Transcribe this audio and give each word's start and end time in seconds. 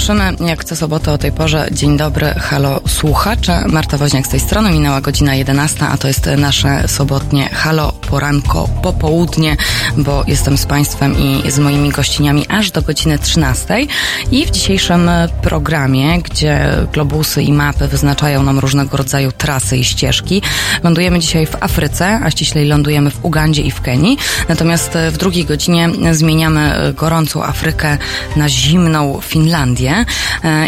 Słyszymy, 0.00 0.32
jak 0.46 0.64
co 0.64 0.76
sobotę 0.76 1.12
o 1.12 1.18
tej 1.18 1.32
porze. 1.32 1.68
Dzień 1.72 1.96
dobry, 1.96 2.26
halo 2.26 2.80
słuchacze. 2.86 3.64
Marta 3.68 3.96
Woźniak 3.96 4.26
z 4.26 4.28
tej 4.28 4.40
strony, 4.40 4.70
minęła 4.70 5.00
godzina 5.00 5.34
11, 5.34 5.86
a 5.86 5.96
to 5.96 6.08
jest 6.08 6.26
nasze 6.36 6.88
sobotnie 6.88 7.48
halo 7.48 7.92
poranko, 7.92 8.68
popołudnie, 8.82 9.56
bo 9.96 10.24
jestem 10.26 10.58
z 10.58 10.66
Państwem 10.66 11.14
i 11.18 11.50
z 11.50 11.58
moimi 11.58 11.90
gościniami 11.90 12.46
aż 12.48 12.70
do 12.70 12.82
godziny 12.82 13.18
13. 13.18 13.86
I 14.30 14.46
w 14.46 14.50
dzisiejszym 14.50 15.10
programie, 15.42 16.22
gdzie 16.22 16.68
globusy 16.92 17.42
i 17.42 17.52
mapy 17.52 17.88
wyznaczają 17.88 18.42
nam 18.42 18.58
różnego 18.58 18.96
rodzaju 18.96 19.32
trasy 19.32 19.76
i 19.76 19.84
ścieżki, 19.84 20.42
lądujemy 20.82 21.18
dzisiaj 21.18 21.46
w 21.46 21.62
Afryce, 21.62 22.20
a 22.24 22.30
ściślej 22.30 22.66
lądujemy 22.66 23.10
w 23.10 23.24
Ugandzie 23.24 23.62
i 23.62 23.70
w 23.70 23.80
Kenii. 23.80 24.18
Natomiast 24.48 24.98
w 25.10 25.16
drugiej 25.16 25.44
godzinie 25.44 25.88
zmieniamy 26.12 26.92
gorącą 26.96 27.44
Afrykę 27.44 27.98
na 28.36 28.48
zimną 28.48 29.20
Finlandię 29.22 29.99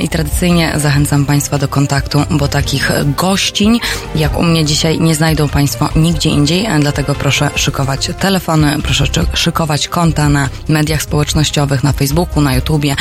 i 0.02 0.08
tradycyjnie 0.08 0.72
zachęcam 0.76 1.26
Państwa 1.26 1.58
do 1.58 1.68
kontaktu, 1.68 2.22
bo 2.30 2.48
takich 2.48 2.90
gościń 3.16 3.80
jak 4.14 4.38
u 4.38 4.42
mnie 4.42 4.64
dzisiaj 4.64 5.00
nie 5.00 5.14
znajdą 5.14 5.48
Państwo 5.48 5.88
nigdzie 5.96 6.30
indziej, 6.30 6.68
dlatego 6.80 7.14
proszę 7.14 7.50
szykować 7.54 8.10
telefony, 8.18 8.76
proszę 8.82 9.04
szykować 9.34 9.88
konta 9.88 10.28
na 10.28 10.48
mediach 10.68 11.02
społecznościowych, 11.02 11.84
na 11.84 11.92
Facebooku, 11.92 12.40
na 12.42 12.54
YouTubie 12.54 12.96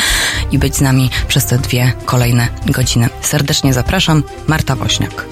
i 0.51 0.59
być 0.59 0.75
z 0.75 0.81
nami 0.81 1.09
przez 1.27 1.45
te 1.45 1.57
dwie 1.57 1.93
kolejne 2.05 2.47
godziny. 2.65 3.09
Serdecznie 3.21 3.73
zapraszam, 3.73 4.23
Marta 4.47 4.75
Wośniak. 4.75 5.30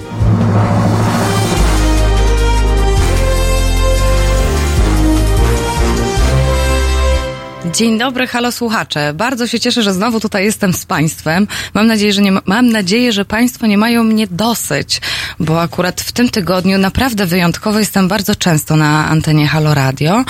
Dzień 7.74 7.98
dobry, 7.98 8.26
halo 8.26 8.52
słuchacze. 8.52 9.12
Bardzo 9.14 9.46
się 9.46 9.60
cieszę, 9.60 9.82
że 9.82 9.92
znowu 9.92 10.20
tutaj 10.20 10.44
jestem 10.44 10.72
z 10.72 10.86
Państwem. 10.86 11.46
Mam 11.74 11.86
nadzieję, 11.86 12.12
że 12.12 12.22
nie 12.22 12.32
ma, 12.32 12.40
mam 12.46 12.68
nadzieję, 12.68 13.12
że 13.12 13.24
Państwo 13.24 13.66
nie 13.66 13.78
mają 13.78 14.04
mnie 14.04 14.26
dosyć, 14.26 15.00
bo 15.40 15.62
akurat 15.62 16.00
w 16.00 16.12
tym 16.12 16.28
tygodniu 16.28 16.78
naprawdę 16.78 17.26
wyjątkowo 17.26 17.78
jestem 17.78 18.08
bardzo 18.08 18.34
często 18.34 18.76
na 18.76 19.08
antenie 19.08 19.46
Halo 19.46 19.74
Radio, 19.74 20.24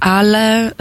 ale 0.00 0.70
y, 0.70 0.72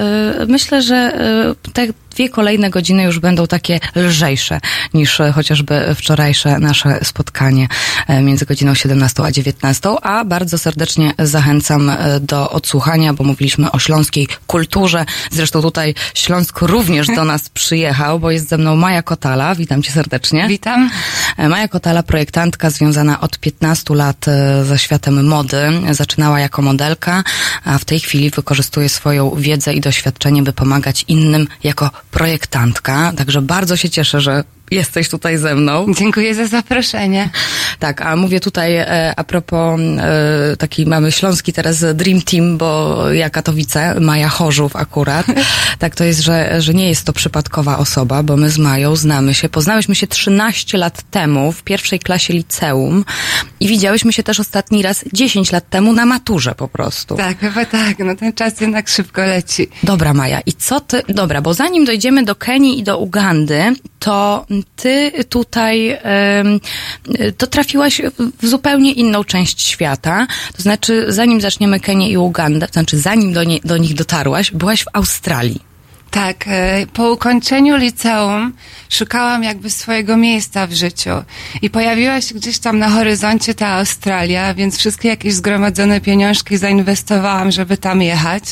myślę, 0.48 0.82
że 0.82 1.20
y, 1.68 1.72
te 1.72 1.88
dwie 2.16 2.30
kolejne 2.30 2.70
godziny 2.70 3.04
już 3.04 3.20
będą 3.20 3.48
takie 3.48 3.80
lżejsze 3.96 4.60
niż 4.94 5.20
e, 5.20 5.32
chociażby 5.32 5.96
wczorajsze 5.96 6.60
nasze 6.60 7.00
spotkanie 7.04 7.68
e, 8.08 8.22
między 8.22 8.46
godziną 8.46 8.74
17 8.74 9.24
a 9.24 9.32
19, 9.32 9.90
a 10.02 10.26
bardzo 10.26 10.58
serdecznie 10.58 11.14
zachęcam 11.20 11.90
e, 11.90 12.20
do 12.20 12.50
odsłuchania, 12.50 13.14
bo 13.14 13.24
mówiliśmy 13.24 13.72
o 13.72 13.80
śląskiej 13.80 14.28
kulturze. 14.48 15.06
Zresztą 15.32 15.62
tutaj 15.62 15.96
Śląsk 16.14 16.62
również 16.62 17.08
do 17.08 17.24
nas 17.24 17.50
przyjechał, 17.59 18.20
bo 18.20 18.31
jest 18.31 18.50
ze 18.50 18.58
mną 18.58 18.75
Maja 18.75 19.02
Kotala. 19.02 19.56
Witam 19.56 19.84
cię 19.84 19.92
serdecznie. 19.92 20.48
Witam. 20.48 20.90
Maja 21.38 21.68
Kotala, 21.68 22.04
projektantka 22.04 22.70
związana 22.70 23.22
od 23.22 23.40
15 23.40 23.96
lat 23.96 24.25
ze 24.64 24.80
światem 24.80 25.28
mody. 25.28 25.58
Zaczynała 25.92 26.40
jako 26.40 26.62
modelka, 26.62 27.24
a 27.66 27.78
w 27.78 27.86
tej 27.86 28.00
chwili 28.00 28.30
wykorzystuje 28.30 28.90
swoją 28.90 29.36
wiedzę 29.38 29.74
i 29.74 29.81
doświadczenie, 29.81 30.44
by 30.44 30.54
pomagać 30.54 31.06
innym 31.08 31.48
jako 31.64 31.90
projektantka, 32.16 33.14
także 33.18 33.42
bardzo 33.42 33.78
się 33.78 33.90
cieszę, 33.90 34.22
że 34.22 34.44
jesteś 34.72 35.09
tutaj 35.09 35.38
ze 35.38 35.56
mną. 35.56 35.86
Dziękuję 35.98 36.36
za 36.36 36.48
zaproszenie. 36.48 37.30
Tak, 37.80 38.02
a 38.02 38.16
mówię 38.16 38.40
tutaj 38.40 38.76
e, 38.76 39.14
a 39.18 39.24
propos 39.24 39.80
e, 39.80 40.58
taki 40.58 40.86
mamy 40.86 41.12
śląski 41.12 41.53
teraz 41.53 41.86
Dream 41.94 42.22
Team, 42.22 42.58
bo 42.58 43.02
ja 43.12 43.30
Katowice, 43.30 44.00
Maja 44.00 44.30
Chorzów 44.30 44.75
akurat. 44.75 45.25
tak 45.80 45.96
to 45.96 46.04
jest, 46.04 46.20
że, 46.20 46.62
że 46.62 46.74
nie 46.74 46.90
jest 46.90 47.06
to 47.06 47.14
przypadkowa 47.14 47.78
osoba, 47.78 48.24
bo 48.24 48.38
my 48.38 48.50
z 48.50 48.58
Mają 48.58 48.96
znamy 48.96 49.34
się. 49.34 49.50
Poznałyśmy 49.50 49.96
się 49.96 50.08
13 50.08 50.78
lat 50.78 51.02
temu 51.12 51.52
w 51.52 51.64
pierwszej 51.64 52.00
klasie 52.00 52.34
liceum 52.34 53.06
i 53.59 53.68
widziałyśmy 53.68 54.14
się 54.14 54.24
też 54.24 54.40
ostatni 54.40 54.81
raz 54.81 55.06
10 55.14 55.52
lat 55.52 55.70
temu 55.70 55.94
na 55.94 56.06
maturze 56.06 56.56
po 56.56 56.68
prostu. 56.68 57.16
Tak, 57.16 57.40
chyba 57.40 57.66
tak. 57.66 58.00
No 58.00 58.16
ten 58.16 58.34
czas 58.34 58.62
jednak 58.62 58.90
szybko 58.90 59.22
leci. 59.22 59.68
Dobra 59.84 60.14
Maja, 60.14 60.42
i 60.46 60.54
co 60.54 60.80
ty... 60.80 61.02
Dobra, 61.09 61.42
bo 61.42 61.54
zanim 61.54 61.86
dojdziemy 61.86 62.24
do 62.24 62.36
Kenii 62.36 62.80
i 62.80 62.84
do 62.84 62.98
Ugandy, 62.98 63.75
to 64.00 64.46
ty 64.76 65.12
tutaj 65.30 65.98
to 67.38 67.48
trafiłaś 67.48 68.02
w 68.42 68.48
zupełnie 68.48 68.92
inną 68.92 69.24
część 69.24 69.62
świata. 69.62 70.28
To 70.56 70.62
znaczy, 70.62 71.06
zanim 71.10 71.42
zaczniemy 71.42 71.80
Kenię 71.80 72.10
i 72.10 72.18
Ugandę, 72.18 72.68
to 72.68 72.74
znaczy 72.74 72.98
zanim 72.98 73.34
do, 73.34 73.44
nie, 73.44 73.60
do 73.64 73.78
nich 73.78 73.94
dotarłaś, 73.94 74.52
byłaś 74.52 74.84
w 74.84 74.88
Australii. 74.94 75.75
Tak, 76.16 76.46
e, 76.48 76.86
po 76.94 77.12
ukończeniu 77.12 77.78
liceum 77.78 78.53
szukałam 78.90 79.44
jakby 79.44 79.70
swojego 79.70 80.18
miejsca 80.18 80.68
w 80.68 80.74
życiu 80.74 81.09
i 81.62 81.70
pojawiła 81.70 82.22
się 82.22 82.36
gdzieś 82.36 82.59
tam 82.59 82.80
na 82.80 82.90
horyzoncie 82.90 83.53
ta 83.53 83.68
Australia, 83.68 84.54
więc 84.54 84.78
wszystkie 84.78 85.09
jakieś 85.09 85.34
zgromadzone 85.34 86.02
pieniążki 86.02 86.58
zainwestowałam, 86.58 87.52
żeby 87.52 87.78
tam 87.78 88.02
jechać 88.02 88.44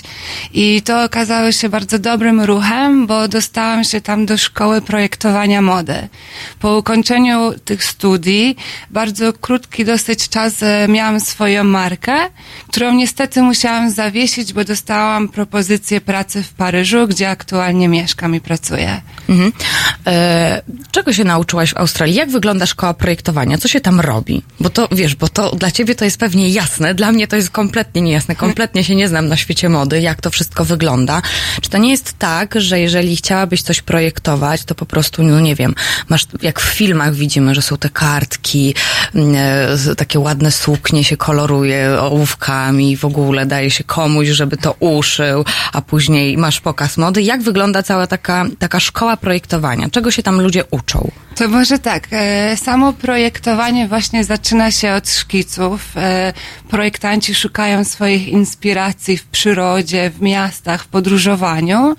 i 0.54 0.82
to 0.82 1.04
okazało 1.04 1.52
się 1.52 1.70
bardzo 1.70 2.00
dobrym 2.00 2.42
ruchem, 2.42 3.08
bo 3.08 3.28
dostałam 3.28 3.84
się 3.84 4.02
tam 4.02 4.26
do 4.26 4.38
szkoły 4.38 4.82
projektowania 4.82 5.62
mody. 5.62 6.08
Po 6.60 6.78
ukończeniu 6.78 7.54
tych 7.66 7.84
studii, 7.84 8.58
bardzo 8.90 9.34
krótki 9.34 9.86
dosyć 9.86 10.30
czas 10.30 10.64
e, 10.64 10.88
miałam 10.88 11.20
swoją 11.20 11.64
markę, 11.64 12.16
którą 12.68 12.94
niestety 12.94 13.42
musiałam 13.42 13.90
zawiesić, 13.90 14.54
bo 14.54 14.64
dostałam 14.64 15.30
propozycję 15.30 16.02
pracy 16.02 16.44
w 16.44 16.54
Paryżu, 16.54 17.08
gdzie 17.08 17.30
aktualnie 17.30 17.53
aktualnie 17.54 17.88
mieszkam 17.88 18.36
i 18.36 18.42
pracuję. 18.42 19.02
Mhm. 19.30 19.52
E, 20.08 20.62
czego 20.92 21.14
się 21.14 21.24
nauczyłaś 21.24 21.74
w 21.74 21.78
Australii? 21.78 22.16
Jak 22.16 22.30
wygląda 22.30 22.66
szkoła 22.66 22.94
projektowania? 22.94 23.58
Co 23.58 23.68
się 23.68 23.82
tam 23.82 24.00
robi? 24.00 24.42
Bo 24.60 24.70
to, 24.70 24.88
wiesz, 24.92 25.16
bo 25.16 25.28
to 25.28 25.56
dla 25.56 25.72
ciebie 25.72 25.96
to 25.96 26.06
jest 26.06 26.18
pewnie 26.18 26.50
jasne, 26.50 26.96
dla 26.96 27.12
mnie 27.12 27.28
to 27.28 27.36
jest 27.36 27.50
kompletnie 27.50 28.02
niejasne, 28.02 28.36
kompletnie 28.36 28.84
się 28.84 28.96
nie 28.96 29.08
znam 29.08 29.28
na 29.28 29.38
świecie 29.38 29.70
mody, 29.70 30.02
jak 30.02 30.22
to 30.22 30.30
wszystko 30.30 30.66
wygląda. 30.66 31.22
Czy 31.62 31.70
to 31.70 31.78
nie 31.78 31.92
jest 31.92 32.14
tak, 32.20 32.56
że 32.58 32.80
jeżeli 32.80 33.16
chciałabyś 33.16 33.62
coś 33.62 33.82
projektować, 33.82 34.64
to 34.64 34.76
po 34.76 34.86
prostu, 34.86 35.24
no 35.24 35.40
nie 35.40 35.56
wiem, 35.56 35.76
masz, 36.10 36.28
jak 36.42 36.60
w 36.60 36.74
filmach 36.74 37.14
widzimy, 37.14 37.56
że 37.56 37.62
są 37.62 37.78
te 37.78 37.90
kartki, 37.90 38.76
mm, 39.16 39.36
e, 39.92 39.96
takie 39.96 40.20
ładne 40.20 40.52
suknie 40.52 41.04
się 41.04 41.18
koloruje 41.18 42.02
ołówkami 42.02 42.98
w 42.98 43.06
ogóle 43.06 43.46
daje 43.46 43.72
się 43.72 43.84
komuś, 43.84 44.28
żeby 44.28 44.58
to 44.58 44.76
uszył, 44.80 45.46
a 45.74 45.82
później 45.82 46.38
masz 46.38 46.62
pokaz 46.62 46.98
mody. 46.98 47.22
Jak 47.22 47.43
wygląda 47.44 47.84
cała 47.84 48.08
taka, 48.08 48.46
taka 48.60 48.80
szkoła 48.80 49.18
projektowania? 49.18 49.90
Czego 49.90 50.12
się 50.12 50.24
tam 50.24 50.42
ludzie 50.42 50.64
uczą? 50.72 51.12
To 51.36 51.48
może 51.48 51.80
tak. 51.80 52.08
E, 52.12 52.58
samo 52.58 52.94
projektowanie 52.94 53.88
właśnie 53.88 54.24
zaczyna 54.24 54.72
się 54.72 54.94
od 54.94 55.10
szkiców. 55.10 55.98
E, 55.98 56.34
projektanci 56.70 57.36
szukają 57.36 57.84
swoich 57.84 58.28
inspiracji 58.28 59.18
w 59.18 59.24
przyrodzie, 59.24 60.10
w 60.10 60.22
miastach, 60.22 60.84
w 60.84 60.88
podróżowaniu. 60.88 61.96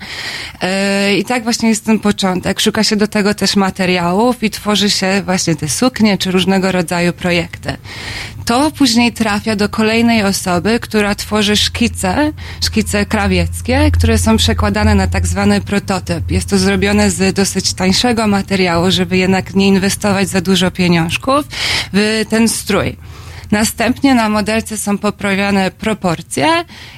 E, 0.61 1.17
I 1.17 1.25
tak 1.25 1.43
właśnie 1.43 1.69
jest 1.69 1.85
ten 1.85 1.99
początek. 1.99 2.59
Szuka 2.59 2.83
się 2.83 2.95
do 2.95 3.07
tego 3.07 3.33
też 3.33 3.55
materiałów 3.55 4.43
i 4.43 4.49
tworzy 4.49 4.89
się 4.89 5.21
właśnie 5.25 5.55
te 5.55 5.69
suknie 5.69 6.17
czy 6.17 6.31
różnego 6.31 6.71
rodzaju 6.71 7.13
projekty. 7.13 7.77
To 8.45 8.71
później 8.71 9.13
trafia 9.13 9.55
do 9.55 9.69
kolejnej 9.69 10.23
osoby, 10.23 10.79
która 10.79 11.15
tworzy 11.15 11.55
szkice, 11.55 12.31
szkice 12.63 13.05
krawieckie, 13.05 13.91
które 13.91 14.17
są 14.17 14.37
przekładane 14.37 14.95
na 14.95 15.07
tak 15.07 15.27
zwany 15.35 15.61
prototyp. 15.61 16.31
Jest 16.31 16.49
to 16.49 16.57
zrobione 16.57 17.11
z 17.11 17.35
dosyć 17.35 17.73
tańszego 17.73 18.27
materiału, 18.27 18.91
żeby 18.91 19.17
jednak 19.17 19.55
nie 19.55 19.67
inwestować 19.67 20.29
za 20.29 20.41
dużo 20.41 20.71
pieniążków 20.71 21.45
w 21.93 22.25
ten 22.29 22.49
strój. 22.49 22.95
Następnie 23.51 24.15
na 24.15 24.29
modelce 24.29 24.77
są 24.77 24.97
poprawiane 24.97 25.71
proporcje, 25.71 26.47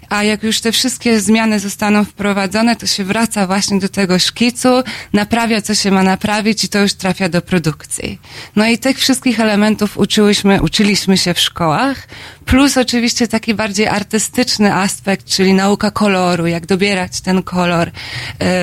a 0.10 0.24
jak 0.24 0.44
już 0.44 0.62
te 0.62 0.72
wszystkie 0.72 1.20
zmiany 1.20 1.60
zostaną 1.60 2.06
wprowadzone, 2.06 2.76
to 2.76 2.88
się 2.88 3.04
wraca 3.04 3.48
właśnie 3.48 3.80
do 3.80 3.90
tego 3.90 4.20
szkicu, 4.20 4.84
naprawia 5.14 5.62
co 5.62 5.76
się 5.76 5.92
ma 5.92 6.04
naprawić 6.04 6.64
i 6.64 6.70
to 6.70 6.80
już 6.80 6.94
trafia 6.94 7.30
do 7.30 7.42
produkcji. 7.42 8.20
No 8.56 8.68
i 8.68 8.78
tych 8.78 9.00
wszystkich 9.00 9.40
elementów 9.40 9.98
uczyłyśmy, 9.98 10.62
uczyliśmy 10.62 11.18
się 11.18 11.34
w 11.34 11.40
szkołach, 11.40 12.08
plus 12.46 12.78
oczywiście 12.78 13.28
taki 13.28 13.54
bardziej 13.54 13.88
artystyczny 13.88 14.74
aspekt, 14.74 15.26
czyli 15.26 15.54
nauka 15.54 15.92
koloru, 15.92 16.48
jak 16.48 16.66
dobierać 16.66 17.22
ten 17.22 17.44
kolor, 17.44 17.92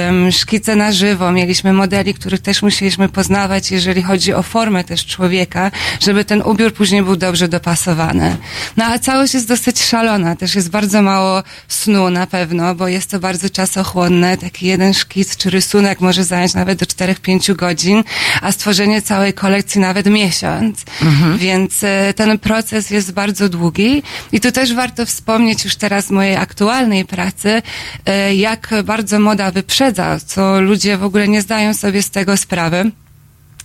um, 0.07 0.33
szkice 0.33 0.77
na 0.77 0.93
żywo, 0.93 1.33
mieliśmy 1.33 1.73
modeli, 1.73 2.15
których 2.15 2.41
też 2.41 2.63
musieliśmy 2.63 3.09
poznawać, 3.09 3.71
jeżeli 3.71 4.03
chodzi 4.03 4.35
o 4.35 4.43
formę 4.43 4.85
też 4.85 5.07
człowieka, 5.07 5.71
żeby 6.01 6.25
ten 6.25 6.43
ubiór 6.43 6.75
później 6.75 7.03
był 7.03 7.17
dobrze 7.17 7.49
dopasowany 7.49 7.74
dopasowane. 7.75 8.37
No 8.77 8.85
a 8.85 8.99
całość 8.99 9.35
jest 9.35 9.49
dosyć 9.49 9.83
szalona, 9.83 10.37
też 10.37 10.55
jest 10.55 10.71
bardzo 10.71 11.03
mało 11.03 11.43
snu 11.69 12.11
na 12.11 12.27
pewno, 12.27 12.75
bo 12.75 12.89
jest 12.89 13.11
to 13.11 13.21
bardzo 13.21 13.51
czasochłonne. 13.51 14.37
Taki 14.37 14.67
jeden 14.67 14.95
szkic 14.95 15.37
czy 15.37 15.51
rysunek 15.51 16.01
może 16.01 16.25
zająć 16.25 16.55
nawet 16.55 16.79
do 16.79 16.87
4-5 16.87 17.55
godzin, 17.57 18.05
a 18.43 18.53
stworzenie 18.53 19.03
całej 19.03 19.33
kolekcji 19.33 19.81
nawet 19.81 20.07
miesiąc. 20.07 20.85
Mhm. 21.03 21.39
Więc 21.39 21.85
e, 21.85 22.15
ten 22.17 22.39
proces 22.39 22.91
jest 22.91 23.13
bardzo 23.13 23.49
długi 23.49 24.03
i 24.33 24.41
tu 24.41 24.53
też 24.53 24.75
warto 24.75 25.07
wspomnieć 25.07 25.65
już 25.65 25.77
teraz 25.77 26.11
mojej 26.11 26.37
aktualnej 26.37 27.05
pracy, 27.05 27.63
e, 28.07 28.35
jak 28.35 28.75
bardzo 28.85 29.21
moda 29.21 29.51
wyprzedza, 29.51 30.21
co 30.27 30.61
ludzie 30.61 30.97
w 30.97 31.05
ogóle 31.05 31.29
nie 31.29 31.43
zdają 31.43 31.75
sobie 31.75 32.03
z 32.03 32.11
tego 32.11 32.37
sprawy. 32.37 32.91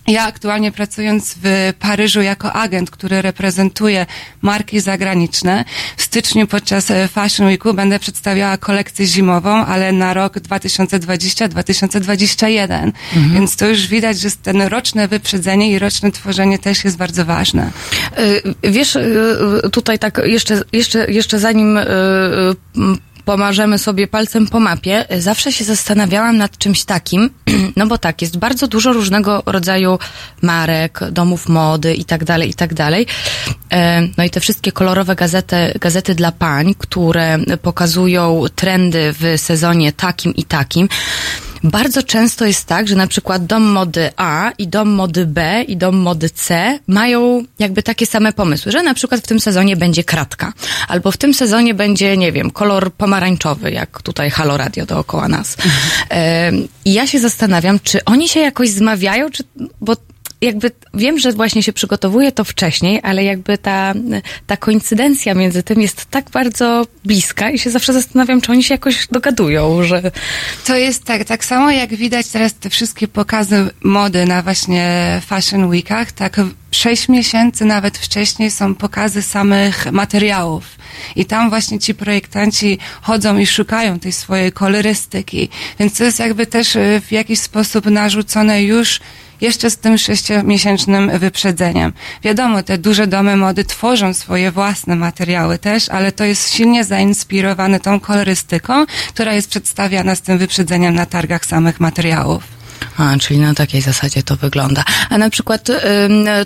Ja 0.06 0.24
aktualnie 0.24 0.72
pracując 0.72 1.34
w 1.42 1.72
Paryżu 1.78 2.22
jako 2.22 2.52
agent, 2.52 2.90
który 2.90 3.22
reprezentuje 3.22 4.06
marki 4.42 4.80
zagraniczne, 4.80 5.64
w 5.96 6.02
styczniu 6.02 6.46
podczas 6.46 6.90
e, 6.90 7.08
Fashion 7.08 7.46
Weeku 7.46 7.74
będę 7.74 7.98
przedstawiała 7.98 8.56
kolekcję 8.56 9.06
zimową, 9.06 9.50
ale 9.50 9.92
na 9.92 10.14
rok 10.14 10.34
2020-2021. 10.34 12.62
Mhm. 12.62 12.92
Więc 13.34 13.56
to 13.56 13.68
już 13.68 13.86
widać, 13.86 14.20
że 14.20 14.28
ten 14.42 14.62
roczne 14.62 15.08
wyprzedzenie 15.08 15.72
i 15.72 15.78
roczne 15.78 16.12
tworzenie 16.12 16.58
też 16.58 16.84
jest 16.84 16.96
bardzo 16.96 17.24
ważne. 17.24 17.70
E, 18.62 18.70
wiesz, 18.70 18.96
e, 18.96 19.02
tutaj 19.72 19.98
tak 19.98 20.20
jeszcze, 20.24 20.62
jeszcze, 20.72 21.10
jeszcze 21.10 21.38
zanim 21.38 21.78
pomarzemy 23.24 23.78
sobie 23.78 24.06
palcem 24.06 24.46
po 24.46 24.60
mapie, 24.60 25.04
zawsze 25.18 25.52
się 25.52 25.64
zastanawiałam 25.64 26.36
nad 26.36 26.58
czymś 26.58 26.84
takim, 26.84 27.30
no 27.76 27.86
bo 27.86 27.98
tak, 27.98 28.22
jest 28.22 28.38
bardzo 28.38 28.68
dużo 28.68 28.92
różnego 28.92 29.42
rodzaju 29.46 29.98
marek, 30.42 31.00
domów 31.10 31.48
mody 31.48 31.94
i 31.94 32.04
tak 32.04 32.24
dalej, 32.24 32.50
i 32.50 32.54
tak 32.54 32.74
dalej. 32.74 33.06
E, 33.72 34.08
no 34.18 34.24
i 34.24 34.30
te 34.30 34.40
wszystkie 34.40 34.72
kolorowe 34.72 35.14
gazety, 35.14 35.56
gazety 35.80 36.14
dla 36.14 36.32
pań, 36.32 36.74
które 36.78 37.38
pokazują 37.62 38.44
trendy 38.54 39.14
w 39.20 39.40
sezonie 39.40 39.92
takim 39.92 40.36
i 40.36 40.44
takim. 40.44 40.88
Bardzo 41.64 42.02
często 42.02 42.46
jest 42.46 42.66
tak, 42.66 42.88
że 42.88 42.96
na 42.96 43.06
przykład 43.06 43.46
dom 43.46 43.62
mody 43.62 44.10
A 44.16 44.50
i 44.58 44.68
dom 44.68 44.88
mody 44.88 45.26
B 45.26 45.62
i 45.62 45.76
dom 45.76 45.96
mody 45.96 46.30
C 46.30 46.78
mają 46.86 47.44
jakby 47.58 47.82
takie 47.82 48.06
same 48.06 48.32
pomysły, 48.32 48.72
że 48.72 48.82
na 48.82 48.94
przykład 48.94 49.20
w 49.20 49.26
tym 49.26 49.40
sezonie 49.40 49.76
będzie 49.76 50.04
kratka, 50.04 50.52
albo 50.88 51.12
w 51.12 51.16
tym 51.16 51.34
sezonie 51.34 51.74
będzie, 51.74 52.16
nie 52.16 52.32
wiem, 52.32 52.50
kolor 52.50 52.92
pomarańczowy, 52.92 53.70
jak 53.70 54.02
tutaj 54.02 54.30
Halo 54.30 54.56
Radio 54.56 54.86
dookoła 54.86 55.28
nas. 55.28 55.56
Mhm. 56.10 56.68
I 56.84 56.92
ja 56.92 57.06
się 57.06 57.18
zastanawiam, 57.18 57.80
czy 57.80 58.04
oni 58.04 58.28
się 58.28 58.40
jakoś 58.40 58.70
zmawiają, 58.70 59.30
czy, 59.30 59.44
bo 59.80 59.96
jakby 60.40 60.70
wiem, 60.94 61.18
że 61.18 61.32
właśnie 61.32 61.62
się 61.62 61.72
przygotowuje 61.72 62.32
to 62.32 62.44
wcześniej, 62.44 63.00
ale 63.02 63.24
jakby 63.24 63.58
ta, 63.58 63.94
ta 64.46 64.56
koincydencja 64.56 65.34
między 65.34 65.62
tym 65.62 65.80
jest 65.80 66.06
tak 66.06 66.30
bardzo 66.30 66.86
bliska 67.04 67.50
i 67.50 67.58
się 67.58 67.70
zawsze 67.70 67.92
zastanawiam, 67.92 68.40
czy 68.40 68.52
oni 68.52 68.64
się 68.64 68.74
jakoś 68.74 69.06
dogadują, 69.06 69.82
że... 69.82 70.12
To 70.66 70.76
jest 70.76 71.04
tak, 71.04 71.24
tak 71.24 71.44
samo 71.44 71.70
jak 71.70 71.94
widać 71.94 72.28
teraz 72.28 72.54
te 72.54 72.70
wszystkie 72.70 73.08
pokazy 73.08 73.70
mody 73.84 74.26
na 74.26 74.42
właśnie 74.42 75.20
Fashion 75.26 75.64
Weekach, 75.64 76.12
tak 76.12 76.36
sześć 76.70 77.08
miesięcy 77.08 77.64
nawet 77.64 77.98
wcześniej 77.98 78.50
są 78.50 78.74
pokazy 78.74 79.22
samych 79.22 79.92
materiałów. 79.92 80.64
I 81.16 81.24
tam 81.24 81.50
właśnie 81.50 81.78
ci 81.78 81.94
projektanci 81.94 82.78
chodzą 83.02 83.38
i 83.38 83.46
szukają 83.46 83.98
tej 83.98 84.12
swojej 84.12 84.52
kolorystyki. 84.52 85.48
Więc 85.78 85.98
to 85.98 86.04
jest 86.04 86.18
jakby 86.18 86.46
też 86.46 86.76
w 87.06 87.12
jakiś 87.12 87.40
sposób 87.40 87.86
narzucone 87.86 88.62
już 88.62 89.00
jeszcze 89.40 89.70
z 89.70 89.76
tym 89.76 89.98
sześciomiesięcznym 89.98 91.18
wyprzedzeniem. 91.18 91.92
Wiadomo, 92.22 92.62
te 92.62 92.78
duże 92.78 93.06
domy 93.06 93.36
mody 93.36 93.64
tworzą 93.64 94.14
swoje 94.14 94.50
własne 94.50 94.96
materiały 94.96 95.58
też, 95.58 95.88
ale 95.88 96.12
to 96.12 96.24
jest 96.24 96.50
silnie 96.54 96.84
zainspirowane 96.84 97.80
tą 97.80 98.00
kolorystyką, 98.00 98.84
która 99.08 99.34
jest 99.34 99.50
przedstawiana 99.50 100.14
z 100.14 100.20
tym 100.20 100.38
wyprzedzeniem 100.38 100.94
na 100.94 101.06
targach 101.06 101.46
samych 101.46 101.80
materiałów. 101.80 102.59
A, 102.96 103.16
czyli 103.18 103.40
na 103.40 103.54
takiej 103.54 103.80
zasadzie 103.80 104.22
to 104.22 104.36
wygląda. 104.36 104.84
A 105.10 105.18
na 105.18 105.30
przykład 105.30 105.70
y, 105.70 105.76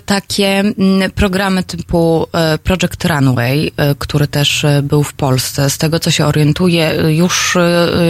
takie 0.05 0.63
y, 1.05 1.09
programy 1.09 1.63
typu 1.63 2.27
y, 2.55 2.57
Project 2.57 3.05
Runway, 3.05 3.67
y, 3.67 3.71
który 3.99 4.27
też 4.27 4.63
y, 4.63 4.81
był 4.83 5.03
w 5.03 5.13
Polsce, 5.13 5.69
z 5.69 5.77
tego 5.77 5.99
co 5.99 6.11
się 6.11 6.25
orientuję, 6.25 6.95
już 7.09 7.57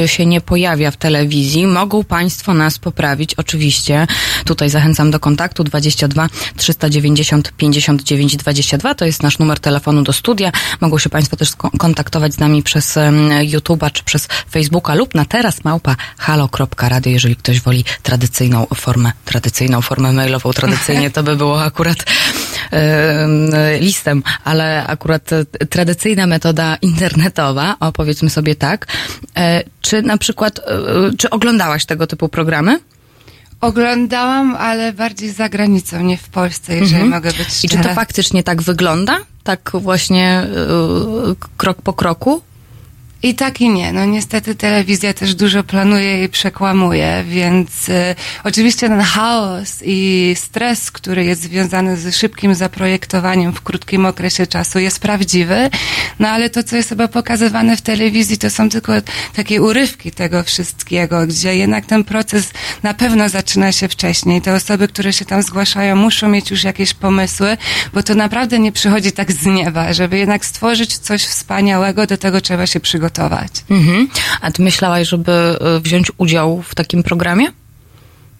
się 0.05 0.25
nie 0.25 0.41
pojawia 0.41 0.91
w 0.91 0.97
telewizji. 0.97 1.67
Mogą 1.67 2.03
Państwo 2.03 2.53
nas 2.53 2.79
poprawić, 2.79 3.33
oczywiście. 3.33 4.07
Tutaj 4.45 4.69
zachęcam 4.69 5.11
do 5.11 5.19
kontaktu 5.19 5.63
22 5.63 6.29
390 6.57 7.51
59 7.57 8.37
22. 8.37 8.95
To 8.95 9.05
jest 9.05 9.23
nasz 9.23 9.39
numer 9.39 9.59
telefonu 9.59 10.03
do 10.03 10.13
studia. 10.13 10.51
Mogą 10.81 10.97
się 10.97 11.09
Państwo 11.09 11.37
też 11.37 11.49
kontaktować 11.77 12.33
z 12.33 12.39
nami 12.39 12.63
przez 12.63 12.97
YouTube'a 13.41 13.91
czy 13.91 14.03
przez 14.03 14.27
Facebooka 14.51 14.95
lub 14.95 15.15
na 15.15 15.25
teraz 15.25 15.63
małpa 15.63 15.95
halo.radio, 16.17 17.11
jeżeli 17.11 17.35
ktoś 17.35 17.61
woli 17.61 17.85
tradycyjnie 18.03 18.14
tradycyjną 18.15 18.65
formę, 18.75 19.11
tradycyjną 19.25 19.81
formę 19.81 20.13
mailową, 20.13 20.53
tradycyjnie 20.53 21.11
to 21.11 21.23
by 21.23 21.35
było 21.35 21.63
akurat 21.63 21.97
e, 22.71 23.79
listem, 23.79 24.23
ale 24.43 24.87
akurat 24.87 25.29
tradycyjna 25.69 26.27
metoda 26.27 26.75
internetowa, 26.75 27.75
o 27.79 27.91
powiedzmy 27.91 28.29
sobie 28.29 28.55
tak. 28.55 28.87
E, 29.37 29.63
czy 29.81 30.01
na 30.01 30.17
przykład, 30.17 30.59
e, 30.59 30.63
czy 31.17 31.29
oglądałaś 31.29 31.85
tego 31.85 32.07
typu 32.07 32.29
programy? 32.29 32.79
Oglądałam, 33.61 34.55
ale 34.55 34.93
bardziej 34.93 35.31
za 35.31 35.49
granicą, 35.49 36.01
nie 36.01 36.17
w 36.17 36.29
Polsce, 36.29 36.73
jeżeli 36.75 37.03
mhm. 37.03 37.09
mogę 37.09 37.31
być 37.33 37.47
szczera. 37.47 37.59
I 37.63 37.69
czy 37.83 37.89
to 37.89 37.95
faktycznie 37.95 38.43
tak 38.43 38.61
wygląda? 38.61 39.17
Tak 39.43 39.71
właśnie 39.73 40.47
krok 41.57 41.81
po 41.81 41.93
kroku? 41.93 42.41
I 43.25 43.35
tak 43.35 43.61
i 43.61 43.69
nie. 43.69 43.93
No 43.93 44.05
niestety 44.05 44.55
telewizja 44.55 45.13
też 45.13 45.35
dużo 45.35 45.63
planuje 45.63 46.23
i 46.23 46.29
przekłamuje, 46.29 47.23
więc 47.27 47.89
y, 47.89 48.15
oczywiście 48.43 48.89
ten 48.89 49.01
chaos 49.01 49.69
i 49.85 50.33
stres, 50.37 50.91
który 50.91 51.25
jest 51.25 51.41
związany 51.41 51.97
z 51.97 52.15
szybkim 52.15 52.55
zaprojektowaniem 52.55 53.53
w 53.53 53.61
krótkim 53.61 54.05
okresie 54.05 54.47
czasu 54.47 54.79
jest 54.79 54.99
prawdziwy, 54.99 55.69
no 56.19 56.29
ale 56.29 56.49
to, 56.49 56.63
co 56.63 56.75
jest 56.75 56.89
chyba 56.89 57.07
pokazywane 57.07 57.77
w 57.77 57.81
telewizji, 57.81 58.37
to 58.37 58.49
są 58.49 58.69
tylko 58.69 58.93
takie 59.35 59.61
urywki 59.61 60.11
tego 60.11 60.43
wszystkiego, 60.43 61.27
gdzie 61.27 61.55
jednak 61.55 61.85
ten 61.85 62.03
proces 62.03 62.51
na 62.83 62.93
pewno 62.93 63.29
zaczyna 63.29 63.71
się 63.71 63.87
wcześniej. 63.87 64.41
Te 64.41 64.53
osoby, 64.53 64.87
które 64.87 65.13
się 65.13 65.25
tam 65.25 65.41
zgłaszają, 65.41 65.95
muszą 65.95 66.29
mieć 66.29 66.51
już 66.51 66.63
jakieś 66.63 66.93
pomysły, 66.93 67.57
bo 67.93 68.03
to 68.03 68.15
naprawdę 68.15 68.59
nie 68.59 68.71
przychodzi 68.71 69.11
tak 69.11 69.31
z 69.31 69.45
nieba. 69.45 69.93
Żeby 69.93 70.17
jednak 70.17 70.45
stworzyć 70.45 70.97
coś 70.97 71.23
wspaniałego, 71.23 72.07
do 72.07 72.17
tego 72.17 72.41
trzeba 72.41 72.67
się 72.67 72.79
przygotować 72.79 73.14
Mhm. 73.69 74.07
A 74.41 74.51
ty 74.51 74.61
myślałaś, 74.61 75.07
żeby 75.07 75.31
e, 75.31 75.79
wziąć 75.79 76.11
udział 76.17 76.61
w 76.61 76.75
takim 76.75 77.03
programie? 77.03 77.47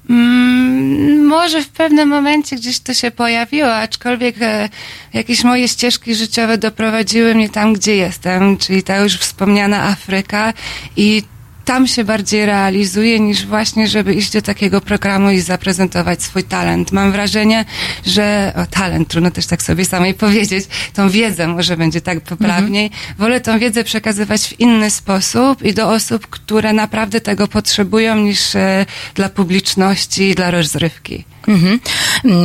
Mm, 0.10 1.26
może 1.26 1.64
w 1.64 1.70
pewnym 1.70 2.10
momencie 2.10 2.56
gdzieś 2.56 2.80
to 2.80 2.94
się 2.94 3.12
pojawiło, 3.12 3.76
aczkolwiek 3.76 4.36
e, 4.42 4.70
jakieś 5.14 5.44
moje 5.44 5.68
ścieżki 5.68 6.16
życiowe 6.16 6.58
doprowadziły 6.58 7.36
mnie 7.36 7.50
tam, 7.50 7.74
gdzie 7.74 7.96
jestem, 7.96 8.58
czyli 8.58 8.84
ta 8.84 8.98
już 8.98 9.18
wspomniana 9.18 9.84
Afryka 9.84 10.54
i 10.96 11.24
tam 11.66 11.88
się 11.88 12.04
bardziej 12.04 12.46
realizuje 12.46 13.20
niż 13.20 13.46
właśnie, 13.46 13.88
żeby 13.88 14.14
iść 14.14 14.32
do 14.32 14.42
takiego 14.42 14.82
programu 14.82 15.30
i 15.30 15.40
zaprezentować 15.40 16.24
swój 16.24 16.44
talent. 16.44 16.92
Mam 16.92 17.12
wrażenie, 17.12 17.66
że 18.06 18.54
o 18.56 18.66
talent, 18.66 19.08
trudno 19.08 19.32
też 19.32 19.46
tak 19.46 19.64
sobie 19.64 19.86
samej 19.86 20.14
powiedzieć, 20.26 20.66
tą 20.94 21.10
wiedzę 21.10 21.48
może 21.48 21.78
będzie 21.78 22.02
tak 22.02 22.22
poprawniej. 22.22 22.86
Mhm. 22.86 23.16
Wolę 23.18 23.42
tą 23.42 23.60
wiedzę 23.60 23.84
przekazywać 23.84 24.42
w 24.42 24.60
inny 24.60 24.90
sposób 24.90 25.64
i 25.64 25.74
do 25.74 25.92
osób, 25.92 26.28
które 26.28 26.74
naprawdę 26.74 27.22
tego 27.22 27.48
potrzebują 27.48 28.16
niż 28.16 28.56
e, 28.56 28.86
dla 29.16 29.30
publiczności 29.30 30.24
i 30.24 30.36
dla 30.36 30.52
rozrywki. 30.52 31.35
Mhm. 31.48 31.80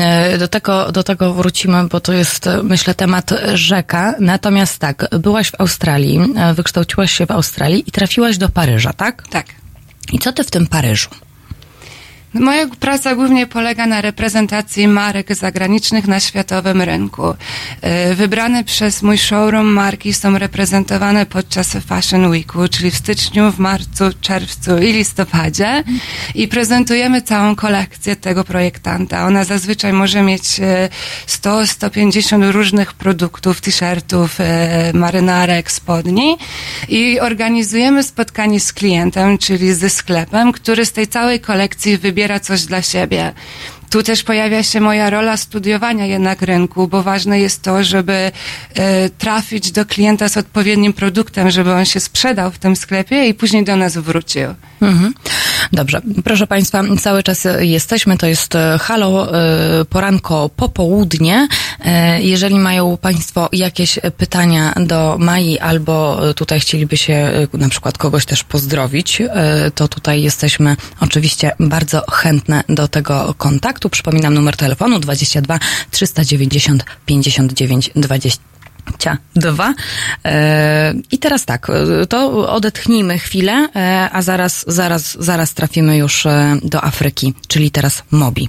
E, 0.00 0.38
do, 0.38 0.49
tego, 0.49 0.92
do 0.92 1.02
tego 1.02 1.35
wrócimy, 1.35 1.85
bo 1.85 2.00
to 2.00 2.12
jest, 2.12 2.49
myślę, 2.62 2.95
temat 2.95 3.30
rzeka. 3.54 4.14
Natomiast 4.21 4.78
tak, 4.78 5.09
byłaś 5.19 5.50
w 5.50 5.61
Australii, 5.61 6.21
e, 6.37 6.54
wykształciłaś 6.54 7.12
się 7.12 7.26
w 7.26 7.30
Australii 7.30 7.85
i 7.87 7.90
trafiłaś 7.90 8.38
do 8.38 8.49
Paryża, 8.49 8.92
tak? 8.92 9.28
Tak. 9.28 9.47
I 10.12 10.19
co 10.19 10.33
ty 10.33 10.45
w 10.45 10.50
tym 10.50 10.66
Paryżu? 10.66 11.11
Moja 12.35 12.67
praca 12.81 13.15
głównie 13.15 13.47
polega 13.47 13.87
na 13.87 14.01
reprezentacji 14.01 14.89
marek 14.89 15.35
zagranicznych 15.35 16.09
na 16.09 16.21
światowym 16.21 16.83
rynku. 16.83 17.35
E, 17.81 18.15
wybrane 18.15 18.65
przez 18.65 19.03
mój 19.03 19.19
showroom 19.19 19.67
marki 19.73 20.13
są 20.13 20.39
reprezentowane 20.39 21.27
podczas 21.27 21.77
Fashion 21.87 22.31
Weeku, 22.31 22.69
czyli 22.69 22.91
w 22.91 22.97
styczniu, 22.97 23.53
w 23.53 23.59
marcu, 23.59 24.05
czerwcu 24.21 24.79
i 24.79 24.93
listopadzie 24.93 25.85
i 26.35 26.49
prezentujemy 26.49 27.23
całą 27.23 27.57
kolekcję 27.57 28.17
tego 28.17 28.45
projektanta. 28.45 29.27
Ona 29.27 29.45
zazwyczaj 29.45 29.93
może 29.93 30.23
mieć 30.23 30.43
100-150 31.27 32.45
e, 32.45 32.53
różnych 32.53 32.93
produktów, 32.93 33.61
t-shirtów, 33.61 34.41
e, 34.41 34.93
marynarek, 34.95 35.73
spodni 35.73 36.37
i 36.89 37.21
organizujemy 37.21 38.03
spotkanie 38.03 38.61
z 38.61 38.73
klientem, 38.73 39.39
czyli 39.39 39.75
ze 39.75 39.91
sklepem, 39.91 40.53
który 40.53 40.87
z 40.87 40.93
tej 40.93 41.07
całej 41.07 41.41
kolekcji 41.41 41.99
wybiera 41.99 42.20
wybiera 42.21 42.41
coś 42.41 42.67
dla 42.67 42.83
siebie. 42.83 43.33
tu 43.91 44.03
też 44.03 44.23
pojawia 44.23 44.62
się 44.62 44.81
moja 44.81 45.11
rola 45.11 45.37
studiowania 45.37 46.07
jednak 46.07 46.43
rynku, 46.43 46.89
bo 46.89 47.03
ważne 47.03 47.41
jest 47.41 47.62
to, 47.62 47.85
żeby 47.85 48.12
e, 48.75 49.11
trafić 49.11 49.73
do 49.73 49.87
klienta 49.87 50.29
z 50.29 50.37
odpowiednim 50.37 50.93
produktem, 50.93 51.50
żeby 51.50 51.73
on 51.73 51.85
się 51.85 52.00
sprzedał 52.00 52.50
w 52.50 52.59
tym 52.59 52.77
sklepie 52.77 53.29
i 53.29 53.35
później 53.35 53.65
do 53.65 53.77
nas 53.77 53.97
wrócił. 53.97 54.55
Mhm. 54.83 55.15
Dobrze, 55.73 56.01
proszę 56.25 56.47
Państwa, 56.47 56.83
cały 57.01 57.23
czas 57.23 57.47
jesteśmy, 57.61 58.19
to 58.19 58.27
jest 58.27 58.55
e, 58.55 58.79
halo, 58.81 59.35
e, 59.35 59.85
poranko, 59.85 60.51
popołudnie. 60.57 61.49
E, 61.85 62.23
jeżeli 62.23 62.59
mają 62.59 62.97
Państwo 62.97 63.49
jakieś 63.53 63.99
pytania 64.17 64.75
do 64.77 65.17
Mai 65.19 65.59
albo 65.59 66.21
tutaj 66.37 66.61
chcieliby 66.61 66.97
się 66.97 67.33
na 67.53 67.69
przykład 67.69 67.99
kogoś 67.99 68.25
też 68.25 68.45
pozdrowić, 68.45 69.23
to 69.75 69.89
tutaj 69.89 70.23
jesteśmy 70.23 70.77
oczywiście 71.01 71.53
bardzo 71.61 72.03
chętne 72.11 72.65
do 72.69 72.89
tego 72.89 73.35
kontaktu. 73.39 73.91
Przypominam 73.91 74.35
numer 74.35 74.57
telefonu 74.57 74.99
22 74.99 75.59
390 75.91 76.85
59 77.07 77.91
20. 77.97 78.51
Dwa. 79.37 79.75
E, 80.25 80.95
I 81.11 81.19
teraz 81.19 81.45
tak, 81.45 81.71
e, 81.71 82.07
to 82.07 82.53
odetchnijmy 82.53 83.19
chwilę, 83.19 83.69
e, 83.77 84.09
a 84.13 84.23
zaraz, 84.23 84.65
zaraz, 84.69 85.17
zaraz 85.21 85.55
trafimy 85.55 85.97
już 85.97 86.27
do 86.63 86.85
Afryki, 86.85 87.35
czyli 87.49 87.71
teraz 87.71 88.03
Mobi. 88.11 88.49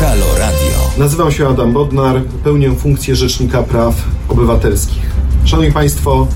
Halo 0.00 0.38
Radio. 0.38 0.90
Nazywam 0.98 1.32
się 1.32 1.48
Adam 1.48 1.72
Bodnar, 1.72 2.22
pełnię 2.44 2.74
funkcję 2.74 3.16
Rzecznika 3.16 3.62
Praw 3.62 3.94
Obywatelskich. 4.28 5.02
Szanowni 5.44 5.72
Państwo, 5.72 6.26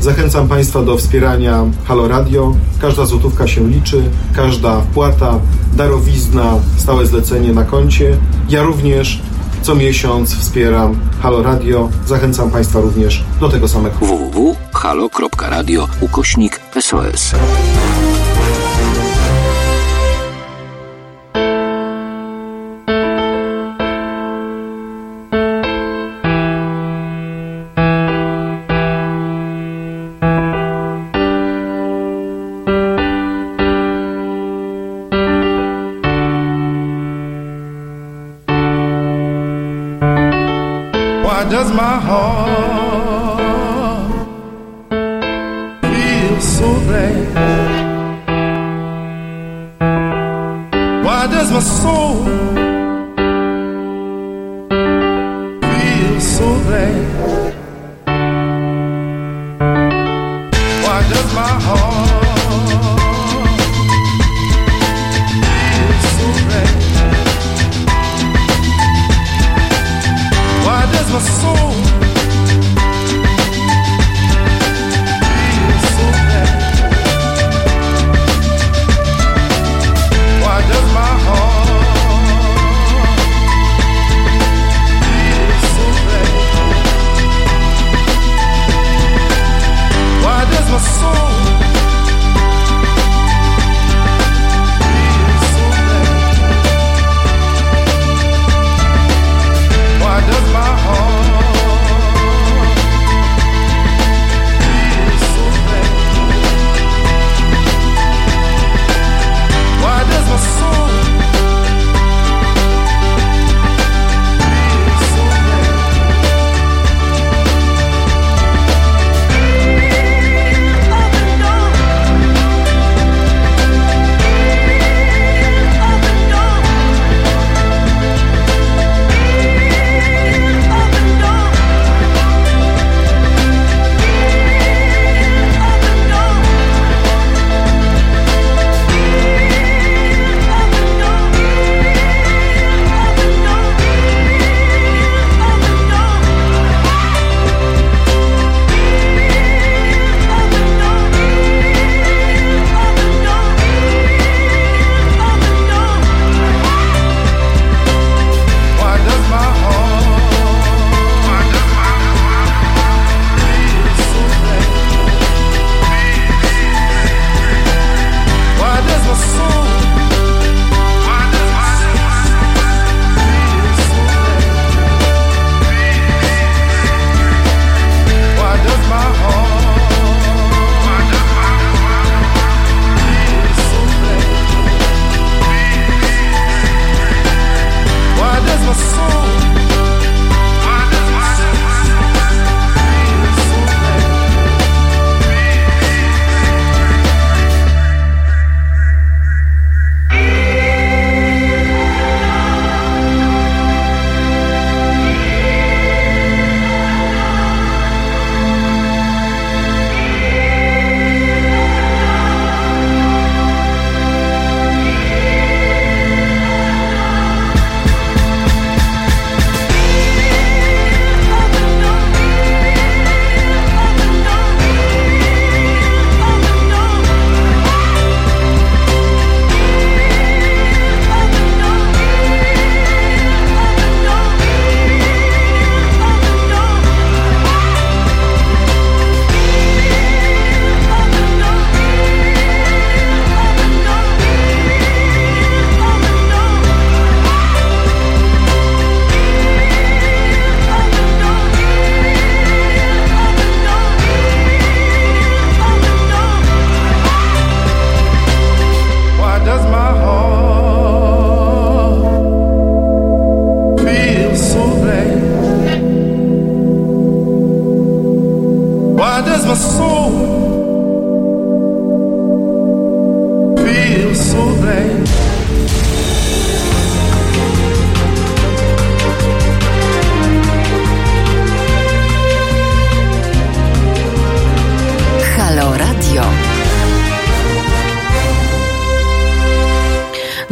Zachęcam 0.00 0.48
Państwa 0.48 0.82
do 0.82 0.96
wspierania 0.96 1.64
Halo 1.84 2.08
Radio. 2.08 2.54
Każda 2.80 3.06
złotówka 3.06 3.46
się 3.46 3.68
liczy, 3.68 4.02
każda 4.34 4.80
wpłata, 4.80 5.38
darowizna, 5.76 6.54
stałe 6.76 7.06
zlecenie 7.06 7.52
na 7.52 7.64
koncie. 7.64 8.16
Ja 8.48 8.62
również 8.62 9.20
co 9.62 9.74
miesiąc 9.74 10.34
wspieram 10.34 11.00
Halo 11.22 11.42
Radio. 11.42 11.88
Zachęcam 12.06 12.50
Państwa 12.50 12.80
również 12.80 13.24
do 13.40 13.48
tego 13.48 13.68
samego. 13.68 13.96
www.halo.radio 14.00 15.88
ukośnik 16.00 16.60
SOS. 16.80 17.34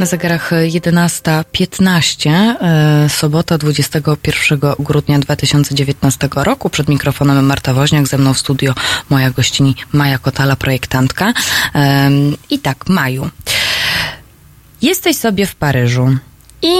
Na 0.04 0.08
zegarach 0.08 0.50
11.15, 0.52 2.30
e, 2.60 3.08
sobota 3.08 3.58
21 3.58 4.58
grudnia 4.78 5.18
2019 5.18 6.28
roku. 6.34 6.70
Przed 6.70 6.88
mikrofonem 6.88 7.46
Marta 7.46 7.74
Woźniak, 7.74 8.08
ze 8.08 8.18
mną 8.18 8.34
w 8.34 8.38
studio 8.38 8.74
moja 9.10 9.30
gościni 9.30 9.74
Maja 9.92 10.18
Kotala, 10.18 10.56
projektantka. 10.56 11.32
Em, 11.72 12.36
I 12.50 12.58
tak, 12.58 12.88
Maju. 12.88 13.30
Jesteś 14.82 15.16
sobie 15.16 15.46
w 15.46 15.54
Paryżu 15.54 16.16
i 16.62 16.74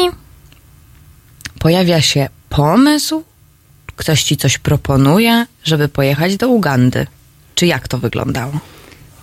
pojawia 1.59 2.01
się 2.01 2.29
pomysł, 2.49 3.25
ktoś 3.97 4.23
ci 4.23 4.37
coś 4.37 4.59
proponuje, 4.59 5.47
żeby 5.65 5.89
pojechać 5.89 6.37
do 6.37 6.49
Ugandy. 6.49 7.07
Czy 7.55 7.67
jak 7.67 7.89
to 7.89 7.99
wyglądało? 7.99 8.53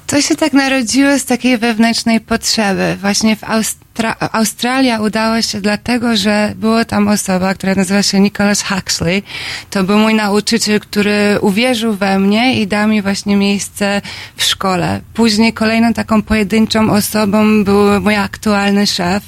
To 0.07 0.21
się 0.21 0.35
tak 0.35 0.53
narodziło 0.53 1.19
z 1.19 1.25
takiej 1.25 1.57
wewnętrznej 1.57 2.19
potrzeby. 2.21 2.97
Właśnie 3.01 3.35
w 3.35 3.41
Austra- 3.41 3.90
Australia 4.31 4.99
udało 4.99 5.41
się 5.41 5.61
dlatego, 5.61 6.17
że 6.17 6.53
była 6.55 6.85
tam 6.85 7.07
osoba, 7.07 7.53
która 7.53 7.75
nazywa 7.75 8.03
się 8.03 8.19
Nicholas 8.19 8.63
Huxley. 8.63 9.23
To 9.69 9.83
był 9.83 9.97
mój 9.97 10.13
nauczyciel, 10.13 10.79
który 10.79 11.37
uwierzył 11.41 11.93
we 11.93 12.19
mnie 12.19 12.61
i 12.61 12.67
dał 12.67 12.87
mi 12.87 13.01
właśnie 13.01 13.35
miejsce 13.35 14.01
w 14.35 14.43
szkole. 14.43 15.01
Później 15.13 15.53
kolejną 15.53 15.93
taką 15.93 16.21
pojedynczą 16.21 16.91
osobą 16.91 17.63
był 17.63 18.01
mój 18.01 18.15
aktualny 18.15 18.87
szef, 18.87 19.23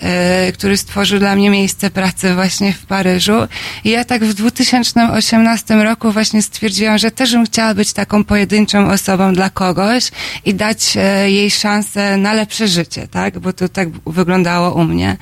e, 0.00 0.52
który 0.52 0.76
stworzył 0.76 1.18
dla 1.18 1.36
mnie 1.36 1.50
miejsce 1.50 1.90
pracy 1.90 2.34
właśnie 2.34 2.72
w 2.72 2.86
Paryżu. 2.86 3.46
I 3.84 3.90
ja 3.90 4.04
tak 4.04 4.24
w 4.24 4.34
2018 4.34 5.84
roku 5.84 6.12
właśnie 6.12 6.42
stwierdziłam, 6.42 6.98
że 6.98 7.10
też 7.10 7.32
bym 7.32 7.46
chciała 7.46 7.74
być 7.74 7.92
taką 7.92 8.24
pojedynczą 8.24 8.90
osobą 8.90 9.34
dla 9.34 9.50
kogoś 9.50 10.10
i 10.44 10.54
dać 10.54 10.96
e, 10.96 11.30
jej 11.30 11.50
szansę 11.50 12.16
na 12.16 12.32
lepsze 12.32 12.68
życie, 12.68 13.08
tak? 13.08 13.38
Bo 13.38 13.52
to 13.52 13.68
tak 13.68 13.93
wyglądało 14.06 14.74
u 14.74 14.84
mnie. 14.84 15.16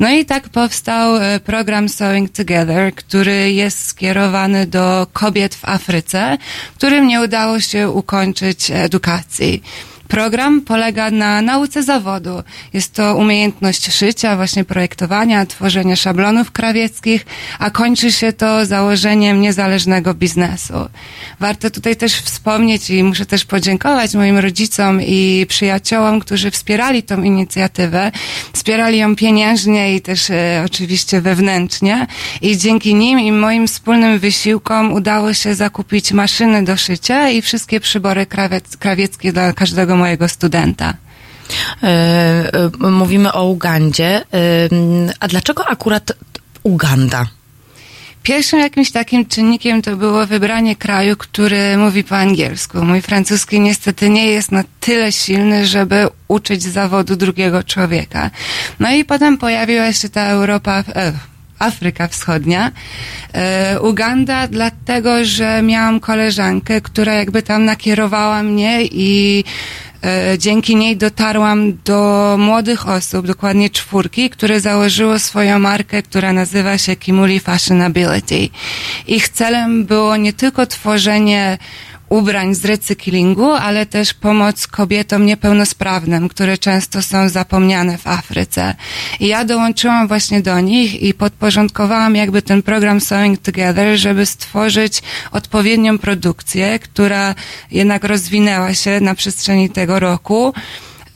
No 0.00 0.10
i 0.10 0.24
tak 0.24 0.48
powstał 0.48 1.16
e, 1.16 1.40
program 1.40 1.88
Sewing 1.88 2.32
Together, 2.32 2.94
który 2.94 3.52
jest 3.52 3.86
skierowany 3.86 4.66
do 4.66 5.06
kobiet 5.12 5.54
w 5.54 5.64
Afryce, 5.64 6.38
którym 6.74 7.06
nie 7.06 7.20
udało 7.20 7.60
się 7.60 7.90
ukończyć 7.90 8.70
edukacji. 8.70 9.62
Program 10.08 10.60
polega 10.60 11.10
na 11.10 11.42
nauce 11.42 11.82
zawodu. 11.82 12.42
Jest 12.72 12.94
to 12.94 13.16
umiejętność 13.16 13.92
szycia, 13.92 14.36
właśnie 14.36 14.64
projektowania, 14.64 15.46
tworzenia 15.46 15.96
szablonów 15.96 16.50
krawieckich, 16.50 17.26
a 17.58 17.70
kończy 17.70 18.12
się 18.12 18.32
to 18.32 18.66
założeniem 18.66 19.40
niezależnego 19.40 20.14
biznesu. 20.14 20.74
Warto 21.40 21.70
tutaj 21.70 21.96
też 21.96 22.14
wspomnieć 22.14 22.90
i 22.90 23.04
muszę 23.04 23.26
też 23.26 23.44
podziękować 23.44 24.14
moim 24.14 24.38
rodzicom 24.38 25.02
i 25.02 25.46
przyjaciołom, 25.48 26.20
którzy 26.20 26.50
wspierali 26.50 27.02
tą 27.02 27.22
inicjatywę. 27.22 28.12
Wspierali 28.52 28.98
ją 28.98 29.16
pieniężnie 29.16 29.94
i 29.94 30.00
też 30.00 30.30
e, 30.30 30.62
oczywiście 30.66 31.20
wewnętrznie. 31.20 32.06
I 32.40 32.56
dzięki 32.56 32.94
nim 32.94 33.20
i 33.20 33.32
moim 33.32 33.66
wspólnym 33.66 34.18
wysiłkom 34.18 34.92
udało 34.92 35.34
się 35.34 35.54
zakupić 35.54 36.12
maszyny 36.12 36.64
do 36.64 36.76
szycia 36.76 37.30
i 37.30 37.42
wszystkie 37.42 37.80
przybory 37.80 38.26
krawiec, 38.26 38.76
krawieckie 38.76 39.32
dla 39.32 39.52
każdego 39.52 39.97
mojego 39.98 40.28
studenta. 40.28 40.94
E, 41.82 41.86
e, 42.84 42.88
mówimy 42.88 43.32
o 43.32 43.44
Ugandzie. 43.44 44.16
E, 44.16 44.24
a 45.20 45.28
dlaczego 45.28 45.68
akurat 45.68 46.12
Uganda? 46.62 47.26
Pierwszym 48.22 48.58
jakimś 48.60 48.90
takim 48.90 49.26
czynnikiem 49.26 49.82
to 49.82 49.96
było 49.96 50.26
wybranie 50.26 50.76
kraju, 50.76 51.16
który 51.16 51.76
mówi 51.76 52.04
po 52.04 52.16
angielsku. 52.16 52.84
Mój 52.84 53.02
francuski 53.02 53.60
niestety 53.60 54.08
nie 54.10 54.26
jest 54.26 54.52
na 54.52 54.64
tyle 54.80 55.12
silny, 55.12 55.66
żeby 55.66 56.08
uczyć 56.28 56.62
zawodu 56.62 57.16
drugiego 57.16 57.62
człowieka. 57.62 58.30
No 58.80 58.92
i 58.92 59.04
potem 59.04 59.38
pojawiła 59.38 59.92
się 59.92 60.08
ta 60.08 60.26
Europa, 60.26 60.84
e, 60.96 61.12
Afryka 61.58 62.08
Wschodnia, 62.08 62.72
e, 63.34 63.80
Uganda, 63.80 64.48
dlatego, 64.48 65.24
że 65.24 65.62
miałam 65.62 66.00
koleżankę, 66.00 66.80
która 66.80 67.14
jakby 67.14 67.42
tam 67.42 67.64
nakierowała 67.64 68.42
mnie 68.42 68.84
i 68.84 69.44
dzięki 70.38 70.76
niej 70.76 70.96
dotarłam 70.96 71.78
do 71.84 72.36
młodych 72.38 72.88
osób, 72.88 73.26
dokładnie 73.26 73.70
czwórki, 73.70 74.30
które 74.30 74.60
założyło 74.60 75.18
swoją 75.18 75.58
markę, 75.58 76.02
która 76.02 76.32
nazywa 76.32 76.78
się 76.78 76.96
Kimuli 76.96 77.40
Fashionability. 77.40 78.48
Ich 79.06 79.28
celem 79.28 79.84
było 79.84 80.16
nie 80.16 80.32
tylko 80.32 80.66
tworzenie 80.66 81.58
ubrań 82.08 82.54
z 82.54 82.64
recyklingu, 82.64 83.52
ale 83.52 83.86
też 83.86 84.14
pomoc 84.14 84.66
kobietom 84.66 85.26
niepełnosprawnym, 85.26 86.28
które 86.28 86.58
często 86.58 87.02
są 87.02 87.28
zapomniane 87.28 87.98
w 87.98 88.06
Afryce. 88.06 88.74
I 89.20 89.26
ja 89.26 89.44
dołączyłam 89.44 90.08
właśnie 90.08 90.42
do 90.42 90.60
nich 90.60 91.02
i 91.02 91.14
podporządkowałam 91.14 92.16
jakby 92.16 92.42
ten 92.42 92.62
program 92.62 93.00
Sewing 93.00 93.42
Together, 93.42 93.98
żeby 93.98 94.26
stworzyć 94.26 95.02
odpowiednią 95.32 95.98
produkcję, 95.98 96.78
która 96.78 97.34
jednak 97.70 98.04
rozwinęła 98.04 98.74
się 98.74 99.00
na 99.00 99.14
przestrzeni 99.14 99.70
tego 99.70 100.00
roku 100.00 100.54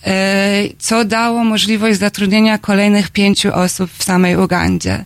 e, 0.06 0.62
co 0.78 1.04
dało 1.04 1.44
możliwość 1.44 1.98
zatrudnienia 1.98 2.58
kolejnych 2.58 3.10
pięciu 3.10 3.54
osób 3.54 3.90
w 3.98 4.04
samej 4.04 4.36
Ugandzie. 4.36 5.04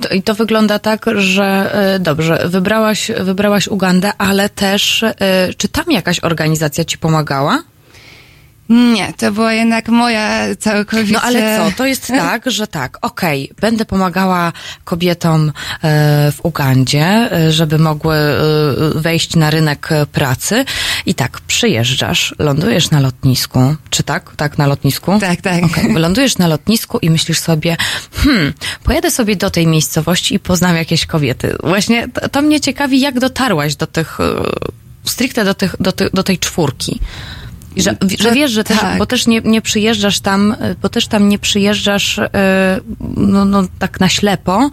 To- 0.00 0.08
I 0.14 0.22
to 0.22 0.34
wygląda 0.34 0.78
tak, 0.78 1.04
że 1.14 1.70
e, 1.94 1.98
dobrze, 1.98 2.42
wybrałaś, 2.48 3.10
wybrałaś 3.20 3.68
Ugandę, 3.68 4.12
ale 4.18 4.48
też 4.48 5.02
e, 5.02 5.14
czy 5.56 5.68
tam 5.68 5.84
jakaś 5.90 6.20
organizacja 6.20 6.84
ci 6.84 6.98
pomagała? 6.98 7.62
Nie, 8.68 9.12
to 9.12 9.32
była 9.32 9.52
jednak 9.52 9.88
moja 9.88 10.56
całkowicie... 10.56 11.12
No 11.12 11.20
ale 11.22 11.58
co, 11.58 11.76
to 11.76 11.86
jest 11.86 12.06
tak, 12.30 12.50
że 12.50 12.66
tak, 12.66 12.98
okej, 13.02 13.50
będę 13.60 13.84
pomagała 13.84 14.52
kobietom 14.84 15.48
e, 15.48 16.32
w 16.32 16.40
Ugandzie, 16.42 17.04
e, 17.06 17.52
żeby 17.52 17.78
mogły 17.78 18.16
e, 18.16 18.40
wejść 18.94 19.36
na 19.36 19.50
rynek 19.50 19.88
pracy 20.12 20.64
i 21.06 21.14
tak, 21.14 21.40
przyjeżdżasz, 21.40 22.34
lądujesz 22.38 22.90
na 22.90 23.00
lotnisku, 23.00 23.76
czy 23.90 24.02
tak? 24.02 24.32
Tak, 24.36 24.58
na 24.58 24.66
lotnisku? 24.66 25.18
Tak, 25.20 25.40
tak. 25.40 25.64
Okej, 25.64 25.92
lądujesz 25.94 26.38
na 26.38 26.46
lotnisku 26.46 26.98
i 26.98 27.10
myślisz 27.10 27.38
sobie, 27.38 27.76
hmm, 28.12 28.52
pojadę 28.84 29.10
sobie 29.10 29.36
do 29.36 29.50
tej 29.50 29.66
miejscowości 29.66 30.34
i 30.34 30.38
poznam 30.38 30.76
jakieś 30.76 31.06
kobiety. 31.06 31.56
Właśnie 31.62 32.08
to, 32.08 32.28
to 32.28 32.42
mnie 32.42 32.60
ciekawi, 32.60 33.00
jak 33.00 33.20
dotarłaś 33.20 33.76
do 33.76 33.86
tych, 33.86 34.18
stricte 35.04 35.44
do, 35.44 35.54
tych, 35.54 35.76
do, 35.80 35.92
ty, 35.92 36.10
do 36.14 36.22
tej 36.22 36.38
czwórki. 36.38 37.00
I 37.76 37.82
Że, 37.82 37.96
że 38.18 38.28
To 38.28 38.34
wiesz, 38.34 38.50
że 38.50 38.64
też, 38.64 38.78
tak. 38.78 38.98
bo 38.98 39.06
też 39.06 39.26
nie, 39.26 39.40
nie 39.40 39.62
przyjeżdżasz 39.62 40.20
tam, 40.20 40.52
y, 40.52 40.76
bo 40.82 40.88
też 40.88 41.06
tam 41.06 41.28
nie 41.28 41.38
przyjeżdżasz 41.38 42.18
y, 42.18 42.30
no, 43.16 43.44
no, 43.44 43.62
tak 43.78 44.00
na 44.00 44.08
ślepo, 44.08 44.70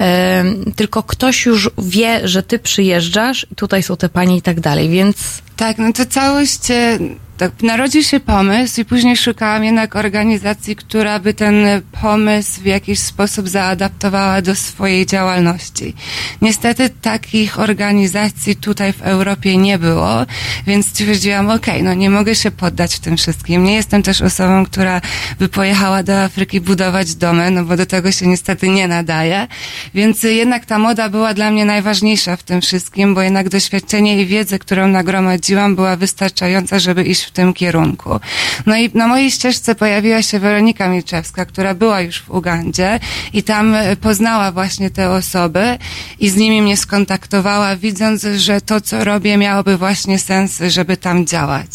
y, 0.00 0.74
tylko 0.74 1.02
ktoś 1.02 1.46
już 1.46 1.70
wie, 1.78 2.28
że 2.28 2.42
ty 2.42 2.58
przyjeżdżasz 2.58 3.46
i 3.52 3.54
tutaj 3.54 3.82
są 3.82 3.96
te 3.96 4.08
panie 4.08 4.36
i 4.36 4.42
tak 4.42 4.60
dalej, 4.60 4.88
więc 4.88 5.42
Tak, 5.56 5.78
no 5.78 5.92
to 5.92 6.06
całość, 6.06 6.70
e, 6.70 6.98
tak, 7.36 7.62
narodził 7.62 8.02
się 8.02 8.20
pomysł 8.20 8.80
i 8.80 8.84
później 8.84 9.16
szukałam 9.16 9.64
jednak 9.64 9.96
organizacji, 9.96 10.76
która 10.76 11.18
by 11.18 11.34
ten 11.34 11.82
pomysł 12.02 12.60
w 12.60 12.64
jakiś 12.64 12.98
sposób 12.98 13.48
zaadaptowała 13.48 14.42
do 14.42 14.54
swojej 14.54 15.06
działalności. 15.06 15.94
Niestety 16.42 16.90
takich 16.90 17.58
organizacji 17.58 18.56
tutaj 18.56 18.92
w 18.92 19.02
Europie 19.02 19.56
nie 19.56 19.78
było, 19.78 20.26
więc 20.66 20.86
stwierdziłam, 20.86 21.50
okej, 21.50 21.82
no 21.82 21.94
nie 21.94 22.10
mogę 22.10 22.34
się 22.34 22.50
poddać 22.50 22.94
w 22.94 23.00
tym 23.00 23.16
wszystkim. 23.16 23.64
Nie 23.64 23.74
jestem 23.74 24.02
też 24.02 24.22
osobą, 24.22 24.64
która 24.64 25.00
by 25.38 25.48
pojechała 25.48 26.02
do 26.02 26.22
Afryki 26.22 26.60
budować 26.60 27.14
domy, 27.14 27.50
no 27.50 27.64
bo 27.64 27.76
do 27.76 27.86
tego 27.86 28.12
się 28.12 28.26
niestety 28.26 28.68
nie 28.68 28.88
nadaje. 28.88 29.46
Więc 29.94 30.22
jednak 30.22 30.66
ta 30.66 30.78
moda 30.78 31.08
była 31.08 31.34
dla 31.34 31.50
mnie 31.50 31.64
najważniejsza 31.64 32.36
w 32.36 32.42
tym 32.42 32.60
wszystkim, 32.60 33.14
bo 33.14 33.22
jednak 33.22 33.48
doświadczenie 33.48 34.22
i 34.22 34.26
wiedzę, 34.26 34.58
którą 34.58 34.88
nagromadziłam, 34.88 35.42
była 35.74 35.96
wystarczająca, 35.96 36.78
żeby 36.78 37.04
iść 37.04 37.22
w 37.24 37.30
tym 37.30 37.54
kierunku. 37.54 38.20
No 38.66 38.76
i 38.76 38.90
na 38.94 39.06
mojej 39.06 39.30
ścieżce 39.30 39.74
pojawiła 39.74 40.22
się 40.22 40.38
Weronika 40.38 40.88
Milczewska, 40.88 41.44
która 41.44 41.74
była 41.74 42.00
już 42.00 42.22
w 42.22 42.30
Ugandzie 42.30 43.00
i 43.32 43.42
tam 43.42 43.74
y, 43.74 43.96
poznała 43.96 44.52
właśnie 44.52 44.90
te 44.90 45.10
osoby 45.10 45.78
i 46.20 46.30
z 46.30 46.36
nimi 46.36 46.62
mnie 46.62 46.76
skontaktowała, 46.76 47.76
widząc, 47.76 48.26
że 48.36 48.60
to, 48.60 48.80
co 48.80 49.04
robię, 49.04 49.36
miałoby 49.36 49.76
właśnie 49.76 50.18
sens, 50.18 50.58
żeby 50.68 50.96
tam 50.96 51.26
działać. 51.26 51.70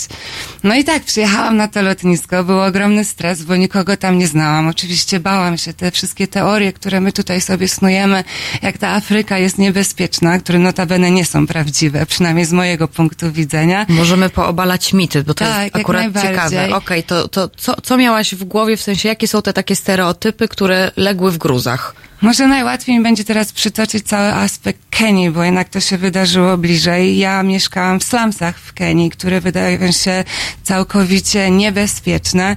No 0.64 0.76
i 0.76 0.84
tak, 0.84 1.04
przyjechałam 1.04 1.58
na 1.58 1.68
to 1.68 1.82
lotnisko, 1.82 2.44
był 2.44 2.62
ogromny 2.62 3.06
stres, 3.06 3.44
bo 3.44 3.56
nikogo 3.56 3.98
tam 3.98 4.18
nie 4.18 4.28
znałam. 4.28 4.68
Oczywiście 4.68 5.20
bałam 5.20 5.58
się, 5.58 5.74
te 5.74 5.92
wszystkie 5.92 6.28
teorie, 6.28 6.74
które 6.74 7.02
my 7.02 7.12
tutaj 7.12 7.42
sobie 7.42 7.68
snujemy, 7.68 8.24
jak 8.62 8.78
ta 8.78 8.90
Afryka 8.90 9.38
jest 9.38 9.58
niebezpieczna, 9.58 10.40
które 10.40 10.60
notabene 10.60 11.12
nie 11.12 11.26
są 11.26 11.48
prawdziwe, 11.48 12.06
przynajmniej 12.06 12.46
z 12.46 12.52
mojego 12.54 12.88
punktu 12.88 13.32
widzenia. 13.32 13.57
Możemy 13.90 14.30
poobalać 14.30 14.94
mity, 14.94 15.24
bo 15.24 15.34
to 15.34 15.46
Tak, 15.46 15.64
jest 15.64 15.76
akurat 15.76 16.22
ciekawe. 16.22 16.76
Okej, 16.76 17.04
to, 17.04 17.28
to 17.28 17.50
co, 17.58 17.82
co 17.82 17.98
miałaś 17.98 18.36
w 18.36 18.44
głowie, 18.44 18.78
w 18.78 18.82
sensie 18.82 19.10
jakie 19.10 19.28
są 19.28 19.42
te 19.42 19.54
takie 19.54 19.76
stereotypy, 19.76 20.48
które 20.48 20.92
legły 20.96 21.32
w 21.32 21.38
gruzach? 21.38 21.96
Może 22.22 22.48
najłatwiej 22.48 22.98
mi 22.98 23.04
będzie 23.04 23.24
teraz 23.24 23.52
przytoczyć 23.52 24.08
cały 24.08 24.34
aspekt 24.34 24.80
Kenii, 24.90 25.30
bo 25.30 25.44
jednak 25.44 25.70
to 25.70 25.80
się 25.80 25.98
wydarzyło 25.98 26.58
bliżej. 26.58 27.18
Ja 27.18 27.44
mieszkałam 27.44 28.00
w 28.00 28.04
slumsach 28.04 28.60
w 28.60 28.74
Kenii, 28.74 29.10
które 29.10 29.42
wydają 29.42 29.92
się 29.92 30.24
całkowicie 30.64 31.52
niebezpieczne. 31.52 32.56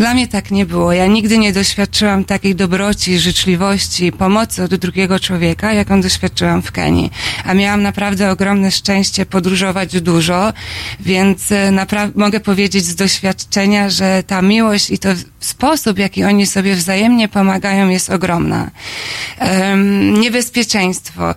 Dla 0.00 0.14
mnie 0.14 0.28
tak 0.28 0.50
nie 0.50 0.66
było. 0.66 0.92
Ja 0.92 1.06
nigdy 1.06 1.38
nie 1.38 1.52
doświadczyłam 1.52 2.24
takiej 2.24 2.54
dobroci, 2.54 3.18
życzliwości, 3.18 4.12
pomocy 4.12 4.62
od 4.62 4.74
drugiego 4.74 5.20
człowieka, 5.20 5.72
jaką 5.72 6.00
doświadczyłam 6.00 6.62
w 6.62 6.72
Kenii. 6.72 7.10
A 7.44 7.54
miałam 7.54 7.82
naprawdę 7.82 8.30
ogromne 8.30 8.70
szczęście 8.70 9.26
podróżować 9.26 10.00
dużo, 10.00 10.52
więc 11.00 11.52
e, 11.52 11.70
napra- 11.72 12.10
mogę 12.14 12.40
powiedzieć 12.40 12.84
z 12.84 12.94
doświadczenia, 12.94 13.90
że 13.90 14.22
ta 14.26 14.42
miłość 14.42 14.90
i 14.90 14.98
to 14.98 15.08
sposób, 15.40 15.98
jaki 15.98 16.24
oni 16.24 16.46
sobie 16.46 16.74
wzajemnie 16.74 17.28
pomagają, 17.28 17.88
jest 17.88 18.10
ogromna. 18.10 18.70
Um, 19.40 20.20
niebezpieczeństwo. 20.20 21.34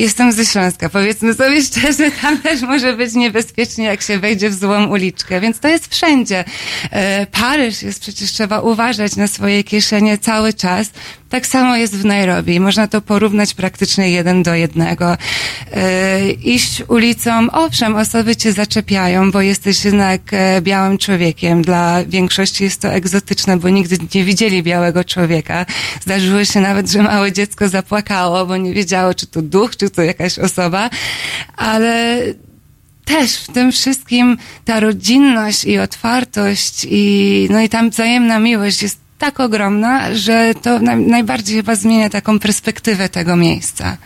Jestem 0.00 0.32
ze 0.32 0.46
Śląska, 0.46 0.88
powiedzmy 0.88 1.34
sobie 1.34 1.62
szczerze, 1.70 2.10
tam 2.22 2.38
też 2.38 2.62
może 2.62 2.96
być 2.96 3.14
niebezpiecznie, 3.14 3.84
jak 3.84 4.02
się 4.02 4.18
wejdzie 4.18 4.50
w 4.50 4.54
złą 4.54 4.86
uliczkę, 4.86 5.40
więc 5.40 5.60
to 5.60 5.68
jest 5.68 5.94
wszędzie. 5.94 6.44
E, 6.90 7.26
Paryż 7.26 7.82
jest 7.82 8.00
przecież, 8.00 8.32
trzeba 8.32 8.60
uważać 8.60 9.16
na 9.16 9.26
swoje 9.26 9.64
kieszenie 9.64 10.18
cały 10.18 10.52
czas. 10.52 10.90
Tak 11.30 11.46
samo 11.46 11.76
jest 11.76 11.96
w 11.96 12.04
Nairobi. 12.04 12.60
Można 12.60 12.88
to 12.88 13.00
porównać 13.00 13.54
praktycznie 13.54 14.10
jeden 14.10 14.42
do 14.42 14.54
jednego. 14.54 15.16
E, 15.72 16.30
iść 16.30 16.82
ulicą, 16.88 17.50
owszem, 17.50 17.96
osoby 17.96 18.36
cię 18.36 18.52
zaczepiają, 18.52 19.30
bo 19.30 19.40
jesteś 19.40 19.84
jednak 19.84 20.20
e, 20.32 20.62
białym 20.62 20.98
człowiekiem. 20.98 21.62
Dla 21.62 22.04
większości 22.04 22.64
jest 22.64 22.80
to 22.80 22.88
egzotyczne, 22.88 23.56
bo 23.56 23.68
nigdy 23.68 23.96
nie 24.14 24.24
widzieli 24.24 24.62
białego 24.62 25.04
człowieka. 25.04 25.66
Zdarzyło 26.00 26.44
się 26.44 26.60
nawet, 26.60 26.90
że 26.90 27.02
małe 27.02 27.32
dziecko 27.32 27.68
zapłakało, 27.68 28.46
bo 28.46 28.56
nie 28.56 28.74
wiedziało, 28.74 29.14
czy 29.14 29.26
to 29.26 29.42
duch, 29.42 29.76
czy 29.76 29.89
to 29.90 30.02
jakaś 30.02 30.38
osoba, 30.38 30.90
ale 31.56 32.20
też 33.04 33.36
w 33.36 33.52
tym 33.52 33.72
wszystkim 33.72 34.38
ta 34.64 34.80
rodzinność 34.80 35.64
i 35.64 35.78
otwartość 35.78 36.86
i, 36.90 37.48
no 37.50 37.60
i 37.60 37.68
tam 37.68 37.90
wzajemna 37.90 38.38
miłość 38.38 38.82
jest 38.82 38.98
tak 39.18 39.40
ogromna, 39.40 40.14
że 40.14 40.52
to 40.62 40.78
na, 40.78 40.96
najbardziej 40.96 41.56
chyba 41.56 41.74
zmienia 41.74 42.10
taką 42.10 42.38
perspektywę 42.38 43.08
tego 43.08 43.36
miejsca. 43.36 43.96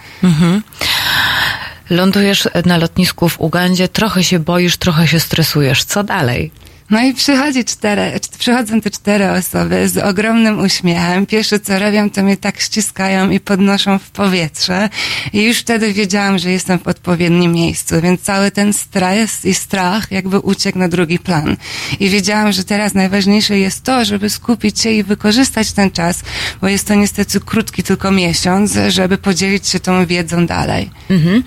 Lądujesz 1.91 2.49
na 2.67 2.77
lotnisku 2.77 3.29
w 3.29 3.41
Ugandzie, 3.41 3.89
trochę 3.89 4.25
się 4.25 4.39
boisz, 4.39 4.77
trochę 4.77 5.09
się 5.09 5.21
stresujesz. 5.21 5.85
Co 5.85 6.05
dalej? 6.05 6.51
No 6.91 7.03
i 7.03 7.15
przychodzi 7.15 7.65
cztery, 7.65 8.21
przychodzą 8.39 8.81
te 8.81 8.91
cztery 8.91 9.31
osoby 9.31 9.89
z 9.89 9.99
ogromnym 9.99 10.61
uśmiechem. 10.61 11.27
Pierwsze 11.27 11.61
co 11.61 11.79
robią, 11.79 12.11
to 12.11 12.23
mnie 12.23 12.37
tak 12.37 12.61
ściskają 12.61 13.31
i 13.31 13.41
podnoszą 13.41 13.99
w 13.99 14.11
powietrze. 14.11 14.89
I 15.33 15.43
już 15.43 15.59
wtedy 15.59 15.93
wiedziałam, 15.93 16.39
że 16.39 16.51
jestem 16.51 16.79
w 16.79 16.89
odpowiednim 16.89 17.53
miejscu, 17.53 18.01
więc 18.01 18.21
cały 18.21 18.51
ten 18.51 18.73
stres 18.73 19.45
i 19.45 19.55
strach 19.55 20.13
jakby 20.13 20.39
uciekł 20.39 20.79
na 20.79 20.89
drugi 20.89 21.19
plan. 21.19 21.57
I 22.01 22.09
wiedziałam, 22.09 22.53
że 22.53 22.65
teraz 22.65 22.95
najważniejsze 22.95 23.59
jest 23.59 23.83
to, 23.83 24.05
żeby 24.05 24.31
skupić 24.31 24.81
się 24.81 24.91
i 24.91 25.03
wykorzystać 25.03 25.73
ten 25.73 25.91
czas, 25.91 26.23
bo 26.61 26.69
jest 26.69 26.89
to 26.89 26.95
niestety 26.95 27.41
krótki 27.41 27.83
tylko 27.83 28.11
miesiąc, 28.11 28.79
żeby 28.89 29.19
podzielić 29.19 29.69
się 29.69 29.81
tą 29.81 30.07
wiedzą 30.07 30.47
dalej. 30.47 30.91
Mhm. 31.11 31.43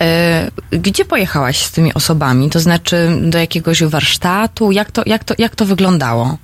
E, 0.00 0.50
gdzie 0.70 1.04
pojechałaś 1.04 1.58
z 1.64 1.70
tymi 1.72 1.94
osobami? 1.94 2.50
To 2.50 2.60
znaczy 2.60 3.18
do 3.22 3.38
jakiegoś 3.38 3.82
warsztatu? 3.82 4.72
Jak 4.72 4.90
to, 4.90 5.02
jak 5.06 5.24
to, 5.24 5.34
jak 5.38 5.56
to 5.56 5.64
wyglądało? 5.64 6.38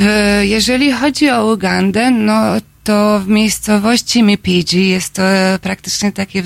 E, 0.00 0.46
Jeżeli 0.46 0.92
chodzi 0.92 1.30
o 1.30 1.52
Ugandę, 1.52 2.10
no 2.10 2.42
to 2.88 3.20
w 3.20 3.28
miejscowości 3.28 4.22
Mipiji 4.22 4.88
jest 4.88 5.14
to 5.14 5.22
praktycznie 5.62 6.12
takie 6.12 6.42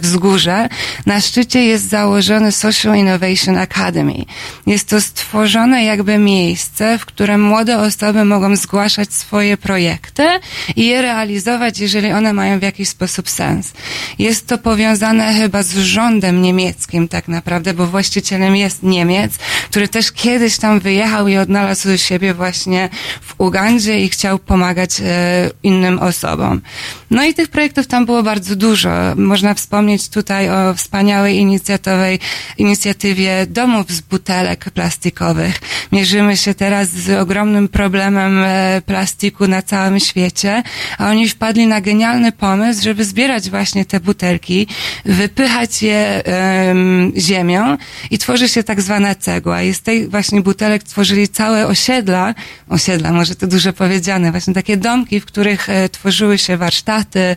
wzgórze. 0.00 0.68
Na 1.06 1.20
szczycie 1.20 1.64
jest 1.64 1.88
założony 1.88 2.52
Social 2.52 2.96
Innovation 2.96 3.58
Academy. 3.58 4.24
Jest 4.66 4.88
to 4.88 5.00
stworzone 5.00 5.84
jakby 5.84 6.18
miejsce, 6.18 6.98
w 6.98 7.06
którym 7.06 7.42
młode 7.42 7.78
osoby 7.78 8.24
mogą 8.24 8.56
zgłaszać 8.56 9.12
swoje 9.12 9.56
projekty 9.56 10.22
i 10.76 10.86
je 10.86 11.02
realizować, 11.02 11.78
jeżeli 11.78 12.12
one 12.12 12.32
mają 12.32 12.58
w 12.58 12.62
jakiś 12.62 12.88
sposób 12.88 13.30
sens. 13.30 13.72
Jest 14.18 14.46
to 14.46 14.58
powiązane 14.58 15.34
chyba 15.34 15.62
z 15.62 15.76
rządem 15.76 16.42
niemieckim 16.42 17.08
tak 17.08 17.28
naprawdę, 17.28 17.74
bo 17.74 17.86
właścicielem 17.86 18.56
jest 18.56 18.82
Niemiec, 18.82 19.32
który 19.70 19.88
też 19.88 20.12
kiedyś 20.12 20.56
tam 20.56 20.80
wyjechał 20.80 21.28
i 21.28 21.36
odnalazł 21.36 21.98
siebie 21.98 22.34
właśnie 22.34 22.88
w 23.20 23.34
Ugandzie 23.38 24.00
i 24.00 24.08
chciał 24.08 24.38
pomagać 24.38 25.00
e, 25.00 25.50
innym 25.62 25.83
osobom. 25.92 26.60
No 27.10 27.24
i 27.24 27.34
tych 27.34 27.48
projektów 27.48 27.86
tam 27.86 28.06
było 28.06 28.22
bardzo 28.22 28.56
dużo. 28.56 28.90
Można 29.16 29.54
wspomnieć 29.54 30.08
tutaj 30.08 30.50
o 30.50 30.74
wspaniałej 30.74 31.36
inicjatywie, 32.58 33.46
domów 33.46 33.90
z 33.90 34.00
butelek 34.00 34.70
plastikowych. 34.70 35.60
Mierzymy 35.92 36.36
się 36.36 36.54
teraz 36.54 36.88
z 36.88 37.10
ogromnym 37.10 37.68
problemem 37.68 38.38
e, 38.44 38.82
plastiku 38.86 39.48
na 39.48 39.62
całym 39.62 40.00
świecie, 40.00 40.62
a 40.98 41.10
oni 41.10 41.28
wpadli 41.28 41.66
na 41.66 41.80
genialny 41.80 42.32
pomysł, 42.32 42.82
żeby 42.82 43.04
zbierać 43.04 43.50
właśnie 43.50 43.84
te 43.84 44.00
butelki, 44.00 44.66
wypychać 45.04 45.82
je 45.82 46.22
em, 46.24 47.12
ziemią 47.16 47.76
i 48.10 48.18
tworzy 48.18 48.48
się 48.48 48.62
tak 48.62 48.82
zwana 48.82 49.14
cegła. 49.14 49.62
I 49.62 49.74
z 49.74 49.82
tej 49.82 50.08
właśnie 50.08 50.40
butelek 50.40 50.82
tworzyli 50.82 51.28
całe 51.28 51.66
osiedla, 51.66 52.34
osiedla, 52.68 53.12
może 53.12 53.34
to 53.34 53.46
dużo 53.46 53.72
powiedziane, 53.72 54.30
właśnie 54.30 54.54
takie 54.54 54.76
domki, 54.76 55.20
w 55.20 55.24
których 55.24 55.68
tworzyły 55.92 56.38
się 56.38 56.56
warsztaty, 56.56 57.36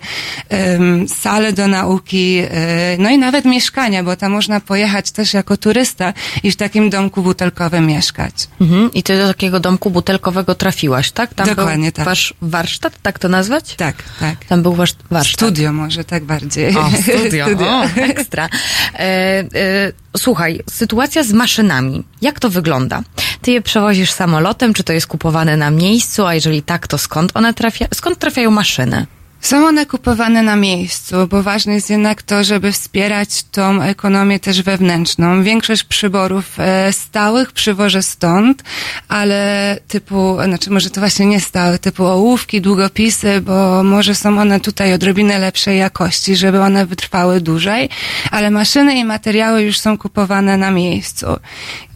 sale 1.07 1.53
do 1.53 1.67
nauki, 1.67 2.41
e, 2.51 2.97
no 2.99 3.09
i 3.09 3.17
nawet 3.17 3.45
mieszkania, 3.45 4.03
bo 4.03 4.15
tam 4.15 4.31
można 4.31 4.59
pojechać 4.59 5.11
też 5.11 5.33
jako 5.33 5.57
turysta 5.57 6.13
i 6.43 6.51
w 6.51 6.55
takim 6.55 6.89
domku 6.89 7.21
butelkowym 7.21 7.87
mieszkać. 7.87 8.47
Mhm. 8.61 8.93
I 8.93 9.03
ty 9.03 9.17
do 9.17 9.27
takiego 9.27 9.59
domku 9.59 9.89
butelkowego 9.89 10.55
trafiłaś, 10.55 11.11
tak? 11.11 11.33
Tam 11.33 11.47
Dokładnie 11.47 11.91
tak. 11.91 12.05
Wasz 12.05 12.33
warsztat, 12.41 12.93
tak 13.01 13.19
to 13.19 13.29
nazwać? 13.29 13.75
Tak, 13.75 13.95
tak. 14.19 14.45
Tam 14.45 14.61
był 14.61 14.73
wasz 14.73 14.93
warsztat. 15.11 15.39
Studio 15.39 15.73
może 15.73 16.03
tak 16.03 16.23
bardziej. 16.23 16.77
O, 16.77 16.89
studio. 17.01 17.47
O, 17.67 17.83
ekstra. 18.01 18.49
E, 18.93 18.99
e, 18.99 19.91
słuchaj, 20.17 20.59
sytuacja 20.69 21.23
z 21.23 21.33
maszynami. 21.33 22.03
Jak 22.21 22.39
to 22.39 22.49
wygląda? 22.49 23.03
Ty 23.41 23.51
je 23.51 23.61
przewozisz 23.61 24.11
samolotem, 24.11 24.73
czy 24.73 24.83
to 24.83 24.93
jest 24.93 25.07
kupowane 25.07 25.57
na 25.57 25.71
miejscu, 25.71 26.25
a 26.25 26.33
jeżeli 26.33 26.61
tak, 26.61 26.87
to 26.87 26.97
skąd 26.97 27.31
one 27.33 27.53
trafia, 27.53 27.87
skąd 27.93 28.19
trafiają 28.19 28.51
maszyny? 28.51 29.05
Są 29.41 29.67
one 29.67 29.85
kupowane 29.85 30.43
na 30.43 30.55
miejscu, 30.55 31.15
bo 31.29 31.43
ważne 31.43 31.73
jest 31.73 31.89
jednak 31.89 32.21
to, 32.23 32.43
żeby 32.43 32.71
wspierać 32.71 33.43
tą 33.43 33.81
ekonomię 33.81 34.39
też 34.39 34.61
wewnętrzną. 34.61 35.43
Większość 35.43 35.83
przyborów 35.83 36.59
e, 36.59 36.93
stałych 36.93 37.51
przywożę 37.51 38.03
stąd, 38.03 38.63
ale 39.07 39.79
typu, 39.87 40.37
znaczy 40.45 40.69
może 40.69 40.89
to 40.89 41.01
właśnie 41.01 41.25
nie 41.25 41.39
stałe, 41.39 41.79
typu 41.79 42.05
ołówki, 42.05 42.61
długopisy, 42.61 43.41
bo 43.41 43.83
może 43.83 44.15
są 44.15 44.39
one 44.39 44.59
tutaj 44.59 44.93
odrobinę 44.93 45.39
lepszej 45.39 45.77
jakości, 45.79 46.35
żeby 46.35 46.61
one 46.61 46.85
wytrwały 46.85 47.41
dłużej, 47.41 47.89
ale 48.31 48.51
maszyny 48.51 48.95
i 48.95 49.05
materiały 49.05 49.61
już 49.63 49.79
są 49.79 49.97
kupowane 49.97 50.57
na 50.57 50.71
miejscu. 50.71 51.25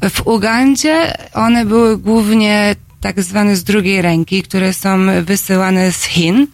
W 0.10 0.27
Ugandzie 0.27 1.17
one 1.34 1.65
były 1.65 1.97
głównie 1.97 2.75
tak 3.01 3.23
zwane 3.23 3.55
z 3.55 3.63
drugiej 3.63 4.01
ręki, 4.01 4.43
które 4.43 4.73
są 4.73 5.23
wysyłane 5.23 5.91
z 5.91 6.03
Chin. 6.03 6.47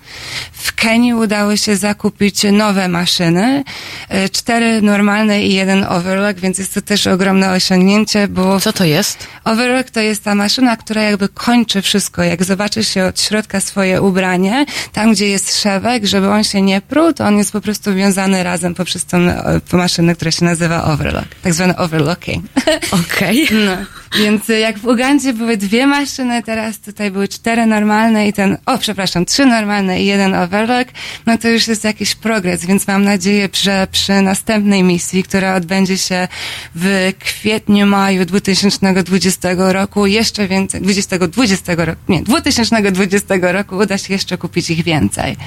W 0.51 0.75
Kenii 0.75 1.13
udało 1.13 1.55
się 1.55 1.75
zakupić 1.75 2.43
nowe 2.51 2.87
maszyny, 2.87 3.63
e, 4.09 4.29
cztery 4.29 4.81
normalne 4.81 5.43
i 5.43 5.53
jeden 5.53 5.83
overlock, 5.83 6.39
więc 6.39 6.59
jest 6.59 6.73
to 6.73 6.81
też 6.81 7.07
ogromne 7.07 7.51
osiągnięcie, 7.51 8.27
bo 8.27 8.59
Co 8.59 8.73
to 8.73 8.85
jest? 8.85 9.27
Overlock 9.43 9.91
to 9.91 9.99
jest 9.99 10.23
ta 10.23 10.35
maszyna, 10.35 10.77
która 10.77 11.01
jakby 11.01 11.29
kończy 11.29 11.81
wszystko. 11.81 12.23
Jak 12.23 12.43
zobaczysz 12.43 12.87
się 12.87 13.05
od 13.05 13.21
środka 13.21 13.59
swoje 13.59 14.01
ubranie, 14.01 14.65
tam 14.93 15.11
gdzie 15.11 15.27
jest 15.27 15.61
szewek, 15.61 16.05
żeby 16.05 16.29
on 16.29 16.43
się 16.43 16.61
nie 16.61 16.81
pruł, 16.81 17.13
to 17.13 17.25
on 17.25 17.37
jest 17.37 17.51
po 17.51 17.61
prostu 17.61 17.95
wiązany 17.95 18.43
razem 18.43 18.75
poprzez 18.75 19.05
tą 19.05 19.17
e, 19.17 19.61
maszynę, 19.73 20.15
która 20.15 20.31
się 20.31 20.45
nazywa 20.45 20.83
overlock. 20.83 21.27
Tak 21.41 21.53
zwany 21.53 21.77
overlocking. 21.77 22.45
Okej. 23.01 23.47
No. 23.51 23.77
Więc 24.15 24.49
y, 24.49 24.59
jak 24.59 24.79
w 24.79 24.85
Ugandzie 24.85 25.33
były 25.33 25.57
dwie 25.57 25.87
maszyny, 25.87 26.43
teraz 26.43 26.79
tutaj 26.79 27.11
były 27.11 27.27
cztery 27.27 27.65
normalne 27.65 28.27
i 28.27 28.33
ten, 28.33 28.57
o 28.65 28.77
przepraszam, 28.77 29.25
trzy 29.25 29.45
normalne 29.45 30.01
i 30.01 30.05
jeden 30.05 30.33
overlock, 30.33 30.91
no 31.25 31.37
to 31.37 31.47
już 31.47 31.67
jest 31.67 31.83
jakiś 31.83 32.15
progres, 32.15 32.65
więc 32.65 32.87
mam 32.87 33.03
nadzieję, 33.03 33.49
że 33.53 33.87
przy 33.91 34.21
następnej 34.21 34.83
misji, 34.83 35.23
która 35.23 35.55
odbędzie 35.55 35.97
się 35.97 36.27
w 36.75 37.11
kwietniu, 37.19 37.85
maju 37.85 38.25
2020 38.25 39.49
roku, 39.57 40.05
jeszcze 40.05 40.47
więcej, 40.47 40.81
2020 40.81 41.75
roku, 41.75 42.01
nie, 42.07 42.23
2020 42.23 43.35
roku 43.41 43.77
uda 43.77 43.97
się 43.97 44.13
jeszcze 44.13 44.37
kupić 44.37 44.69
ich 44.69 44.83
więcej. 44.83 45.37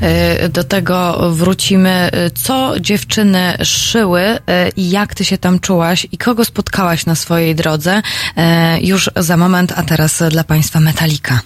E, 0.00 0.48
Do 0.48 0.64
tego 0.64 1.30
wrócimy. 1.32 2.10
Co 2.34 2.80
dziewczyny 2.80 3.56
szyły 3.64 4.20
e, 4.20 4.38
i 4.76 4.90
jak 4.90 5.14
ty 5.14 5.24
się 5.24 5.38
tam 5.38 5.60
czułaś 5.60 6.06
i 6.12 6.18
kogo 6.18 6.44
spotkałaś 6.44 7.06
na 7.06 7.14
swojej 7.14 7.54
drodze? 7.54 7.93
E, 8.36 8.80
już 8.80 9.10
za 9.16 9.36
moment, 9.36 9.72
a 9.76 9.82
teraz 9.82 10.22
dla 10.30 10.44
Państwa 10.44 10.80
Metalika. 10.80 11.40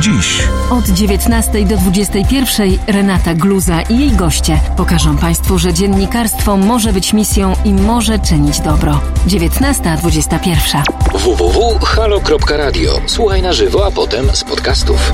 Dziś. 0.00 0.42
Od 0.70 0.88
19 0.88 1.64
do 1.64 1.76
21 1.76 2.78
Renata 2.86 3.34
Gluza 3.34 3.82
i 3.82 3.98
jej 3.98 4.12
goście 4.12 4.60
pokażą 4.76 5.16
Państwu, 5.18 5.58
że 5.58 5.74
dziennikarstwo 5.74 6.56
może 6.56 6.92
być 6.92 7.12
misją 7.12 7.54
i 7.64 7.72
może 7.72 8.18
czynić 8.18 8.60
dobro. 8.60 9.00
19.21 9.26 10.82
www.halo.radio. 11.12 13.00
Słuchaj 13.06 13.42
na 13.42 13.52
żywo, 13.52 13.86
a 13.86 13.90
potem 13.90 14.36
z 14.36 14.44
podcastów. 14.44 15.12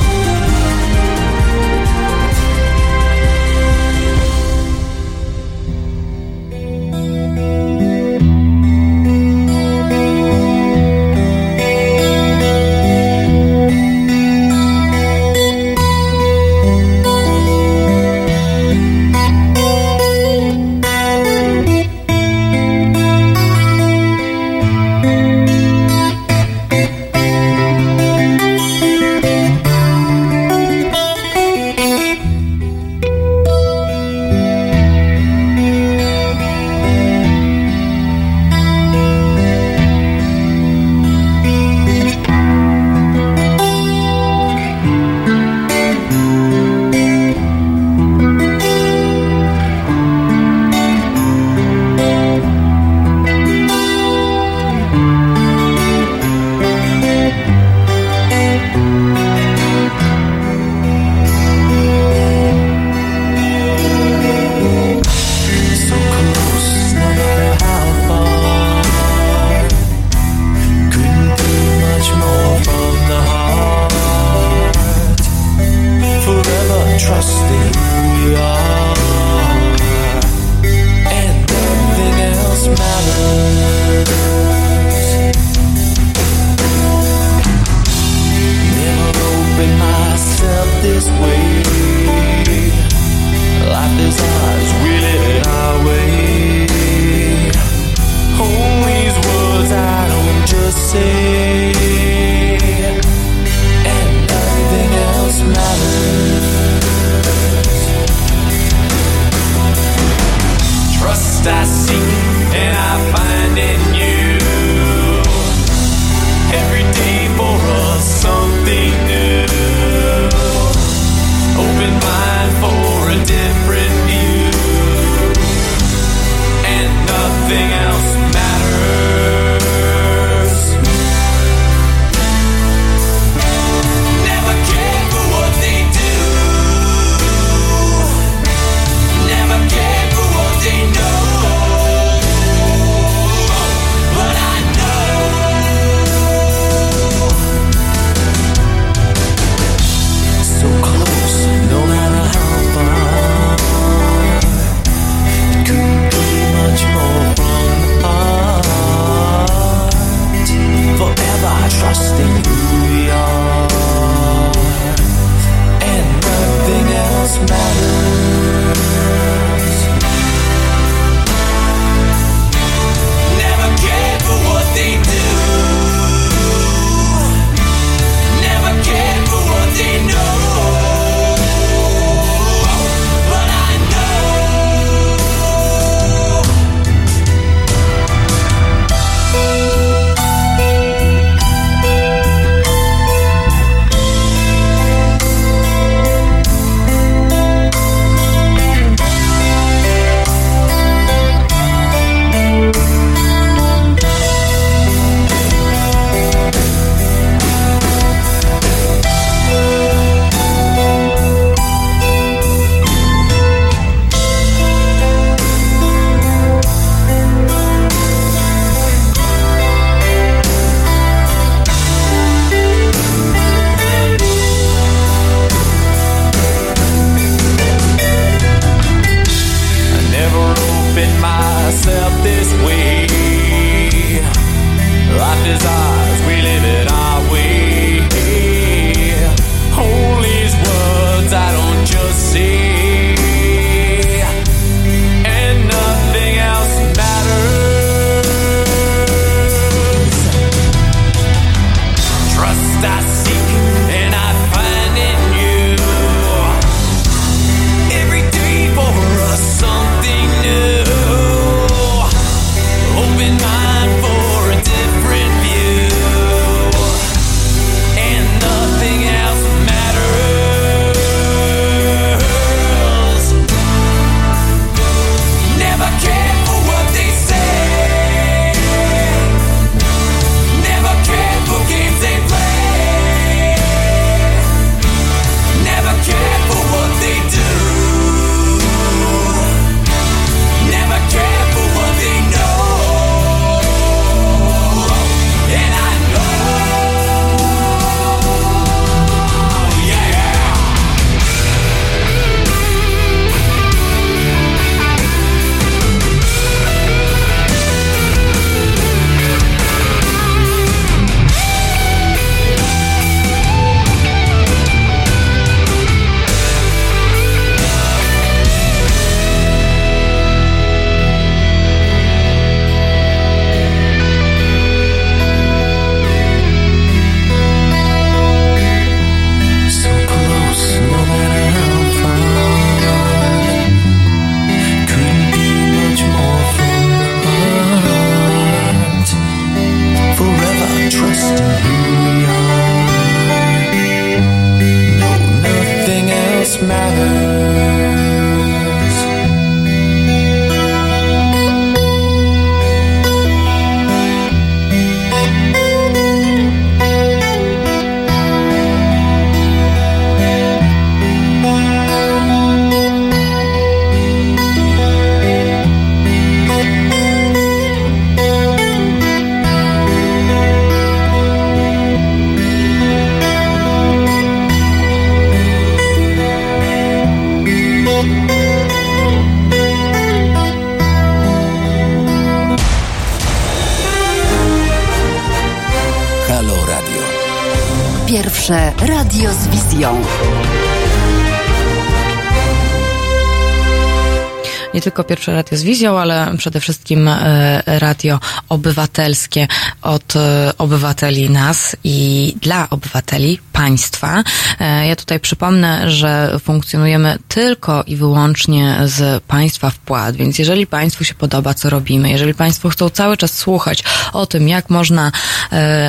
Tylko 394.92 395.05
pierwsze 395.05 395.33
radio 395.33 395.59
z 395.59 395.62
wizją, 395.62 395.98
ale 395.98 396.33
przede 396.38 396.61
wszystkim 396.61 397.09
e, 397.09 397.62
radio 397.66 398.20
obywatelskie 398.48 399.48
od 399.83 400.16
e, 400.16 400.52
obywateli 400.59 401.31
nas 401.31 401.76
i 401.85 402.35
dla 402.40 402.70
obywateli 402.70 403.38
państwa. 403.52 404.24
E, 404.61 404.87
Ja 404.87 404.96
tutaj 404.96 405.20
przypomnę, 405.20 405.90
że 405.90 406.38
funkcjonujemy 406.44 407.18
tylko 407.28 407.85
i 407.87 407.96
wyłącznie 407.96 408.76
z 408.85 409.22
państwa 409.24 409.70
wpłat, 409.70 410.16
więc 410.16 410.38
jeżeli 410.38 410.66
państwu 410.66 411.05
się 411.05 411.14
podoba, 411.14 411.55
co 411.55 411.70
robimy, 411.70 412.11
jeżeli 412.11 412.35
państwo 412.35 412.68
chcą 412.68 412.90
cały 412.90 413.16
czas 413.16 413.38
słuchać 413.38 413.85
o 414.12 414.26
tym, 414.26 414.48
jak 414.48 414.70
można 414.70 415.12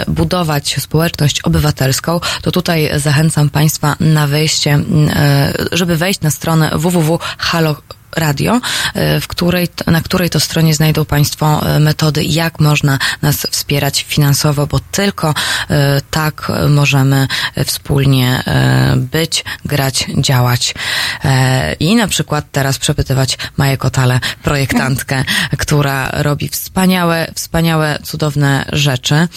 budować 0.07 0.75
społeczność 0.79 1.41
obywatelską, 1.41 2.19
to 2.41 2.51
tutaj 2.51 2.91
zachęcam 2.95 3.49
państwa 3.49 3.95
na 3.99 4.27
wejście, 4.27 4.79
żeby 5.71 5.97
wejść 5.97 6.21
na 6.21 6.31
stronę 6.31 6.71
www.halo 6.73 7.75
radio, 8.17 8.61
e, 8.93 9.19
w 9.19 9.27
której, 9.27 9.67
na 9.87 10.01
której 10.01 10.29
to 10.29 10.39
stronie 10.39 10.73
znajdą 10.73 11.05
Państwo 11.05 11.75
e, 11.75 11.79
metody, 11.79 12.23
jak 12.23 12.59
można 12.59 12.99
nas 13.21 13.47
wspierać 13.51 14.05
finansowo, 14.07 14.67
bo 14.67 14.79
tylko 14.91 15.33
e, 15.69 16.01
tak 16.11 16.51
możemy 16.69 17.27
wspólnie 17.65 18.43
być, 18.97 19.43
grać, 19.65 20.05
działać. 20.17 20.73
I 21.79 21.95
na 21.95 22.07
przykład 22.07 22.45
teraz 22.51 22.77
przepytywać 22.77 23.37
Maję 23.57 23.77
Kotale, 23.77 24.19
projektantkę, 24.43 25.23
która 25.63 26.09
robi 26.11 26.49
wspaniałe, 26.49 27.31
wspaniałe, 27.35 27.99
cudowne 28.03 28.65
rzeczy. 28.71 29.27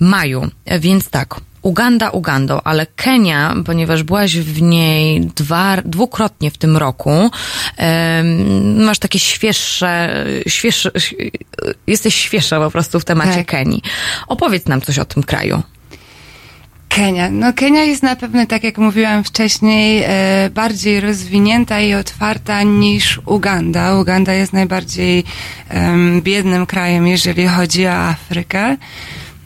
Maju, 0.00 0.50
więc 0.80 1.10
tak, 1.10 1.40
Uganda 1.64 2.10
Ugandą, 2.10 2.60
ale 2.64 2.86
Kenia, 2.86 3.54
ponieważ 3.66 4.02
byłaś 4.02 4.36
w 4.36 4.62
niej 4.62 5.20
dwa, 5.20 5.76
dwukrotnie 5.84 6.50
w 6.50 6.58
tym 6.58 6.76
roku, 6.76 7.30
masz 8.76 8.98
takie 8.98 9.18
świeższe, 9.18 10.24
świeższe, 10.46 10.90
jesteś 11.86 12.14
świeższa 12.14 12.60
po 12.60 12.70
prostu 12.70 13.00
w 13.00 13.04
temacie 13.04 13.34
Tak. 13.34 13.46
Kenii. 13.46 13.82
Opowiedz 14.28 14.66
nam 14.66 14.80
coś 14.80 14.98
o 14.98 15.04
tym 15.04 15.22
kraju. 15.22 15.62
Kenia. 16.88 17.30
No 17.30 17.52
Kenia 17.52 17.84
jest 17.84 18.02
na 18.02 18.16
pewno, 18.16 18.46
tak 18.46 18.64
jak 18.64 18.78
mówiłam 18.78 19.24
wcześniej, 19.24 20.02
e, 20.06 20.50
bardziej 20.50 21.00
rozwinięta 21.00 21.80
i 21.80 21.94
otwarta 21.94 22.62
niż 22.62 23.20
Uganda. 23.26 23.98
Uganda 23.98 24.32
jest 24.32 24.52
najbardziej 24.52 25.24
biednym 26.22 26.66
krajem, 26.66 27.06
jeżeli 27.06 27.46
chodzi 27.46 27.86
o 27.86 27.92
Afrykę. 27.92 28.76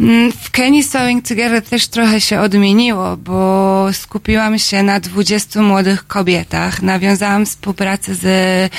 Mm, 0.01 0.33
W 0.33 0.51
Kenii 0.51 0.83
Sewing 0.83 1.29
Together 1.29 1.63
też 1.63 1.89
trochę 1.89 2.21
się 2.21 2.41
odmieniło, 2.41 3.17
bo 3.17 3.87
skupiłam 3.93 4.59
się 4.59 4.83
na 4.83 5.01
20 5.01 5.63
młodych 5.63 6.07
kobietach. 6.07 6.83
Nawiązałam 6.83 7.47
współpracę 7.47 8.15
z 8.15 8.25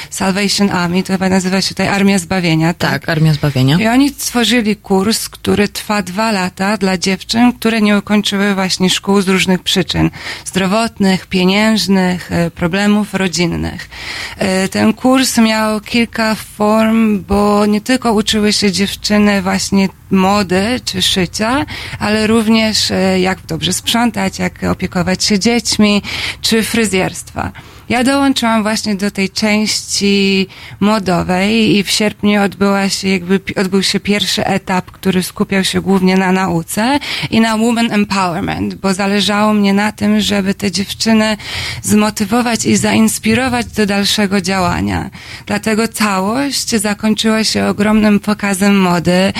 Salvation 0.10 0.70
Army, 0.72 1.04
to 1.04 1.14
chyba 1.14 1.30
nazywa 1.30 1.62
się 1.62 1.70
tutaj 1.70 1.88
Armia 1.88 2.20
Zbawienia. 2.20 2.74
Tak, 2.74 3.10
Armia 3.10 3.34
Zbawienia. 3.34 3.78
I 3.80 3.88
oni 3.88 4.10
stworzyli 4.10 4.76
kurs, 4.76 5.30
który 5.30 5.68
trwa 5.68 6.02
dwa 6.02 6.32
lata 6.32 6.78
dla 6.78 6.98
dziewczyn, 6.98 7.54
które 7.54 7.82
nie 7.82 7.98
ukończyły 7.98 8.56
właśnie 8.56 8.90
szkół 8.90 9.22
z 9.22 9.28
różnych 9.30 9.64
przyczyn. 9.64 10.10
Zdrowotnych, 10.46 11.26
pieniężnych, 11.28 12.32
e, 12.32 12.52
problemów 12.52 13.14
rodzinnych. 13.14 13.90
E, 14.38 14.68
Ten 14.68 14.94
kurs 14.94 15.38
miał 15.38 15.82
kilka 15.82 16.36
form, 16.36 17.24
bo 17.28 17.66
nie 17.66 17.82
tylko 17.82 18.14
uczyły 18.14 18.54
się 18.54 18.72
dziewczyny 18.72 19.42
właśnie 19.42 19.90
mody 20.12 20.80
czy 20.86 21.02
szycia, 21.10 21.66
ale 22.00 22.28
również 22.28 22.92
e, 22.92 23.20
jak 23.20 23.40
dobrze 23.48 23.74
sprzątać, 23.74 24.40
jak 24.40 24.64
opiekować 24.64 25.24
się 25.24 25.40
dziećmi, 25.40 26.02
czy 26.42 26.64
fryzjerstwa. 26.64 27.52
Ja 27.90 28.04
dołączyłam 28.04 28.64
właśnie 28.64 28.96
do 28.96 29.12
tej 29.12 29.30
części 29.30 30.48
modowej 30.80 31.78
i 31.78 31.84
w 31.84 31.90
sierpniu 31.90 32.42
odbyła 32.42 32.90
się, 32.90 33.08
jakby 33.08 33.40
odbył 33.56 33.84
się 33.84 34.00
pierwszy 34.00 34.46
etap, 34.46 34.92
który 34.92 35.24
skupiał 35.24 35.64
się 35.64 35.82
głównie 35.82 36.18
na 36.18 36.32
nauce 36.32 37.00
i 37.32 37.40
na 37.42 37.56
woman 37.56 37.92
empowerment, 37.92 38.76
bo 38.76 38.94
zależało 38.94 39.54
mnie 39.54 39.74
na 39.74 39.92
tym, 39.92 40.22
żeby 40.22 40.54
te 40.54 40.72
dziewczyny 40.72 41.38
zmotywować 41.82 42.66
i 42.66 42.76
zainspirować 42.76 43.66
do 43.66 43.86
dalszego 43.86 44.42
działania. 44.42 45.10
Dlatego 45.46 45.88
całość 45.88 46.70
zakończyła 46.70 47.44
się 47.44 47.66
ogromnym 47.66 48.20
pokazem 48.20 48.82
mody, 48.82 49.34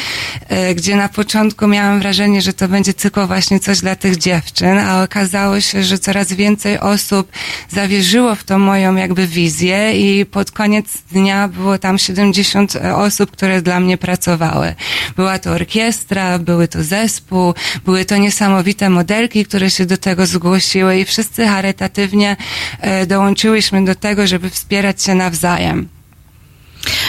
e, 0.48 0.76
gdzie 0.76 0.96
na 0.96 1.10
początku 1.10 1.68
miałam 1.68 2.00
wrażenie, 2.00 2.42
że 2.42 2.54
to 2.54 2.68
będzie 2.68 2.94
tylko 2.94 3.28
właśnie 3.28 3.60
coś 3.60 3.80
dla 3.80 3.96
tych 3.96 4.18
dziewczyn, 4.18 4.80
a 4.80 5.04
okazało 5.04 5.62
się, 5.62 5.84
że 5.84 6.00
coraz 6.00 6.34
więcej 6.34 6.80
osób 6.80 7.32
zawierzyło 7.70 8.36
w 8.40 8.44
tą 8.44 8.60
moją 8.60 8.96
jakby 8.96 9.28
wizję 9.28 10.00
i 10.00 10.26
pod 10.26 10.52
koniec 10.52 10.86
dnia 11.12 11.48
było 11.48 11.78
tam 11.78 11.98
70 11.98 12.76
osób, 12.96 13.32
które 13.32 13.62
dla 13.62 13.80
mnie 13.80 13.98
pracowały. 13.98 14.76
Była 15.16 15.40
to 15.40 15.52
orkiestra, 15.52 16.40
były 16.40 16.68
to 16.68 16.84
zespół, 16.84 17.54
były 17.86 18.06
to 18.06 18.18
niesamowite 18.18 18.90
modelki, 18.90 19.46
które 19.46 19.70
się 19.70 19.86
do 19.86 19.98
tego 19.98 20.26
zgłosiły 20.26 21.00
i 21.00 21.06
wszyscy 21.06 21.48
charytatywnie 21.48 22.38
e, 22.82 23.06
dołączyłyśmy 23.06 23.86
do 23.86 23.96
tego, 23.96 24.28
żeby 24.28 24.50
wspierać 24.50 25.04
się 25.04 25.16
nawzajem. 25.16 25.99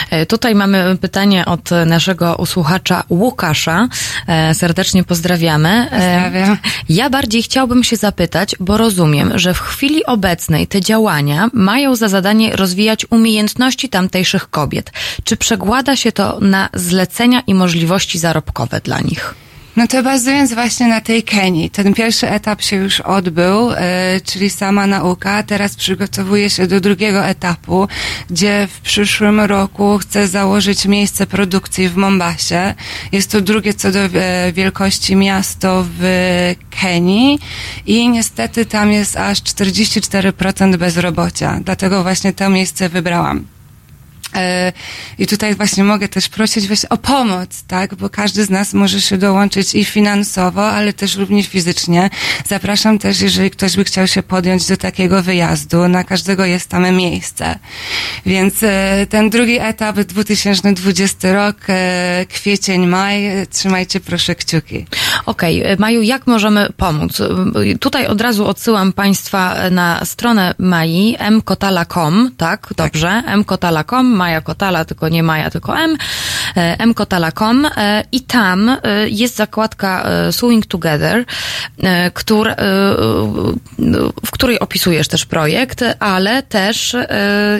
E, 0.09 0.25
Tutaj 0.25 0.55
mamy 0.55 0.97
pytanie 1.01 1.45
od 1.45 1.69
naszego 1.85 2.35
usłuchacza 2.35 3.03
Łukasza. 3.09 3.87
E, 4.27 4.53
Serdecznie 4.55 5.03
pozdrawiamy. 5.03 5.69
E, 5.69 6.21
Pozdrawiam. 6.21 6.57
Ja 6.89 7.09
bardziej 7.09 7.43
chciałbym 7.43 7.83
się 7.83 7.95
zapytać, 7.95 8.55
bo 8.59 8.77
rozumiem, 8.77 9.31
że 9.39 9.53
w 9.53 9.59
chwili 9.59 10.05
obecnej 10.05 10.67
te 10.67 10.81
działania 10.81 11.49
mają 11.53 11.95
za 11.95 12.07
zadanie 12.07 12.55
rozwijać 12.55 13.05
umiejętności 13.09 13.89
tamtejszych 13.89 14.49
kobiet. 14.49 14.91
Czy 15.23 15.37
przekłada 15.37 15.95
się 15.95 16.11
to 16.11 16.39
na 16.41 16.69
zlecenia 16.73 17.41
i 17.47 17.53
możliwości 17.53 18.19
zarobkowe 18.19 18.81
dla 18.83 18.99
nich? 18.99 19.35
No 19.75 19.87
to 19.87 20.03
bazując 20.03 20.53
właśnie 20.53 20.87
na 20.87 21.01
tej 21.01 21.23
Kenii. 21.23 21.69
Ten 21.69 21.93
pierwszy 21.93 22.29
etap 22.29 22.61
się 22.61 22.75
już 22.75 22.99
odbył, 22.99 23.71
e, 23.71 24.21
czyli 24.25 24.49
sama 24.49 24.87
nauka. 24.87 25.43
Teraz 25.43 25.75
przygotowuję 25.75 26.49
się 26.49 26.67
do 26.67 26.81
drugiego 26.81 27.25
etapu, 27.25 27.87
gdzie 28.29 28.67
w 28.71 28.81
przyszłym 28.81 29.39
roku 29.39 29.97
chcę 29.97 30.27
założyć 30.27 30.85
miejsce 30.85 31.27
produkcji 31.27 31.89
w 31.89 31.95
Mombasie. 31.95 32.73
Jest 33.11 33.31
to 33.31 33.41
drugie 33.41 33.73
co 33.73 33.91
do 33.91 33.99
e, 33.99 34.51
wielkości 34.53 35.15
miasto 35.15 35.85
w 35.99 36.03
Kenii 36.81 37.39
i 37.85 38.09
niestety 38.09 38.65
tam 38.65 38.91
jest 38.91 39.17
aż 39.17 39.41
44% 39.41 40.77
bezrobocia. 40.77 41.59
Dlatego 41.65 42.03
właśnie 42.03 42.33
to 42.33 42.49
miejsce 42.49 42.89
wybrałam. 42.89 43.60
E, 44.35 44.73
I 45.17 45.27
tutaj 45.27 45.55
właśnie 45.55 45.83
mogę 45.83 46.07
też 46.07 46.29
prosić 46.29 46.67
właśnie 46.67 46.89
o 46.89 46.97
pomoc, 46.97 47.63
tak? 47.67 47.95
Bo 47.95 48.09
każdy 48.09 48.45
z 48.45 48.49
nas 48.49 48.73
może 48.73 49.01
się 49.01 49.17
dołączyć 49.17 49.75
i 49.75 49.85
finansowo, 49.85 50.71
ale 50.71 50.93
też 50.93 51.15
również 51.15 51.47
fizycznie. 51.47 52.09
Zapraszam 52.45 52.99
też, 52.99 53.21
jeżeli 53.21 53.51
ktoś 53.51 53.75
by 53.75 53.83
chciał 53.83 54.07
się 54.07 54.23
podjąć 54.23 54.67
do 54.67 54.77
takiego 54.77 55.23
wyjazdu, 55.23 55.87
na 55.87 56.03
każdego 56.03 56.45
jest 56.45 56.69
tam 56.69 56.95
miejsce. 56.95 57.59
Więc 58.25 58.63
e, 58.63 59.07
ten 59.09 59.29
drugi 59.29 59.59
etap, 59.59 59.99
2020 59.99 61.33
rok, 61.33 61.57
e, 61.69 62.25
kwiecień, 62.29 62.87
maj, 62.87 63.47
trzymajcie 63.49 63.99
proszę 63.99 64.35
kciuki. 64.35 64.85
Okej, 65.25 65.63
e, 65.63 65.75
Maju, 65.79 66.01
jak 66.01 66.27
możemy 66.27 66.67
pomóc? 66.77 67.21
Tutaj 67.79 68.07
od 68.07 68.21
razu 68.21 68.47
odsyłam 68.47 68.93
Państwa 68.93 69.69
na 69.71 70.05
stronę 70.05 70.55
Mai, 70.57 71.17
mkotala.com, 71.31 72.31
tak? 72.37 72.69
Dobrze, 72.77 73.23
mkotala.com, 73.37 74.20
Maja 74.21 74.41
Kotala, 74.41 74.85
tylko 74.85 75.09
nie 75.09 75.23
Maja, 75.23 75.49
tylko 75.49 75.77
M, 75.77 75.97
mkotala.com 76.87 77.65
e, 77.65 78.03
i 78.11 78.21
tam 78.21 78.69
e, 78.69 78.79
jest 79.09 79.35
zakładka 79.35 80.03
e, 80.03 80.33
Sewing 80.33 80.65
Together, 80.65 81.25
e, 81.83 81.87
e, 81.87 82.11
w 84.25 84.31
której 84.31 84.59
opisujesz 84.59 85.07
też 85.07 85.25
projekt, 85.25 85.83
ale 85.99 86.43
też 86.43 86.95
e, 86.95 87.07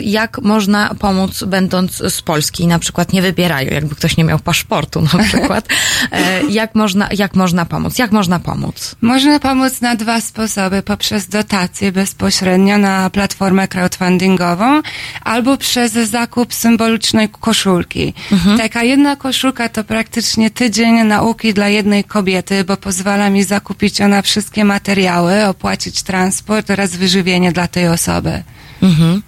jak 0.02 0.38
można 0.38 0.94
pomóc 0.98 1.44
będąc 1.44 1.96
z 1.96 2.22
Polski, 2.22 2.66
na 2.66 2.78
przykład 2.78 3.12
nie 3.12 3.22
wybierają, 3.22 3.70
jakby 3.70 3.94
ktoś 3.94 4.16
nie 4.16 4.24
miał 4.24 4.38
paszportu 4.38 5.02
na 5.02 5.24
przykład, 5.28 5.68
E, 6.10 6.40
jak 6.50 6.74
można, 6.74 7.08
jak 7.12 7.34
można 7.34 7.64
pomóc, 7.64 7.98
jak 7.98 8.12
można 8.12 8.38
pomóc? 8.38 8.96
Można 9.00 9.38
pomóc 9.38 9.80
na 9.80 9.96
dwa 9.96 10.20
sposoby. 10.20 10.82
Poprzez 10.82 11.28
dotacje 11.28 11.92
bezpośrednio 11.92 12.78
na 12.78 13.10
platformę 13.10 13.68
crowdfundingową 13.68 14.82
albo 15.24 15.56
przez 15.56 15.92
zakup 15.92 16.54
symbolicznej 16.54 17.28
koszulki. 17.28 18.14
Taka 18.58 18.81
jedna 18.82 19.16
koszulka 19.16 19.68
to 19.68 19.84
praktycznie 19.84 20.50
tydzień 20.50 21.04
nauki 21.04 21.54
dla 21.54 21.68
jednej 21.68 22.04
kobiety, 22.04 22.64
bo 22.64 22.76
pozwala 22.76 23.30
mi 23.30 23.44
zakupić 23.44 24.00
ona 24.00 24.22
wszystkie 24.22 24.64
materiały, 24.64 25.46
opłacić 25.46 26.02
transport 26.02 26.70
oraz 26.70 26.96
wyżywienie 26.96 27.52
dla 27.52 27.68
tej 27.68 27.88
osoby. 27.88 28.42
Mhm. 28.82 29.22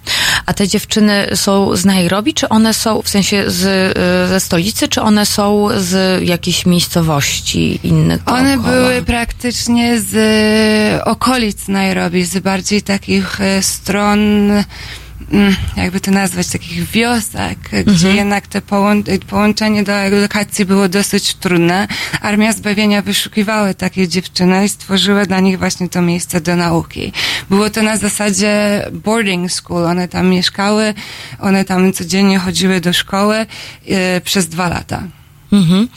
A 0.45 0.53
te 0.53 0.67
dziewczyny 0.67 1.27
są 1.35 1.75
z 1.75 1.85
Nairobi, 1.85 2.33
czy 2.33 2.49
one 2.49 2.73
są 2.73 3.01
w 3.01 3.09
sensie 3.09 3.43
z, 3.47 3.63
y, 3.63 4.29
ze 4.29 4.39
stolicy, 4.39 4.87
czy 4.87 5.01
one 5.01 5.25
są 5.25 5.67
z 5.77 6.23
jakiejś 6.23 6.65
miejscowości 6.65 7.79
innych? 7.83 8.21
One 8.25 8.55
dookoła? 8.55 8.75
były 8.75 9.01
praktycznie 9.01 9.99
z 10.01 10.15
e, 10.15 11.05
okolic 11.05 11.67
Nairobi, 11.67 12.25
z 12.25 12.39
bardziej 12.39 12.81
takich 12.81 13.41
e, 13.41 13.63
stron, 13.63 14.51
jakby 15.77 15.99
to 15.99 16.11
nazwać, 16.11 16.47
takich 16.47 16.89
wiosek, 16.91 17.59
gdzie 17.85 18.15
jednak 18.15 18.47
te 18.47 18.61
połą- 18.61 19.19
połączenie 19.27 19.83
do 19.83 19.93
edukacji 19.93 20.65
było 20.65 20.89
dosyć 20.89 21.33
trudne. 21.35 21.87
Armia 22.21 22.53
Zbawienia 22.53 23.01
wyszukiwały 23.01 23.73
takie 23.73 24.07
dziewczyny 24.07 24.65
i 24.65 24.69
stworzyły 24.69 25.25
dla 25.25 25.39
nich 25.39 25.59
właśnie 25.59 25.89
to 25.89 26.01
miejsce 26.01 26.41
do 26.41 26.55
nauki. 26.55 27.11
Było 27.49 27.69
to 27.69 27.81
na 27.81 27.97
zasadzie 27.97 28.81
boarding 28.91 29.51
school. 29.51 29.85
One 29.85 30.07
tam 30.07 30.27
mieszkały, 30.27 30.93
one 31.39 31.65
tam 31.65 31.93
codziennie 31.93 32.39
chodziły 32.39 32.81
do 32.81 32.93
szkoły 32.93 33.45
e, 33.87 34.21
przez 34.21 34.47
dwa 34.47 34.69
lata. 34.69 35.03
Mhm. 35.51 35.87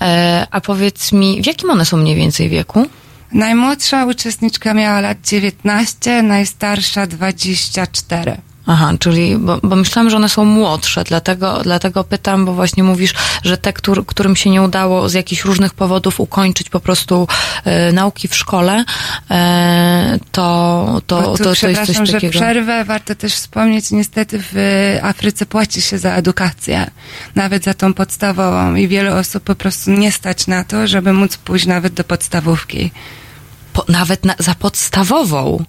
E, 0.00 0.46
a 0.50 0.60
powiedz 0.60 1.12
mi, 1.12 1.42
w 1.42 1.46
jakim 1.46 1.70
one 1.70 1.84
są 1.84 1.96
mniej 1.96 2.16
więcej 2.16 2.48
wieku? 2.48 2.86
Najmłodsza 3.32 4.04
uczestniczka 4.06 4.74
miała 4.74 5.00
lat 5.00 5.18
19, 5.24 6.22
najstarsza 6.22 7.06
24. 7.06 8.36
Aha, 8.70 8.92
czyli, 8.98 9.36
bo, 9.38 9.58
bo 9.62 9.76
myślałam, 9.76 10.10
że 10.10 10.16
one 10.16 10.28
są 10.28 10.44
młodsze, 10.44 11.04
dlatego, 11.04 11.60
dlatego 11.62 12.04
pytam, 12.04 12.44
bo 12.44 12.52
właśnie 12.52 12.82
mówisz, 12.84 13.14
że 13.42 13.58
te, 13.58 13.72
któr, 13.72 14.06
którym 14.06 14.36
się 14.36 14.50
nie 14.50 14.62
udało 14.62 15.08
z 15.08 15.14
jakichś 15.14 15.44
różnych 15.44 15.74
powodów 15.74 16.20
ukończyć 16.20 16.70
po 16.70 16.80
prostu 16.80 17.28
e, 17.64 17.92
nauki 17.92 18.28
w 18.28 18.36
szkole, 18.36 18.84
e, 19.30 20.18
to, 20.32 21.00
to, 21.06 21.22
to, 21.22 21.36
tu, 21.36 21.54
to 21.60 21.68
jest 21.68 21.86
coś 21.86 21.96
że 22.08 22.12
takiego. 22.12 22.30
przerwę. 22.30 22.84
Warto 22.84 23.14
też 23.14 23.34
wspomnieć, 23.34 23.90
niestety 23.90 24.38
w 24.52 24.54
Afryce 25.02 25.46
płaci 25.46 25.82
się 25.82 25.98
za 25.98 26.10
edukację. 26.10 26.90
Nawet 27.34 27.64
za 27.64 27.74
tą 27.74 27.94
podstawową. 27.94 28.74
I 28.74 28.88
wiele 28.88 29.16
osób 29.16 29.42
po 29.42 29.54
prostu 29.54 29.90
nie 29.90 30.12
stać 30.12 30.46
na 30.46 30.64
to, 30.64 30.86
żeby 30.86 31.12
móc 31.12 31.36
pójść 31.36 31.66
nawet 31.66 31.94
do 31.94 32.04
podstawówki. 32.04 32.90
Po, 33.72 33.84
nawet 33.88 34.24
na, 34.24 34.34
za 34.38 34.54
podstawową. 34.54 35.64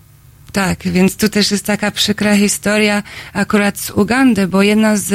Tak, 0.51 0.79
więc 0.83 1.17
tu 1.17 1.29
też 1.29 1.51
jest 1.51 1.65
taka 1.65 1.91
przykra 1.91 2.35
historia 2.35 3.03
akurat 3.33 3.77
z 3.77 3.89
Ugandy, 3.89 4.47
bo 4.47 4.61
jedna 4.61 4.97
z 4.97 5.11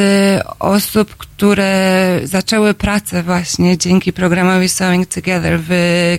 osób, 0.58 1.16
które 1.16 2.20
zaczęły 2.24 2.74
pracę 2.74 3.22
właśnie 3.22 3.78
dzięki 3.78 4.12
programowi 4.12 4.68
Sewing 4.68 5.08
Together 5.08 5.60
w 5.68 5.72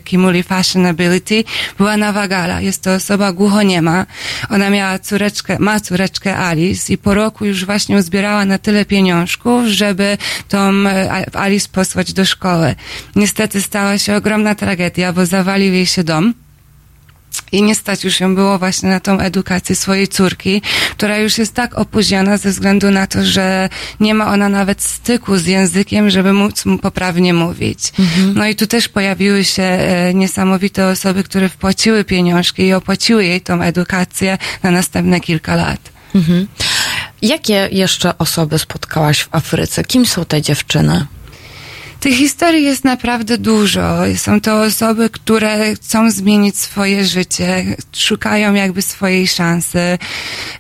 Kimuli 0.04 0.44
Fashion 0.44 0.86
Ability 0.86 1.44
była 1.78 1.98
Nawagala. 1.98 2.62
Jest 2.62 2.84
to 2.84 2.94
osoba 2.94 3.32
głuchoniema. 3.32 4.06
Ona 4.50 4.70
miała 4.70 5.00
córeczkę, 5.00 5.58
ma 5.60 5.80
córeczkę 5.80 6.38
Alice 6.38 6.94
i 6.94 6.98
po 6.98 7.14
roku 7.14 7.46
już 7.46 7.66
właśnie 7.66 7.98
uzbierała 7.98 8.46
na 8.46 8.58
tyle 8.58 8.86
pieniążków, 8.86 9.66
żeby 9.66 10.18
tą 10.50 10.88
e, 10.88 11.36
Alice 11.36 11.68
posłać 11.72 12.14
do 12.14 12.26
szkoły. 12.26 12.76
Niestety 13.16 13.62
stała 13.62 13.98
się 13.98 14.16
ogromna 14.16 14.56
tragedia, 14.56 15.14
bo 15.14 15.26
zawalił 15.26 15.74
jej 15.74 15.86
się 15.86 16.04
dom. 16.04 16.45
I 17.52 17.64
nie 17.64 17.76
stać 17.76 18.04
już 18.04 18.20
ją 18.20 18.36
było 18.36 18.60
właśnie 18.60 18.90
na 18.90 19.00
tą 19.00 19.20
edukację 19.20 19.76
swojej 19.76 20.08
córki, 20.08 20.62
która 20.92 21.18
już 21.18 21.38
jest 21.38 21.54
tak 21.54 21.78
opóźniona 21.78 22.38
ze 22.38 22.50
względu 22.50 22.92
na 22.92 23.08
to, 23.08 23.26
że 23.26 23.70
nie 24.00 24.14
ma 24.14 24.34
ona 24.34 24.50
nawet 24.50 24.82
styku 24.82 25.38
z 25.38 25.46
językiem, 25.46 26.10
żeby 26.10 26.34
móc 26.34 26.66
mu 26.66 26.78
poprawnie 26.78 27.34
mówić. 27.34 27.80
No 28.36 28.48
i 28.48 28.56
tu 28.56 28.68
też 28.68 28.90
pojawiły 28.90 29.44
się 29.46 29.64
e, 29.64 30.14
niesamowite 30.14 30.88
osoby, 30.88 31.24
które 31.24 31.50
wpłaciły 31.50 32.04
pieniążki 32.04 32.64
i 32.64 32.74
opłaciły 32.74 33.26
jej 33.26 33.42
tą 33.42 33.62
edukację 33.62 34.38
na 34.64 34.72
następne 34.72 35.20
kilka 35.20 35.56
lat. 35.56 35.80
Mhm. 36.16 36.48
Jakie 37.22 37.70
jeszcze 37.72 38.18
osoby 38.18 38.60
spotkałaś 38.60 39.22
w 39.22 39.28
Afryce? 39.32 39.84
Kim 39.84 40.06
są 40.06 40.26
te 40.26 40.42
dziewczyny? 40.42 41.06
Tych 42.06 42.16
historii 42.16 42.64
jest 42.64 42.84
naprawdę 42.84 43.38
dużo. 43.38 43.98
Są 44.18 44.42
to 44.42 44.62
osoby, 44.62 45.10
które 45.10 45.76
chcą 45.76 46.12
zmienić 46.12 46.58
swoje 46.58 47.06
życie, 47.06 47.66
szukają 47.94 48.54
jakby 48.54 48.82
swojej 48.82 49.28
szansy, 49.28 49.98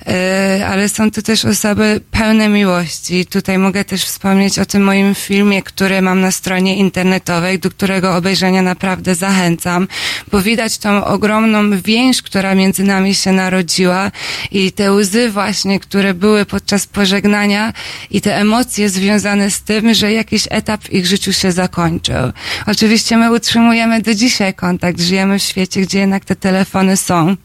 yy, 0.07 0.65
ale 0.65 0.89
są 0.89 1.11
to 1.11 1.21
też 1.21 1.45
osoby 1.45 2.01
pełne 2.11 2.49
miłości. 2.49 3.25
Tutaj 3.25 3.57
mogę 3.57 3.85
też 3.85 4.05
wspomnieć 4.05 4.59
o 4.59 4.65
tym 4.65 4.83
moim 4.83 5.15
filmie, 5.15 5.63
który 5.63 6.01
mam 6.01 6.21
na 6.21 6.31
stronie 6.31 6.77
internetowej, 6.77 7.59
do 7.59 7.69
którego 7.69 8.15
obejrzenia 8.15 8.61
naprawdę 8.61 9.15
zachęcam, 9.15 9.87
bo 10.31 10.41
widać 10.41 10.77
tą 10.77 11.05
ogromną 11.05 11.81
więź, 11.81 12.21
która 12.21 12.55
między 12.55 12.83
nami 12.83 13.15
się 13.15 13.31
narodziła 13.31 14.11
i 14.51 14.71
te 14.71 14.91
łzy 14.91 15.29
właśnie, 15.29 15.79
które 15.79 16.13
były 16.13 16.45
podczas 16.45 16.87
pożegnania 16.87 17.73
i 18.11 18.21
te 18.21 18.37
emocje 18.37 18.89
związane 18.89 19.51
z 19.51 19.61
tym, 19.61 19.93
że 19.93 20.13
jakiś 20.13 20.47
etap 20.49 20.83
w 20.83 20.93
ich 20.93 21.05
życiu 21.05 21.34
się 21.35 21.51
zakończył. 21.51 22.31
Oczywiście 22.67 23.17
my 23.17 23.31
utrzymujemy 23.31 24.01
do 24.01 24.15
dzisiaj 24.15 24.53
kontakt, 24.53 25.01
żyjemy 25.01 25.39
w 25.39 25.43
świecie, 25.43 25.81
gdzie 25.81 25.99
jednak 25.99 26.25
te 26.25 26.35
telefony 26.35 26.97
są. 26.97 27.35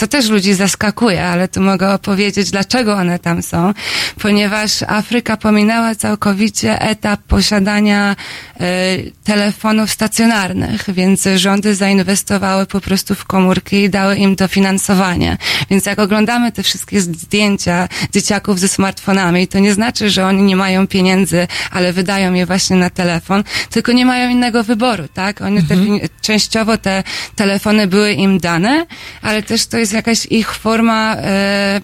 Co 0.00 0.06
też 0.06 0.28
ludzi 0.28 0.54
zaskakuje, 0.54 1.24
ale 1.24 1.48
tu 1.48 1.60
mogę 1.60 1.94
opowiedzieć, 1.94 2.50
dlaczego 2.50 2.94
one 2.94 3.18
tam 3.18 3.42
są. 3.42 3.74
Ponieważ 4.20 4.82
Afryka 4.82 5.36
pominęła 5.36 5.94
całkowicie 5.94 6.80
etap 6.80 7.20
posiadania 7.22 8.16
e, 8.60 8.96
telefonów 9.24 9.90
stacjonarnych, 9.90 10.84
więc 10.88 11.28
rządy 11.36 11.74
zainwestowały 11.74 12.66
po 12.66 12.80
prostu 12.80 13.14
w 13.14 13.24
komórki 13.24 13.76
i 13.76 13.90
dały 13.90 14.16
im 14.16 14.36
dofinansowanie. 14.36 15.36
Więc 15.70 15.86
jak 15.86 15.98
oglądamy 15.98 16.52
te 16.52 16.62
wszystkie 16.62 17.00
zdjęcia 17.00 17.88
dzieciaków 18.12 18.60
ze 18.60 18.68
smartfonami, 18.68 19.48
to 19.48 19.58
nie 19.58 19.74
znaczy, 19.74 20.10
że 20.10 20.26
oni 20.26 20.42
nie 20.42 20.56
mają 20.56 20.86
pieniędzy, 20.86 21.46
ale 21.70 21.92
wydają 21.92 22.34
je 22.34 22.46
właśnie 22.46 22.76
na 22.76 22.90
telefon, 22.90 23.44
tylko 23.70 23.92
nie 23.92 24.06
mają 24.06 24.30
innego 24.30 24.64
wyboru, 24.64 25.08
tak? 25.14 25.40
Oni 25.40 25.62
te, 25.62 25.74
częściowo 26.20 26.78
te 26.78 27.02
telefony 27.36 27.86
były 27.86 28.12
im 28.12 28.38
dane, 28.38 28.86
ale 29.22 29.42
też 29.42 29.66
to 29.66 29.78
jest 29.78 29.89
jakaś 29.92 30.26
ich 30.26 30.54
forma 30.54 31.16
e, 31.16 31.80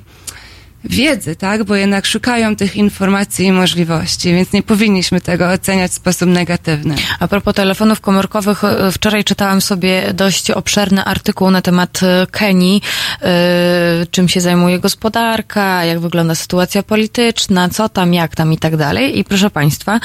wiedzy, 0.91 1.37
tak? 1.37 1.65
Bo 1.65 1.75
jednak 1.75 2.07
szukają 2.07 2.57
tych 2.57 2.77
informacji 2.77 3.47
i 3.47 3.53
możliwości, 3.53 4.33
więc 4.33 4.53
nie 4.53 4.63
powinniśmy 4.63 5.21
tego 5.21 5.51
oceniać 5.51 5.91
w 5.91 5.95
sposób 5.95 6.29
negatywny. 6.29 6.95
A 7.21 7.29
propos 7.29 7.55
telefonów 7.55 8.01
komórkowych, 8.01 8.65
e, 8.65 8.93
wczoraj 8.93 9.25
czytałam 9.25 9.61
sobie 9.61 10.13
dość 10.15 10.51
obszerny 10.51 11.05
artykuł 11.05 11.51
na 11.51 11.63
temat 11.63 12.03
e, 12.03 12.27
Kenii, 12.31 12.83
e, 13.23 14.07
czym 14.11 14.29
się 14.29 14.41
zajmuje 14.41 14.79
gospodarka, 14.79 15.85
jak 15.85 16.01
wygląda 16.01 16.35
sytuacja 16.35 16.83
polityczna, 16.83 17.69
co 17.69 17.89
tam, 17.89 18.15
jak 18.15 18.35
tam 18.35 18.53
i 18.53 18.59
tak 18.59 18.77
dalej. 18.77 19.19
I 19.19 19.25
proszę 19.25 19.51
Państwa, 19.51 20.01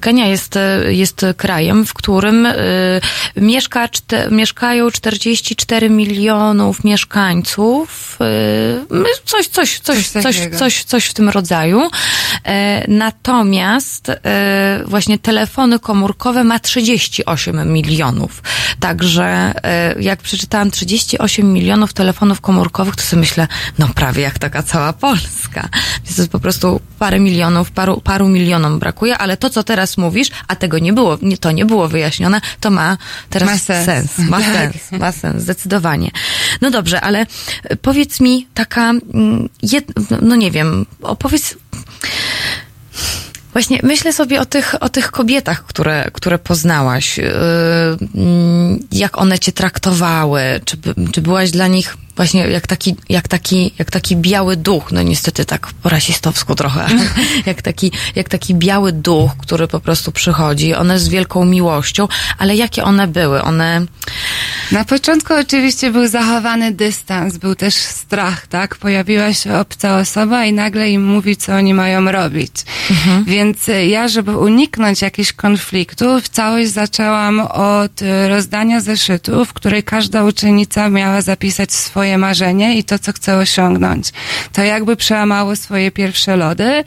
Kenia 0.00 0.26
jest, 0.26 0.58
jest 0.88 1.26
krajem, 1.36 1.86
w 1.86 1.94
którym 1.94 2.48
mieszka, 3.36 3.88
czte, 3.88 4.28
mieszkają 4.30 4.90
44 4.90 5.90
milionów 5.90 6.84
mieszkańców. 6.84 8.18
Coś, 9.24 9.48
coś, 9.48 9.78
coś, 9.78 10.08
Coś 10.22 10.48
coś, 10.58 10.84
coś, 10.84 11.06
w 11.06 11.14
tym 11.14 11.28
rodzaju. 11.28 11.90
E, 12.44 12.84
natomiast 12.88 14.08
e, 14.08 14.80
właśnie 14.86 15.18
telefony 15.18 15.78
komórkowe 15.78 16.44
ma 16.44 16.58
38 16.58 17.72
milionów. 17.72 18.42
Także 18.80 19.24
e, 19.64 19.94
jak 20.02 20.22
przeczytałam 20.22 20.70
38 20.70 21.52
milionów 21.52 21.92
telefonów 21.92 22.40
komórkowych, 22.40 22.96
to 22.96 23.02
sobie 23.02 23.20
myślę, 23.20 23.48
no 23.78 23.88
prawie 23.94 24.22
jak 24.22 24.38
taka 24.38 24.62
cała 24.62 24.92
Polska. 24.92 25.68
Więc 26.04 26.16
to 26.16 26.22
jest 26.22 26.32
po 26.32 26.40
prostu 26.40 26.80
parę 26.98 27.20
milionów, 27.20 27.70
paru, 27.70 28.00
paru 28.00 28.28
milionom 28.28 28.78
brakuje, 28.78 29.18
ale 29.18 29.36
to, 29.36 29.50
co 29.50 29.62
teraz 29.62 29.96
mówisz, 29.96 30.28
a 30.48 30.56
tego 30.56 30.78
nie 30.78 30.92
było, 30.92 31.18
nie, 31.22 31.38
to 31.38 31.52
nie 31.52 31.64
było 31.64 31.88
wyjaśnione, 31.88 32.40
to 32.60 32.70
ma 32.70 32.96
teraz 33.30 33.48
Ma 33.48 33.58
sens. 33.58 33.84
sens. 33.84 34.18
Ma 34.18 34.40
Tak. 34.40 34.54
sens, 34.54 34.92
ma 34.92 35.12
sens, 35.12 35.42
zdecydowanie. 35.42 36.10
No 36.60 36.70
dobrze, 36.70 37.00
ale 37.00 37.26
powiedz 37.82 38.20
mi 38.20 38.46
taka, 38.54 38.90
mm, 38.90 39.48
jed, 39.62 39.84
no 40.22 40.36
nie 40.36 40.50
wiem, 40.50 40.86
opowiedz. 41.02 41.56
Właśnie 43.52 43.80
myślę 43.82 44.12
sobie 44.12 44.40
o 44.40 44.46
tych, 44.46 44.74
o 44.80 44.88
tych 44.88 45.10
kobietach, 45.10 45.64
które, 45.64 46.10
które 46.12 46.38
poznałaś. 46.38 47.18
Yy, 47.18 47.24
mm, 48.14 48.78
jak 48.92 49.18
one 49.18 49.38
cię 49.38 49.52
traktowały? 49.52 50.40
Czy, 50.64 50.76
czy 51.12 51.22
byłaś 51.22 51.50
dla 51.50 51.66
nich 51.66 51.96
właśnie 52.16 52.48
jak 52.48 52.66
taki, 52.66 52.96
jak 53.08 53.28
taki, 53.28 53.74
jak 53.78 53.90
taki 53.90 54.16
biały 54.16 54.56
duch? 54.56 54.92
No 54.92 55.02
niestety 55.02 55.44
tak 55.44 55.66
po 55.82 55.88
rasistowsku 55.88 56.54
trochę. 56.54 56.86
jak, 57.46 57.62
taki, 57.62 57.92
jak 58.14 58.28
taki 58.28 58.54
biały 58.54 58.92
duch, 58.92 59.30
który 59.38 59.68
po 59.68 59.80
prostu 59.80 60.12
przychodzi. 60.12 60.74
One 60.74 60.98
z 60.98 61.08
wielką 61.08 61.44
miłością, 61.44 62.08
ale 62.38 62.56
jakie 62.56 62.84
one 62.84 63.06
były? 63.06 63.42
One 63.42 63.86
Na 64.72 64.84
początku 64.84 65.34
oczywiście 65.34 65.90
był 65.90 66.08
zachowany 66.08 66.72
dystans, 66.72 67.36
był 67.36 67.54
też 67.54 67.74
strach, 67.74 68.46
tak? 68.46 68.76
Pojawiła 68.76 69.32
się 69.34 69.58
obca 69.58 69.98
osoba 69.98 70.44
i 70.44 70.52
nagle 70.52 70.90
im 70.90 71.04
mówi, 71.04 71.36
co 71.36 71.54
oni 71.54 71.74
mają 71.74 72.12
robić. 72.12 72.52
Więc 73.26 73.68
e, 73.68 73.86
ja, 73.86 74.08
żeby 74.08 74.36
uniknąć 74.36 75.02
jakichś 75.02 75.32
konfliktów, 75.32 76.28
całość 76.28 76.70
zaczęłam 76.70 77.40
od 77.40 78.02
e, 78.02 78.28
rozdania 78.28 78.80
zeszytu, 78.80 79.44
w 79.44 79.52
której 79.52 79.82
każda 79.82 80.24
uczennica 80.24 80.88
miała 80.90 81.22
zapisać 81.22 81.72
swoje 81.72 82.05
marzenie 82.18 82.78
i 82.78 82.84
to, 82.84 82.98
co 82.98 83.12
chce 83.12 83.36
osiągnąć. 83.36 84.12
To 84.52 84.62
jakby 84.62 84.96
przełamało 84.96 85.56
swoje 85.56 85.90
pierwsze 85.90 86.36
lody. 86.36 86.84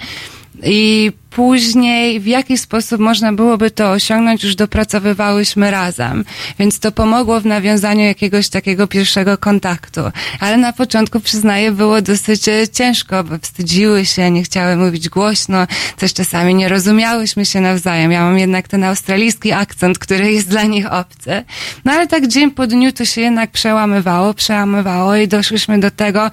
I 0.63 1.11
później 1.29 2.19
w 2.19 2.25
jaki 2.27 2.57
sposób 2.57 2.99
można 2.99 3.33
byłoby 3.33 3.71
to 3.71 3.91
osiągnąć, 3.91 4.43
już 4.43 4.55
dopracowywałyśmy 4.55 5.71
razem. 5.71 6.25
Więc 6.59 6.79
to 6.79 6.91
pomogło 6.91 7.41
w 7.41 7.45
nawiązaniu 7.45 8.05
jakiegoś 8.05 8.49
takiego 8.49 8.87
pierwszego 8.87 9.37
kontaktu. 9.37 10.01
Ale 10.39 10.57
na 10.57 10.73
początku, 10.73 11.19
przyznaję, 11.19 11.71
było 11.71 12.01
dosyć 12.01 12.47
e, 12.47 12.67
ciężko, 12.67 13.23
bo 13.23 13.37
wstydziły 13.41 14.05
się, 14.05 14.31
nie 14.31 14.43
chciały 14.43 14.75
mówić 14.75 15.09
głośno, 15.09 15.67
też 15.97 16.13
czasami 16.13 16.55
nie 16.55 16.69
rozumiałyśmy 16.69 17.45
się 17.45 17.61
nawzajem. 17.61 18.11
Ja 18.11 18.21
mam 18.21 18.37
jednak 18.37 18.67
ten 18.67 18.83
australijski 18.83 19.51
akcent, 19.51 19.99
który 19.99 20.31
jest 20.31 20.49
dla 20.49 20.63
nich 20.63 20.93
obcy. 20.93 21.43
No 21.85 21.91
ale 21.91 22.07
tak 22.07 22.27
dzień 22.27 22.51
po 22.51 22.67
dniu 22.67 22.91
to 22.91 23.05
się 23.05 23.21
jednak 23.21 23.51
przełamywało, 23.51 24.33
przełamywało 24.33 25.15
i 25.15 25.27
doszłyśmy 25.27 25.79
do 25.79 25.91
tego, 25.91 26.31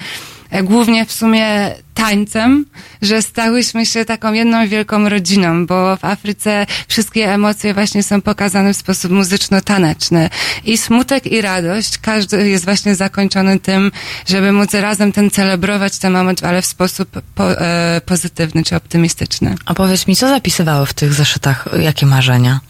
głównie 0.62 1.06
w 1.06 1.12
sumie 1.12 1.74
tańcem, 1.94 2.64
że 3.02 3.22
stałyśmy 3.22 3.86
się 3.86 4.04
taką 4.04 4.32
jedną 4.32 4.68
wielką 4.68 5.08
rodziną, 5.08 5.66
bo 5.66 5.96
w 5.96 6.04
Afryce 6.04 6.66
wszystkie 6.88 7.32
emocje 7.32 7.74
właśnie 7.74 8.02
są 8.02 8.22
pokazane 8.22 8.74
w 8.74 8.76
sposób 8.76 9.12
muzyczno-taneczny. 9.12 10.30
I 10.64 10.78
smutek 10.78 11.26
i 11.26 11.40
radość, 11.40 11.98
każdy 11.98 12.48
jest 12.48 12.64
właśnie 12.64 12.94
zakończony 12.94 13.60
tym, 13.60 13.92
żeby 14.26 14.52
móc 14.52 14.74
razem 14.74 15.12
ten 15.12 15.30
celebrować 15.30 15.98
ten 15.98 16.12
moment, 16.12 16.44
ale 16.44 16.62
w 16.62 16.66
sposób 16.66 17.08
po, 17.34 17.60
e, 17.60 18.00
pozytywny 18.06 18.64
czy 18.64 18.76
optymistyczny. 18.76 19.54
A 19.66 19.74
powiedz 19.74 20.06
mi, 20.06 20.16
co 20.16 20.28
zapisywały 20.28 20.86
w 20.86 20.94
tych 20.94 21.12
zeszytach? 21.14 21.68
Jakie 21.80 22.06
marzenia? 22.06 22.60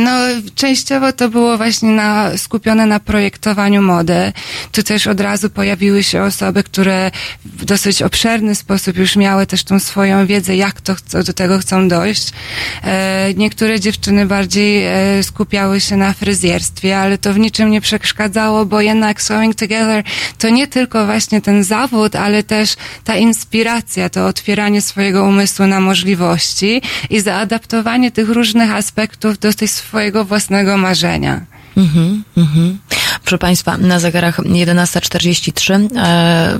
No, 0.00 0.10
częściowo 0.54 1.12
to 1.12 1.28
było 1.28 1.56
właśnie 1.56 1.90
na, 1.90 2.36
skupione 2.36 2.86
na 2.86 3.00
projektowaniu 3.00 3.82
mody. 3.82 4.32
Tu 4.72 4.82
też 4.82 5.06
od 5.06 5.20
razu 5.20 5.50
pojawiły 5.50 6.02
się 6.02 6.22
osoby, 6.22 6.62
które 6.62 7.10
w 7.44 7.64
dosyć 7.64 8.02
obszerny 8.02 8.54
sposób 8.54 8.96
już 8.96 9.16
miały 9.16 9.46
też 9.46 9.64
tą 9.64 9.80
swoją 9.80 10.26
wiedzę, 10.26 10.56
jak 10.56 10.80
to 10.80 10.94
chcą, 10.94 11.22
do 11.22 11.32
tego 11.32 11.58
chcą 11.58 11.88
dojść. 11.88 12.32
E, 12.84 13.34
niektóre 13.34 13.80
dziewczyny 13.80 14.26
bardziej 14.26 14.84
e, 14.86 15.22
skupiały 15.22 15.80
się 15.80 15.96
na 15.96 16.12
fryzjerstwie, 16.12 16.98
ale 16.98 17.18
to 17.18 17.32
w 17.32 17.38
niczym 17.38 17.70
nie 17.70 17.80
przeszkadzało, 17.80 18.66
bo 18.66 18.80
jednak 18.80 19.22
Sewing 19.22 19.54
Together 19.54 20.04
to 20.38 20.48
nie 20.48 20.66
tylko 20.66 21.06
właśnie 21.06 21.40
ten 21.40 21.64
zawód, 21.64 22.16
ale 22.16 22.42
też 22.42 22.76
ta 23.04 23.16
inspiracja, 23.16 24.08
to 24.08 24.26
otwieranie 24.26 24.80
swojego 24.80 25.24
umysłu 25.24 25.66
na 25.66 25.80
możliwości 25.80 26.82
i 27.10 27.20
zaadaptowanie 27.20 28.10
tych 28.10 28.28
różnych 28.28 28.70
aspektów 28.70 29.38
do 29.38 29.54
tej 29.54 29.68
swojego 29.78 30.24
własnego 30.24 30.76
marzenia. 30.76 31.40
Mhm, 31.76 32.24
mhm. 32.36 32.78
Proszę 33.22 33.38
Państwa, 33.38 33.76
na 33.78 34.00
zegarach 34.00 34.38
11.43. 34.38 35.88
E, 35.96 36.58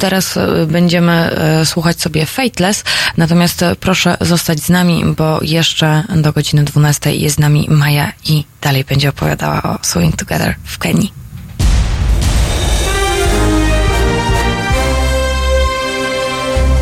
teraz 0.00 0.38
będziemy 0.66 1.12
e, 1.12 1.66
słuchać 1.66 2.00
sobie 2.00 2.26
Fateless, 2.26 2.84
natomiast 3.16 3.64
proszę 3.80 4.16
zostać 4.20 4.60
z 4.60 4.68
nami, 4.68 5.04
bo 5.16 5.38
jeszcze 5.42 6.04
do 6.16 6.32
godziny 6.32 6.64
12 6.64 7.14
jest 7.14 7.36
z 7.36 7.38
nami 7.38 7.66
Maja 7.70 8.12
i 8.26 8.44
dalej 8.60 8.84
będzie 8.84 9.08
opowiadała 9.08 9.62
o 9.62 9.78
Swing 9.82 10.16
Together 10.16 10.54
w 10.64 10.78
Kenii. 10.78 11.19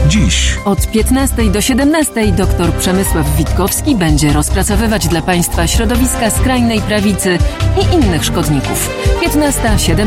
Dziś 0.08 0.58
Od 0.64 0.90
15 0.90 1.50
do 1.50 1.60
17 1.60 2.32
dr 2.32 2.72
Przemysław 2.72 3.36
Witkowski 3.36 3.96
będzie 3.96 4.32
rozpracowywać 4.32 5.08
dla 5.08 5.22
Państwa 5.22 5.66
środowiska 5.66 6.30
skrajnej 6.30 6.80
prawicy 6.80 7.38
i 7.80 7.94
innych 7.94 8.24
szkodników. 8.24 8.90
15-17. 9.22 10.06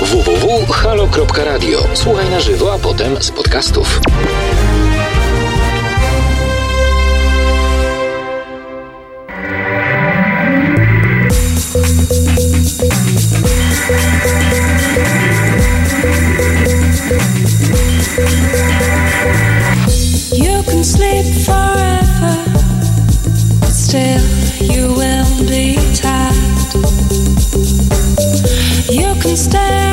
www.halo.radio. 0.00 1.78
Słuchaj 1.94 2.30
na 2.30 2.40
żywo, 2.40 2.74
a 2.74 2.78
potem 2.78 3.22
z 3.22 3.30
podcastów. 3.30 4.00
You 18.22 19.01
be 25.46 25.76
tired. 25.94 26.32
You 28.90 29.14
can 29.20 29.36
stay 29.36 29.91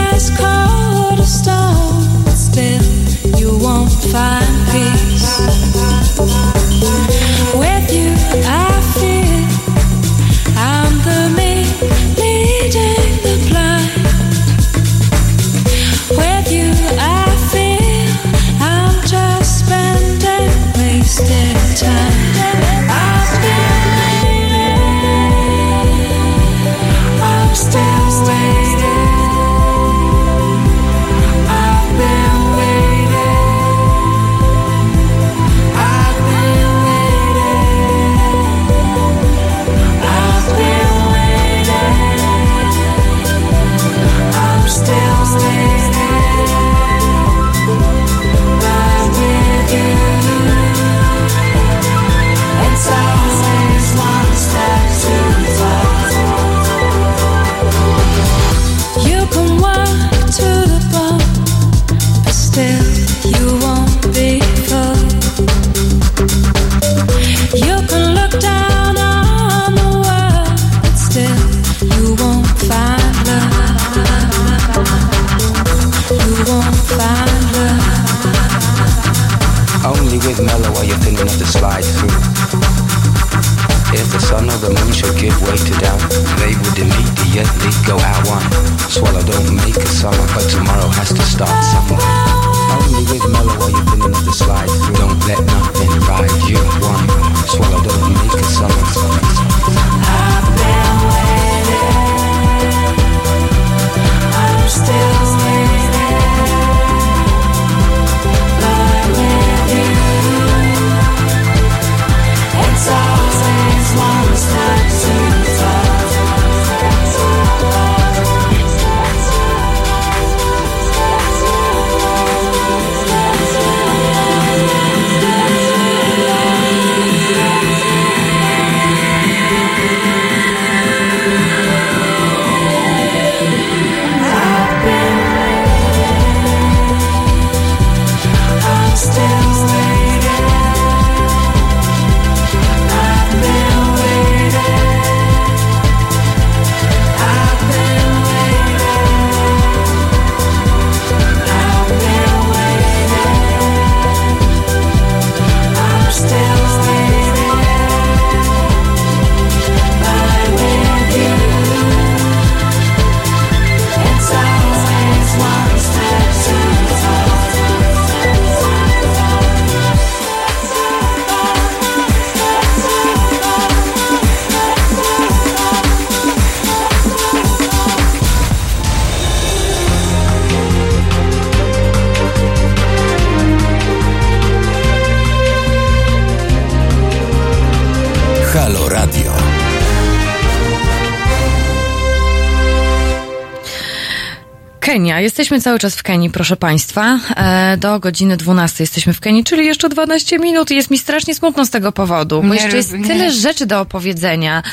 Kenia. 194.90 195.20
Jesteśmy 195.20 195.62
cały 195.62 195.80
czas 195.80 195.96
w 195.96 196.04
Kenii, 196.04 196.30
proszę 196.30 196.58
Państwa. 196.58 197.20
E, 197.36 197.78
do 197.78 198.00
godziny 198.00 198.38
12 198.38 198.84
jesteśmy 198.84 199.14
w 199.14 199.20
Kenii, 199.20 199.44
czyli 199.44 199.66
jeszcze 199.66 199.90
12 199.90 200.40
minut 200.40 200.72
i 200.72 200.76
jest 200.76 200.92
mi 200.92 200.98
strasznie 200.98 201.36
smutno 201.36 201.66
z 201.66 201.70
tego 201.70 201.92
powodu, 201.92 202.42
bo 202.42 202.48
Nie 202.48 202.62
jeszcze 202.62 202.78
jest 202.78 202.94
nie. 202.94 203.08
tyle 203.08 203.32
rzeczy 203.32 203.66
do 203.66 203.82
opowiedzenia. 203.82 204.64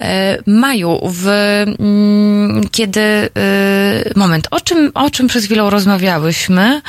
E, 0.00 0.38
Maju, 0.46 1.00
w, 1.04 1.28
mm, 1.78 2.68
kiedy... 2.72 3.00
E, 3.00 3.30
moment, 4.16 4.48
o 4.50 4.60
czym, 4.60 4.90
o 4.94 5.10
czym 5.10 5.26
przez 5.26 5.44
chwilę 5.44 5.70
rozmawiałyśmy? 5.70 6.82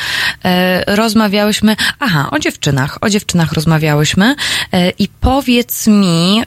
Rozmawiałyśmy... 0.88 1.76
Aha, 2.00 2.30
o 2.32 2.40
dziewczynach. 2.40 2.98
O 3.02 3.10
dziewczynach 3.10 3.54
rozmawiałyśmy. 3.54 4.36
I 5.00 5.08
powiedz 5.22 5.88
mi, 5.88 6.44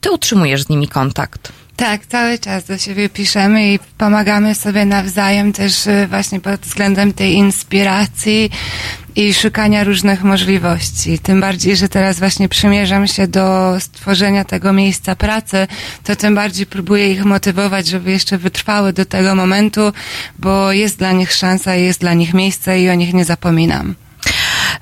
ty 0.00 0.10
utrzymujesz 0.10 0.62
z 0.62 0.68
nimi 0.68 0.88
kontakt. 0.88 1.59
Tak, 1.80 2.06
cały 2.06 2.38
czas 2.38 2.64
do 2.64 2.78
siebie 2.78 3.08
piszemy 3.08 3.72
i 3.72 3.78
pomagamy 3.98 4.54
sobie 4.54 4.84
nawzajem 4.84 5.52
też 5.52 5.86
y, 5.86 6.06
właśnie 6.10 6.40
pod 6.40 6.60
względem 6.60 7.12
tej 7.12 7.32
inspiracji 7.32 8.50
i 9.16 9.34
szukania 9.34 9.84
różnych 9.84 10.22
możliwości. 10.22 11.18
Tym 11.18 11.40
bardziej, 11.40 11.76
że 11.76 11.88
teraz 11.88 12.18
właśnie 12.18 12.48
przymierzam 12.48 13.06
się 13.06 13.28
do 13.28 13.76
stworzenia 13.80 14.44
tego 14.44 14.72
miejsca 14.72 15.16
pracy, 15.16 15.66
to 16.04 16.16
tym 16.16 16.34
bardziej 16.34 16.66
próbuję 16.66 17.12
ich 17.12 17.24
motywować, 17.24 17.86
żeby 17.86 18.10
jeszcze 18.10 18.38
wytrwały 18.38 18.92
do 18.92 19.04
tego 19.04 19.34
momentu, 19.34 19.92
bo 20.38 20.72
jest 20.72 20.98
dla 20.98 21.12
nich 21.12 21.32
szansa, 21.32 21.74
jest 21.74 22.00
dla 22.00 22.14
nich 22.14 22.34
miejsce 22.34 22.80
i 22.80 22.90
o 22.90 22.94
nich 22.94 23.14
nie 23.14 23.24
zapominam. 23.24 23.94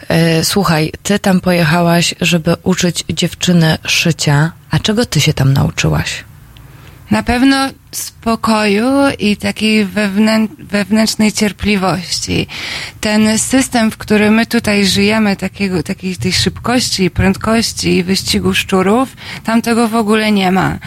E, 0.08 0.44
Słuchaj, 0.44 0.92
ty 1.02 1.18
tam 1.18 1.40
pojechałaś, 1.40 2.14
żeby 2.20 2.56
uczyć 2.62 3.04
dziewczyny 3.08 3.78
szycia. 3.86 4.52
A 4.70 4.78
czego 4.78 5.06
ty 5.06 5.20
się 5.20 5.34
tam 5.34 5.52
nauczyłaś? 5.52 6.27
Na 7.10 7.22
pewno 7.22 7.56
spokoju 7.92 8.88
i 9.18 9.36
takiej 9.36 9.86
wewnę- 9.86 10.48
wewnętrznej 10.58 11.32
cierpliwości. 11.32 12.46
Ten 13.00 13.38
system, 13.38 13.90
w 13.90 13.96
którym 13.96 14.34
my 14.34 14.46
tutaj 14.46 14.86
żyjemy, 14.86 15.36
takiego, 15.36 15.82
takiej 15.82 16.16
tej 16.16 16.32
szybkości, 16.32 17.10
prędkości 17.10 17.96
i 17.96 18.04
wyścigu 18.04 18.54
szczurów, 18.54 19.16
tam 19.44 19.62
tego 19.62 19.88
w 19.88 19.94
ogóle 19.94 20.32
nie 20.32 20.52
ma. 20.52 20.78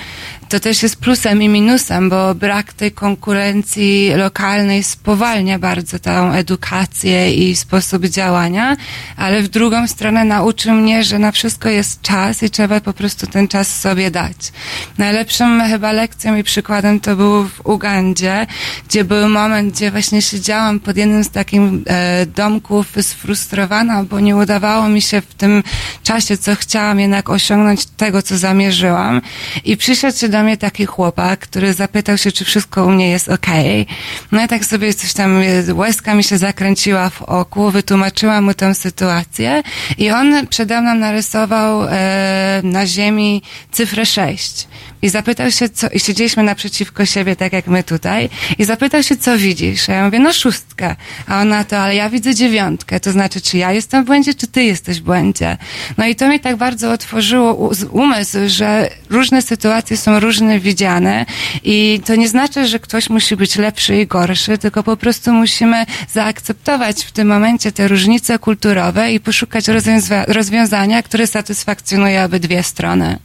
To 0.52 0.60
też 0.60 0.84
jest 0.84 0.96
plusem 0.96 1.44
i 1.44 1.50
minusem, 1.50 2.10
bo 2.10 2.36
brak 2.36 2.74
tej 2.74 2.92
konkurencji 2.92 4.12
lokalnej 4.16 4.84
spowalnia 4.84 5.60
bardzo 5.60 6.00
tą 6.00 6.32
edukację 6.32 7.34
i 7.34 7.56
sposób 7.56 8.06
działania, 8.06 8.78
ale 9.18 9.42
w 9.42 9.48
drugą 9.48 9.88
stronę 9.88 10.26
nauczy 10.26 10.72
mnie, 10.72 11.04
że 11.04 11.20
na 11.20 11.32
wszystko 11.32 11.70
jest 11.70 12.02
czas 12.02 12.44
i 12.44 12.50
trzeba 12.50 12.82
po 12.82 12.94
prostu 12.94 13.28
ten 13.28 13.48
czas 13.48 13.80
sobie 13.80 14.12
dać. 14.12 14.52
Najlepszym 14.98 15.62
chyba 15.62 15.92
lekcją 15.92 16.36
i 16.36 16.44
przykładem 16.44 17.00
to 17.00 17.16
był 17.16 17.48
w 17.48 17.66
Ugandzie, 17.66 18.48
gdzie 18.90 19.04
był 19.04 19.30
moment, 19.30 19.74
gdzie 19.74 19.92
właśnie 19.92 20.22
siedziałam 20.22 20.80
pod 20.80 20.98
jednym 20.98 21.24
z 21.24 21.30
takich 21.30 21.62
e, 21.88 22.26
domków 22.26 22.88
sfrustrowana, 23.02 24.04
bo 24.04 24.20
nie 24.20 24.36
udawało 24.36 24.90
mi 24.90 25.02
się 25.02 25.22
w 25.22 25.34
tym 25.34 25.64
czasie, 26.04 26.38
co 26.38 26.56
chciałam 26.56 27.00
jednak 27.00 27.30
osiągnąć 27.30 27.86
tego, 27.86 28.22
co 28.22 28.38
zamierzyłam. 28.38 29.22
I 29.66 29.78
przyszedł 29.78 30.18
się 30.18 30.30
do 30.30 30.41
mnie 30.44 30.58
taki 30.58 30.86
chłopak, 30.86 31.40
który 31.40 31.74
zapytał 31.74 32.18
się, 32.18 32.32
czy 32.32 32.46
wszystko 32.46 32.86
u 32.86 32.92
mnie 32.92 33.10
jest 33.10 33.30
okej. 33.30 33.88
No 34.32 34.42
ja 34.42 34.48
tak 34.48 34.66
sobie 34.66 34.94
coś 34.94 35.14
tam, 35.14 35.42
e, 35.70 35.74
łezka 35.74 36.16
mi 36.16 36.24
się 36.24 36.38
zakręciła 36.38 37.10
w 37.10 37.22
oku, 37.22 37.72
wytłumaczyłam 37.72 38.44
mu 38.44 38.54
tę 38.54 38.76
sytuację 38.76 39.64
i 39.98 40.12
on 40.12 40.48
przede 40.48 40.82
mną 40.82 40.96
narysował 40.96 41.84
e, 41.90 42.62
na 42.64 42.88
ziemi 42.88 43.42
cyfrę 43.72 44.06
6. 44.06 44.68
I 45.02 45.10
zapytał 45.10 45.52
się, 45.52 45.70
co, 45.70 45.88
i 45.90 46.00
siedzieliśmy 46.00 46.44
naprzeciwko 46.44 47.06
siebie, 47.06 47.36
tak 47.36 47.54
jak 47.54 47.68
my 47.68 47.84
tutaj, 47.84 48.30
i 48.58 48.66
zapytał 48.66 49.04
się, 49.04 49.18
co 49.18 49.38
widzisz? 49.38 49.90
A 49.90 49.94
ja 49.94 50.06
mówię, 50.06 50.20
no 50.20 50.34
szóstkę. 50.34 50.96
A 51.28 51.42
ona 51.42 51.64
to, 51.64 51.78
ale 51.78 51.96
ja 51.96 52.10
widzę 52.10 52.36
dziewiątkę. 52.36 53.00
To 53.00 53.12
znaczy, 53.12 53.42
czy 53.42 53.58
ja 53.58 53.72
jestem 53.72 54.04
w 54.04 54.08
błędzie, 54.08 54.34
czy 54.34 54.48
ty 54.48 54.64
jesteś 54.64 55.00
w 55.00 55.04
błędzie? 55.04 55.58
No 55.98 56.06
i 56.06 56.16
to 56.16 56.28
mi 56.28 56.40
tak 56.40 56.56
bardzo 56.56 56.92
otworzyło 56.92 57.72
umysł, 57.92 58.38
że 58.48 58.90
różne 59.10 59.42
sytuacje 59.42 59.98
są 59.98 60.20
różne 60.20 60.60
widziane 60.60 61.26
i 61.64 62.02
to 62.06 62.16
nie 62.16 62.28
znaczy, 62.28 62.68
że 62.68 62.80
ktoś 62.80 63.10
musi 63.10 63.36
być 63.36 63.56
lepszy 63.56 64.02
i 64.02 64.08
gorszy, 64.08 64.58
tylko 64.58 64.84
po 64.84 64.98
prostu 64.98 65.34
musimy 65.34 65.86
zaakceptować 66.14 67.04
w 67.04 67.12
tym 67.12 67.28
momencie 67.28 67.72
te 67.72 67.88
różnice 67.88 68.40
kulturowe 68.40 69.14
i 69.14 69.20
poszukać 69.20 69.68
rozwiąza- 69.68 70.24
rozwiązania, 70.28 71.04
które 71.04 71.28
satysfakcjonuje 71.28 72.24
obydwie 72.24 72.64
strony. 72.64 73.20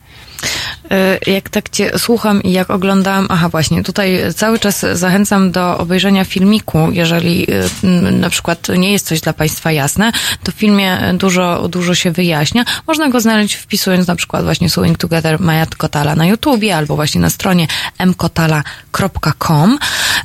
Y, 1.27 1.31
Jak 1.31 1.49
tak 1.49 1.69
cię 1.69 1.99
słucham 1.99 2.43
i 2.43 2.53
jak 2.53 2.71
oglądałam, 2.71 3.27
aha 3.31 3.49
właśnie, 3.49 3.83
tutaj 3.83 4.19
cały 4.37 4.59
czas 4.59 4.87
zachęcam 4.93 5.53
do 5.53 5.79
obejrzenia 5.79 6.25
filmiku, 6.25 6.89
jeżeli 6.93 7.47
y, 7.85 7.87
na 8.13 8.31
przykład 8.31 8.69
nie 8.79 8.93
jest 8.93 9.07
coś 9.07 9.21
dla 9.21 9.33
Państwa 9.33 9.73
jasne, 9.73 10.13
to 10.45 10.53
w 10.53 10.55
filmie 10.55 10.99
dużo, 11.15 11.69
dużo 11.69 11.95
się 11.95 12.11
wyjaśnia. 12.11 12.65
Można 12.87 13.09
go 13.09 13.21
znaleźć 13.21 13.55
wpisując 13.55 14.07
na 14.07 14.17
przykład 14.17 14.45
właśnie 14.45 14.71
Sewing 14.71 14.99
Together 14.99 15.41
Maja 15.41 15.67
Kotala 15.79 16.15
na 16.17 16.27
YouTubie 16.27 16.77
albo 16.77 16.97
właśnie 16.97 17.21
na 17.21 17.31
stronie 17.31 17.67
mkotala.com. 18.07 19.79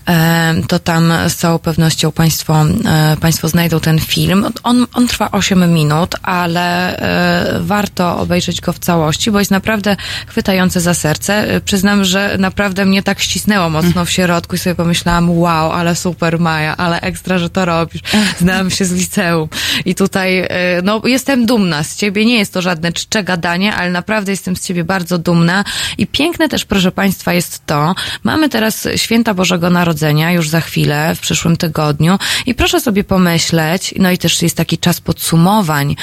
E, 0.09 0.53
To 0.67 0.79
tam 0.79 1.13
z 1.27 1.35
całą 1.35 1.59
pewnością 1.59 2.11
Państwo, 2.11 2.65
e, 2.85 3.17
państwo 3.21 3.47
znajdą 3.47 3.79
ten 3.79 3.99
film. 3.99 4.45
On, 4.63 4.87
on 4.93 5.07
trwa 5.07 5.31
8 5.31 5.73
minut, 5.73 6.15
ale 6.23 6.97
e, 6.97 7.59
warto 7.59 8.17
obejrzeć 8.17 8.61
go 8.61 8.73
w 8.73 8.79
całości, 8.79 9.31
bo 9.31 9.39
jest 9.39 9.51
naprawdę 9.51 9.95
chwytający 10.27 10.79
za 10.79 10.93
serce. 10.93 11.33
E, 11.55 11.61
Przyznam, 11.61 12.03
że 12.03 12.35
naprawdę 12.39 12.85
mnie 12.85 13.03
tak 13.03 13.19
ścisnęło 13.19 13.69
mocno 13.69 14.05
w 14.05 14.09
środku 14.09 14.55
i 14.55 14.59
sobie 14.59 14.75
pomyślałam, 14.75 15.29
wow, 15.29 15.71
ale 15.71 15.95
super 15.95 16.39
Maja, 16.39 16.77
ale 16.77 17.01
ekstra, 17.01 17.37
że 17.37 17.49
to 17.49 17.65
robisz. 17.65 18.01
Znałam 18.39 18.69
się 18.69 18.85
z 18.85 18.91
liceum 18.91 19.49
i 19.85 19.95
tutaj, 19.95 20.39
e, 20.39 20.47
no, 20.83 21.01
jestem 21.05 21.45
dumna 21.45 21.83
z 21.83 21.95
ciebie. 21.95 22.25
Nie 22.25 22.37
jest 22.37 22.53
to 22.53 22.61
żadne 22.61 22.93
czcze 22.93 23.23
gadanie, 23.23 23.75
ale 23.75 23.91
naprawdę 23.91 24.31
jestem 24.31 24.55
z 24.55 24.61
ciebie 24.67 24.83
bardzo 24.83 25.17
dumna 25.17 25.63
i 25.97 26.07
piękne 26.07 26.49
też, 26.49 26.65
proszę 26.65 26.91
Państwa, 26.91 27.33
jest 27.33 27.65
to, 27.65 27.95
mamy 28.23 28.49
teraz 28.49 28.87
święta 28.95 29.33
Bożego 29.33 29.69
Narodzenia 29.69 30.31
już 30.31 30.49
za 30.49 30.61
chwilę, 30.61 31.15
w 31.15 31.19
przyszłym 31.19 31.57
tygodniu 31.57 32.17
i 32.45 32.55
proszę 32.55 32.81
sobie 32.81 33.03
pomyśleć, 33.03 33.93
no 33.99 34.11
i 34.11 34.17
też 34.17 34.41
jest 34.41 34.57
taki 34.57 34.77
czas 34.77 35.01
podsumowań, 35.01 35.95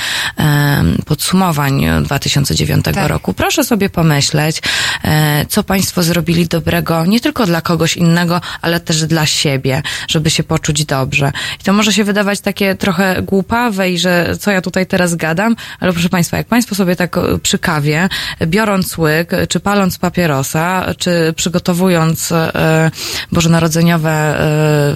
podsumowań 1.07 1.86
2009 2.05 2.84
Tak. 2.84 3.09
roku. 3.09 3.34
Proszę 3.34 3.64
sobie 3.64 3.88
pomyśleć, 3.89 4.62
e, 5.05 5.47
co 5.49 5.64
Państwo 5.64 6.03
zrobili 6.03 6.47
dobrego, 6.47 7.07
nie 7.07 7.20
tylko 7.20 7.47
dla 7.47 7.61
kogoś 7.61 7.97
innego, 7.97 8.41
ale 8.62 8.80
też 8.80 9.07
dla 9.07 9.26
siebie, 9.26 9.82
żeby 10.09 10.30
się 10.30 10.43
poczuć 10.43 10.84
dobrze. 10.84 11.32
I 11.61 11.64
to 11.64 11.72
może 11.72 11.93
się 11.93 12.05
wydawać 12.05 12.41
takie 12.41 12.74
trochę 12.74 13.22
głupawe 13.22 13.91
i 13.91 13.99
że 13.99 14.36
co 14.41 14.51
ja 14.51 14.61
tutaj 14.61 14.86
teraz 14.86 15.14
gadam, 15.14 15.57
ale 15.80 15.93
proszę 15.93 16.09
Państwa, 16.09 16.36
jak 16.36 16.47
Państwo 16.47 16.74
sobie 16.74 16.97
tak 16.97 17.16
e, 17.16 17.39
przy 17.43 17.59
kawie, 17.59 18.09
biorąc 18.47 18.99
łyk, 18.99 19.30
czy 19.49 19.61
paląc 19.61 19.99
papierosa, 19.99 20.95
czy 20.99 21.32
przygotowując 21.36 22.32
e, 22.32 22.91
bożonarodzeniowe 23.32 24.39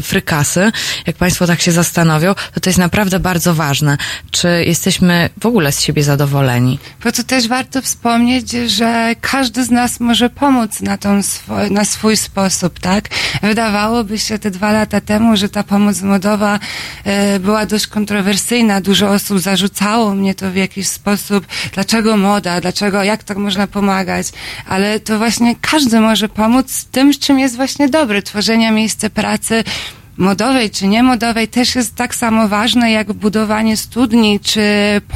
frykasy, 0.02 0.72
jak 1.06 1.16
Państwo 1.16 1.46
tak 1.46 1.60
się 1.60 1.72
zastanowią, 1.72 2.34
to 2.54 2.60
to 2.60 2.70
jest 2.70 2.78
naprawdę 2.78 3.20
bardzo 3.20 3.54
ważne. 3.54 3.96
Czy 4.30 4.64
jesteśmy 4.66 5.30
w 5.40 5.46
ogóle 5.46 5.72
z 5.72 5.80
siebie 5.80 6.02
zadowoleni? 6.02 6.78
Bo 7.04 7.12
tu 7.12 7.24
też 7.24 7.48
warto 7.48 7.82
wspomnieć, 7.82 8.50
że 8.50 8.81
każdy 9.20 9.64
z 9.64 9.70
nas 9.70 10.00
może 10.00 10.30
pomóc 10.30 10.80
na, 10.80 10.98
tą 10.98 11.20
swo- 11.20 11.70
na 11.70 11.84
swój 11.84 12.16
sposób, 12.16 12.78
tak? 12.78 13.08
Wydawałoby 13.42 14.18
się 14.18 14.38
te 14.38 14.50
dwa 14.50 14.72
lata 14.72 15.00
temu, 15.00 15.36
że 15.36 15.48
ta 15.48 15.62
pomoc 15.62 16.02
modowa 16.02 16.58
e, 17.04 17.38
była 17.40 17.66
dość 17.66 17.86
kontrowersyjna. 17.86 18.80
Dużo 18.80 19.08
osób 19.10 19.38
zarzucało 19.38 20.14
mnie 20.14 20.34
to 20.34 20.50
w 20.50 20.56
jakiś 20.56 20.88
sposób. 20.88 21.46
Dlaczego 21.74 22.16
moda? 22.16 22.60
Dlaczego, 22.60 23.02
jak 23.02 23.24
tak 23.24 23.36
można 23.36 23.66
pomagać? 23.66 24.26
Ale 24.66 25.00
to 25.00 25.18
właśnie 25.18 25.56
każdy 25.60 26.00
może 26.00 26.28
pomóc 26.28 26.84
tym, 26.84 27.12
czym 27.12 27.38
jest 27.38 27.56
właśnie 27.56 27.88
dobry. 27.88 28.22
Tworzenia 28.22 28.72
miejsca 28.72 29.10
pracy, 29.10 29.64
modowej 30.16 30.70
czy 30.70 30.86
niemodowej 30.86 31.48
też 31.48 31.74
jest 31.74 31.94
tak 31.94 32.14
samo 32.14 32.48
ważne 32.48 32.90
jak 32.90 33.12
budowanie 33.12 33.76
studni 33.76 34.40
czy 34.40 34.62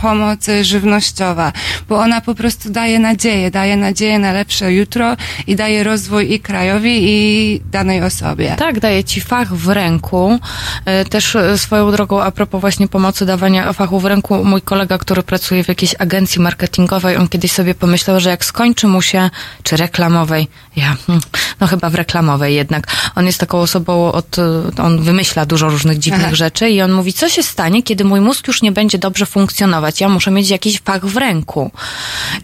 pomoc 0.03 0.47
żywnościowa, 0.63 1.53
bo 1.89 1.99
ona 1.99 2.21
po 2.21 2.35
prostu 2.35 2.71
daje 2.71 2.99
nadzieję, 2.99 3.51
daje 3.51 3.77
nadzieję 3.77 4.19
na 4.19 4.33
lepsze 4.33 4.73
jutro 4.73 5.17
i 5.47 5.57
daje 5.57 5.85
rozwój 5.85 6.33
i 6.33 6.41
krajowi 6.41 6.99
i 7.03 7.61
danej 7.71 8.03
osobie. 8.03 8.57
Tak, 8.59 8.81
daje 8.81 9.05
ci 9.05 9.21
fach 9.21 9.55
w 9.55 9.69
ręku. 9.69 10.39
E, 10.85 11.05
Też 11.05 11.37
e, 11.37 11.59
swoją 11.59 11.91
drogą, 11.93 12.23
a 12.23 12.31
propos 12.31 12.61
właśnie 12.61 12.89
pomocy 12.89 13.27
dawania 13.27 13.73
fachu 13.73 14.01
w 14.01 14.05
ręku, 14.05 14.45
mój 14.45 14.63
kolega, 14.63 14.99
który 14.99 15.23
pracuje 15.23 15.65
w 15.65 15.69
jakiejś 15.69 15.95
agencji 15.99 16.41
marketingowej, 16.41 17.17
on 17.17 17.29
kiedyś 17.29 17.53
sobie 17.53 17.75
pomyślał, 17.75 18.21
że 18.21 18.31
jak 18.31 18.45
skończy 18.45 18.87
mu 18.87 19.03
się, 19.03 19.31
czy 19.63 19.77
reklamowej, 19.77 20.49
ja, 20.77 20.97
hmm, 21.07 21.25
no 21.61 21.67
chyba 21.67 21.91
w 21.91 21.95
reklamowej 21.95 22.55
jednak, 22.55 22.87
on 23.15 23.27
jest 23.27 23.41
taką 23.41 23.59
osobą 23.59 24.13
od, 24.13 24.37
on 24.79 24.96
on 24.97 25.03
wymyśla 25.05 25.47
dużo 25.47 25.69
różnych 25.69 25.99
dziwnych 25.99 26.27
Aha. 26.27 26.35
rzeczy 26.35 26.71
i 26.71 26.83
on 26.83 26.93
mówi, 26.93 27.13
co 27.13 27.29
się 27.29 27.43
stanie, 27.43 27.83
kiedy 27.83 28.05
mój 28.05 28.21
mózg 28.21 28.47
już 28.49 28.63
nie 28.63 28.73
będzie 28.73 28.99
dobrze 28.99 29.27
funkcjonować? 29.27 30.01
Ja 30.01 30.09
muszę 30.09 30.31
mieć 30.31 30.51
jakiś 30.51 30.81
fach 30.81 31.07
w 31.07 31.17
ręku. 31.17 31.71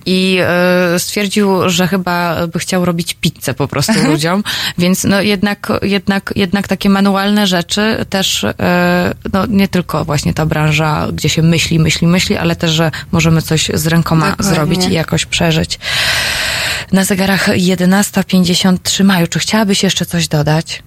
I 0.07 0.38
e, 0.40 0.98
stwierdził, 0.98 1.70
że 1.70 1.88
chyba 1.88 2.46
by 2.46 2.59
chciał 2.59 2.84
robić 2.84 3.14
pizzę 3.14 3.55
po 3.55 3.68
prostu 3.68 3.92
ludziom, 4.09 4.44
więc 4.78 5.05
no 5.05 5.20
jednak, 5.20 5.72
jednak, 5.82 6.32
jednak 6.36 6.68
takie 6.68 6.88
manualne 6.88 7.46
rzeczy 7.46 8.07
też, 8.11 8.44
e, 8.44 9.14
no 9.32 9.46
nie 9.46 9.68
tylko 9.68 10.05
właśnie 10.05 10.34
ta 10.34 10.46
branża, 10.46 11.09
gdzie 11.12 11.28
się 11.28 11.42
myśli, 11.42 11.78
myśli, 11.78 12.07
myśli, 12.07 12.36
ale 12.36 12.57
też, 12.57 12.70
że 12.70 12.90
możemy 13.12 13.42
coś 13.42 13.70
z 13.74 13.86
rękoma 13.86 14.30
Dokładnie. 14.30 14.55
zrobić 14.55 14.86
i 14.86 14.92
jakoś 14.92 15.26
przeżyć. 15.26 15.78
Na 16.92 17.05
zegarach 17.05 17.48
11.53 17.48 19.05
maju. 19.05 19.26
Czy 19.26 19.38
chciałabyś 19.38 19.82
jeszcze 19.82 20.07
coś 20.07 20.28
dodać? 20.28 20.82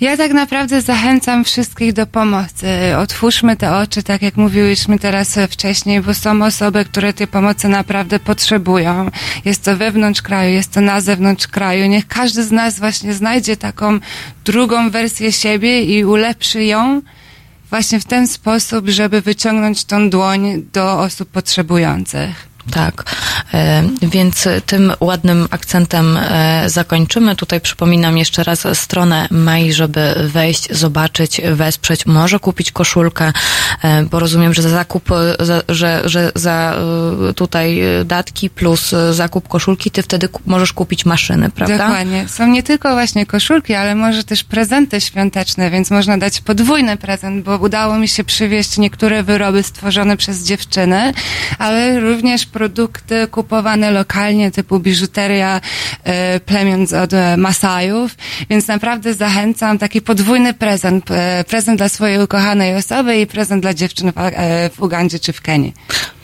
Ja 0.00 0.16
tak 0.16 0.32
naprawdę 0.32 0.80
zachęcam 0.80 1.44
wszystkich 1.44 1.92
do 1.92 2.06
pomocy. 2.06 2.66
Otwórzmy 2.98 3.56
te 3.56 3.76
oczy, 3.76 4.02
tak 4.02 4.22
jak 4.22 4.36
mówiłyśmy 4.36 4.98
teraz 4.98 5.38
wcześniej, 5.50 6.00
bo 6.00 6.14
są 6.14 6.44
osoby, 6.44 6.84
które 6.84 7.12
tej 7.12 7.26
pomocy 7.26 7.68
naprawdę 7.68 8.18
potrzebują. 8.18 9.10
Jest 9.44 9.64
to 9.64 9.76
wewnątrz 9.76 10.22
kraju, 10.22 10.54
jest 10.54 10.72
to 10.72 10.80
na 10.80 11.00
zewnątrz 11.00 11.46
kraju. 11.46 11.86
Niech 11.86 12.08
każdy 12.08 12.44
z 12.44 12.52
nas 12.52 12.78
właśnie 12.78 13.14
znajdzie 13.14 13.56
taką 13.56 13.98
drugą 14.44 14.90
wersję 14.90 15.32
siebie 15.32 15.82
i 15.82 16.04
ulepszy 16.04 16.64
ją 16.64 17.02
właśnie 17.70 18.00
w 18.00 18.04
ten 18.04 18.28
sposób, 18.28 18.88
żeby 18.88 19.20
wyciągnąć 19.20 19.84
tą 19.84 20.10
dłoń 20.10 20.66
do 20.72 21.00
osób 21.00 21.28
potrzebujących. 21.28 22.48
Tak, 22.70 23.04
więc 24.02 24.48
tym 24.66 24.92
ładnym 25.00 25.46
akcentem 25.50 26.16
e, 26.16 26.70
zakończymy. 26.70 27.36
Tutaj 27.36 27.60
przypominam 27.60 28.18
jeszcze 28.18 28.44
raz 28.44 28.66
stronę 28.74 29.28
Maj, 29.30 29.72
żeby 29.72 30.14
wejść, 30.24 30.72
zobaczyć, 30.72 31.40
wesprzeć, 31.52 32.06
może 32.06 32.38
kupić 32.38 32.72
koszulkę, 32.72 33.32
e, 33.82 34.02
bo 34.02 34.20
rozumiem, 34.20 34.54
że 34.54 34.62
za 34.62 34.68
zakup, 34.68 35.10
e, 35.12 35.44
za, 35.44 35.62
że, 35.68 36.02
że 36.04 36.32
za 36.34 36.76
e, 37.30 37.34
tutaj 37.34 37.80
e, 37.80 38.04
datki 38.04 38.50
plus 38.50 38.92
e, 38.92 39.14
zakup 39.14 39.48
koszulki, 39.48 39.90
ty 39.90 40.02
wtedy 40.02 40.28
możesz 40.46 40.72
kupić 40.72 41.06
maszyny, 41.06 41.50
prawda? 41.50 41.78
Dokładnie. 41.78 42.28
Są 42.28 42.46
nie 42.46 42.62
tylko 42.62 42.92
właśnie 42.92 43.26
koszulki, 43.26 43.74
ale 43.74 43.94
może 43.94 44.24
też 44.24 44.44
prezenty 44.44 45.00
świąteczne, 45.00 45.70
więc 45.70 45.90
można 45.90 46.18
dać 46.18 46.40
podwójny 46.40 46.96
prezent, 46.96 47.44
bo 47.44 47.58
udało 47.58 47.98
mi 47.98 48.08
się 48.08 48.24
przywieźć 48.24 48.78
niektóre 48.78 49.22
wyroby 49.22 49.62
stworzone 49.62 50.16
przez 50.16 50.44
dziewczyny, 50.44 51.12
ale 51.58 52.00
również 52.00 52.46
produkty 52.46 53.26
kupowane 53.26 53.43
lokalnie, 53.90 54.50
typu 54.50 54.80
biżuteria 54.80 55.60
e, 56.04 56.40
plemion 56.40 56.86
od 57.02 57.12
e, 57.12 57.36
Masajów, 57.36 58.14
więc 58.50 58.68
naprawdę 58.68 59.14
zachęcam 59.14 59.78
taki 59.78 60.02
podwójny 60.02 60.54
prezent, 60.54 61.10
e, 61.10 61.44
prezent 61.48 61.78
dla 61.78 61.88
swojej 61.88 62.22
ukochanej 62.24 62.74
osoby 62.74 63.20
i 63.20 63.26
prezent 63.26 63.62
dla 63.62 63.74
dziewczyn 63.74 64.12
w, 64.12 64.18
e, 64.18 64.70
w 64.70 64.82
Ugandzie 64.82 65.18
czy 65.18 65.32
w 65.32 65.40
Kenii. 65.40 65.74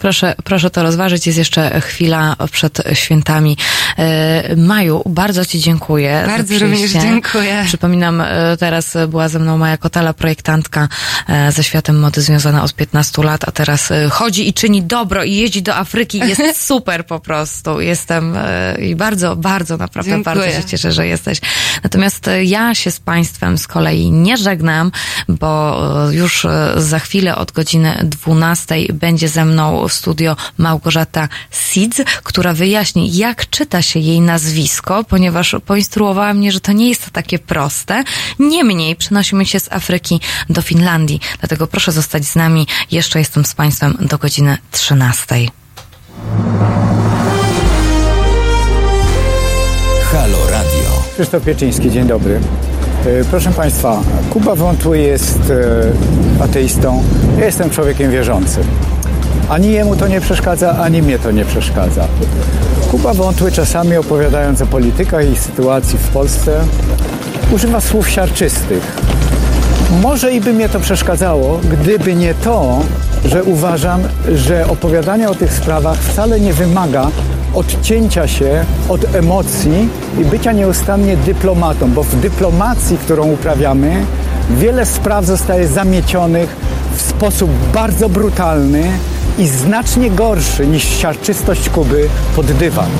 Proszę, 0.01 0.35
proszę 0.45 0.71
to 0.71 0.83
rozważyć. 0.83 1.27
Jest 1.27 1.39
jeszcze 1.39 1.81
chwila 1.81 2.37
przed 2.53 2.83
świętami. 2.93 3.57
E, 3.99 4.57
Maju, 4.57 5.03
bardzo 5.07 5.45
Ci 5.45 5.61
dziękuję. 5.61 6.25
Bardzo 6.27 6.59
również 6.59 6.91
dziękuję. 6.91 7.63
Przypominam, 7.67 8.21
e, 8.21 8.57
teraz 8.57 8.97
była 9.09 9.29
ze 9.29 9.39
mną 9.39 9.59
Maja 9.59 9.77
Kotala, 9.77 10.15
projektantka 10.15 10.89
e, 11.29 11.53
ze 11.53 11.65
światem 11.65 11.99
mody 11.99 12.23
związana 12.23 12.63
od 12.63 12.75
15 12.75 13.23
lat, 13.23 13.49
a 13.49 13.51
teraz 13.51 13.93
chodzi 14.11 14.49
i 14.49 14.55
czyni 14.55 14.83
dobro 14.83 15.25
i 15.25 15.35
jeździ 15.35 15.63
do 15.63 15.77
Afryki. 15.77 16.19
Jest 16.19 16.43
super 16.69 17.07
po 17.07 17.21
prostu. 17.21 17.81
Jestem 17.81 18.35
i 18.79 18.97
bardzo, 18.97 19.37
bardzo, 19.37 19.77
naprawdę 19.77 20.11
Dziękuję. 20.11 20.37
bardzo 20.37 20.57
się 20.57 20.65
cieszę, 20.65 20.93
że 20.93 21.07
jesteś. 21.07 21.41
Natomiast 21.83 22.31
ja 22.43 22.75
się 22.75 22.91
z 22.91 23.01
Państwem 23.01 23.59
z 23.59 23.67
kolei 23.67 24.11
nie 24.11 24.37
żegnam, 24.37 24.93
bo 25.29 25.81
już 26.11 26.47
za 26.77 26.99
chwilę 26.99 27.37
od 27.37 27.53
godziny 27.53 28.01
12 28.05 28.77
będzie 28.93 29.29
ze 29.29 29.45
mną 29.45 29.89
w 29.91 29.93
studio 29.93 30.37
Małgorzata 30.59 31.29
Sidz, 31.51 32.01
która 32.23 32.53
wyjaśni, 32.53 33.17
jak 33.17 33.51
czyta 33.51 33.83
się 33.83 34.01
jej 34.01 34.21
nazwisko, 34.21 35.05
ponieważ 35.05 35.57
poinstruowała 35.67 36.35
mnie, 36.35 36.53
że 36.53 36.61
to 36.61 36.73
nie 36.73 36.89
jest 36.89 37.11
takie 37.11 37.39
proste. 37.39 38.05
Niemniej 38.39 38.97
przenosimy 38.97 39.47
się 39.47 39.61
z 39.61 39.73
Afryki 39.73 40.21
do 40.49 40.63
Finlandii, 40.63 41.21
dlatego 41.41 41.67
proszę 41.67 41.93
zostać 41.93 42.25
z 42.25 42.37
nami. 42.37 42.67
Jeszcze 42.91 43.19
jestem 43.19 43.45
z 43.45 43.55
Państwem 43.55 43.97
do 44.01 44.19
godziny 44.19 44.59
13. 44.71 45.35
Halo 50.13 50.51
Radio. 50.51 51.03
Krzysztof 51.15 51.45
Pieczyński, 51.45 51.91
dzień 51.91 52.07
dobry. 52.07 52.41
E, 53.07 53.25
Proszę 53.25 53.51
Państwa, 53.51 54.03
Kuba 54.31 54.55
Wątły 54.55 54.99
jest 54.99 55.39
e, 56.41 56.45
ateistą, 56.45 57.03
ja 57.39 57.45
jestem 57.47 57.71
człowiekiem 57.71 58.11
wierzącym. 58.11 58.65
Ani 59.51 59.73
jemu 59.73 59.97
to 59.97 60.09
nie 60.09 60.21
przeszkadza, 60.21 60.79
ani 60.79 61.03
mnie 61.03 61.19
to 61.19 61.31
nie 61.31 61.45
przeszkadza. 61.45 62.05
Kuba 62.91 63.15
Wątły 63.15 63.53
czasami 63.53 63.97
opowiadając 63.97 64.63
o 64.63 64.67
politykach 64.67 65.31
i 65.31 65.37
sytuacji 65.37 65.99
w 65.99 66.09
Polsce 66.09 66.61
używa 67.53 67.81
słów 67.81 68.11
siarczystych. 68.11 68.97
Może 70.03 70.33
i 70.33 70.41
by 70.41 70.53
mnie 70.53 70.69
to 70.69 70.81
przeszkadzało, 70.81 71.61
gdyby 71.71 72.15
nie 72.15 72.35
to, 72.35 72.79
że 73.25 73.45
uważam, 73.45 74.01
że 74.35 74.67
opowiadanie 74.69 75.31
o 75.31 75.35
tych 75.35 75.53
sprawach 75.53 75.99
wcale 75.99 76.41
nie 76.41 76.53
wymaga 76.53 77.07
odcięcia 77.55 78.29
się 78.29 78.65
od 78.89 79.15
emocji 79.15 79.89
i 80.21 80.25
bycia 80.25 80.53
nieustannie 80.53 81.17
dyplomatą, 81.17 81.91
bo 81.91 82.03
w 82.03 82.21
dyplomacji, 82.21 82.99
którą 82.99 83.27
uprawiamy, 83.27 84.07
wiele 84.51 84.87
spraw 84.87 85.25
zostaje 85.25 85.69
zamiecionych 85.69 86.57
w 86.97 87.01
sposób 87.01 87.51
bardzo 87.75 88.09
brutalny 88.09 88.83
i 89.41 89.49
znacznie 89.49 90.11
gorszy 90.11 90.67
niż 90.67 90.85
siarczystość 90.85 91.69
Kuby 91.69 92.09
pod 92.37 92.47
dywan. 92.47 92.91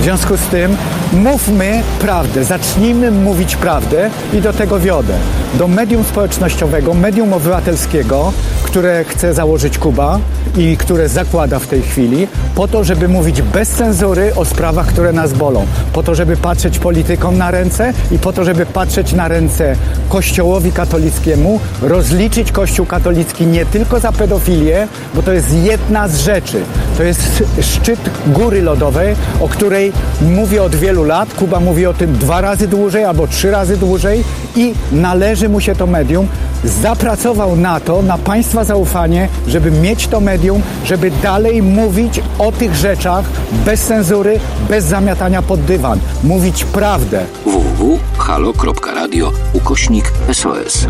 W 0.00 0.02
związku 0.02 0.36
z 0.36 0.40
tym 0.40 0.76
mówmy 1.12 1.82
prawdę, 1.98 2.44
zacznijmy 2.44 3.10
mówić 3.10 3.56
prawdę 3.56 4.10
i 4.32 4.40
do 4.40 4.52
tego 4.52 4.80
wiodę. 4.80 5.14
Do 5.54 5.68
medium 5.68 6.04
społecznościowego, 6.04 6.94
medium 6.94 7.32
obywatelskiego, 7.32 8.32
które 8.62 9.04
chce 9.04 9.34
założyć 9.34 9.78
Kuba 9.78 10.18
i 10.56 10.76
które 10.76 11.08
zakłada 11.08 11.58
w 11.58 11.66
tej 11.66 11.82
chwili, 11.82 12.28
po 12.54 12.68
to, 12.68 12.84
żeby 12.84 13.08
mówić 13.08 13.42
bez 13.42 13.68
cenzury 13.68 14.34
o 14.36 14.44
sprawach, 14.44 14.86
które 14.86 15.12
nas 15.12 15.32
bolą. 15.32 15.66
Po 15.92 16.02
to, 16.02 16.14
żeby 16.14 16.36
patrzeć 16.36 16.78
politykom 16.78 17.38
na 17.38 17.50
ręce 17.50 17.92
i 18.10 18.18
po 18.18 18.32
to, 18.32 18.44
żeby 18.44 18.66
patrzeć 18.66 19.12
na 19.12 19.28
ręce 19.28 19.76
Kościołowi 20.08 20.72
katolickiemu, 20.72 21.60
rozliczyć 21.82 22.52
Kościół 22.52 22.86
katolicki 22.86 23.46
nie 23.46 23.66
tylko 23.66 24.00
za 24.00 24.12
pedofilię, 24.12 24.88
bo 25.14 25.22
to 25.22 25.32
jest 25.32 25.52
jedna 25.52 26.08
z 26.08 26.18
rzeczy. 26.18 26.62
To 26.96 27.02
jest 27.02 27.42
szczyt 27.60 28.00
góry 28.26 28.62
lodowej, 28.62 29.16
o 29.40 29.48
której 29.48 29.89
mówię 30.22 30.62
od 30.62 30.74
wielu 30.74 31.04
lat. 31.04 31.34
Kuba 31.34 31.60
mówi 31.60 31.86
o 31.86 31.94
tym 31.94 32.12
dwa 32.12 32.40
razy 32.40 32.68
dłużej 32.68 33.04
albo 33.04 33.26
trzy 33.26 33.50
razy 33.50 33.76
dłużej 33.76 34.24
i 34.56 34.74
należy 34.92 35.48
mu 35.48 35.60
się 35.60 35.74
to 35.74 35.86
medium. 35.86 36.26
Zapracował 36.64 37.56
na 37.56 37.80
to, 37.80 38.02
na 38.02 38.18
Państwa 38.18 38.64
zaufanie, 38.64 39.28
żeby 39.46 39.70
mieć 39.70 40.08
to 40.08 40.20
medium, 40.20 40.62
żeby 40.84 41.10
dalej 41.10 41.62
mówić 41.62 42.20
o 42.38 42.52
tych 42.52 42.74
rzeczach 42.74 43.24
bez 43.64 43.86
cenzury, 43.86 44.40
bez 44.68 44.84
zamiatania 44.84 45.42
pod 45.42 45.60
dywan. 45.60 45.98
Mówić 46.24 46.64
prawdę. 46.64 47.24
www.halo.radio 47.44 49.32
ukośnik 49.52 50.12
SOS. 50.32 50.86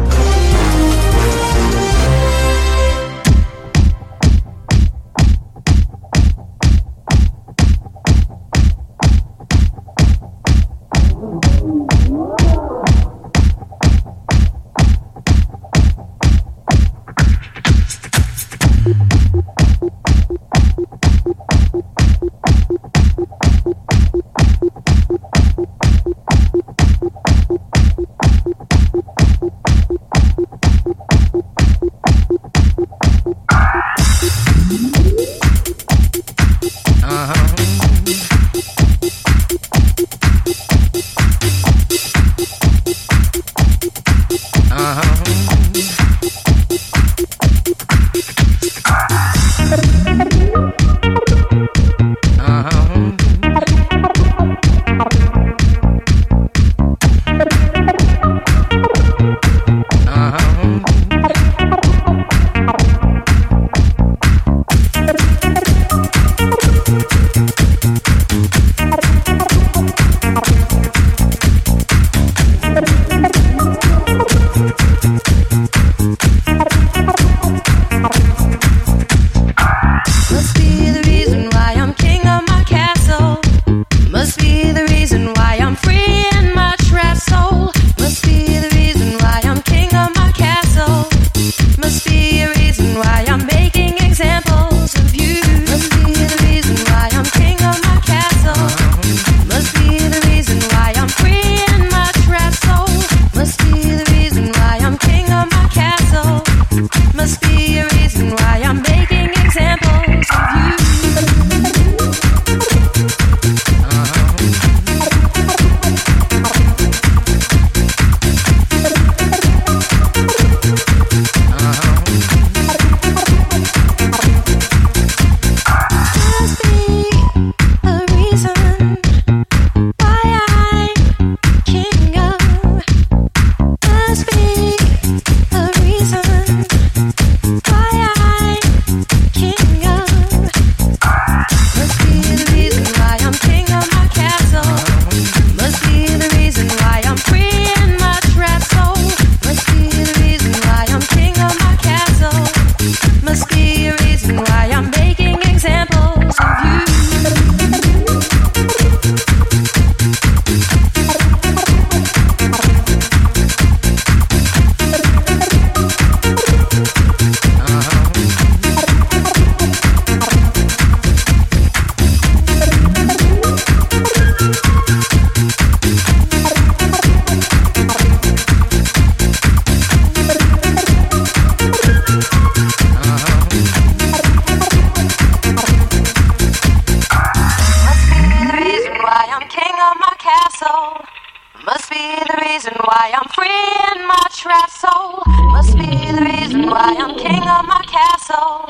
Reason 192.60 192.76
why 192.84 193.10
I'm 193.16 193.28
free 193.30 193.48
in 193.48 194.06
my 194.06 194.26
trapped 194.32 194.72
soul. 194.72 195.22
Must 195.50 195.78
be 195.78 196.12
the 196.12 196.20
reason 196.20 196.66
why 196.66 196.94
I'm 196.98 197.16
king 197.16 197.40
of 197.40 197.64
my 197.64 197.82
castle. 197.88 198.68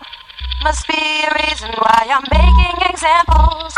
Must 0.63 0.87
be 0.87 0.95
a 0.95 1.35
reason 1.43 1.71
why 1.77 2.07
I'm 2.07 2.23
making 2.31 2.89
examples 2.89 3.70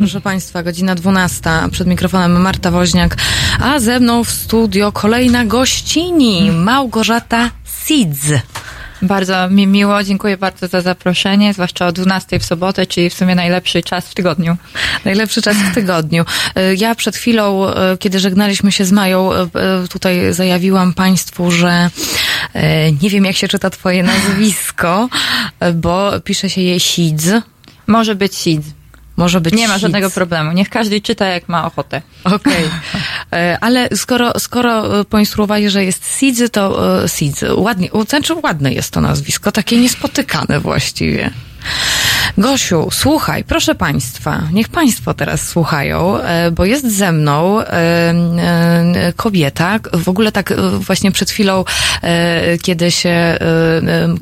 proszę 0.00 0.20
Państwa, 0.20 0.62
godzina 0.62 0.94
12. 0.94 1.50
Przed 1.70 1.86
mikrofonem 1.86 2.40
Marta 2.40 2.70
Woźniak, 2.70 3.16
a 3.60 3.78
ze 3.78 4.00
mną 4.00 4.24
w 4.24 4.30
studio 4.30 4.92
kolejna 4.92 5.44
gościni, 5.44 6.50
Małgorzata 6.50 7.50
Sidz. 7.84 8.26
Bardzo 9.02 9.50
mi 9.50 9.66
miło, 9.66 10.02
dziękuję 10.02 10.36
bardzo 10.36 10.68
za 10.68 10.80
zaproszenie, 10.80 11.54
zwłaszcza 11.54 11.86
o 11.86 11.92
12 11.92 12.38
w 12.38 12.44
sobotę, 12.44 12.86
czyli 12.86 13.10
w 13.10 13.14
sumie 13.14 13.34
najlepszy 13.34 13.82
czas 13.82 14.08
w 14.08 14.14
tygodniu. 14.14 14.56
Najlepszy 15.04 15.42
czas 15.42 15.56
w 15.56 15.74
tygodniu. 15.74 16.24
Y, 16.58 16.76
Ja 16.76 16.94
przed 16.94 17.16
chwilą, 17.16 17.68
y, 17.68 17.74
kiedy 17.98 18.20
żegnaliśmy 18.20 18.72
się 18.72 18.84
z 18.84 18.92
Mają, 18.92 19.32
y, 19.32 19.88
tutaj 19.88 20.32
zajawiłam 20.32 20.94
Państwu, 20.94 21.50
że 21.50 21.90
nie 23.02 23.10
wiem, 23.10 23.24
jak 23.24 23.36
się 23.36 23.48
czyta 23.48 23.70
Twoje 23.70 24.02
nazwisko, 24.02 25.08
bo 25.74 26.10
pisze 26.24 26.50
się 26.50 26.60
je 26.60 26.80
Sidz. 26.80 27.26
Może 27.86 28.14
być 28.14 28.34
SIDZ. 28.34 28.79
Może 29.20 29.40
być 29.40 29.54
Nie 29.54 29.68
ma 29.68 29.74
Sidz. 29.74 29.82
żadnego 29.82 30.10
problemu. 30.10 30.52
Niech 30.52 30.68
każdy 30.68 31.00
czyta 31.00 31.26
jak 31.26 31.48
ma 31.48 31.66
ochotę. 31.66 32.02
Okej. 32.24 32.64
E, 33.32 33.58
Ale 33.60 33.88
skoro, 33.96 34.38
skoro 34.38 35.00
e, 35.00 35.04
poinstruowali, 35.04 35.70
że 35.70 35.84
jest 35.84 36.18
Sidzy, 36.18 36.48
to 36.48 36.64
e, 37.04 37.08
Sidzy. 37.08 37.54
Ładnie, 37.54 37.88
znaczy 38.08 38.34
ładne 38.34 38.72
jest 38.72 38.92
to 38.92 39.00
nazwisko, 39.00 39.52
takie 39.52 39.76
niespotykane 39.80 40.60
właściwie. 40.60 41.30
Gosiu, 42.38 42.88
słuchaj, 42.92 43.44
proszę 43.44 43.74
Państwa, 43.74 44.42
niech 44.52 44.68
Państwo 44.68 45.14
teraz 45.14 45.48
słuchają, 45.48 46.18
e, 46.18 46.50
bo 46.50 46.64
jest 46.64 46.96
ze 46.96 47.12
mną 47.12 47.60
e, 47.60 47.64
e, 47.66 49.12
kobieta, 49.16 49.78
w 49.92 50.08
ogóle 50.08 50.32
tak 50.32 50.54
właśnie 50.60 51.12
przed 51.12 51.30
chwilą, 51.30 51.64
kiedy 52.62 52.90
się, 52.90 53.38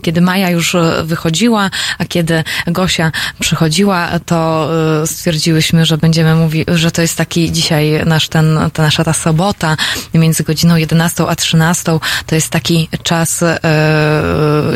kiedy 0.02 0.20
Maja 0.20 0.50
już 0.50 0.76
wychodziła, 1.04 1.70
a 1.98 2.04
kiedy 2.04 2.44
Gosia 2.66 3.12
przychodziła, 3.40 4.08
to 4.26 4.70
stwierdziłyśmy, 5.06 5.86
że 5.86 5.98
będziemy 5.98 6.34
mówić, 6.34 6.68
że 6.68 6.90
to 6.90 7.02
jest 7.02 7.16
taki 7.16 7.52
dzisiaj 7.52 8.00
nasz 8.06 8.28
ten, 8.28 8.58
ta 8.72 8.82
nasza 8.82 9.04
ta 9.04 9.12
sobota 9.12 9.76
między 10.14 10.42
godziną 10.42 10.76
11 10.76 11.24
a 11.28 11.36
13, 11.36 11.98
to 12.26 12.34
jest 12.34 12.50
taki 12.50 12.88
czas 13.02 13.44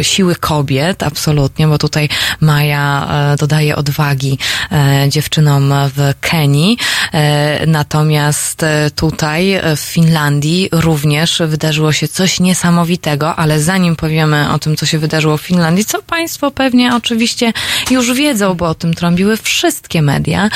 siły 0.02 0.36
kobiet, 0.36 1.02
absolutnie, 1.02 1.68
bo 1.68 1.78
tutaj 1.78 2.08
Maja 2.40 3.08
dodaje 3.38 3.76
odwagi 3.76 4.38
e, 4.72 5.08
dziewczynom 5.08 5.74
w 5.96 6.14
Kenii. 6.20 6.78
E, 7.12 7.66
natomiast 7.66 8.62
e, 8.62 8.90
tutaj 8.90 9.60
w 9.76 9.80
Finlandii 9.80 10.68
również 10.72 11.42
wydarzyło 11.46 11.92
się 11.92 12.08
coś 12.08 12.40
niesamowitego, 12.40 13.36
ale 13.36 13.60
zanim 13.60 13.96
powiemy 13.96 14.52
o 14.52 14.58
tym, 14.58 14.76
co 14.76 14.86
się 14.86 14.98
wydarzyło 14.98 15.36
w 15.36 15.42
Finlandii, 15.42 15.84
co 15.84 16.02
Państwo 16.02 16.50
pewnie 16.50 16.94
oczywiście 16.94 17.52
już 17.90 18.12
wiedzą, 18.12 18.54
bo 18.54 18.68
o 18.68 18.74
tym 18.74 18.94
trąbiły 18.94 19.36
wszystkie 19.36 20.02
media, 20.02 20.50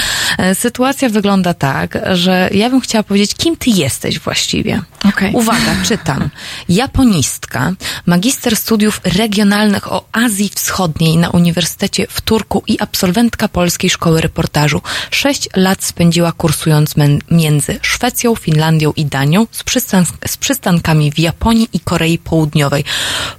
sytuacja 0.55 1.09
wygląda 1.09 1.55
tak, 1.55 1.99
że 2.13 2.51
ja 2.55 2.71
bym 2.71 2.81
chciała 2.81 3.03
powiedzieć, 3.03 3.35
kim 3.35 3.57
ty 3.57 3.71
jesteś 3.71 4.19
właściwie. 4.19 4.83
Okej. 5.09 5.33
Uwaga, 5.33 5.77
czytam. 5.85 6.31
Japonistka, 6.69 7.73
magister 8.07 8.57
studiów 8.57 9.01
regionalnych 9.05 9.93
o 9.93 10.05
Azji 10.13 10.51
Wschodniej 10.55 11.17
na 11.17 11.31
Uniwersytecie 11.31 12.07
w 12.11 12.21
Turku 12.21 12.56
i 12.67 12.81
absolwentka 12.81 13.49
Polskiej 13.49 13.91
Szkoły 13.91 14.21
Reportażu. 14.21 14.81
Sześć 15.11 15.49
lat 15.57 15.85
spędziła 15.85 16.33
kursując 16.33 16.95
między 17.31 17.79
Szwecją, 17.83 18.35
Finlandią 18.35 18.93
i 18.97 19.05
Danią 19.05 19.47
z, 19.51 19.65
przystan- 19.65 20.13
z 20.27 20.37
przystankami 20.37 21.13
w 21.13 21.19
Japonii 21.19 21.69
i 21.73 21.81
Korei 21.81 22.19
Południowej. 22.19 22.85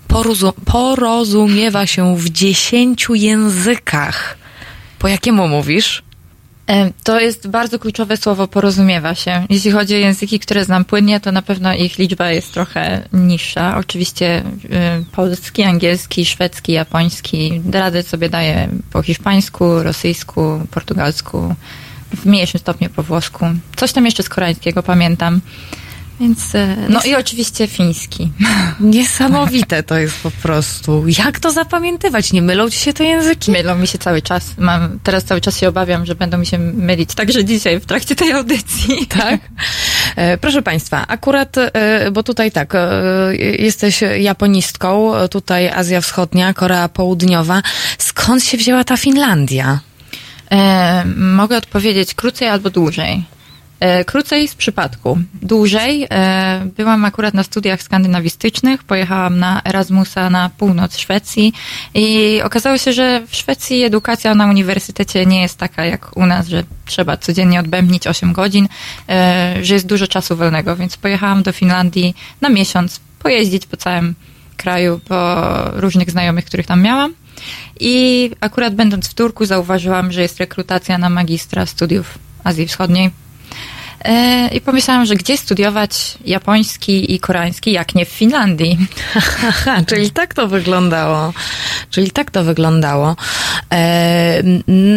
Porozu- 0.10 0.54
porozumiewa 0.66 1.88
się 1.88 2.18
w 2.18 2.30
dziesięciu 2.30 3.16
językach. 3.16 4.38
Po 5.00 5.08
jakiemu 5.08 5.48
mówisz? 5.48 6.04
To 7.04 7.20
jest 7.20 7.48
bardzo 7.48 7.80
kluczowe 7.80 8.18
słowo 8.18 8.48
porozumiewa 8.48 9.16
się. 9.16 9.46
Jeśli 9.50 9.72
chodzi 9.72 9.96
o 9.96 9.98
języki, 9.98 10.40
które 10.40 10.66
znam 10.66 10.86
płynnie, 10.86 11.20
to 11.20 11.32
na 11.32 11.42
pewno 11.42 11.74
ich 11.74 11.98
liczba 11.98 12.32
jest 12.32 12.54
trochę 12.54 13.08
niższa. 13.14 13.78
Oczywiście 13.78 14.44
polski, 15.12 15.64
angielski, 15.64 16.26
szwedzki, 16.26 16.72
japoński. 16.72 17.62
Radę 17.72 18.04
sobie 18.04 18.30
daję 18.30 18.70
po 18.92 19.04
hiszpańsku, 19.04 19.84
rosyjsku, 19.84 20.62
portugalsku, 20.72 21.56
w 22.16 22.26
mniejszym 22.26 22.60
stopniu 22.60 22.90
po 22.90 23.04
włosku. 23.04 23.46
Coś 23.76 23.92
tam 23.92 24.06
jeszcze 24.06 24.24
z 24.24 24.30
koreańskiego 24.30 24.84
pamiętam. 24.84 25.42
Więc, 26.20 26.56
e, 26.56 26.76
no 26.90 27.00
i 27.04 27.16
oczywiście 27.16 27.68
fiński. 27.68 28.32
Niesamowite 28.80 29.84
to 29.84 29.98
jest 29.98 30.20
po 30.24 30.32
prostu. 30.32 31.04
Jak 31.08 31.40
to 31.40 31.52
zapamiętywać? 31.52 32.34
Nie 32.34 32.42
mylą 32.42 32.70
ci 32.70 32.80
się 32.80 32.94
te 32.94 33.04
języki? 33.04 33.52
Mylą 33.52 33.76
mi 33.76 33.88
się 33.88 33.98
cały 33.98 34.22
czas. 34.22 34.44
Mam, 34.58 35.00
teraz 35.04 35.24
cały 35.24 35.42
czas 35.42 35.58
się 35.58 35.68
obawiam, 35.70 36.06
że 36.06 36.16
będą 36.16 36.38
mi 36.38 36.46
się 36.46 36.58
mylić. 36.58 37.16
Także 37.16 37.46
dzisiaj 37.46 37.80
w 37.80 37.86
trakcie 37.86 38.16
tej 38.16 38.32
audycji. 38.32 39.08
Tak? 39.18 39.40
E, 40.16 40.38
Proszę 40.38 40.62
Państwa, 40.62 41.08
akurat, 41.08 41.58
e, 41.58 42.12
bo 42.12 42.24
tutaj 42.24 42.52
tak, 42.52 42.74
jesteś 43.60 44.04
japonistką, 44.20 45.12
tutaj 45.32 45.70
Azja 45.70 46.02
Wschodnia, 46.02 46.54
Korea 46.54 46.90
Południowa. 46.90 47.62
Skąd 47.98 48.44
się 48.44 48.58
wzięła 48.58 48.84
ta 48.84 48.98
Finlandia? 48.98 49.80
E, 50.52 51.06
mogę 51.18 51.58
odpowiedzieć 51.58 52.14
krócej 52.14 52.48
albo 52.48 52.70
dłużej. 52.70 53.24
E, 53.80 54.06
Krócej 54.06 54.48
z 54.48 54.56
przypadku. 54.56 55.18
Dłużej 55.42 56.08
e, 56.10 56.68
byłam 56.78 57.06
akurat 57.06 57.34
na 57.34 57.44
studiach 57.44 57.82
skandynawistycznych, 57.82 58.84
pojechałam 58.84 59.40
na 59.40 59.62
Erasmusa 59.66 60.30
na 60.30 60.50
północ 60.50 60.98
Szwecji 60.98 61.54
i 61.94 62.40
okazało 62.44 62.78
się, 62.78 62.94
że 62.94 63.22
w 63.28 63.36
Szwecji 63.36 63.84
edukacja 63.84 64.36
na 64.36 64.48
uniwersytecie 64.48 65.26
nie 65.26 65.42
jest 65.42 65.58
taka 65.58 65.86
jak 65.86 66.18
u 66.18 66.26
nas, 66.26 66.48
że 66.48 66.64
trzeba 66.86 67.18
codziennie 67.18 67.60
odbębnić 67.60 68.08
8 68.08 68.34
godzin, 68.34 68.68
e, 69.10 69.56
że 69.62 69.74
jest 69.74 69.88
dużo 69.88 70.08
czasu 70.08 70.36
wolnego, 70.36 70.76
więc 70.76 70.98
pojechałam 70.98 71.44
do 71.44 71.52
Finlandii 71.52 72.16
na 72.42 72.50
miesiąc, 72.50 73.00
pojeździć 73.20 73.66
po 73.66 73.78
całym 73.78 74.16
kraju, 74.58 75.00
po 75.08 75.46
różnych 75.74 76.12
znajomych, 76.12 76.46
których 76.46 76.68
tam 76.68 76.82
miałam. 76.82 77.14
I 77.80 78.32
akurat 78.40 78.76
będąc 78.76 79.08
w 79.08 79.14
Turku 79.14 79.46
zauważyłam, 79.46 80.12
że 80.12 80.22
jest 80.22 80.40
rekrutacja 80.40 80.98
na 80.98 81.10
magistra 81.10 81.66
studiów 81.66 82.20
Azji 82.44 82.68
Wschodniej. 82.68 83.12
E, 84.04 84.48
I 84.48 84.62
pomyślałam, 84.62 85.06
że 85.06 85.16
gdzie 85.16 85.38
studiować 85.38 86.18
japoński 86.26 87.14
i 87.14 87.20
koreański, 87.20 87.72
jak 87.72 87.96
nie 87.96 88.06
w 88.06 88.10
Finlandii. 88.10 88.78
Aha, 89.48 89.82
czyli 89.88 90.12
tak 90.12 90.34
to 90.34 90.48
wyglądało. 90.48 91.34
Czyli 91.90 92.12
tak 92.12 92.32
to 92.32 92.44
wyglądało. 92.44 93.16
E, 93.74 94.44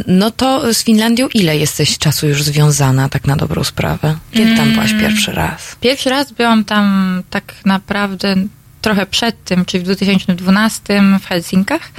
no 0.06 0.30
to 0.30 0.74
z 0.74 0.84
Finlandią 0.84 1.28
ile 1.34 1.56
jesteś 1.56 1.98
czasu 1.98 2.28
już 2.28 2.42
związana, 2.42 3.08
tak 3.08 3.24
na 3.24 3.36
dobrą 3.36 3.64
sprawę? 3.64 4.16
Kiedy 4.32 4.56
tam 4.56 4.72
byłaś 4.72 4.92
pierwszy 4.92 5.32
raz? 5.32 5.76
Pierwszy 5.80 6.10
raz 6.10 6.32
byłam 6.32 6.64
tam 6.64 7.22
tak 7.30 7.54
naprawdę 7.64 8.34
trochę 8.80 9.06
przed 9.06 9.44
tym, 9.44 9.64
czyli 9.64 9.80
w 9.80 9.84
2012 9.84 11.02
w 11.20 11.26
Helsinkach. 11.26 11.90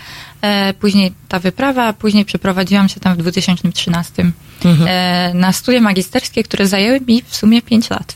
E, 0.42 0.74
później 0.74 1.14
ta 1.28 1.40
wyprawa, 1.40 1.94
później 1.94 2.26
przeprowadziłam 2.26 2.90
się 2.90 3.00
tam 3.00 3.14
w 3.16 3.18
2013 3.18 4.32
Mhm. 4.66 4.88
e, 4.90 5.34
na 5.34 5.54
studia 5.54 5.82
magisterskie, 5.82 6.44
które 6.44 6.68
zajęły 6.68 7.00
mi 7.08 7.24
w 7.28 7.36
sumie 7.36 7.62
5 7.62 7.90
lat. 7.90 8.16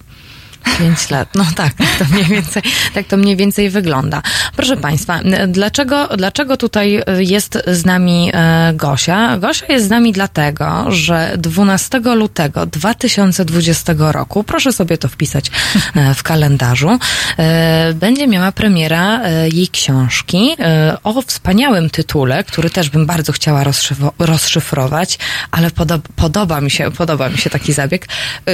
Pięć 0.79 1.09
lat. 1.09 1.29
No 1.35 1.45
tak, 1.55 1.73
tak 1.73 1.87
to 1.99 2.05
mniej 2.13 2.25
więcej, 2.25 2.63
tak 2.93 3.07
to 3.07 3.17
mniej 3.17 3.35
więcej 3.35 3.69
wygląda. 3.69 4.21
Proszę 4.55 4.77
Państwa, 4.77 5.19
dlaczego, 5.47 6.07
dlaczego 6.07 6.57
tutaj 6.57 7.03
jest 7.17 7.57
z 7.67 7.85
nami 7.85 8.31
e, 8.33 8.73
Gosia? 8.73 9.37
Gosia 9.37 9.65
jest 9.69 9.85
z 9.85 9.89
nami 9.89 10.11
dlatego, 10.11 10.85
że 10.91 11.33
12 11.37 11.99
lutego 11.99 12.65
2020 12.65 13.93
roku, 13.97 14.43
proszę 14.43 14.73
sobie 14.73 14.97
to 14.97 15.07
wpisać 15.07 15.51
e, 15.95 16.13
w 16.13 16.23
kalendarzu, 16.23 16.99
e, 17.37 17.93
będzie 17.93 18.27
miała 18.27 18.51
premiera 18.51 19.21
jej 19.53 19.67
książki 19.67 20.55
o 21.03 21.21
wspaniałym 21.21 21.89
tytule, 21.89 22.43
który 22.43 22.69
też 22.69 22.89
bym 22.89 23.05
bardzo 23.05 23.31
chciała 23.31 23.63
rozszyfro- 23.63 24.11
rozszyfrować, 24.19 25.19
ale 25.51 25.71
podoba, 25.71 26.09
podoba 26.15 26.61
mi 26.61 26.71
się, 26.71 26.91
podoba 26.91 27.29
mi 27.29 27.37
się 27.37 27.49
taki 27.49 27.73
zabieg. 27.73 28.07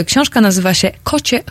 Książka 0.06 0.42
nazywa 0.42 0.74
się 0.74 0.92
Kocie 1.04 1.44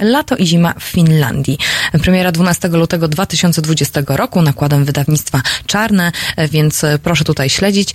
Lato 0.00 0.36
i 0.36 0.46
zima 0.46 0.74
w 0.80 0.82
Finlandii. 0.82 1.58
Premiera 2.02 2.32
12 2.32 2.68
lutego 2.68 3.08
2020 3.08 4.02
roku 4.08 4.42
nakładem 4.42 4.84
wydawnictwa 4.84 5.42
Czarne, 5.66 6.12
więc 6.50 6.84
proszę 7.02 7.24
tutaj 7.24 7.50
śledzić. 7.50 7.94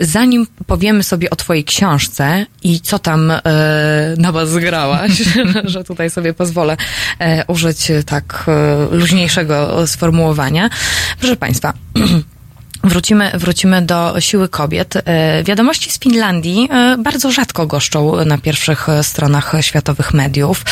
Zanim 0.00 0.46
powiemy 0.66 1.02
sobie 1.02 1.30
o 1.30 1.36
twojej 1.36 1.64
książce 1.64 2.46
i 2.62 2.80
co 2.80 2.98
tam 2.98 3.30
e, 3.30 3.40
na 4.18 4.32
was 4.32 4.50
zgrałaś, 4.50 5.12
że 5.64 5.84
tutaj 5.84 6.10
sobie 6.10 6.34
pozwolę 6.34 6.76
e, 7.18 7.44
użyć 7.46 7.92
tak 8.06 8.44
e, 8.48 8.96
luźniejszego 8.96 9.86
sformułowania. 9.86 10.70
Proszę 11.18 11.36
państwa, 11.36 11.72
Wrócimy, 12.86 13.30
wrócimy 13.34 13.82
do 13.82 14.14
siły 14.20 14.48
kobiet. 14.48 14.94
E, 14.96 15.44
Wiadomości 15.44 15.90
z 15.90 15.98
Finlandii 15.98 16.68
e, 16.72 16.96
bardzo 16.98 17.32
rzadko 17.32 17.66
goszczą 17.66 18.24
na 18.24 18.38
pierwszych 18.38 18.88
e, 18.88 19.02
stronach 19.02 19.52
światowych 19.60 20.14
mediów. 20.14 20.64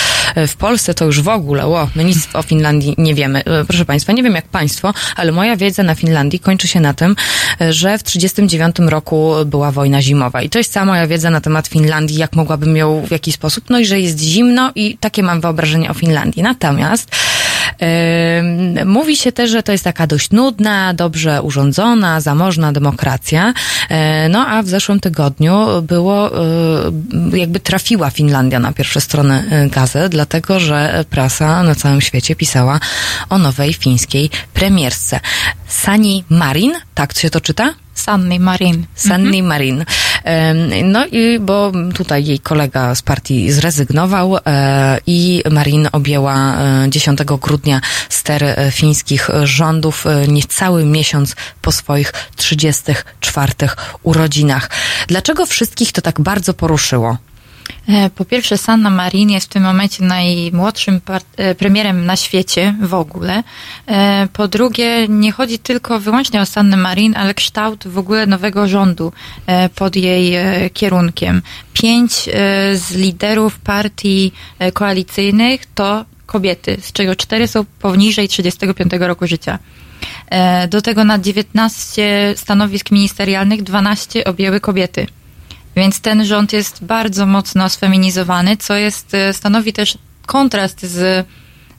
W 0.48 0.56
Polsce 0.56 0.94
to 0.94 1.04
już 1.04 1.20
w 1.20 1.28
ogóle, 1.28 1.66
o, 1.66 1.88
my 1.94 2.04
nic 2.04 2.28
o 2.32 2.42
Finlandii 2.42 2.94
nie 2.98 3.14
wiemy. 3.14 3.42
Proszę 3.68 3.84
Państwa, 3.84 4.12
nie 4.12 4.22
wiem 4.22 4.34
jak 4.34 4.48
Państwo, 4.48 4.94
ale 5.16 5.32
moja 5.32 5.56
wiedza 5.56 5.82
na 5.82 5.94
Finlandii 5.94 6.40
kończy 6.40 6.68
się 6.68 6.80
na 6.80 6.94
tym, 6.94 7.16
że 7.60 7.98
w 7.98 8.02
1939 8.02 8.90
roku 8.90 9.32
była 9.46 9.70
wojna 9.70 10.02
zimowa. 10.02 10.42
I 10.42 10.48
to 10.48 10.58
jest 10.58 10.72
cała 10.72 10.86
moja 10.86 11.06
wiedza 11.06 11.30
na 11.30 11.40
temat 11.40 11.66
Finlandii, 11.66 12.16
jak 12.16 12.32
mogłabym 12.36 12.76
ją 12.76 13.06
w 13.06 13.10
jakiś 13.10 13.34
sposób, 13.34 13.64
no 13.70 13.78
i 13.78 13.86
że 13.86 14.00
jest 14.00 14.20
zimno 14.20 14.72
i 14.74 14.98
takie 14.98 15.22
mam 15.22 15.40
wyobrażenie 15.40 15.90
o 15.90 15.94
Finlandii. 15.94 16.42
Natomiast 16.42 17.10
Mówi 18.84 19.16
się 19.16 19.32
też, 19.32 19.50
że 19.50 19.62
to 19.62 19.72
jest 19.72 19.84
taka 19.84 20.06
dość 20.06 20.30
nudna, 20.30 20.94
dobrze 20.94 21.42
urządzona, 21.42 22.20
zamożna 22.20 22.72
demokracja. 22.72 23.54
E, 23.90 24.28
No 24.28 24.46
a 24.46 24.62
w 24.62 24.68
zeszłym 24.68 25.00
tygodniu 25.00 25.82
było, 25.82 26.30
y, 27.32 27.38
jakby 27.38 27.60
trafiła 27.60 28.10
Finlandia 28.10 28.58
na 28.60 28.72
pierwsze 28.72 29.00
strony 29.00 29.44
y, 29.66 29.70
gazet, 29.70 30.12
dlatego 30.12 30.60
że 30.60 31.04
prasa 31.10 31.62
na 31.62 31.74
całym 31.74 32.00
świecie 32.00 32.36
pisała 32.36 32.80
o 33.30 33.38
nowej 33.38 33.72
fińskiej 33.72 34.30
premiersce. 34.54 35.20
Sani 35.68 36.24
Marin, 36.30 36.72
tak 36.94 37.18
się 37.18 37.30
to 37.30 37.40
czyta? 37.40 37.74
Sanni 37.94 38.40
Marin. 38.40 38.86
Sanni 38.94 39.42
Marin. 39.42 39.84
Em, 40.24 40.92
No 40.92 41.06
i 41.06 41.38
bo 41.40 41.72
tutaj 41.94 42.24
jej 42.24 42.38
kolega 42.38 42.94
z 42.94 43.02
partii 43.02 43.52
zrezygnował 43.52 44.36
e, 44.36 44.98
i 45.06 45.42
Marin 45.50 45.88
objęła 45.92 46.56
e, 46.56 46.86
10 46.90 47.18
grudnia 47.24 47.80
ster 48.08 48.44
e, 48.44 48.70
fińskich 48.70 49.30
rządów 49.42 50.06
e, 50.06 50.28
niecały 50.28 50.84
miesiąc 50.84 51.36
po 51.62 51.72
swoich 51.72 52.12
34 52.36 53.52
urodzinach. 54.02 54.70
Dlaczego 55.08 55.46
wszystkich 55.46 55.92
to 55.92 56.02
tak 56.02 56.20
bardzo 56.20 56.54
poruszyło? 56.54 57.16
E, 57.88 58.10
Po 58.10 58.24
pierwsze, 58.24 58.58
Sanna 58.58 58.90
Marin 58.90 59.30
jest 59.30 59.46
w 59.46 59.48
tym 59.48 59.62
momencie 59.62 60.04
najmłodszym 60.04 61.00
e, 61.36 61.54
premierem 61.54 62.06
na 62.06 62.16
świecie 62.16 62.74
w 62.82 62.94
ogóle. 62.94 63.42
E, 63.86 64.28
Po 64.32 64.48
drugie, 64.48 65.08
nie 65.08 65.32
chodzi 65.32 65.58
tylko 65.58 66.00
wyłącznie 66.00 66.40
o 66.40 66.46
Sannę 66.46 66.76
Marin, 66.76 67.16
ale 67.16 67.34
kształt 67.34 67.88
w 67.88 67.98
ogóle 67.98 68.26
nowego 68.26 68.68
rządu 68.68 69.12
pod 69.74 69.96
jej 69.96 70.32
kierunkiem. 70.72 71.42
Pięć 71.72 72.12
z 72.74 72.90
liderów 72.94 73.58
partii 73.58 74.32
koalicyjnych 74.72 75.66
to 75.74 76.04
kobiety, 76.26 76.76
z 76.80 76.92
czego 76.92 77.16
cztery 77.16 77.48
są 77.48 77.64
poniżej 77.78 78.28
35 78.28 78.92
roku 79.00 79.26
życia. 79.26 79.58
Do 80.68 80.82
tego 80.82 81.04
na 81.04 81.18
19 81.18 82.34
stanowisk 82.36 82.90
ministerialnych 82.90 83.62
12 83.62 84.24
objęły 84.24 84.60
kobiety. 84.60 85.06
Więc 85.76 86.00
ten 86.00 86.24
rząd 86.24 86.52
jest 86.52 86.84
bardzo 86.84 87.26
mocno 87.26 87.68
sfeminizowany, 87.68 88.56
co 88.56 88.74
jest, 88.76 89.14
e, 89.14 89.32
stanowi 89.32 89.72
też 89.72 89.98
kontrast 90.26 90.82
z, 90.86 91.26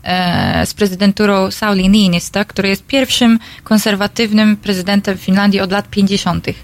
e, 0.04 0.66
z 0.66 0.74
prezydenturą 0.74 1.52
Sauli 1.52 1.90
Niinista, 1.90 2.46
który 2.46 2.70
jest 2.70 2.86
pierwszym 2.86 3.40
konserwatywnym 3.64 4.58
prezydentem 4.58 5.18
Finlandii 5.18 5.62
od 5.62 5.72
lat 5.72 5.90
50. 5.90 6.56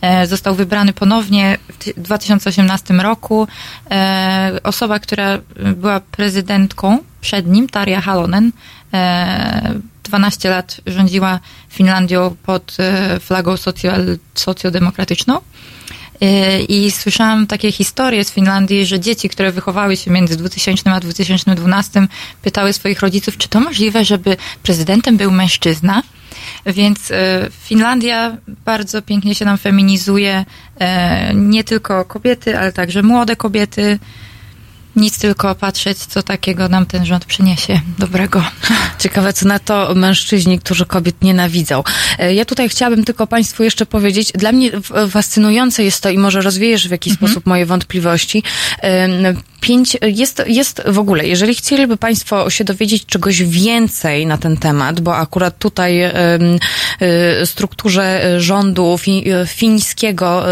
E, 0.00 0.26
Został 0.26 0.54
wybrany 0.54 0.92
ponownie 0.92 1.58
w 1.72 1.84
ty- 1.84 1.94
2018 1.96 3.00
roku. 3.00 3.48
Osoba, 4.62 4.98
która 4.98 5.38
była 5.76 6.00
prezydentką 6.00 6.98
przed 7.20 7.46
nim, 7.46 7.68
Tarja 7.68 8.00
Halonen, 8.00 8.52
e, 8.94 9.74
12 10.04 10.50
lat 10.50 10.80
rządziła 10.86 11.40
Finlandią 11.68 12.36
pod 12.42 12.76
flagą 13.20 13.56
socjal, 13.56 14.18
socjodemokratyczną. 14.34 15.40
I 16.68 16.90
słyszałam 16.90 17.46
takie 17.46 17.72
historie 17.72 18.24
z 18.24 18.30
Finlandii, 18.30 18.86
że 18.86 19.00
dzieci, 19.00 19.28
które 19.28 19.52
wychowały 19.52 19.96
się 19.96 20.10
między 20.10 20.36
2000 20.36 20.90
a 20.92 21.00
2012, 21.00 22.06
pytały 22.42 22.72
swoich 22.72 23.00
rodziców, 23.00 23.36
czy 23.38 23.48
to 23.48 23.60
możliwe, 23.60 24.04
żeby 24.04 24.36
prezydentem 24.62 25.16
był 25.16 25.30
mężczyzna. 25.30 26.02
Więc 26.66 27.10
y, 27.10 27.14
Finlandia 27.64 28.36
bardzo 28.64 29.02
pięknie 29.02 29.34
się 29.34 29.44
nam 29.44 29.58
feminizuje. 29.58 30.44
e, 30.80 31.34
Nie 31.34 31.64
tylko 31.64 32.04
kobiety, 32.04 32.58
ale 32.58 32.72
także 32.72 33.02
młode 33.02 33.36
kobiety. 33.36 33.98
Nic 34.96 35.18
tylko 35.18 35.54
patrzeć, 35.54 35.98
co 35.98 36.22
takiego 36.22 36.68
nam 36.68 36.86
ten 36.86 37.06
rząd 37.06 37.24
przyniesie 37.24 37.80
dobrego. 37.98 38.44
Ciekawe, 38.98 39.32
co 39.32 39.48
na 39.48 39.58
to 39.58 39.94
mężczyźni, 39.94 40.58
którzy 40.58 40.86
kobiet 40.86 41.22
nienawidzą. 41.22 41.82
E, 42.18 42.34
Ja 42.34 42.44
tutaj 42.44 42.68
chciałabym 42.68 43.04
tylko 43.04 43.26
Państwu 43.26 43.62
jeszcze 43.62 43.86
powiedzieć, 43.86 44.32
dla 44.32 44.52
mnie 44.52 44.70
fascynujące 45.10 45.84
jest 45.84 46.02
to 46.02 46.10
i 46.10 46.18
może 46.18 46.40
rozwiejesz 46.40 46.88
w 46.88 46.90
jakiś 46.90 47.12
sposób 47.12 47.46
moje 47.46 47.66
wątpliwości. 47.66 48.42
Pięć, 49.60 49.96
jest, 50.02 50.42
jest 50.46 50.82
w 50.86 50.98
ogóle, 50.98 51.26
jeżeli 51.26 51.54
chcieliby 51.54 51.96
Państwo 51.96 52.50
się 52.50 52.64
dowiedzieć 52.64 53.06
czegoś 53.06 53.42
więcej 53.42 54.26
na 54.26 54.38
ten 54.38 54.56
temat, 54.56 55.00
bo 55.00 55.16
akurat 55.16 55.58
tutaj 55.58 56.04
y, 56.04 56.10
strukturze 57.44 58.34
rządu 58.40 58.98
fi, 58.98 59.32
y, 59.32 59.46
fińskiego 59.46 60.44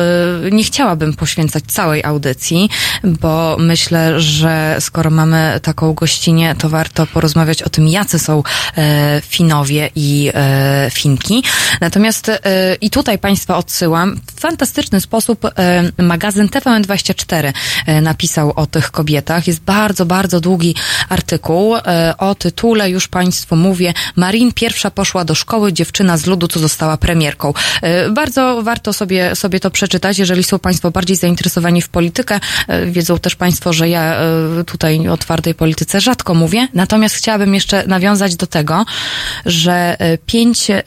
nie 0.52 0.64
chciałabym 0.64 1.14
poświęcać 1.14 1.64
całej 1.66 2.04
audycji, 2.04 2.68
bo 3.04 3.56
myślę, 3.60 4.20
że 4.20 4.27
skoro 4.80 5.10
mamy 5.10 5.60
taką 5.62 5.92
gościnię, 5.94 6.54
to 6.58 6.68
warto 6.68 7.06
porozmawiać 7.06 7.62
o 7.62 7.68
tym, 7.68 7.88
jacy 7.88 8.18
są 8.18 8.42
e, 8.76 9.20
Finowie 9.24 9.90
i 9.94 10.30
e, 10.34 10.90
Finki. 10.92 11.44
Natomiast 11.80 12.28
e, 12.28 12.40
i 12.80 12.90
tutaj 12.90 13.18
Państwa 13.18 13.56
odsyłam. 13.56 14.20
W 14.36 14.40
fantastyczny 14.40 15.00
sposób 15.00 15.44
e, 15.44 16.02
magazyn 16.02 16.46
TVN24 16.46 17.52
e, 17.86 18.00
napisał 18.00 18.52
o 18.56 18.66
tych 18.66 18.90
kobietach. 18.90 19.46
Jest 19.46 19.60
bardzo, 19.60 20.06
bardzo 20.06 20.40
długi 20.40 20.74
artykuł 21.08 21.76
e, 21.76 22.14
o 22.18 22.34
tytule, 22.34 22.90
już 22.90 23.08
Państwu 23.08 23.56
mówię, 23.56 23.94
Marin 24.16 24.52
pierwsza 24.52 24.90
poszła 24.90 25.24
do 25.24 25.34
szkoły, 25.34 25.72
dziewczyna 25.72 26.16
z 26.16 26.26
ludu, 26.26 26.48
co 26.48 26.60
została 26.60 26.96
premierką. 26.96 27.54
E, 27.82 28.10
Bardzo 28.10 28.62
warto 28.62 28.92
sobie, 28.92 29.36
sobie 29.36 29.60
to 29.60 29.70
przeczytać, 29.70 30.18
jeżeli 30.18 30.44
są 30.44 30.58
Państwo 30.58 30.90
bardziej 30.90 31.16
zainteresowani 31.16 31.82
w 31.82 31.88
politykę. 31.88 32.40
E, 32.68 32.86
Wiedzą 32.86 33.18
też 33.18 33.36
Państwo, 33.36 33.72
że 33.72 33.88
ja 33.88 34.17
tutaj 34.66 35.08
o 35.08 35.16
twardej 35.16 35.54
polityce 35.54 36.00
rzadko 36.00 36.34
mówię. 36.34 36.68
Natomiast 36.74 37.14
chciałabym 37.14 37.54
jeszcze 37.54 37.86
nawiązać 37.86 38.36
do 38.36 38.46
tego, 38.46 38.84
że 39.46 39.96
e, 39.98 40.18
pięć 40.18 40.70
e, 40.70 40.82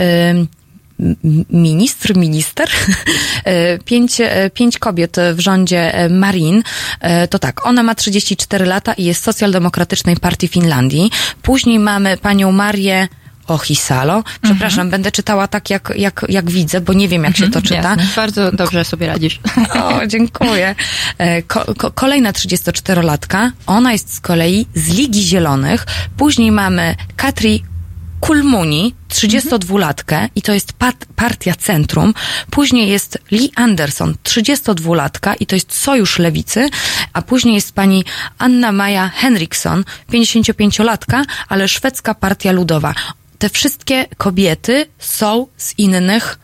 ministr, 1.49 2.15
minister, 2.15 2.69
e, 3.43 3.79
pięć, 3.79 4.21
e, 4.21 4.49
pięć 4.49 4.79
kobiet 4.79 5.17
w 5.33 5.39
rządzie 5.39 5.95
e, 5.95 6.09
Marin, 6.09 6.63
e, 6.99 7.27
to 7.27 7.39
tak, 7.39 7.65
ona 7.65 7.83
ma 7.83 7.95
34 7.95 8.65
lata 8.65 8.93
i 8.93 9.03
jest 9.03 9.23
socjaldemokratycznej 9.23 10.17
partii 10.17 10.47
Finlandii. 10.47 11.11
Później 11.41 11.79
mamy 11.79 12.17
panią 12.17 12.51
Marię 12.51 13.07
Ohisalo. 13.53 14.23
Przepraszam, 14.41 14.89
będę 14.89 15.11
czytała 15.11 15.47
tak, 15.47 15.69
jak, 15.69 15.93
jak, 15.95 16.25
jak 16.29 16.51
widzę, 16.51 16.81
bo 16.81 16.93
nie 16.93 17.07
wiem, 17.07 17.23
jak 17.23 17.37
się 17.37 17.51
to 17.51 17.61
czyta. 17.61 17.75
Jasne. 17.75 18.07
Bardzo 18.15 18.51
dobrze 18.51 18.85
sobie 18.85 19.07
radzisz. 19.07 19.39
O, 19.73 20.07
dziękuję. 20.07 20.75
E, 21.17 21.41
Ko, 21.43 21.75
ko, 21.77 21.91
kolejna 21.91 22.31
34-latka, 22.31 23.51
ona 23.67 23.91
jest 23.91 24.13
z 24.13 24.19
kolei 24.19 24.67
z 24.75 24.87
Ligi 24.87 25.23
Zielonych. 25.23 25.85
Później 26.17 26.51
mamy 26.51 26.95
Katri 27.15 27.63
Kulmuni, 28.19 28.95
32-latkę 29.09 30.29
i 30.35 30.41
to 30.41 30.53
jest 30.53 30.73
pat, 30.73 30.95
partia 31.15 31.53
Centrum. 31.55 32.13
Później 32.49 32.89
jest 32.89 33.17
Lee 33.31 33.51
Anderson, 33.55 34.15
32-latka 34.23 35.33
i 35.39 35.45
to 35.45 35.55
jest 35.55 35.73
Sojusz 35.73 36.19
Lewicy, 36.19 36.69
a 37.13 37.21
później 37.21 37.55
jest 37.55 37.71
pani 37.75 38.05
Anna 38.37 38.71
Maja 38.71 39.09
Henriksson, 39.09 39.83
55-latka, 40.11 41.23
ale 41.49 41.67
szwedzka 41.67 42.13
partia 42.13 42.51
ludowa. 42.51 42.93
Te 43.41 43.49
wszystkie 43.49 44.05
kobiety 44.17 44.85
są 44.99 45.47
z 45.57 45.79
innych 45.79 46.39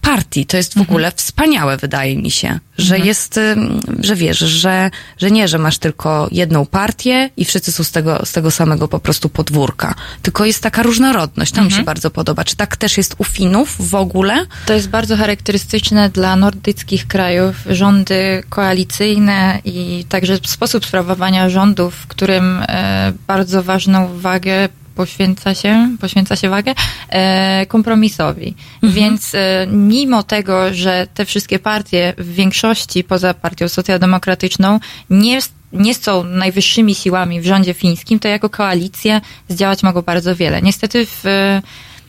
partii. 0.00 0.46
To 0.46 0.56
jest 0.56 0.78
w 0.78 0.80
ogóle 0.80 1.12
wspaniałe, 1.16 1.76
wydaje 1.76 2.16
mi 2.16 2.30
się, 2.30 2.58
że 2.78 2.98
jest, 2.98 3.38
ym, 3.38 3.80
że 4.00 4.16
wiesz, 4.16 4.38
że, 4.38 4.90
że 5.18 5.30
nie, 5.30 5.48
że 5.48 5.58
masz 5.58 5.78
tylko 5.78 6.28
jedną 6.32 6.66
partię 6.66 7.30
i 7.36 7.44
wszyscy 7.44 7.72
są 7.72 7.84
z 7.84 7.90
tego, 7.90 8.26
z 8.26 8.32
tego 8.32 8.50
samego 8.50 8.88
po 8.88 8.98
prostu 8.98 9.28
podwórka. 9.28 9.94
Tylko 10.22 10.44
jest 10.44 10.62
taka 10.62 10.82
różnorodność. 10.82 11.52
To 11.52 11.62
mi 11.62 11.72
się 11.72 11.82
bardzo 11.82 12.10
podoba. 12.10 12.44
Czy 12.44 12.56
tak 12.56 12.76
też 12.76 12.96
jest 12.96 13.14
u 13.18 13.24
Finów 13.24 13.88
w 13.90 13.94
ogóle? 13.94 14.46
To 14.66 14.72
jest 14.74 14.88
bardzo 14.88 15.16
charakterystyczne 15.16 16.10
dla 16.10 16.36
nordyckich 16.36 17.06
krajów. 17.06 17.56
Rządy 17.70 18.42
koalicyjne 18.48 19.60
i 19.64 20.04
także 20.08 20.38
sposób 20.46 20.86
sprawowania 20.86 21.48
rządów, 21.48 21.94
w 21.94 22.06
którym 22.06 22.62
e, 22.68 23.12
bardzo 23.26 23.62
ważną 23.62 24.18
wagę 24.18 24.68
poświęca 24.94 25.54
się, 25.54 25.96
poświęca 26.00 26.36
się 26.36 26.48
wagę 26.48 26.74
e, 27.08 27.66
kompromisowi. 27.66 28.54
Więc 28.82 29.34
e, 29.34 29.66
mimo 29.66 30.22
tego, 30.22 30.74
że 30.74 31.06
te 31.14 31.24
wszystkie 31.24 31.58
partie 31.58 32.14
w 32.18 32.34
większości 32.34 33.04
poza 33.04 33.34
partią 33.34 33.68
socjaldemokratyczną 33.68 34.80
nie 35.10 35.40
nie 35.72 35.94
są 35.94 36.24
najwyższymi 36.24 36.94
siłami 36.94 37.40
w 37.40 37.46
rządzie 37.46 37.74
fińskim, 37.74 38.18
to 38.18 38.28
jako 38.28 38.50
koalicje 38.50 39.20
zdziałać 39.48 39.82
mogą 39.82 40.02
bardzo 40.02 40.36
wiele. 40.36 40.62
Niestety 40.62 41.06
w 41.06 41.24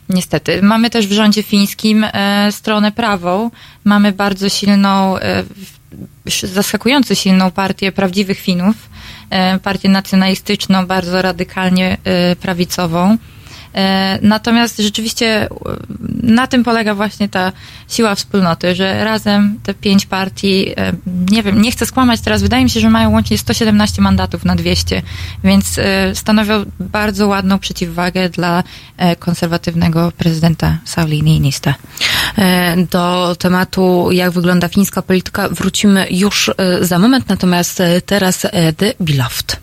Niestety. 0.10 0.62
Mamy 0.62 0.90
też 0.90 1.08
w 1.08 1.12
rządzie 1.12 1.44
fińskim 1.44 2.04
e, 2.04 2.52
stronę 2.52 2.92
prawą. 2.92 3.52
Mamy 3.84 4.12
bardzo 4.12 4.50
silną, 4.50 5.18
e, 5.18 5.44
zaskakująco 6.44 7.16
silną 7.16 7.52
partię 7.52 7.92
prawdziwych 7.92 8.40
Finów, 8.40 8.76
e, 8.76 8.90
partię 9.64 9.90
nacjonalistyczną, 9.90 10.86
bardzo 10.86 11.22
radykalnie 11.22 11.98
e, 12.04 12.36
prawicową. 12.36 13.18
E, 13.74 14.20
Natomiast 14.22 14.78
rzeczywiście 14.78 15.26
e, 15.26 15.50
na 16.24 16.48
tym 16.48 16.64
polega 16.64 16.96
właśnie 16.96 17.30
ta 17.30 17.52
siła 17.88 18.16
wspólnoty, 18.16 18.76
że 18.76 19.04
razem 19.04 19.60
te 19.64 19.74
pięć 19.74 20.06
partii, 20.06 20.74
e, 20.78 20.94
nie 21.32 21.44
wiem, 21.44 21.62
nie 21.62 21.72
chcę 21.72 21.86
skłamać 21.86 22.22
teraz, 22.22 22.42
wydaje 22.42 22.64
mi 22.64 22.70
się, 22.70 22.80
że 22.80 22.90
mają 22.90 23.12
łącznie 23.12 23.38
117 23.38 24.02
mandatów 24.02 24.46
na 24.46 24.56
200, 24.56 25.02
więc 25.44 25.80
stanowią 26.14 26.66
bardzo 26.80 27.28
ładną 27.28 27.60
przeciwwagę 27.60 28.30
dla 28.30 28.64
konserwatywnego 29.20 30.12
prezydenta 30.18 30.78
Sauli 30.86 31.24
Niinista. 31.24 31.76
Do 32.92 33.36
tematu, 33.40 34.12
jak 34.12 34.32
wygląda 34.32 34.68
fińska 34.68 35.02
polityka, 35.02 35.50
wrócimy 35.50 36.08
już 36.12 36.52
za 36.82 37.00
moment, 37.00 37.30
natomiast 37.30 37.84
teraz 38.06 38.48
The 38.78 38.94
Beloved. 39.00 39.63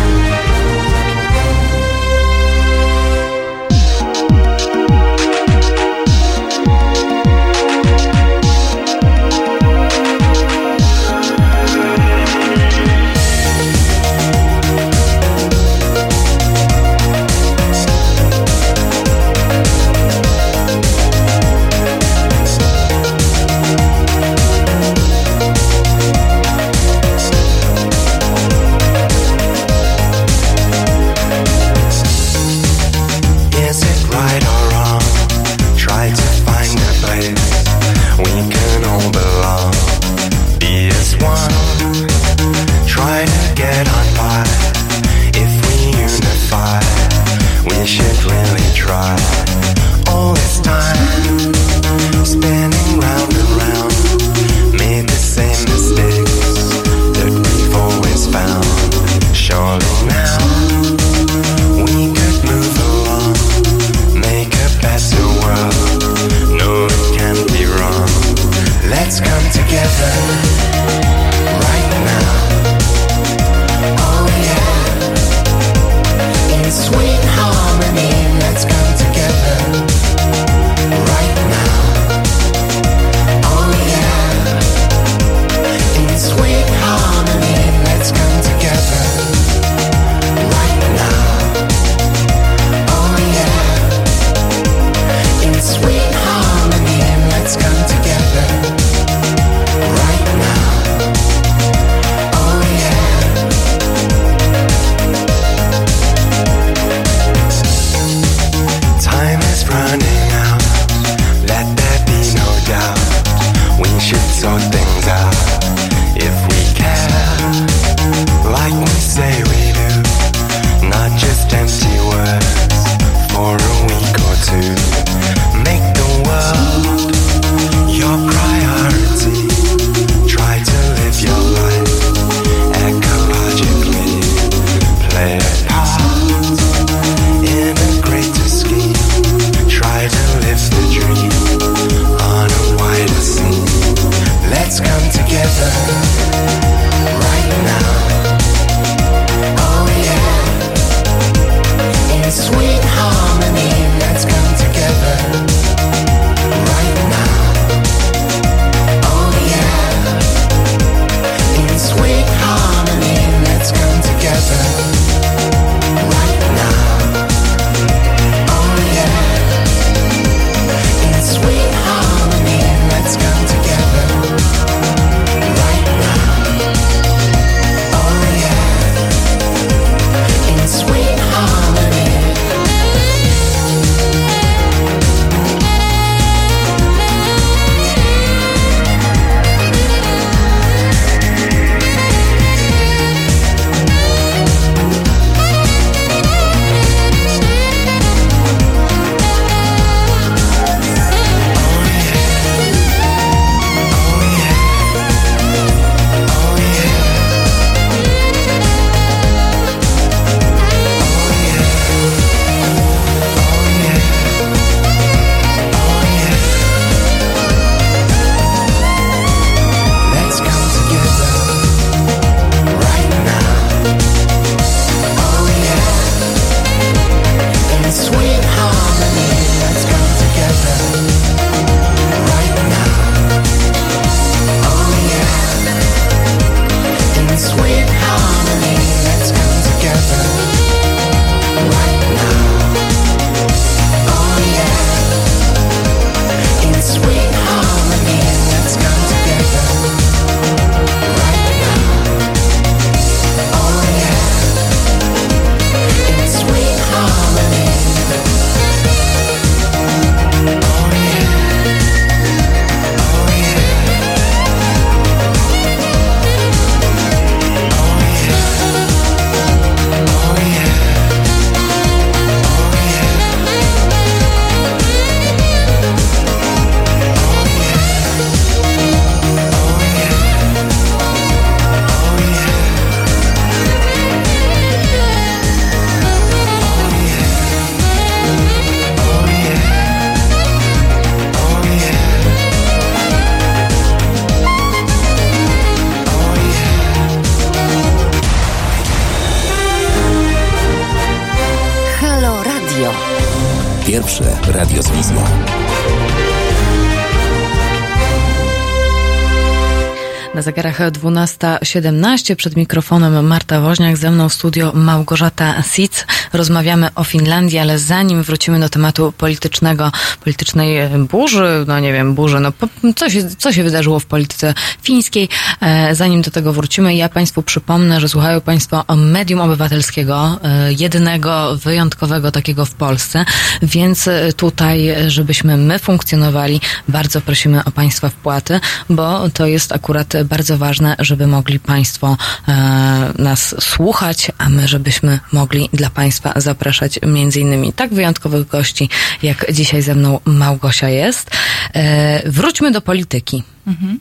12.17 311.21 312.35
przed 312.35 312.55
mikrofonem 312.55 313.27
Marta 313.27 313.61
Woźniak, 313.61 313.97
ze 313.97 314.11
mną 314.11 314.29
w 314.29 314.33
studio 314.33 314.71
Małgorzata 314.75 315.63
Sic. 315.63 316.05
Rozmawiamy 316.33 316.89
o 316.95 317.03
Finlandii, 317.03 317.59
ale 317.59 317.79
zanim 317.79 318.23
wrócimy 318.23 318.59
do 318.59 318.69
tematu 318.69 319.13
politycznego, 319.17 319.91
politycznej 320.23 320.77
burzy, 321.09 321.65
no 321.67 321.79
nie 321.79 321.93
wiem, 321.93 322.15
burzy, 322.15 322.39
no 322.39 322.51
co 322.95 323.09
się, 323.09 323.29
co 323.35 323.53
się 323.53 323.63
wydarzyło 323.63 323.99
w 323.99 324.05
polityce 324.05 324.53
fińskiej, 324.81 325.29
e, 325.61 325.95
zanim 325.95 326.21
do 326.21 326.31
tego 326.31 326.53
wrócimy, 326.53 326.95
ja 326.95 327.09
Państwu 327.09 327.41
przypomnę, 327.43 327.99
że 327.99 328.09
słuchają 328.09 328.41
Państwo 328.41 328.83
o 328.87 328.95
medium 328.95 329.41
obywatelskiego, 329.41 330.39
e, 330.43 330.73
jednego, 330.73 331.57
wyjątkowego 331.57 332.31
takiego 332.31 332.65
w 332.65 332.73
Polsce, 332.73 333.25
więc 333.61 334.07
e, 334.07 334.33
tutaj, 334.33 334.89
e, 334.89 335.09
żebyśmy 335.09 335.57
my 335.57 335.79
funkcjonowali, 335.79 336.61
bardzo 336.87 337.21
prosimy 337.21 337.63
o 337.65 337.71
Państwa 337.71 338.09
wpłaty, 338.09 338.59
bo 338.89 339.29
to 339.29 339.45
jest 339.45 339.71
akurat 339.71 340.13
bardzo 340.25 340.57
ważne, 340.57 340.95
żeby 340.99 341.27
mogli 341.27 341.59
Państwo 341.59 342.17
e, 342.47 343.13
nas 343.17 343.55
słuchać, 343.59 344.31
a 344.37 344.49
my, 344.49 344.67
żebyśmy 344.67 345.19
mogli 345.31 345.69
dla 345.73 345.89
Państwa 345.89 346.20
zapraszać 346.35 346.99
między 347.07 347.39
innymi 347.39 347.73
tak 347.73 347.93
wyjątkowych 347.93 348.47
gości, 348.47 348.89
jak 349.23 349.51
dzisiaj 349.53 349.81
ze 349.81 349.95
mną 349.95 350.19
Małgosia 350.25 350.89
jest. 350.89 351.31
E, 351.73 352.29
wróćmy 352.31 352.71
do 352.71 352.81
polityki. 352.81 353.43
Mhm. 353.67 353.99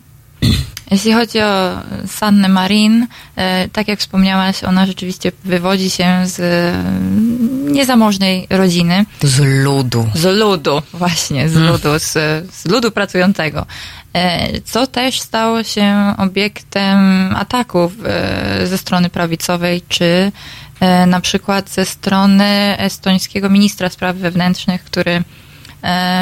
Jeśli 0.90 1.12
chodzi 1.12 1.40
o 1.40 1.78
Sannę 2.06 2.48
Marin, 2.48 3.06
e, 3.36 3.68
tak 3.68 3.88
jak 3.88 3.98
wspomniałaś, 4.00 4.64
ona 4.64 4.86
rzeczywiście 4.86 5.32
wywodzi 5.44 5.90
się 5.90 6.22
z 6.24 6.40
e, 6.40 7.72
niezamożnej 7.72 8.46
rodziny. 8.50 9.04
Z 9.22 9.38
ludu. 9.64 10.06
Z 10.14 10.24
ludu, 10.24 10.82
właśnie, 10.92 11.48
z 11.48 11.56
Mm. 11.56 11.68
ludu, 11.68 11.88
z, 11.98 12.12
z 12.54 12.64
ludu 12.66 12.90
pracującego. 12.90 13.66
E, 14.12 14.60
Co 14.60 14.86
też 14.86 15.20
stało 15.20 15.62
się 15.62 16.14
obiektem 16.18 16.98
ataków 17.36 17.92
e, 18.04 18.66
ze 18.66 18.78
strony 18.78 19.10
prawicowej, 19.10 19.82
czy 19.88 20.32
e, 20.80 21.06
na 21.06 21.20
przykład 21.20 21.70
ze 21.70 21.84
strony 21.84 22.74
estońskiego 22.78 23.50
ministra 23.50 23.88
spraw 23.88 24.16
wewnętrznych, 24.16 24.84
który 24.84 25.22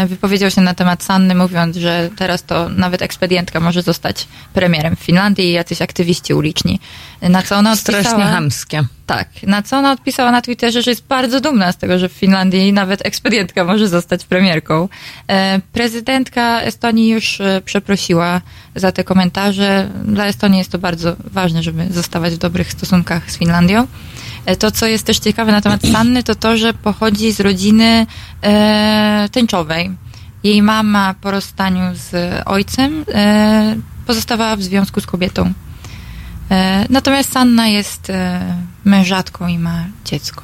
wypowiedział 0.07 0.51
się 0.51 0.61
na 0.61 0.75
temat 0.75 1.03
Sanny, 1.03 1.35
mówiąc, 1.35 1.77
że 1.77 2.11
teraz 2.17 2.43
to 2.43 2.69
nawet 2.69 3.03
ekspedientka 3.03 3.61
może 3.61 3.83
zostać 3.83 4.29
premierem 4.55 4.97
w 4.97 5.01
Finlandii 5.01 5.45
i 5.45 5.53
jacyś 5.53 5.83
aktywiści 5.83 6.35
uliczni. 6.35 6.81
Na 7.23 7.43
co 7.43 7.57
ona 7.57 7.73
odpisała... 7.73 8.03
Strasznie 8.03 8.25
chamskie. 8.25 8.85
Tak. 9.07 9.29
Na 9.43 9.63
co 9.63 9.79
ona 9.79 9.93
odpisała 9.93 10.31
na 10.31 10.43
Twitterze, 10.43 10.83
że 10.83 10.91
jest 10.91 11.07
bardzo 11.07 11.41
dumna 11.41 11.73
z 11.73 11.77
tego, 11.77 11.99
że 11.99 12.09
w 12.09 12.13
Finlandii 12.13 12.73
nawet 12.73 13.07
ekspedientka 13.07 13.65
może 13.65 13.89
zostać 13.89 14.25
premierką. 14.25 14.89
E, 15.29 15.61
Prezydentka 15.73 16.61
Estonii 16.61 17.09
już 17.09 17.41
e, 17.41 17.61
przeprosiła 17.65 18.41
za 18.75 18.93
te 18.93 19.05
komentarze. 19.05 19.89
Dla 20.05 20.27
Estonii 20.27 20.59
jest 20.59 20.73
to 20.73 20.79
bardzo 20.79 21.17
ważne, 21.25 21.63
żeby 21.63 21.87
zostawać 21.91 22.35
w 22.35 22.39
dobrych 22.39 22.73
stosunkach 22.73 23.31
z 23.31 23.39
Finlandią. 23.39 23.87
E, 24.49 24.57
To, 24.57 24.71
co 24.71 24.87
jest 24.87 25.05
też 25.07 25.19
ciekawe 25.19 25.53
na 25.53 25.61
temat 25.61 25.81
Sanny, 25.93 26.23
to 26.23 26.35
to, 26.35 26.57
że 26.57 26.75
pochodzi 26.75 27.33
z 27.33 27.41
rodziny 27.41 28.07
e, 28.43 29.29
tęczowej. 29.33 29.91
Jej 30.45 30.63
mama 30.63 31.15
po 31.21 31.31
rozstaniu 31.31 31.83
z 31.95 32.15
ojcem 32.47 33.05
e, 33.15 33.77
pozostawała 34.07 34.57
w 34.57 34.63
związku 34.63 35.01
z 35.01 35.07
kobietą. 35.07 35.53
E, 36.51 36.87
Natomiast 36.91 37.33
Sanna 37.33 37.67
jest 37.69 38.11
e, 38.11 38.41
mężatką 38.85 39.47
i 39.47 39.59
ma 39.59 39.85
dziecko. 40.05 40.43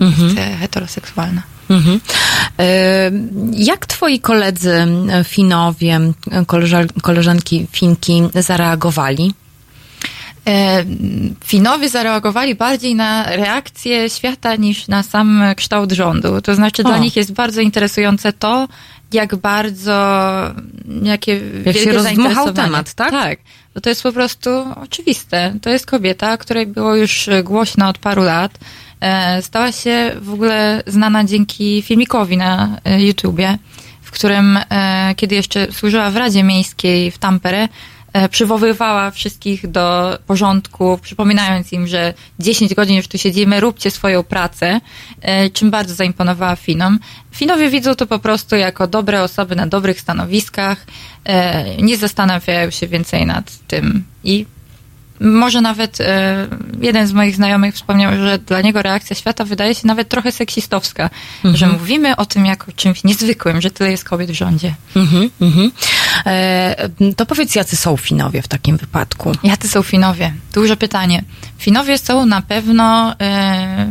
Jest 0.00 0.38
e, 0.38 0.56
heteroseksualna. 0.56 1.42
Mhm. 1.70 2.00
E, 2.58 3.10
Jak 3.52 3.86
twoi 3.86 4.20
koledzy 4.20 4.86
Finowie, 5.24 6.00
koleża- 6.46 7.00
koleżanki 7.02 7.66
Finki 7.72 8.22
zareagowali? 8.34 9.34
E, 10.48 10.84
Finowie 11.44 11.88
zareagowali 11.88 12.54
bardziej 12.54 12.94
na 12.94 13.36
reakcję 13.36 14.10
świata 14.10 14.56
niż 14.56 14.88
na 14.88 15.02
sam 15.02 15.42
kształt 15.56 15.92
rządu. 15.92 16.40
To 16.40 16.54
znaczy 16.54 16.82
dla 16.82 16.96
O. 16.96 16.98
nich 16.98 17.16
jest 17.16 17.32
bardzo 17.32 17.60
interesujące 17.60 18.32
to, 18.32 18.68
jak 19.12 19.36
bardzo, 19.36 20.20
jakie 21.02 21.40
Jak 21.64 21.76
się 21.76 21.92
rozdmuchał 21.92 22.52
temat, 22.52 22.94
tak? 22.94 23.10
Tak. 23.10 23.38
Bo 23.74 23.80
to 23.80 23.88
jest 23.88 24.02
po 24.02 24.12
prostu 24.12 24.50
oczywiste. 24.82 25.54
To 25.62 25.70
jest 25.70 25.86
kobieta, 25.86 26.36
której 26.36 26.66
było 26.66 26.96
już 26.96 27.28
głośno 27.44 27.88
od 27.88 27.98
paru 27.98 28.22
lat. 28.22 28.58
E, 29.00 29.42
Stała 29.42 29.72
się 29.72 30.12
w 30.20 30.32
ogóle 30.32 30.82
znana 30.86 31.24
dzięki 31.24 31.82
filmikowi 31.82 32.36
na 32.36 32.80
e, 32.84 33.02
YouTubie, 33.02 33.58
w 34.02 34.10
którym, 34.10 34.58
kiedy 35.16 35.34
jeszcze 35.34 35.72
służyła 35.72 36.10
w 36.10 36.16
Radzie 36.16 36.42
Miejskiej 36.42 37.10
w 37.10 37.18
Tampere, 37.18 37.68
przywoływała 38.30 39.10
wszystkich 39.10 39.70
do 39.70 40.18
porządku, 40.26 40.98
przypominając 41.02 41.72
im, 41.72 41.86
że 41.86 42.14
10 42.38 42.74
godzin 42.74 42.96
już 42.96 43.08
tu 43.08 43.18
siedzimy, 43.18 43.60
róbcie 43.60 43.90
swoją 43.90 44.22
pracę, 44.22 44.80
e, 45.22 45.50
czym 45.50 45.70
bardzo 45.70 45.94
zaimponowała 45.94 46.56
Finom. 46.56 46.98
Finowie 47.30 47.70
widzą 47.70 47.94
to 47.94 48.06
po 48.06 48.18
prostu 48.18 48.56
jako 48.56 48.86
dobre 48.86 49.22
osoby 49.22 49.56
na 49.56 49.66
dobrych 49.66 50.00
stanowiskach, 50.00 50.86
e, 51.24 51.76
nie 51.82 51.96
zastanawiają 51.96 52.70
się 52.70 52.86
więcej 52.86 53.26
nad 53.26 53.66
tym 53.66 54.04
i 54.24 54.46
może 55.20 55.60
nawet 55.60 56.00
e, 56.00 56.46
jeden 56.80 57.06
z 57.06 57.12
moich 57.12 57.36
znajomych 57.36 57.74
wspomniał, 57.74 58.12
że 58.16 58.38
dla 58.38 58.60
niego 58.60 58.82
reakcja 58.82 59.16
świata 59.16 59.44
wydaje 59.44 59.74
się 59.74 59.86
nawet 59.86 60.08
trochę 60.08 60.32
seksistowska, 60.32 61.10
Mhm. 61.36 61.56
że 61.56 61.66
mówimy 61.66 62.16
o 62.16 62.26
tym 62.26 62.46
jako 62.46 62.72
czymś 62.72 63.04
niezwykłym, 63.04 63.60
że 63.60 63.70
tyle 63.70 63.90
jest 63.90 64.04
kobiet 64.04 64.30
w 64.30 64.34
rządzie. 64.34 64.74
Mhm, 64.96 65.30
mhm. 65.40 65.72
E, 66.26 66.88
to 67.16 67.26
powiedz, 67.26 67.54
jacy 67.54 67.76
są 67.76 67.96
Finowie 67.96 68.42
w 68.42 68.48
takim 68.48 68.76
wypadku? 68.76 69.32
Jacy 69.42 69.68
są 69.68 69.82
Finowie? 69.82 70.34
Duże 70.52 70.76
pytanie. 70.76 71.22
Finowie 71.58 71.98
są 71.98 72.26
na 72.26 72.42
pewno 72.42 73.14
e, 73.20 73.86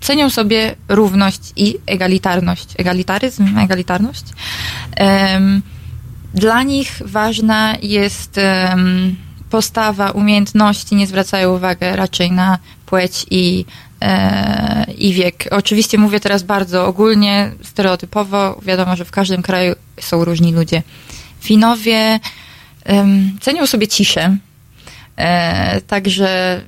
cenią 0.00 0.30
sobie 0.30 0.74
równość 0.88 1.40
i 1.56 1.76
egalitarność. 1.86 2.68
Egalitaryzm, 2.78 3.58
egalitarność. 3.58 4.24
Em, 4.96 5.62
dla 6.34 6.62
nich 6.62 7.02
ważna 7.04 7.74
jest 7.82 8.40
postawa, 9.52 10.10
umiejętności, 10.10 10.96
nie 10.96 11.06
zwracają 11.06 11.56
uwagi 11.56 11.84
raczej 11.92 12.32
na 12.32 12.58
płeć 12.86 13.26
i, 13.30 13.64
e, 14.02 14.86
i 14.98 15.12
wiek. 15.14 15.48
Oczywiście 15.50 15.98
mówię 15.98 16.20
teraz 16.20 16.42
bardzo 16.42 16.86
ogólnie, 16.86 17.52
stereotypowo. 17.62 18.60
Wiadomo, 18.62 18.96
że 18.96 19.04
w 19.04 19.10
każdym 19.10 19.42
kraju 19.42 19.74
są 20.00 20.24
różni 20.24 20.52
ludzie. 20.52 20.82
Finowie 21.40 22.20
em, 22.84 23.38
cenią 23.40 23.66
sobie 23.66 23.88
ciszę. 23.88 24.36
E, 25.16 25.80
także 25.80 26.60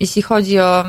jeśli 0.00 0.22
chodzi 0.22 0.58
o 0.58 0.84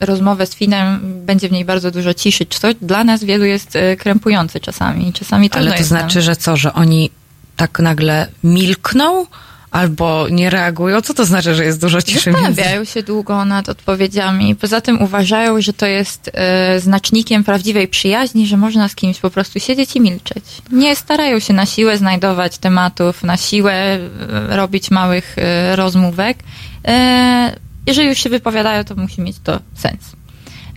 rozmowę 0.00 0.46
z 0.46 0.54
Finem, 0.54 1.00
będzie 1.26 1.48
w 1.48 1.52
niej 1.52 1.64
bardzo 1.64 1.90
dużo 1.90 2.14
ciszy, 2.14 2.46
co 2.46 2.74
dla 2.74 3.04
nas 3.04 3.24
wielu 3.24 3.44
jest 3.44 3.76
e, 3.76 3.96
krępujące 3.96 4.60
czasami. 4.60 5.12
Czasami 5.12 5.50
Ale 5.52 5.70
to 5.70 5.76
nam- 5.76 5.84
znaczy, 5.84 6.22
że 6.22 6.36
co, 6.36 6.56
że 6.56 6.72
oni 6.72 7.10
tak 7.56 7.78
nagle 7.78 8.28
milkną? 8.44 9.26
Albo 9.76 10.28
nie 10.30 10.50
reagują? 10.50 11.02
Co 11.02 11.14
to 11.14 11.24
znaczy, 11.24 11.54
że 11.54 11.64
jest 11.64 11.80
dużo 11.80 12.02
ciszy. 12.02 12.32
Zastanawiają 12.32 12.84
się 12.84 13.02
długo 13.02 13.44
nad 13.44 13.68
odpowiedziami. 13.68 14.54
Poza 14.54 14.80
tym 14.80 15.02
uważają, 15.02 15.60
że 15.60 15.72
to 15.72 15.86
jest 15.86 16.30
e, 16.34 16.80
znacznikiem 16.80 17.44
prawdziwej 17.44 17.88
przyjaźni, 17.88 18.46
że 18.46 18.56
można 18.56 18.88
z 18.88 18.94
kimś 18.94 19.18
po 19.18 19.30
prostu 19.30 19.60
siedzieć 19.60 19.96
i 19.96 20.00
milczeć. 20.00 20.44
Nie 20.72 20.96
starają 20.96 21.38
się 21.38 21.54
na 21.54 21.66
siłę 21.66 21.98
znajdować 21.98 22.58
tematów, 22.58 23.22
na 23.22 23.36
siłę 23.36 23.72
e, 23.72 24.00
robić 24.56 24.90
małych 24.90 25.36
e, 25.38 25.76
rozmówek. 25.76 26.38
Jeżeli 27.86 28.08
już 28.08 28.18
się 28.18 28.30
wypowiadają, 28.30 28.84
to 28.84 28.94
musi 28.94 29.20
mieć 29.20 29.36
to 29.44 29.60
sens. 29.74 30.16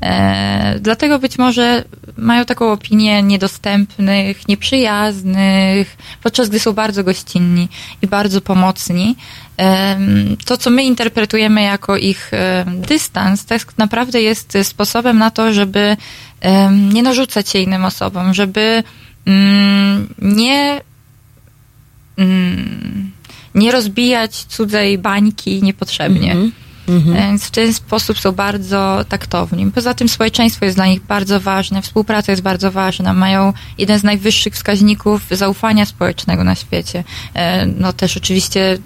E, 0.01 0.79
dlatego 0.79 1.19
być 1.19 1.37
może 1.37 1.83
mają 2.17 2.45
taką 2.45 2.71
opinię 2.71 3.23
niedostępnych, 3.23 4.47
nieprzyjaznych, 4.47 5.97
podczas 6.23 6.49
gdy 6.49 6.59
są 6.59 6.73
bardzo 6.73 7.03
gościnni 7.03 7.67
i 8.01 8.07
bardzo 8.07 8.41
pomocni. 8.41 9.15
Em, 9.57 10.37
To, 10.45 10.57
co 10.57 10.69
my 10.69 10.83
interpretujemy 10.83 11.61
jako 11.61 11.97
ich 11.97 12.31
em, 12.33 12.81
dystans, 12.81 13.45
tak 13.45 13.77
naprawdę 13.77 14.21
jest 14.21 14.57
sposobem 14.63 15.17
na 15.17 15.31
to, 15.31 15.53
żeby 15.53 15.97
em, 16.41 16.93
nie 16.93 17.03
narzucać 17.03 17.49
się 17.49 17.59
innym 17.59 17.85
osobom, 17.85 18.33
żeby 18.33 18.83
mm, 19.25 20.13
nie 20.21 20.81
mm, 22.17 23.11
nie 23.55 23.71
rozbijać 23.71 24.45
cudzej 24.45 24.97
bańki 24.97 25.63
niepotrzebnie. 25.63 26.35
Więc 27.13 27.43
w 27.45 27.51
ten 27.51 27.73
sposób 27.73 28.19
są 28.19 28.31
bardzo 28.31 29.05
taktowni. 29.09 29.71
Poza 29.71 29.93
tym 29.93 30.09
społeczeństwo 30.09 30.65
jest 30.65 30.77
dla 30.77 30.85
nich 30.87 31.01
bardzo 31.01 31.39
ważne, 31.39 31.81
współpraca 31.81 32.31
jest 32.31 32.41
bardzo 32.41 32.71
ważna. 32.71 33.13
Mają 33.13 33.53
jeden 33.77 33.99
z 33.99 34.03
najwyższych 34.03 34.53
wskaźników 34.53 35.21
zaufania 35.31 35.85
społecznego 35.85 36.43
na 36.43 36.55
świecie. 36.55 37.03
E, 37.33 37.65
No 37.65 37.93
też 37.93 38.17
oczywiście 38.17 38.77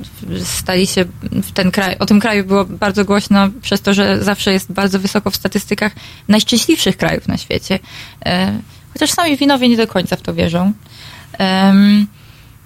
stali 0.44 0.88
się 0.88 1.06
w 1.30 1.52
ten 1.52 1.72
kraj, 1.72 1.96
o 2.00 2.06
tym 2.06 2.20
kraju 2.20 2.46
było 2.46 2.66
bardzo 2.66 3.06
głośno 3.06 3.50
przez 3.62 3.82
to, 3.82 3.94
że 3.94 4.24
zawsze 4.24 4.54
jest 4.54 4.72
bardzo 4.72 5.00
wysoko 5.00 5.32
w 5.32 5.36
statystykach 5.36 5.92
najszczęśliwszych 6.28 6.98
krajów 6.98 7.28
na 7.28 7.38
świecie. 7.38 7.80
E, 8.26 8.60
Chociaż 8.94 9.12
sami 9.12 9.38
winowie 9.38 9.70
nie 9.70 9.78
do 9.78 9.88
końca 9.88 10.16
w 10.16 10.22
to 10.22 10.34
wierzą. 10.34 10.74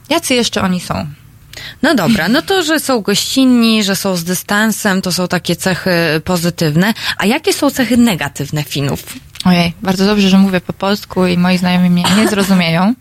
Jacy 0.10 0.36
jeszcze 0.36 0.62
oni 0.62 0.80
są? 0.80 1.08
No 1.82 1.96
dobra, 1.96 2.28
no 2.28 2.42
to, 2.42 2.64
że 2.64 2.80
są 2.80 3.02
gościnni, 3.02 3.84
że 3.84 3.96
są 3.96 4.16
z 4.16 4.24
dystansem, 4.24 5.02
to 5.02 5.12
są 5.12 5.28
takie 5.28 5.56
cechy 5.56 5.92
pozytywne. 6.24 6.94
A 7.18 7.26
jakie 7.26 7.54
są 7.54 7.70
cechy 7.70 7.98
negatywne 7.98 8.64
Finów? 8.64 9.04
Ojej, 9.46 9.74
bardzo 9.82 10.06
dobrze, 10.06 10.30
że 10.30 10.38
mówię 10.38 10.62
po 10.62 10.74
polsku 10.74 11.28
i 11.28 11.38
moi 11.38 11.58
znajomi 11.58 11.90
mnie 11.90 12.04
nie 12.18 12.28
zrozumieją. 12.28 12.94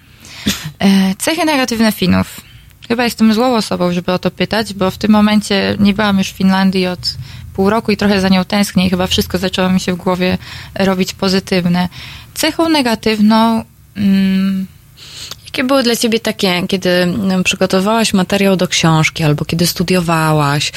E, 0.78 1.14
cechy 1.18 1.44
negatywne 1.44 1.92
Finów. 1.92 2.40
Chyba 2.88 3.04
jestem 3.04 3.34
złą 3.34 3.56
osobą, 3.56 3.92
żeby 3.92 4.12
o 4.12 4.18
to 4.18 4.30
pytać, 4.30 4.74
bo 4.74 4.90
w 4.90 4.98
tym 4.98 5.10
momencie 5.10 5.76
nie 5.78 5.94
byłam 5.94 6.18
już 6.18 6.28
w 6.28 6.36
Finlandii 6.36 6.86
od 6.86 7.14
pół 7.54 7.70
roku 7.70 7.92
i 7.92 7.96
trochę 7.96 8.20
za 8.20 8.28
nią 8.28 8.44
tęsknię 8.44 8.86
i 8.86 8.90
chyba 8.90 9.06
wszystko 9.06 9.38
zaczęło 9.38 9.70
mi 9.70 9.80
się 9.80 9.92
w 9.92 9.96
głowie 9.96 10.38
robić 10.74 11.14
pozytywne. 11.14 11.88
Cechą 12.34 12.68
negatywną... 12.68 13.64
Mm, 13.96 14.66
Jakie 15.44 15.64
były 15.64 15.82
dla 15.82 15.96
ciebie 15.96 16.20
takie, 16.20 16.62
kiedy 16.68 16.90
mm, 16.90 17.44
przygotowałaś 17.44 18.14
materiał 18.14 18.56
do 18.56 18.68
książki 18.68 19.24
albo 19.24 19.44
kiedy 19.44 19.66
studiowałaś? 19.66 20.72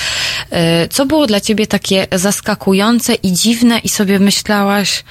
y, 0.84 0.88
Co 0.88 1.06
było 1.06 1.28
dla 1.28 1.40
ciebie 1.40 1.68
takie 1.68 2.08
zaskakujące 2.12 3.14
i 3.14 3.34
dziwne 3.34 3.80
i 3.80 3.90
sobie 3.90 4.20
myślałaś, 4.20 5.04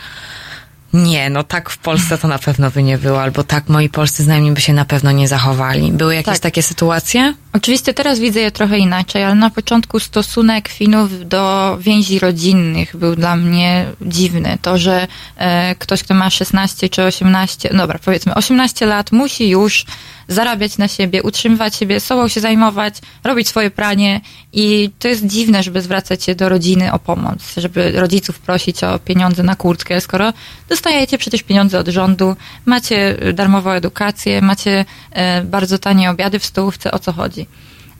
nie, 0.92 1.30
no 1.30 1.44
tak 1.44 1.70
w 1.70 1.78
Polsce 1.78 2.18
to 2.18 2.28
na 2.28 2.38
pewno 2.38 2.70
by 2.70 2.82
nie 2.82 2.98
było, 2.98 3.22
albo 3.22 3.44
tak 3.44 3.68
moi 3.68 3.88
polscy 3.88 4.22
znajomi 4.22 4.52
by 4.52 4.60
się 4.60 4.72
na 4.72 4.84
pewno 4.84 5.12
nie 5.12 5.28
zachowali. 5.28 5.92
Były 5.92 6.14
jakieś 6.14 6.34
Tak. 6.34 6.38
takie 6.38 6.62
sytuacje? 6.62 7.34
Oczywiście 7.52 7.94
teraz 7.94 8.18
widzę 8.18 8.40
je 8.40 8.50
trochę 8.50 8.78
inaczej, 8.78 9.24
ale 9.24 9.34
na 9.34 9.50
początku 9.50 10.00
stosunek 10.00 10.68
Finów 10.68 11.28
do 11.28 11.76
więzi 11.80 12.18
rodzinnych 12.18 12.96
był 12.96 13.16
dla 13.16 13.36
mnie 13.36 13.86
dziwny. 14.02 14.58
To, 14.62 14.78
że 14.78 15.06
e, 15.36 15.74
ktoś, 15.74 16.02
kto 16.02 16.14
ma 16.14 16.30
16 16.30 16.88
czy 16.88 17.02
18, 17.02 17.68
no 17.72 17.78
dobra, 17.78 17.98
powiedzmy 18.04 18.34
18 18.34 18.86
lat, 18.86 19.12
musi 19.12 19.48
już 19.48 19.84
zarabiać 20.28 20.78
na 20.78 20.88
siebie, 20.88 21.22
utrzymywać 21.22 21.76
siebie, 21.76 22.00
sobą 22.00 22.28
się 22.28 22.40
zajmować, 22.40 22.94
robić 23.24 23.48
swoje 23.48 23.70
pranie 23.70 24.20
i 24.52 24.90
to 24.98 25.08
jest 25.08 25.26
dziwne, 25.26 25.62
żeby 25.62 25.82
zwracać 25.82 26.24
się 26.24 26.34
do 26.34 26.48
rodziny 26.48 26.92
o 26.92 26.98
pomoc, 26.98 27.54
żeby 27.56 27.92
rodziców 27.92 28.38
prosić 28.38 28.84
o 28.84 28.98
pieniądze 28.98 29.42
na 29.42 29.56
kurtkę, 29.56 30.00
skoro 30.00 30.32
dostajecie 30.68 31.18
przecież 31.18 31.42
pieniądze 31.42 31.78
od 31.78 31.88
rządu, 31.88 32.36
macie 32.64 33.22
e, 33.22 33.32
darmową 33.32 33.70
edukację, 33.70 34.42
macie 34.42 34.84
e, 35.10 35.42
bardzo 35.44 35.78
tanie 35.78 36.10
obiady 36.10 36.38
w 36.38 36.44
stołówce, 36.44 36.90
o 36.90 36.98
co 36.98 37.12
chodzi. 37.12 37.46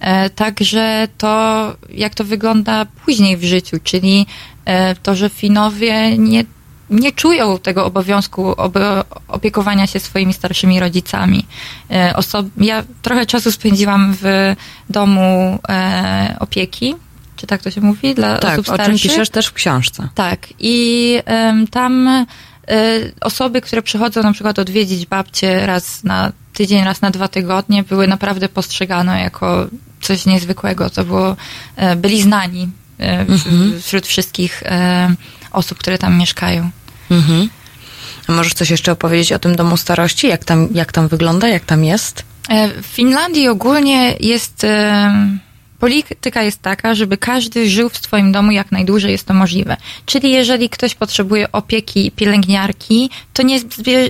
E, 0.01 0.31
Także 0.31 1.09
to, 1.19 1.77
jak 1.91 2.15
to 2.15 2.25
wygląda 2.25 2.87
później 3.05 3.37
w 3.37 3.45
życiu, 3.45 3.77
czyli 3.85 4.27
to, 5.03 5.15
że 5.15 5.29
Finowie 5.31 6.19
nie, 6.19 6.45
nie 6.91 7.13
czują 7.13 7.59
tego 7.59 7.85
obowiązku 7.85 8.55
opiekowania 9.29 9.87
się 9.87 10.01
swoimi 10.01 10.33
starszymi 10.33 10.81
rodzicami. 10.81 11.47
E, 11.91 12.13
Oso- 12.17 12.49
ja 12.57 12.85
trochę 13.03 13.27
czasu 13.27 13.53
spędziłam 13.53 14.15
w 14.23 14.55
domu 14.91 15.59
e, 15.69 16.37
opieki, 16.41 16.95
czy 17.37 17.47
tak 17.47 17.63
to 17.63 17.71
się 17.71 17.81
mówi, 17.81 18.15
dla 18.15 18.39
Tak, 18.39 18.53
osób 18.59 18.69
o 18.75 18.77
czym 18.77 18.85
starszych. 18.85 19.11
piszesz 19.11 19.31
też 19.31 19.47
w 19.47 19.53
książce. 19.53 20.09
Tak. 20.15 20.47
I 20.59 21.19
tam 21.71 22.09
e, 22.09 22.27
osoby, 23.21 23.61
które 23.61 23.83
przychodzą 23.83 24.23
na 24.23 24.33
przykład 24.33 24.59
odwiedzić 24.59 25.07
babcię 25.07 25.67
raz 25.67 26.05
na 26.05 26.33
tydzień, 26.53 26.85
raz 26.85 27.01
na 27.01 27.11
dwa 27.11 27.29
tygodnie, 27.29 27.83
były 27.83 28.09
naprawdę 28.09 28.49
postrzegane 28.49 29.21
jako 29.21 29.67
coś 30.01 30.27
niezwykłego. 30.27 30.91
To 30.91 31.05
było, 31.05 31.37
e, 31.77 31.97
byli 31.97 32.23
znani 32.23 32.69
Mhm. 33.29 33.81
wśród 33.83 34.07
wszystkich 34.07 34.63
osób, 35.53 35.79
które 35.79 35.99
tam 35.99 36.19
mieszkają. 36.19 36.71
Mhm. 37.11 37.49
A 38.29 38.33
możesz 38.33 38.55
coś 38.55 38.71
jeszcze 38.71 38.93
opowiedzieć 38.93 39.33
o 39.33 39.39
tym 39.39 39.57
domu 39.57 39.77
starości? 39.77 40.29
Jak 40.29 40.45
tam, 40.45 40.69
jak 40.75 40.93
tam 40.93 41.09
wygląda, 41.09 41.49
jak 41.49 41.65
tam 41.65 41.85
jest? 41.85 42.23
E, 42.49 42.69
W 42.83 42.87
Finlandii 42.87 43.49
ogólnie 43.49 44.17
jest. 44.21 44.65
em, 44.65 45.39
Polityka 45.79 46.43
jest 46.43 46.63
taka, 46.63 46.95
żeby 46.95 47.17
każdy 47.17 47.71
żył 47.71 47.89
w 47.89 47.97
swoim 47.97 48.33
domu 48.33 48.51
jak 48.51 48.73
najdłużej 48.73 49.13
jest 49.13 49.27
to 49.27 49.35
możliwe. 49.35 49.77
Czyli 50.07 50.31
jeżeli 50.31 50.69
ktoś 50.69 50.95
potrzebuje 50.95 51.53
opieki 51.53 52.11
pielęgniarki, 52.11 53.11
to 53.33 53.43
nie, 53.43 53.61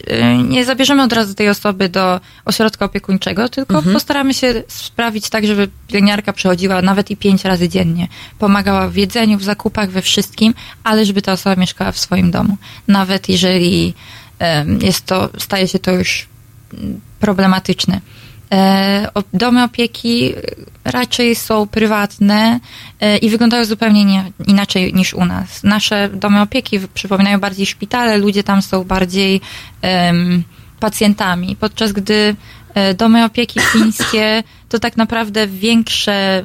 e, 0.07 0.39
nie 0.39 0.65
zabierzemy 0.65 1.03
od 1.03 1.13
razu 1.13 1.35
tej 1.35 1.49
osoby 1.49 1.89
do 1.89 2.21
ośrodka 2.45 2.85
opiekuńczego, 2.85 3.49
tylko 3.49 3.75
Mhm. 3.75 3.95
postaramy 3.95 4.35
się 4.35 4.63
sprawić 4.69 5.31
tak, 5.31 5.47
żeby 5.47 5.69
pielęgniarka 5.89 6.33
przychodziła 6.33 6.83
nawet 6.83 7.11
i 7.11 7.17
pięć 7.17 7.45
razy 7.45 7.69
dziennie. 7.69 8.09
Pomagała 8.39 8.89
w 8.89 8.97
jedzeniu, 8.97 9.39
w 9.39 9.45
zakupach, 9.45 9.91
we 9.91 10.03
wszystkim, 10.03 10.55
ale 10.85 11.05
żeby 11.05 11.23
ta 11.23 11.33
osoba 11.33 11.57
mieszkała 11.57 11.93
w 11.93 11.99
swoim 11.99 12.31
domu. 12.31 12.57
Nawet 12.89 13.29
jeżeli 13.29 13.95
jest 14.83 15.07
to, 15.07 15.31
staje 15.39 15.69
się 15.69 15.79
to 15.79 15.91
już 15.93 16.27
mm, 16.75 17.01
problematyczne. 17.21 18.01
E, 18.53 19.09
Domy 19.33 19.65
opieki 19.65 20.35
raczej 20.85 21.35
są 21.37 21.67
prywatne 21.67 22.61
e, 23.01 23.17
i 23.17 23.31
wyglądają 23.31 23.65
zupełnie 23.65 24.05
nie, 24.05 24.33
inaczej 24.47 24.95
niż 24.95 25.15
u 25.15 25.25
nas. 25.25 25.65
Nasze 25.65 26.09
domy 26.09 26.41
opieki 26.41 26.81
przypominają 26.95 27.41
bardziej 27.41 27.67
szpitale, 27.67 28.19
ludzie 28.19 28.43
tam 28.43 28.63
są 28.63 28.85
bardziej 28.85 29.41
em, 29.83 30.43
pacjentami, 30.81 31.57
podczas 31.57 31.93
gdy 31.93 32.37
e, 32.75 32.95
domy 32.95 33.25
opieki 33.25 33.61
fińskie 33.61 34.43
to 34.69 34.79
tak 34.79 34.97
naprawdę 34.97 35.47
większe 35.47 36.45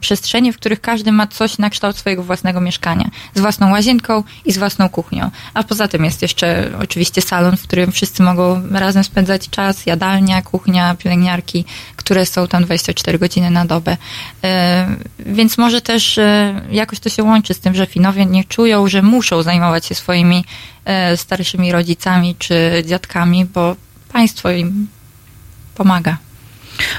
przestrzenie, 0.00 0.52
w 0.52 0.56
których 0.56 0.80
każdy 0.80 1.12
ma 1.12 1.26
coś 1.26 1.58
na 1.58 1.70
kształt 1.70 1.96
swojego 1.96 2.22
własnego 2.22 2.60
mieszkania. 2.60 3.10
Z 3.34 3.40
własną 3.40 3.70
łazienką 3.70 4.22
i 4.44 4.52
z 4.52 4.58
własną 4.58 4.88
kuchnią. 4.88 5.30
A 5.54 5.62
poza 5.62 5.88
tym 5.88 6.04
jest 6.04 6.22
jeszcze 6.22 6.70
oczywiście 6.80 7.22
salon, 7.22 7.56
w 7.56 7.62
którym 7.62 7.92
wszyscy 7.92 8.22
mogą 8.22 8.62
razem 8.70 9.04
spędzać 9.04 9.48
czas, 9.48 9.86
jadalnia, 9.86 10.42
kuchnia, 10.42 10.94
pielęgniarki, 10.94 11.64
które 11.96 12.26
są 12.26 12.48
tam 12.48 12.64
24 12.64 13.18
godziny 13.18 13.50
na 13.50 13.64
dobę. 13.64 13.96
E, 14.44 14.88
Więc 15.18 15.58
może 15.58 15.80
też 15.80 16.18
e, 16.18 16.60
jakoś 16.70 17.00
to 17.00 17.08
się 17.08 17.22
łączy 17.22 17.54
z 17.54 17.60
tym, 17.60 17.74
że 17.74 17.86
Finowie 17.86 18.26
nie 18.26 18.44
czują, 18.44 18.88
że 18.88 19.02
muszą 19.02 19.42
zajmować 19.42 19.86
się 19.86 19.94
swoimi 19.94 20.44
e, 20.84 21.16
starszymi 21.16 21.72
rodzicami 21.72 22.34
czy 22.38 22.84
dziadkami, 22.86 23.44
bo 23.44 23.76
państwo 24.12 24.50
im 24.50 24.88
pomaga. 25.74 26.27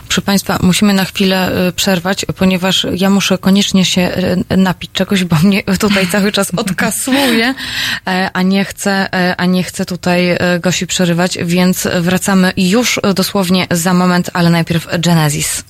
Proszę 0.07 0.21
Państwa, 0.21 0.59
musimy 0.61 0.93
na 0.93 1.05
chwilę 1.05 1.67
y, 1.67 1.71
przerwać, 1.71 2.25
ponieważ 2.37 2.87
ja 2.95 3.09
muszę 3.09 3.37
koniecznie 3.37 3.85
się 3.85 4.11
y, 4.51 4.57
napić 4.57 4.91
czegoś, 4.91 5.23
bo 5.23 5.35
mnie 5.43 5.63
tutaj 5.63 6.07
cały 6.13 6.31
czas 6.31 6.51
odkasłuje, 6.57 7.53
e, 8.07 8.29
a 8.33 8.41
nie 8.41 8.65
chcę, 8.65 9.13
e, 9.13 9.35
a 9.37 9.45
nie 9.45 9.63
chcę 9.63 9.85
tutaj 9.85 10.29
e, 10.29 10.59
Gosi 10.59 10.87
przerywać, 10.87 11.37
więc 11.41 11.87
wracamy 12.01 12.53
już 12.57 12.99
dosłownie 13.15 13.67
za 13.71 13.93
moment, 13.93 14.29
ale 14.33 14.49
najpierw 14.49 14.87
Genesis. 14.99 15.63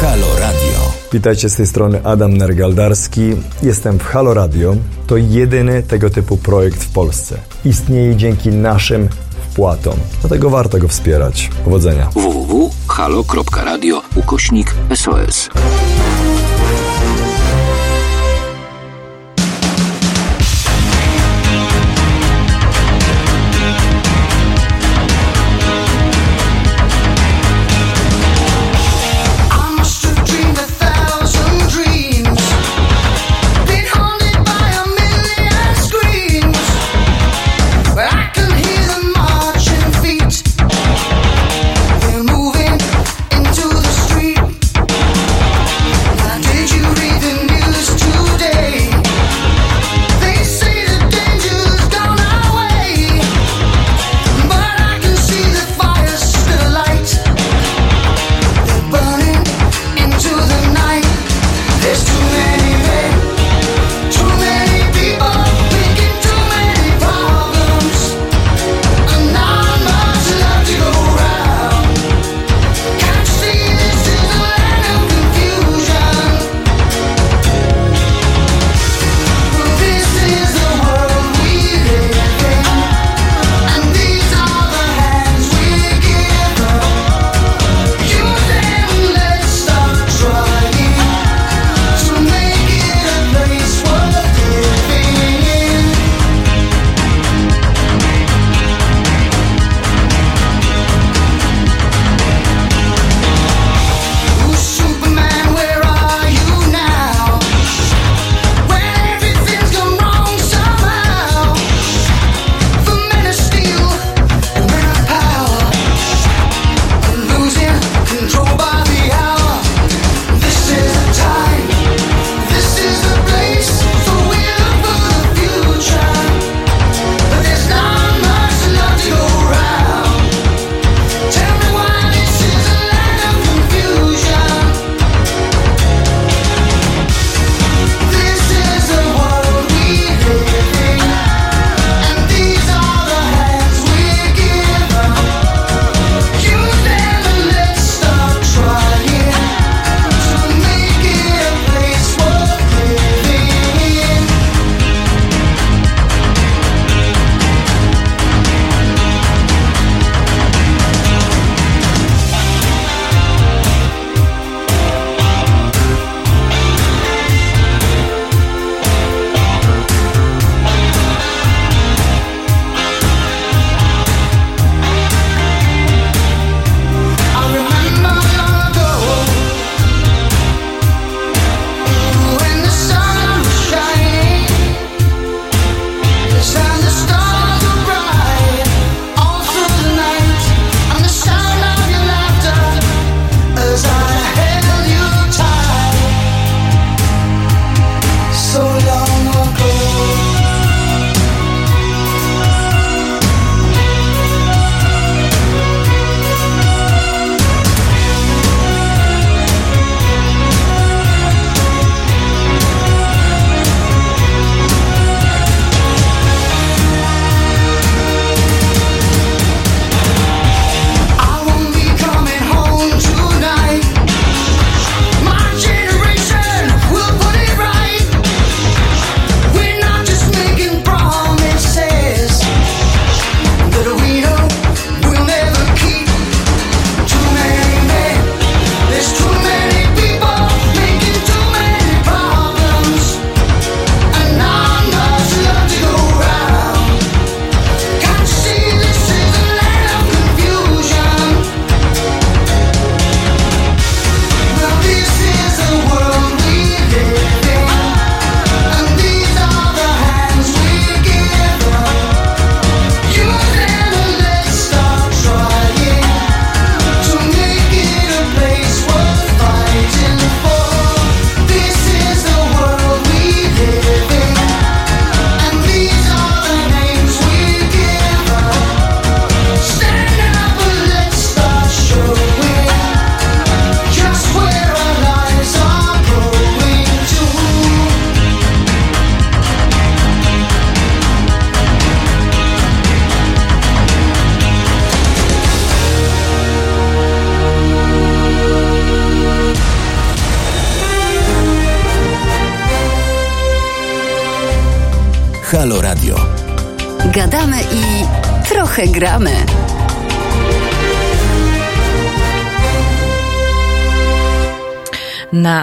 Halo 0.00 0.38
Radio. 0.40 0.92
Witajcie 1.12 1.48
z 1.48 1.56
tej 1.56 1.66
strony 1.66 2.00
Adam 2.04 2.36
Nergaldarski. 2.36 3.36
Jestem 3.62 3.98
w 3.98 4.02
Halo 4.02 4.34
Radio. 4.34 4.76
To 5.06 5.16
jedyny 5.16 5.82
tego 5.82 6.10
typu 6.10 6.36
projekt 6.36 6.84
w 6.84 6.92
Polsce. 6.92 7.38
Istnieje 7.64 8.16
dzięki 8.16 8.48
naszym 8.48 9.08
wpłatom. 9.58 9.94
Dlatego 10.20 10.50
warto 10.50 10.78
go 10.78 10.88
wspierać. 10.88 11.50
Powodzenia. 11.64 12.10
www.halo.radio 12.14 14.02
ukośnik 14.16 14.74
SOS. 14.94 15.48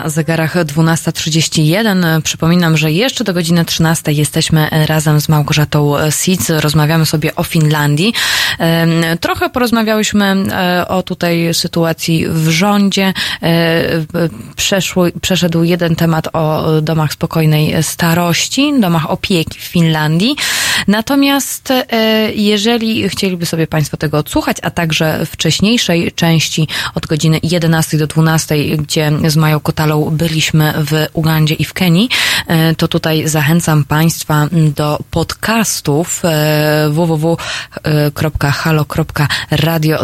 Zegarach 0.06 0.56
12.31. 0.56 2.22
Przypominam, 2.22 2.78
że 2.78 2.92
jeszcze 2.92 3.24
do 3.24 3.34
godziny 3.34 3.66
13 3.66 4.12
jesteśmy 4.12 4.68
razem 4.88 5.22
z 5.22 5.30
Małgorzatą 5.30 5.94
Sic. 6.10 6.50
Rozmawiamy 6.50 7.06
sobie 7.06 7.36
o 7.36 7.44
Finlandii. 7.44 8.14
Trochę 9.20 9.50
porozmawiałyśmy 9.50 10.26
e, 10.26 10.88
o 10.88 11.04
tutaj 11.04 11.54
sytuacji 11.54 12.26
w 12.30 12.50
rządzie. 12.50 13.14
E, 13.44 14.06
Przeszło, 14.56 15.06
przeszedł 15.22 15.64
jeden 15.64 15.96
temat 15.96 16.28
o 16.34 16.66
domach 16.82 17.14
spokojnej 17.14 17.84
starości, 17.84 18.74
domach 18.80 19.12
opieki 19.12 19.60
w 19.60 19.64
Finlandii. 19.64 20.36
Natomiast 20.88 21.72
e, 21.72 21.86
jeżeli 22.34 23.10
chcieliby 23.10 23.46
sobie 23.46 23.68
Państwo 23.68 23.98
tego 23.98 24.18
odsłuchać, 24.18 24.58
a 24.62 24.72
także 24.72 25.26
wcześniejszej 25.26 26.12
części 26.12 26.68
od 26.96 27.06
godziny 27.06 27.40
11 27.44 27.98
do 27.98 28.08
12, 28.08 28.56
gdzie 28.78 29.12
z 29.28 29.36
Mają 29.36 29.60
Kotalą 29.60 30.10
byliśmy 30.12 30.74
w 30.78 31.06
Ugandzie 31.14 31.56
i 31.56 31.66
w 31.66 31.74
Kenii, 31.74 32.10
e, 32.48 32.76
to 32.76 32.88
tutaj 32.88 33.28
zachęcam 33.28 33.84
Państwa 33.84 34.48
do 34.76 35.00
podcastów 35.12 36.22
e, 36.26 36.90
www.halo.radio 36.90 37.46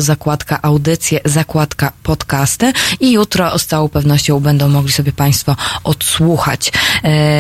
zakładka 0.02 0.60
audycje, 0.62 1.20
zakładka 1.26 1.92
podcasty 2.04 2.74
i 3.00 3.12
jutro 3.12 3.60
z 3.60 3.66
całą 3.66 3.90
pewnością 3.90 4.40
będą 4.40 4.70
mogli 4.70 4.92
sobie 4.92 5.12
Państwo 5.12 5.56
odsłuchać. 5.84 6.72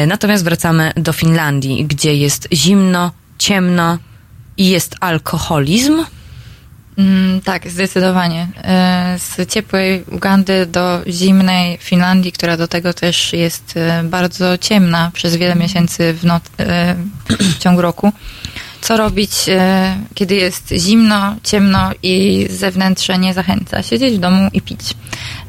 Natomiast 0.07 0.43
wracamy 0.43 0.91
do 0.95 1.13
Finlandii, 1.13 1.85
gdzie 1.85 2.15
jest 2.15 2.47
zimno, 2.53 3.11
ciemno 3.41 3.97
i 4.57 4.69
jest 4.69 4.95
alkoholizm. 4.99 6.05
Mm, 6.97 7.41
tak, 7.41 7.69
zdecydowanie. 7.69 8.47
E, 8.63 9.15
Z 9.19 9.49
ciepłej 9.49 10.03
Ugandy 10.11 10.65
do 10.65 11.01
zimnej 11.07 11.77
Finlandii, 11.77 12.31
która 12.31 12.57
do 12.57 12.67
tego 12.67 12.93
też 12.93 13.33
jest 13.33 13.73
e, 13.77 14.03
bardzo 14.03 14.57
ciemna 14.57 15.11
przez 15.13 15.35
wiele 15.35 15.55
miesięcy 15.55 16.13
w, 16.13 16.25
e, 16.25 16.95
w 17.29 17.57
ciągu 17.57 17.81
roku. 17.81 18.13
Co 18.81 18.97
robić, 18.97 19.31
kiedy 20.13 20.35
jest 20.35 20.73
zimno, 20.77 21.35
ciemno 21.43 21.91
i 22.03 22.47
zewnętrze 22.49 23.17
nie 23.17 23.33
zachęca? 23.33 23.83
Siedzieć 23.83 24.15
w 24.15 24.19
domu 24.19 24.49
i 24.53 24.61
pić. 24.61 24.79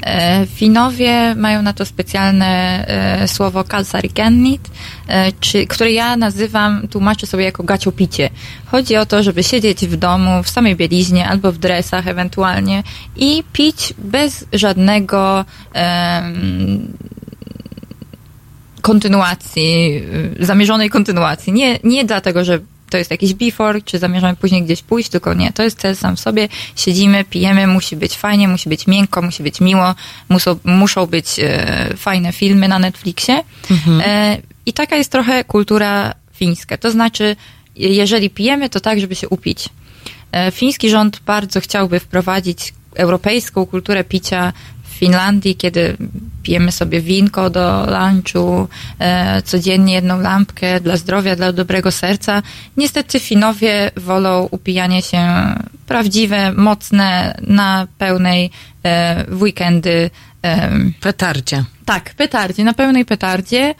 E, 0.01 0.45
Finowie 0.45 1.35
mają 1.35 1.61
na 1.61 1.73
to 1.73 1.85
specjalne 1.85 2.83
e, 2.87 3.27
słowo 3.27 3.63
kalsarikennit, 3.63 4.69
e, 5.07 5.31
które 5.67 5.91
ja 5.91 6.17
nazywam, 6.17 6.87
tłumaczę 6.87 7.27
sobie 7.27 7.43
jako 7.43 7.63
gaciopicie. 7.63 8.29
Chodzi 8.65 8.95
o 8.95 9.05
to, 9.05 9.23
żeby 9.23 9.43
siedzieć 9.43 9.85
w 9.85 9.95
domu, 9.95 10.43
w 10.43 10.49
samej 10.49 10.75
bieliźnie 10.75 11.27
albo 11.27 11.51
w 11.51 11.57
dresach 11.57 12.07
ewentualnie 12.07 12.83
i 13.15 13.43
pić 13.53 13.93
bez 13.97 14.45
żadnego 14.53 15.45
kontynuacji, 18.81 20.03
zamierzonej 20.39 20.89
kontynuacji. 20.89 21.53
Nie, 21.53 21.79
nie 21.83 22.05
dlatego, 22.05 22.45
że 22.45 22.59
to 22.93 22.97
jest 22.97 23.11
jakiś 23.11 23.33
before, 23.33 23.81
czy 23.81 23.99
zamierzamy 23.99 24.35
później 24.35 24.63
gdzieś 24.63 24.81
pójść, 24.81 25.09
tylko 25.09 25.33
nie. 25.33 25.53
To 25.53 25.63
jest 25.63 25.79
cel 25.79 25.95
sam 25.95 26.15
w 26.15 26.19
sobie. 26.19 26.47
Siedzimy, 26.75 27.23
pijemy, 27.23 27.67
musi 27.67 27.95
być 27.95 28.17
fajnie, 28.17 28.47
musi 28.47 28.69
być 28.69 28.87
miękko, 28.87 29.21
musi 29.21 29.43
być 29.43 29.61
miło, 29.61 29.95
muszą, 30.29 30.59
muszą 30.63 31.05
być 31.05 31.39
e, 31.39 31.93
fajne 31.97 32.31
filmy 32.31 32.67
na 32.67 32.79
Netflixie. 32.79 33.43
E, 34.05 34.37
I 34.65 34.73
taka 34.73 34.95
jest 34.95 35.11
trochę 35.11 35.43
kultura 35.43 36.13
fińska. 36.33 36.77
To 36.77 36.91
znaczy, 36.91 37.35
jeżeli 37.75 38.29
pijemy, 38.29 38.69
to 38.69 38.79
tak, 38.79 38.99
żeby 38.99 39.15
się 39.15 39.29
upić. 39.29 39.69
E, 40.31 40.51
Fiński 40.51 40.89
rząd 40.89 41.19
bardzo 41.25 41.61
chciałby 41.61 41.99
wprowadzić 41.99 42.73
europejską 42.95 43.65
kulturę 43.65 44.03
picia 44.03 44.53
w 44.93 44.97
Finlandii, 44.97 45.55
kiedy 45.55 45.97
pijemy 46.43 46.71
sobie 46.71 47.01
winko 47.01 47.49
do 47.49 47.85
lunchu, 47.85 48.67
e, 48.99 49.41
codziennie 49.41 49.93
jedną 49.93 50.19
lampkę 50.19 50.79
dla 50.79 50.97
zdrowia, 50.97 51.35
dla 51.35 51.53
dobrego 51.53 51.91
serca. 51.91 52.41
Niestety 52.77 53.19
Finowie 53.19 53.91
wolą 53.97 54.47
upijanie 54.51 55.01
się 55.01 55.19
prawdziwe, 55.87 56.51
mocne, 56.51 57.37
na 57.41 57.87
pełnej 57.97 58.49
e, 58.83 59.25
w 59.27 59.41
weekendy. 59.41 60.09
petardzie. 61.01 61.63
Tak, 61.85 62.13
petardzie, 62.13 62.63
na 62.63 62.73
pełnej 62.73 63.05
petardzie. 63.05 63.75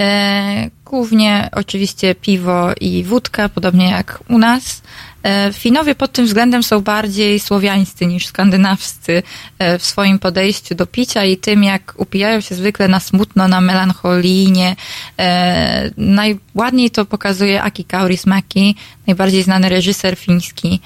E, 0.00 0.70
głównie 0.84 1.48
oczywiście 1.52 2.14
piwo 2.14 2.72
i 2.80 3.04
wódka, 3.04 3.48
podobnie 3.48 3.90
jak 3.90 4.20
u 4.28 4.38
nas. 4.38 4.82
E, 5.26 5.52
Finowie 5.52 5.94
pod 5.94 6.12
tym 6.12 6.26
względem 6.26 6.62
są 6.62 6.80
bardziej 6.80 7.40
słowiańscy 7.40 8.06
niż 8.06 8.26
skandynawscy 8.26 9.22
e, 9.58 9.78
w 9.78 9.86
swoim 9.86 10.18
podejściu 10.18 10.74
do 10.74 10.86
picia 10.86 11.24
i 11.24 11.36
tym, 11.36 11.64
jak 11.64 11.94
upijają 11.96 12.40
się 12.40 12.54
zwykle 12.54 12.88
na 12.88 13.00
smutno, 13.00 13.48
na 13.48 13.60
melancholijnie. 13.60 14.76
E, 15.18 15.90
Najładniej 15.96 16.90
to 16.90 17.04
pokazuje 17.04 17.62
Aki 17.62 17.84
Kaurismäki, 17.84 18.74
najbardziej 19.06 19.42
znany 19.42 19.68
reżyser 19.68 20.16
fiński, 20.16 20.80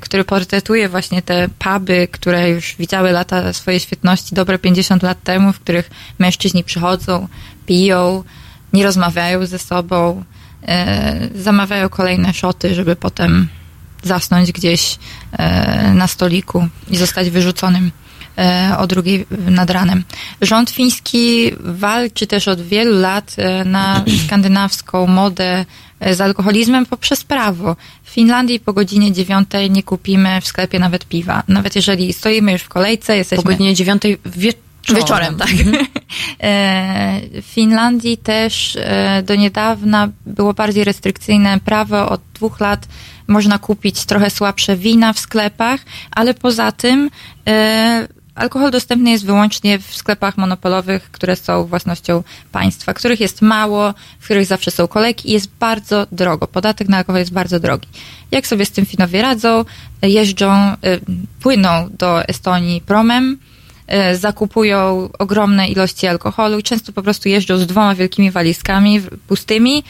który 0.00 0.24
portretuje 0.24 0.88
właśnie 0.88 1.22
te 1.22 1.48
puby, 1.58 2.08
które 2.12 2.50
już 2.50 2.76
widziały 2.78 3.12
lata 3.12 3.52
swojej 3.52 3.80
świetności 3.80 4.34
dobre 4.34 4.58
50 4.58 5.02
lat 5.02 5.22
temu, 5.22 5.52
w 5.52 5.60
których 5.60 5.90
mężczyźni 6.18 6.64
przychodzą, 6.64 7.28
piją, 7.66 8.24
nie 8.72 8.84
rozmawiają 8.84 9.46
ze 9.46 9.58
sobą, 9.58 10.24
zamawiają 11.34 11.88
kolejne 11.88 12.34
szoty, 12.34 12.74
żeby 12.74 12.96
potem 12.96 13.48
zasnąć 14.02 14.52
gdzieś 14.52 14.98
e, 15.32 15.94
na 15.94 16.06
stoliku 16.06 16.68
i 16.90 16.96
zostać 16.96 17.30
wyrzuconym 17.30 17.90
e, 18.38 18.74
o 18.78 18.86
drugiej 18.86 19.26
nad 19.50 19.70
ranem. 19.70 20.04
Rząd 20.40 20.70
fiński 20.70 21.52
walczy 21.60 22.26
też 22.26 22.48
od 22.48 22.60
wielu 22.60 23.00
lat 23.00 23.34
e, 23.36 23.64
na 23.64 24.04
skandynawską 24.26 25.06
modę 25.06 25.64
e, 26.00 26.14
z 26.14 26.20
alkoholizmem 26.20 26.86
poprzez 26.86 27.24
prawo. 27.24 27.76
W 28.04 28.10
Finlandii 28.10 28.60
po 28.60 28.72
godzinie 28.72 29.12
dziewiątej 29.12 29.70
nie 29.70 29.82
kupimy 29.82 30.40
w 30.40 30.46
sklepie 30.46 30.78
nawet 30.78 31.04
piwa. 31.04 31.42
Nawet 31.48 31.76
jeżeli 31.76 32.12
stoimy 32.12 32.52
już 32.52 32.62
w 32.62 32.68
kolejce, 32.68 33.16
jesteśmy... 33.16 33.42
Po 33.42 33.48
godzinie 33.48 33.74
dziewiątej 33.74 34.18
wieczorem. 34.26 34.68
Wieczorem, 34.96 35.36
tak. 35.36 35.48
E, 36.40 37.20
W 37.42 37.46
Finlandii 37.46 38.16
też 38.16 38.76
e, 38.80 39.22
do 39.22 39.34
niedawna 39.34 40.08
było 40.26 40.54
bardziej 40.54 40.84
restrykcyjne 40.84 41.60
prawo. 41.60 42.08
Od 42.08 42.20
dwóch 42.34 42.60
lat 42.60 42.88
można 43.28 43.58
kupić 43.58 44.04
trochę 44.04 44.30
słabsze 44.30 44.76
wina 44.76 45.12
w 45.12 45.18
sklepach, 45.18 45.80
ale 46.10 46.34
poza 46.34 46.72
tym 46.72 47.10
e, 47.48 48.08
alkohol 48.38 48.70
dostępny 48.70 49.10
jest 49.10 49.26
wyłącznie 49.26 49.78
w 49.78 49.96
sklepach 49.96 50.36
monopolowych, 50.36 51.10
które 51.10 51.36
są 51.36 51.64
własnością 51.64 52.22
państwa, 52.52 52.94
których 52.94 53.20
jest 53.20 53.42
mało, 53.42 53.94
w 54.20 54.24
których 54.24 54.46
zawsze 54.46 54.70
są 54.70 54.88
kolejki 54.88 55.28
i 55.28 55.32
jest 55.32 55.50
bardzo 55.60 56.06
drogo. 56.12 56.46
Podatek 56.46 56.88
na 56.88 56.96
alkohol 56.96 57.20
jest 57.20 57.32
bardzo 57.32 57.60
drogi. 57.60 57.88
Jak 58.30 58.46
sobie 58.46 58.66
z 58.66 58.70
tym 58.70 58.86
Finowie 58.86 59.22
radzą? 59.22 59.64
Jeżdżą, 60.02 60.52
e, 60.52 60.76
płyną 61.40 61.88
do 61.98 62.24
Estonii 62.24 62.80
promem, 62.80 63.38
e, 63.86 64.16
zakupują 64.16 65.08
ogromne 65.18 65.68
ilości 65.68 66.06
alkoholu 66.06 66.58
i 66.58 66.62
często 66.62 66.92
po 66.92 67.02
prostu 67.02 67.28
jeżdżą 67.28 67.58
z 67.58 67.66
dwoma 67.66 67.94
wielkimi 67.94 68.30
walizkami 68.30 69.00
pustymi, 69.28 69.84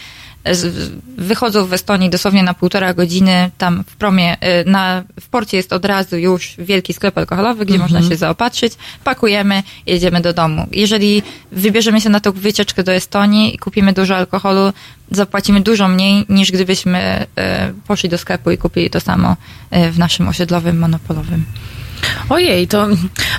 wychodzą 1.18 1.66
w 1.66 1.72
Estonii 1.72 2.10
dosłownie 2.10 2.42
na 2.42 2.54
półtora 2.54 2.94
godziny, 2.94 3.50
tam 3.58 3.84
w 3.86 3.96
promie, 3.96 4.40
e, 4.40 4.64
na, 4.64 5.02
w 5.20 5.28
porcie 5.28 5.56
jest 5.56 5.72
od 5.72 5.84
razu 5.84 6.16
już 6.16 6.54
wielki 6.58 6.92
sklep 6.92 7.18
alkoholowy, 7.18 7.64
gdzie 7.64 7.74
Mhm. 7.74 7.92
można 7.92 8.08
się 8.08 8.16
zaopatrzyć, 8.16 8.72
pakujemy, 9.04 9.62
jedziemy 9.86 10.20
do 10.20 10.32
domu. 10.32 10.66
Jeżeli 10.72 11.22
wybierzemy 11.52 12.00
się 12.00 12.10
na 12.10 12.20
tą 12.20 12.32
wycieczkę 12.32 12.84
do 12.84 12.92
Estonii 12.92 13.54
i 13.54 13.58
kupimy 13.58 13.92
dużo 13.92 14.16
alkoholu, 14.16 14.72
zapłacimy 15.10 15.60
dużo 15.60 15.88
mniej 15.88 16.24
niż 16.28 16.52
gdybyśmy 16.52 17.26
e, 17.36 17.72
poszli 17.86 18.08
do 18.08 18.18
sklepu 18.18 18.50
i 18.50 18.58
kupili 18.58 18.90
to 18.90 19.00
samo 19.00 19.36
e, 19.70 19.90
w 19.90 19.98
naszym 19.98 20.28
osiedlowym, 20.28 20.78
monopolowym. 20.78 21.44
Ojej, 22.28 22.68
to 22.68 22.88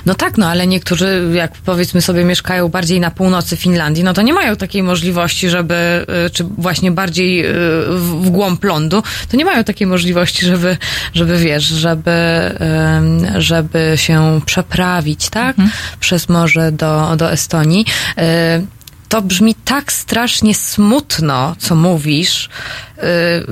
no 0.06 0.14
tak, 0.14 0.38
no 0.38 0.48
ale 0.48 0.66
niektórzy, 0.66 1.30
jak 1.34 1.52
powiedzmy 1.52 2.02
sobie, 2.02 2.24
mieszkają 2.24 2.68
bardziej 2.68 3.00
na 3.00 3.10
północy 3.10 3.56
Finlandii, 3.56 4.04
no 4.04 4.12
to 4.12 4.22
nie 4.22 4.34
mają 4.34 4.56
takiej 4.56 4.82
możliwości, 4.82 5.48
żeby, 5.48 6.06
y, 6.26 6.30
czy 6.30 6.44
właśnie 6.44 6.90
bardziej 6.90 7.46
y, 7.46 7.52
w, 7.96 8.30
głąb 8.30 8.64
lądu, 8.64 9.02
to 9.30 9.36
nie 9.36 9.44
mają 9.44 9.64
takiej 9.64 9.86
możliwości, 9.86 10.46
żeby, 10.46 10.76
żeby 11.14 11.38
wiesz, 11.38 11.64
żeby, 11.64 12.10
żeby 13.36 13.92
się 13.96 14.40
przeprawić, 14.46 15.30
tak, 15.30 15.56
przez 16.00 16.28
morze 16.28 16.72
do, 16.72 17.16
do 17.16 17.32
Estonii. 17.32 17.86
Y, 18.18 18.22
to 19.08 19.22
brzmi 19.22 19.54
tak 19.54 19.92
strasznie 19.92 20.54
smutno, 20.54 21.56
co 21.58 21.74
mówisz. 21.74 22.48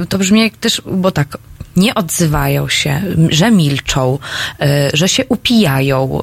To 0.09 0.19
brzmi 0.19 0.41
jak 0.41 0.57
też, 0.57 0.83
bo 0.87 1.11
tak, 1.11 1.39
nie 1.79 1.95
odzywają 1.95 2.69
się, 2.69 3.03
że 3.29 3.51
milczą, 3.51 4.19
y, 4.63 4.67
że 4.95 5.09
się 5.09 5.27
upijają, 5.27 6.21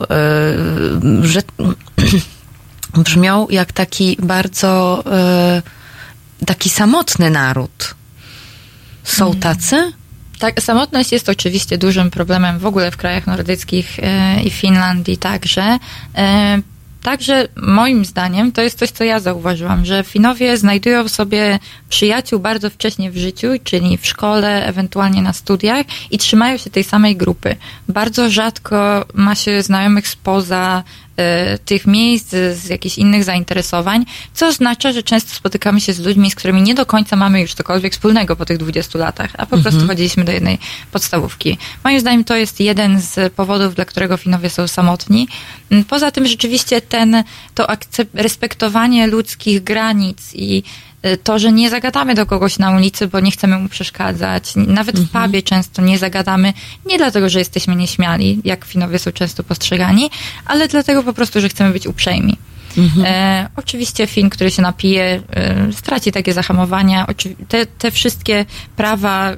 y, 1.23 1.27
że 1.27 1.41
brzmią 3.03 3.48
jak 3.49 3.73
taki 3.73 4.18
bardzo 4.19 5.03
y, 6.40 6.45
taki 6.45 6.69
samotny 6.69 7.30
naród. 7.30 7.95
Są 9.03 9.34
tacy? 9.34 9.91
Tak, 10.40 10.61
samotność 10.61 11.11
jest 11.11 11.30
oczywiście 11.30 11.77
dużym 11.77 12.11
problemem 12.11 12.60
w 12.60 12.65
ogóle 12.65 12.91
w 12.91 12.98
krajach 12.98 13.27
nordyckich 13.27 13.99
e, 13.99 14.44
i 14.44 14.49
Finlandii 14.49 15.18
także. 15.18 15.80
Także 17.06 17.48
moim 17.56 18.06
zdaniem 18.06 18.52
to 18.52 18.61
jest 18.61 18.80
coś, 18.80 18.91
co 18.91 19.03
ja 19.03 19.19
zauważyłam, 19.19 19.86
że 19.86 20.03
Finowie 20.03 20.57
znajdują 20.57 21.07
sobie 21.07 21.60
przyjaciół 21.90 22.40
bardzo 22.40 22.69
wcześnie 22.69 23.11
w 23.11 23.18
życiu, 23.18 23.48
czyli 23.64 23.98
w 23.98 24.06
szkole, 24.06 24.65
ewentualnie 24.65 25.22
na 25.22 25.34
studiach 25.34 25.86
i 26.11 26.18
trzymają 26.18 26.57
się 26.57 26.69
tej 26.69 26.84
samej 26.84 27.15
grupy. 27.15 27.56
Bardzo 27.90 28.30
rzadko 28.30 29.06
ma 29.14 29.36
się 29.36 29.64
znajomych 29.64 30.07
spoza 30.07 30.84
tych 31.65 31.87
miejsc, 31.87 32.29
z, 32.29 32.69
jakichś 32.69 32.97
innych 32.97 33.23
zainteresowań, 33.23 34.05
co 34.33 34.47
oznacza, 34.47 34.91
że 34.91 35.03
często 35.03 35.35
spotykamy 35.35 35.81
się 35.81 35.93
z 35.93 35.99
ludźmi, 35.99 36.31
z 36.31 36.35
którymi 36.35 36.61
nie 36.61 36.75
do 36.75 36.85
końca 36.85 37.15
mamy 37.15 37.41
już 37.41 37.53
cokolwiek 37.53 37.93
wspólnego 37.93 38.35
po 38.35 38.45
tych 38.45 38.57
20 38.57 38.99
latach, 38.99 39.29
a 39.33 39.45
po 39.45 39.55
Mhm. 39.55 39.61
prostu 39.63 39.87
chodziliśmy 39.87 40.23
do 40.23 40.31
jednej 40.31 40.57
podstawówki. 40.91 41.57
Moim 41.83 41.99
zdaniem 41.99 42.23
to 42.23 42.35
jest 42.35 42.59
jeden 42.59 43.01
z 43.01 43.33
powodów, 43.33 43.75
dla 43.75 43.85
którego 43.85 44.17
Finowie 44.17 44.49
są 44.49 44.67
samotni. 44.67 45.27
Mm, 45.71 45.83
Poza 45.85 46.11
tym 46.11 46.27
rzeczywiście 46.27 46.81
ten, 46.81 47.23
to 47.55 47.65
akcep- 47.65 48.05
respektowanie 48.13 49.07
ludzkich 49.07 49.63
granic 49.63 50.17
i 50.33 50.57
y, 50.57 50.63
to, 51.23 51.40
że 51.40 51.52
nie 51.52 51.69
zagadamy 51.69 52.15
do 52.15 52.26
kogoś 52.26 52.60
na 52.60 52.72
ulicy, 52.72 53.07
bo 53.07 53.19
nie 53.19 53.32
chcemy 53.32 53.60
mu 53.60 53.69
przeszkadzać. 53.69 54.53
Nawet 54.56 54.99
w 54.99 55.10
pubie 55.26 55.41
często 55.44 55.82
nie 55.82 55.98
zagadamy, 55.98 56.53
nie 56.86 56.98
dlatego, 56.98 57.30
że 57.30 57.40
jesteśmy 57.40 57.76
nieśmiali, 57.76 58.41
jak 58.44 58.65
Finowie 58.65 58.99
są 58.99 59.11
często 59.11 59.44
postrzegani, 59.44 60.10
ale 60.45 60.68
dlatego 60.68 61.03
po 61.03 61.14
prostu, 61.14 61.41
że 61.41 61.49
chcemy 61.49 61.72
być 61.72 61.88
uprzejmi. 61.88 62.38
E, 63.06 63.49
oczywiście 63.56 64.07
film, 64.07 64.30
który 64.30 64.52
się 64.52 64.61
napije, 64.61 65.22
e, 65.36 65.73
straci 65.73 66.11
takie 66.11 66.34
zahamowania. 66.34 67.06
Oczywi- 67.06 67.36
te, 67.48 67.65
te 67.65 67.91
wszystkie 67.91 68.45
prawa 68.76 69.32
e, 69.32 69.36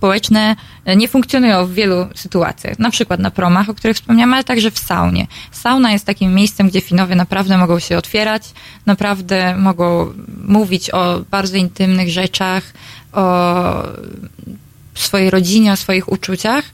społeczne 0.00 0.56
e, 0.84 0.96
nie 0.96 1.08
funkcjonują 1.08 1.66
w 1.66 1.72
wielu 1.72 2.06
sytuacjach. 2.14 2.78
Na 2.78 2.90
przykład 2.90 3.20
na 3.20 3.30
promach, 3.30 3.68
o 3.68 3.74
których 3.74 3.96
wspomniałam, 3.96 4.34
ale 4.34 4.44
także 4.44 4.70
w 4.70 4.78
saunie. 4.78 5.26
Sauna 5.52 5.92
jest 5.92 6.04
takim 6.04 6.34
miejscem, 6.34 6.68
gdzie 6.68 6.80
Finowie 6.80 7.14
naprawdę 7.14 7.58
mogą 7.58 7.78
się 7.78 7.98
otwierać, 7.98 8.42
naprawdę 8.86 9.56
mogą 9.56 10.12
mówić 10.44 10.90
o 10.90 11.20
bardzo 11.30 11.56
intymnych 11.56 12.10
rzeczach, 12.10 12.72
o 13.12 13.82
swojej 14.94 15.30
rodzinie, 15.30 15.72
o 15.72 15.76
swoich 15.76 16.12
uczuciach. 16.12 16.64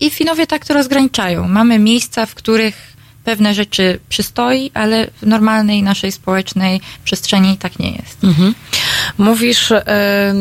I 0.00 0.10
Finowie 0.10 0.46
tak 0.46 0.66
to 0.66 0.74
rozgraniczają. 0.74 1.48
Mamy 1.48 1.78
miejsca, 1.78 2.26
w 2.26 2.34
których 2.34 2.96
pewne 3.24 3.54
rzeczy 3.54 4.00
przystoi, 4.08 4.70
ale 4.74 5.06
w 5.22 5.26
normalnej 5.26 5.82
naszej 5.82 6.12
społecznej 6.12 6.80
przestrzeni 7.04 7.56
tak 7.56 7.78
nie 7.78 7.90
jest. 7.90 8.24
Mhm. 8.24 8.54
Mówisz, 9.18 9.72
e, 9.72 9.86
e, 9.86 10.34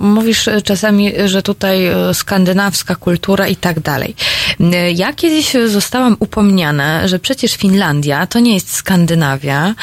mówisz 0.00 0.48
czasami, 0.64 1.12
że 1.24 1.42
tutaj 1.42 1.86
e, 1.86 2.14
skandynawska 2.14 2.96
kultura 2.96 3.46
i 3.48 3.56
tak 3.56 3.80
dalej. 3.80 4.14
Ja 4.94 5.12
kiedyś 5.12 5.52
zostałam 5.66 6.16
upomniana, 6.20 7.08
że 7.08 7.18
przecież 7.18 7.56
Finlandia 7.56 8.26
to 8.26 8.40
nie 8.40 8.54
jest 8.54 8.74
Skandynawia. 8.74 9.74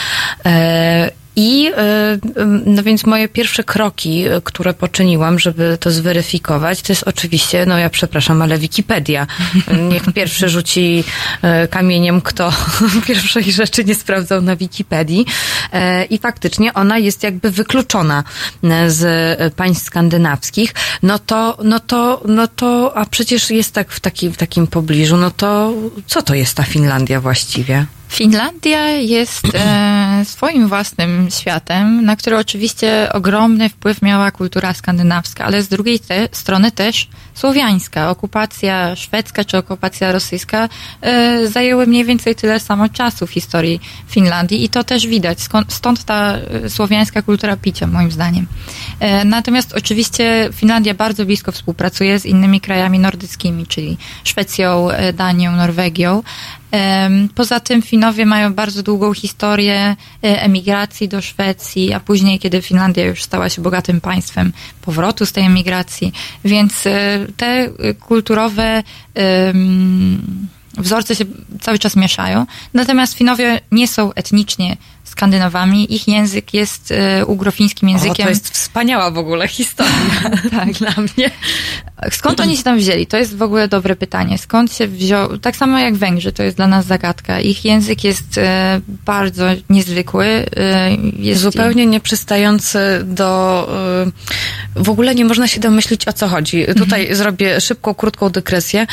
I 1.36 1.72
e, 1.78 2.18
no 2.66 2.84
więc 2.84 3.06
moje 3.06 3.28
pierwsze 3.28 3.64
kroki, 3.64 4.28
e, 4.28 4.42
które 4.42 4.74
poczyniłam, 4.74 5.40
żeby 5.40 5.78
to 5.80 5.92
zweryfikować, 5.92 6.82
to 6.82 6.94
jest 6.94 7.04
oczywiście, 7.04 7.66
no 7.66 7.78
ja 7.78 7.90
przepraszam, 7.90 8.42
ale 8.42 8.58
Wikipedia. 8.58 9.28
Niech 9.92 10.04
pierwszy 10.14 10.50
rzuci 10.50 11.04
e, 11.42 11.68
kamieniem, 11.68 12.22
kto 12.22 12.54
pierwszej 13.08 13.52
rzeczy 13.52 13.86
nie 13.86 13.96
sprawdzał 13.96 14.42
na 14.42 14.56
Wikipedii. 14.56 15.26
E, 15.74 16.06
I 16.06 16.18
faktycznie 16.18 16.74
ona 16.74 16.98
jest 16.98 17.24
jakby 17.24 17.52
wykluczona 17.52 18.24
z 18.88 19.54
państw 19.54 19.86
skandynawskich. 19.86 20.74
No 21.04 21.20
to, 21.20 21.58
no 21.64 21.80
to, 21.80 22.22
no 22.28 22.48
to, 22.48 22.98
a 22.98 23.06
przecież 23.06 23.50
jest 23.50 23.74
tak 23.74 23.92
w, 23.92 24.00
takim 24.00 24.34
w 24.34 24.38
takim 24.38 24.68
pobliżu, 24.68 25.18
no 25.18 25.32
to 25.32 25.74
co 26.08 26.22
to 26.22 26.36
jest 26.36 26.58
ta 26.58 26.64
Finlandia 26.64 27.22
właściwie? 27.22 27.86
Finlandia 28.16 28.90
jest 28.90 29.46
e, 29.56 30.26
swoim 30.26 30.68
własnym 30.68 31.28
światem, 31.32 32.06
na 32.06 32.16
który 32.16 32.38
oczywiście 32.38 33.10
ogromny 33.14 33.70
wpływ 33.70 34.02
miała 34.02 34.32
kultura 34.32 34.74
skandynawska, 34.74 35.46
ale 35.46 35.64
z 35.64 35.68
drugiej 35.68 36.00
te, 36.00 36.30
strony 36.32 36.72
też 36.72 37.08
słowiańska. 37.34 38.10
Okupacja 38.10 38.96
szwedzka 38.96 39.46
czy 39.46 39.58
okupacja 39.58 40.12
rosyjska 40.12 40.70
e, 41.02 41.48
zajęły 41.48 41.88
mniej 41.88 42.06
więcej 42.06 42.36
tyle 42.36 42.60
samo 42.60 42.90
czasu 42.90 43.28
w 43.28 43.32
historii 43.32 43.80
Finlandii 44.08 44.64
i 44.64 44.70
to 44.70 44.84
też 44.84 45.08
widać. 45.08 45.42
Skąd, 45.42 45.74
stąd 45.74 46.04
ta 46.04 46.38
e, 46.38 46.70
słowiańska 46.70 47.22
kultura 47.22 47.58
picia, 47.58 47.88
moim 47.88 48.12
zdaniem. 48.12 48.48
E, 49.00 49.26
natomiast 49.26 49.74
oczywiście 49.74 50.50
Finlandia 50.54 50.94
bardzo 50.94 51.26
blisko 51.26 51.52
współpracuje 51.52 52.20
z 52.20 52.26
innymi 52.26 52.62
krajami 52.62 53.00
nordyckimi, 53.00 53.68
czyli 53.68 53.98
Szwecją, 54.24 54.90
e, 54.92 55.14
Danią, 55.14 55.52
Norwegią. 55.52 56.24
Poza 57.36 57.60
tym 57.60 57.82
Finowie 57.82 58.26
mają 58.26 58.54
bardzo 58.54 58.84
długą 58.84 59.14
historię 59.14 59.96
e, 60.24 60.42
emigracji 60.42 61.08
do 61.08 61.22
Szwecji, 61.22 61.94
a 61.94 62.00
później, 62.00 62.40
kiedy 62.40 62.62
Finlandia 62.62 63.06
już 63.06 63.24
stała 63.24 63.50
się 63.50 63.62
bogatym 63.62 64.02
państwem, 64.02 64.54
powrotu 64.82 65.26
z 65.26 65.32
tej 65.32 65.46
emigracji. 65.46 66.14
Więc 66.46 66.88
e, 66.88 67.20
te 67.38 67.70
kulturowe 68.00 68.84
wzorce 70.78 71.16
się 71.16 71.26
cały 71.62 71.80
czas 71.80 71.96
mieszają. 71.96 72.46
Natomiast 72.74 73.14
Finowie 73.14 73.62
nie 73.72 73.88
są 73.88 74.14
etnicznie 74.14 74.78
Skandynawami. 75.16 75.94
Ich 75.96 76.08
język 76.08 76.54
jest 76.54 76.92
e, 76.92 77.26
ugrofińskim 77.26 77.90
językiem. 77.90 78.12
O, 78.12 78.24
to 78.24 78.30
jest 78.30 78.50
wspaniała 78.50 79.12
w 79.12 79.18
ogóle 79.18 79.48
historia 79.48 79.92
tak. 80.58 80.72
dla 80.72 80.92
mnie. 80.98 81.32
Skąd 82.12 82.40
oni 82.40 82.58
się 82.58 82.64
tam 82.64 82.78
wzięli? 82.78 83.08
To 83.08 83.18
jest 83.18 83.38
w 83.38 83.42
ogóle 83.42 83.68
dobre 83.68 83.96
pytanie. 83.96 84.38
Skąd 84.38 84.74
się 84.74 84.88
wziął? 84.88 85.38
Tak 85.38 85.56
samo 85.56 85.80
jak 85.80 85.96
Węgrzy, 85.96 86.32
to 86.32 86.44
jest 86.44 86.58
dla 86.58 86.68
nas 86.68 86.86
zagadka. 86.86 87.40
Ich 87.40 87.66
język 87.66 88.04
jest 88.04 88.38
e, 88.38 88.82
bardzo 89.06 89.46
niezwykły. 89.70 90.26
E, 90.26 90.92
jest 91.18 91.42
Zupełnie 91.42 91.86
nieprzystający 91.86 92.80
do. 93.04 93.68
y, 94.78 94.84
W 94.84 94.90
ogóle 94.90 95.16
nie 95.16 95.26
można 95.26 95.48
się 95.48 95.60
domyślić 95.60 96.08
o 96.08 96.14
co 96.14 96.28
chodzi. 96.28 96.66
Tutaj 96.78 97.16
zrobię 97.16 97.62
szybką, 97.62 97.94
krótką 97.94 98.30
dygresję. 98.30 98.88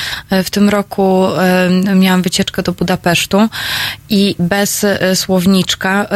W 0.44 0.50
tym 0.50 0.68
roku 0.68 1.26
y, 1.90 1.94
miałam 1.94 2.22
wycieczkę 2.22 2.62
do 2.62 2.72
Budapesztu 2.72 3.48
i 4.10 4.34
bez 4.38 4.84
y, 4.84 4.98
słowniczka 5.14 6.04
y, 6.04 6.08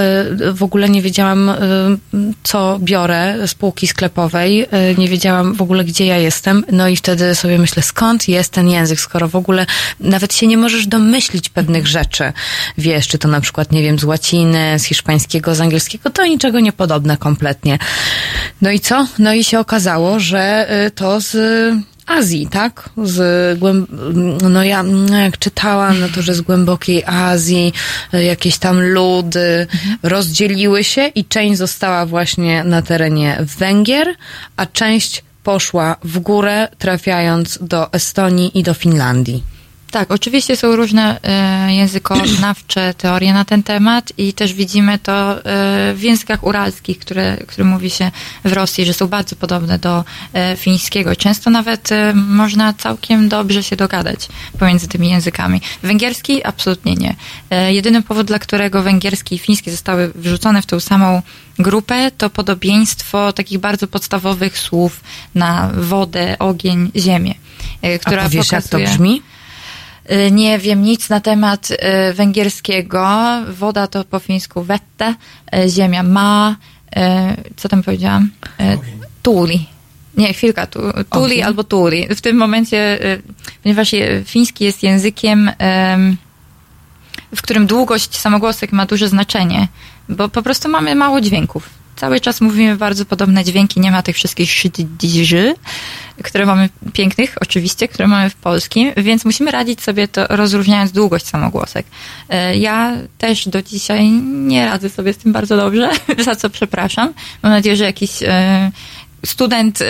w 0.55 0.63
ogóle 0.63 0.89
nie 0.89 1.03
wiedziałam, 1.03 1.49
y, 1.49 1.55
co 2.43 2.79
biorę 2.83 3.35
z 3.47 3.55
półki 3.55 3.87
sklepowej. 3.87 4.63
Y, 4.63 4.69
Nie 4.99 5.09
wiedziałam 5.09 5.55
w 5.55 5.63
ogóle, 5.63 5.85
gdzie 5.85 6.07
ja 6.07 6.19
jestem. 6.19 6.65
No 6.73 6.89
i 6.89 6.97
wtedy 6.97 7.35
sobie 7.35 7.59
myślę, 7.59 7.83
skąd 7.83 8.29
jest 8.29 8.53
ten 8.53 8.69
język, 8.69 9.01
skoro 9.01 9.29
w 9.29 9.37
ogóle 9.37 9.67
nawet 10.01 10.35
się 10.35 10.47
nie 10.47 10.57
możesz 10.57 10.87
domyślić 10.87 11.49
pewnych 11.49 11.87
rzeczy. 11.87 12.33
Wiesz, 12.79 13.09
czy 13.09 13.19
to 13.19 13.29
na 13.29 13.41
przykład, 13.41 13.73
nie 13.73 13.83
wiem, 13.83 13.99
z 13.99 14.05
łaciny, 14.05 14.79
z 14.79 14.85
hiszpańskiego, 14.85 15.55
z 15.55 15.61
angielskiego, 15.61 16.11
to 16.11 16.27
niczego 16.27 16.61
nie 16.61 16.73
podobne 16.73 17.17
kompletnie. 17.17 17.79
No 18.63 18.71
i 18.71 18.81
co? 18.81 19.07
No 19.19 19.35
i 19.35 19.45
się 19.45 19.59
okazało, 19.61 20.21
że 20.21 20.67
y, 20.87 20.91
to 20.91 21.21
z 21.21 21.37
Azji, 22.07 22.47
tak? 22.47 22.91
Z 23.05 23.59
głęb... 23.59 23.91
No 24.51 24.65
ja 24.65 24.83
no 24.83 25.19
jak 25.19 25.39
czytałam, 25.39 26.01
no 26.01 26.09
to, 26.09 26.23
że 26.23 26.35
z 26.35 26.41
głębokiej 26.41 27.05
Azji 27.05 27.73
y, 28.15 28.25
jakieś 28.25 28.59
tam 28.59 28.81
ludy 28.81 29.67
rozdzieliły 30.03 30.85
się 30.85 31.07
i 31.07 31.25
część 31.25 31.59
została 31.59 32.07
właśnie 32.07 32.65
na 32.65 32.83
terenie 32.83 33.39
Węgier, 33.59 34.15
a 34.57 34.67
część 34.67 35.25
poszła 35.43 35.97
w 36.05 36.19
górę, 36.19 36.69
trafiając 36.79 37.59
do 37.61 37.93
Estonii 37.93 38.59
i 38.59 38.63
do 38.63 38.75
Finlandii. 38.75 39.56
Tak, 39.97 40.11
oczywiście 40.11 40.57
są 40.57 40.77
różne 40.77 41.21
e, 41.23 41.75
językoznawcze 41.75 42.95
teorie 43.03 43.33
na 43.35 43.45
ten 43.45 43.63
temat 43.63 44.13
i 44.19 44.33
też 44.33 44.55
widzimy 44.55 44.99
to 44.99 45.33
e, 45.33 45.95
w 45.95 46.03
językach 46.03 46.45
uralskich, 46.45 46.99
które, 46.99 47.37
które 47.37 47.65
mówi 47.65 47.91
się 47.91 48.11
w 48.45 48.53
Rosji, 48.53 48.85
że 48.85 48.95
są 48.95 49.07
bardzo 49.07 49.37
podobne 49.37 49.79
do 49.79 50.05
e, 50.33 50.57
fińskiego. 50.57 51.17
Często 51.17 51.51
nawet 51.51 51.89
można 52.15 52.73
całkiem 52.73 53.29
dobrze 53.29 53.63
się 53.63 53.77
dogadać 53.77 54.29
pomiędzy 54.59 54.89
tymi 54.89 55.11
językami. 55.11 55.61
Węgierski 55.83 56.45
absolutnie 56.45 56.95
nie. 56.95 57.17
Jedyny 57.69 58.03
powód, 58.03 58.27
dla 58.27 58.39
którego 58.39 58.83
węgierski 58.83 59.35
i 59.35 59.39
fiński 59.39 59.71
zostały 59.71 60.13
wrzucone 60.15 60.63
w 60.63 60.67
tą 60.67 60.81
samą 60.81 61.23
grupę, 61.59 62.11
to 62.19 62.31
podobieństwo 62.31 63.33
takich 63.33 63.59
bardzo 63.59 63.87
podstawowych 63.87 64.59
słów 64.59 65.01
na 65.35 65.71
wodę, 65.75 66.37
ogień, 66.39 66.91
ziemię. 66.97 67.35
Która 68.01 68.23
A 68.23 68.25
powiesz, 68.25 68.53
jak 68.53 68.63
to 68.65 68.79
pokazuje- 68.79 68.89
brzmi? 68.89 69.23
Y, 70.11 70.31
Nie 70.31 70.59
wiem 70.59 70.83
nic 70.83 71.09
na 71.11 71.21
temat 71.21 71.71
y, 71.71 71.77
węgierskiego. 72.15 73.09
Woda 73.49 73.87
to 73.87 74.05
po 74.05 74.19
fińsku 74.19 74.63
wette, 74.63 75.15
y, 75.55 75.69
ziemia 75.69 76.03
ma. 76.03 76.57
Co 77.57 77.69
tam 77.69 77.83
powiedziałam? 77.83 78.31
Tuli. 79.23 79.67
Nie, 80.17 80.33
chwilka, 80.33 80.67
tu, 80.67 80.81
tuli 81.11 81.25
Ogień. 81.25 81.43
albo 81.43 81.65
tuli. 81.65 82.07
W 82.17 82.21
tym 82.21 82.37
momencie, 82.37 82.99
ponieważ 83.63 83.95
fiński 84.25 84.65
jest 84.65 84.83
językiem, 84.83 85.51
em, 85.59 86.17
w 87.37 87.43
którym 87.43 87.67
długość 87.67 88.17
samogłosek 88.19 88.73
ma 88.73 88.87
duże 88.87 89.09
znaczenie, 89.09 89.69
bo 90.09 90.29
po 90.29 90.43
prostu 90.43 90.69
mamy 90.69 90.95
mało 90.95 91.21
dźwięków. 91.21 91.69
Cały 91.97 92.21
czas 92.21 92.41
mówimy 92.41 92.77
bardzo 92.77 93.05
podobne 93.05 93.45
dźwięki, 93.45 93.81
nie 93.81 93.91
ma 93.91 94.03
tych 94.03 94.17
wszystkich 94.17 94.51
szydziży, 94.51 95.55
które 96.23 96.47
mamy 96.47 96.69
pięknych, 96.93 97.35
oczywiście, 97.41 97.89
które 97.89 98.09
mamy 98.09 98.31
w 98.31 98.35
polskim, 98.35 98.93
więc 98.97 99.25
musimy 99.25 99.51
radzić 99.51 99.83
sobie 99.83 100.09
to 100.09 100.27
rozróżniając 100.27 100.93
długość 100.93 101.27
samogłosek. 101.27 101.87
E, 102.29 102.57
Ja 102.57 102.97
też 103.19 103.49
do 103.49 103.63
dzisiaj 103.63 104.11
nie 104.23 104.67
radzę 104.67 104.89
sobie 104.89 105.13
z 105.13 105.17
tym 105.17 105.33
bardzo 105.33 105.57
dobrze, 105.57 105.91
za 106.25 106.37
co 106.37 106.51
przepraszam. 106.51 107.13
Mam 107.43 107.53
nadzieję, 107.53 107.77
że 107.77 107.85
jakiś 107.85 108.23
e, 108.23 108.71
student 109.27 109.83
e, 109.83 109.87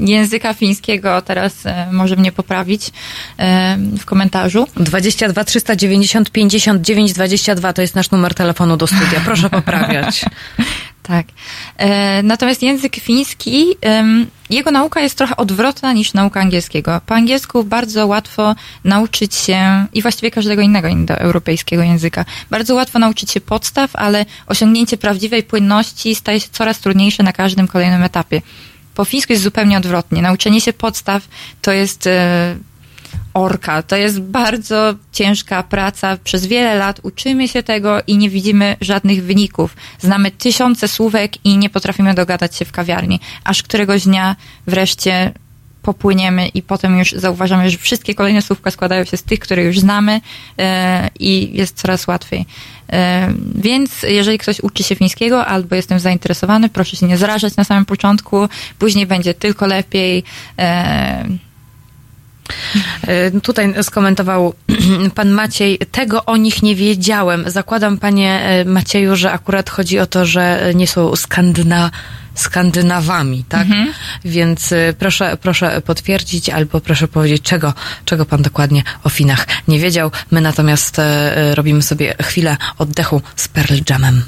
języka 0.00 0.54
fińskiego 0.54 1.22
teraz 1.22 1.54
może 1.92 2.16
mnie 2.16 2.32
poprawić 2.32 2.90
w 4.00 4.04
komentarzu. 4.04 4.66
22 4.76 5.44
390 5.44 6.30
59 6.30 7.12
22 7.12 7.72
to 7.72 7.82
jest 7.82 7.94
nasz 7.94 8.10
numer 8.10 8.34
telefonu 8.34 8.76
do 8.76 8.86
studia. 8.86 9.20
Proszę 9.24 9.50
poprawiać. 9.60 10.24
Tak. 11.08 11.26
E, 11.76 12.22
natomiast 12.22 12.62
język 12.62 12.96
fiński, 12.96 13.66
jego 14.50 14.70
nauka 14.70 15.00
jest 15.00 15.18
trochę 15.18 15.36
odwrotna 15.36 15.92
niż 15.92 16.14
nauka 16.14 16.40
angielskiego. 16.40 17.00
Po 17.06 17.14
angielsku 17.14 17.64
bardzo 17.64 18.06
łatwo 18.06 18.54
nauczyć 18.84 19.34
się, 19.34 19.86
i 19.92 20.02
właściwie 20.02 20.30
każdego 20.30 20.62
innego 20.62 20.88
indoeuropejskiego 20.88 21.82
języka, 21.82 22.24
bardzo 22.50 22.74
łatwo 22.74 22.98
nauczyć 22.98 23.30
się 23.30 23.40
podstaw, 23.40 23.96
ale 23.96 24.26
osiągnięcie 24.46 24.96
prawdziwej 24.96 25.42
płynności 25.42 26.14
staje 26.14 26.40
się 26.40 26.48
coraz 26.52 26.80
trudniejsze 26.80 27.22
na 27.22 27.32
każdym 27.32 27.68
kolejnym 27.68 28.02
etapie. 28.02 28.42
Po 28.94 29.04
fińsku 29.04 29.32
jest 29.32 29.42
zupełnie 29.42 29.78
odwrotnie. 29.78 30.22
Nauczenie 30.22 30.60
się 30.60 30.72
podstaw 30.72 31.28
to 31.62 31.72
jest 31.72 32.06
e, 32.06 32.56
orka. 33.34 33.82
To 33.82 33.96
jest 33.96 34.20
bardzo 34.20 34.94
ciężka 35.12 35.62
praca. 35.62 36.16
Przez 36.24 36.46
wiele 36.46 36.74
lat 36.74 37.00
uczymy 37.02 37.48
się 37.48 37.62
tego 37.62 37.98
i 38.06 38.16
nie 38.16 38.30
widzimy 38.30 38.76
żadnych 38.80 39.24
wyników. 39.24 39.76
Znamy 40.00 40.30
tysiące 40.30 40.88
słówek 40.88 41.44
i 41.46 41.58
nie 41.58 41.70
potrafimy 41.70 42.14
dogadać 42.14 42.56
się 42.56 42.64
w 42.64 42.72
kawiarni. 42.72 43.20
Aż 43.44 43.62
któregoś 43.62 44.04
dnia 44.04 44.36
wreszcie 44.66 45.32
popłyniemy 45.84 46.48
i 46.48 46.62
potem 46.62 46.98
już 46.98 47.12
zauważamy, 47.12 47.70
że 47.70 47.78
wszystkie 47.78 48.14
kolejne 48.14 48.42
słówka 48.42 48.70
składają 48.70 49.04
się 49.04 49.16
z 49.16 49.22
tych, 49.22 49.38
które 49.38 49.64
już 49.64 49.78
znamy 49.78 50.20
e, 50.58 51.10
i 51.20 51.50
jest 51.52 51.76
coraz 51.76 52.06
łatwiej. 52.06 52.46
E, 52.92 53.32
więc 53.54 54.02
jeżeli 54.02 54.38
ktoś 54.38 54.60
uczy 54.60 54.82
się 54.82 54.94
fińskiego 54.94 55.46
albo 55.46 55.76
jestem 55.76 56.00
zainteresowany, 56.00 56.68
proszę 56.68 56.96
się 56.96 57.06
nie 57.06 57.16
zrażać 57.16 57.56
na 57.56 57.64
samym 57.64 57.84
początku, 57.84 58.48
później 58.78 59.06
będzie 59.06 59.34
tylko 59.34 59.66
lepiej. 59.66 60.24
E, 60.58 61.24
Tutaj 63.42 63.74
skomentował 63.82 64.54
pan 65.14 65.30
Maciej, 65.30 65.78
tego 65.78 66.24
o 66.24 66.36
nich 66.36 66.62
nie 66.62 66.74
wiedziałem. 66.74 67.44
Zakładam, 67.46 67.98
panie 67.98 68.40
e, 68.40 68.64
Macieju, 68.64 69.16
że 69.16 69.32
akurat 69.32 69.70
chodzi 69.70 69.98
o 69.98 70.06
to, 70.06 70.26
że 70.26 70.72
nie 70.74 70.86
są 70.86 71.16
Skandyna, 71.16 71.90
Skandynawami, 72.34 73.44
tak? 73.48 73.66
Więc 74.24 74.72
e, 74.72 74.94
proszę, 74.98 75.36
proszę 75.42 75.80
potwierdzić 75.80 76.48
albo 76.48 76.80
proszę 76.80 77.08
powiedzieć, 77.08 77.42
czego, 77.42 77.74
czego 78.04 78.26
pan 78.26 78.42
dokładnie 78.42 78.82
o 79.04 79.08
Finach 79.08 79.46
nie 79.68 79.78
wiedział. 79.78 80.10
My 80.30 80.40
natomiast 80.40 80.98
e, 80.98 81.02
e, 81.36 81.54
robimy 81.54 81.82
sobie 81.82 82.14
chwilę 82.22 82.56
oddechu 82.78 83.22
z 83.36 83.48
Pearl 83.48 83.74
Jamem. 83.90 84.22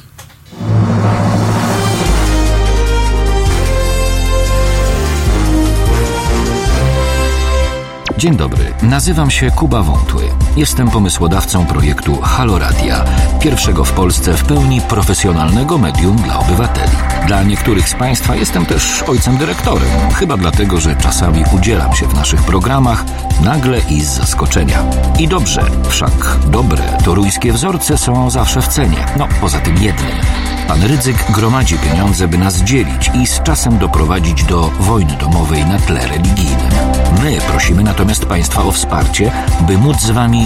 Dzień 8.18 8.36
dobry, 8.36 8.74
nazywam 8.82 9.30
się 9.30 9.51
Kuba 9.51 9.82
Wątły. 9.82 10.22
Jestem 10.56 10.90
pomysłodawcą 10.90 11.66
projektu 11.66 12.20
Halo 12.22 12.58
Radia, 12.58 13.04
pierwszego 13.40 13.84
w 13.84 13.92
Polsce 13.92 14.34
w 14.34 14.44
pełni 14.44 14.80
profesjonalnego 14.80 15.78
medium 15.78 16.16
dla 16.16 16.38
obywateli. 16.38 16.96
Dla 17.26 17.42
niektórych 17.42 17.88
z 17.88 17.94
Państwa 17.94 18.36
jestem 18.36 18.66
też 18.66 19.02
ojcem 19.02 19.36
dyrektorem, 19.36 19.88
chyba 20.14 20.36
dlatego, 20.36 20.80
że 20.80 20.96
czasami 20.96 21.44
udzielam 21.52 21.94
się 21.94 22.06
w 22.06 22.14
naszych 22.14 22.42
programach 22.42 23.04
nagle 23.44 23.80
i 23.90 24.00
z 24.00 24.08
zaskoczenia. 24.08 24.78
I 25.18 25.28
dobrze, 25.28 25.64
wszak 25.88 26.36
dobre 26.46 26.82
toruńskie 27.04 27.52
wzorce 27.52 27.98
są 27.98 28.30
zawsze 28.30 28.62
w 28.62 28.68
cenie, 28.68 29.06
no 29.16 29.28
poza 29.40 29.58
tym 29.58 29.76
jednym. 29.82 30.12
Pan 30.68 30.82
Rydzyk 30.82 31.30
gromadzi 31.30 31.78
pieniądze, 31.78 32.28
by 32.28 32.38
nas 32.38 32.62
dzielić 32.62 33.10
i 33.14 33.26
z 33.26 33.42
czasem 33.42 33.78
doprowadzić 33.78 34.44
do 34.44 34.70
wojny 34.80 35.16
domowej 35.20 35.64
na 35.64 35.78
tle 35.78 36.06
religijnym. 36.06 36.70
My 37.22 37.38
prosimy 37.40 37.82
natomiast 37.82 38.26
Państwa 38.26 38.62
o 38.62 38.72
wsparcie, 38.72 39.32
by 39.60 39.78
móc 39.78 40.00
z 40.00 40.10
Wami 40.10 40.45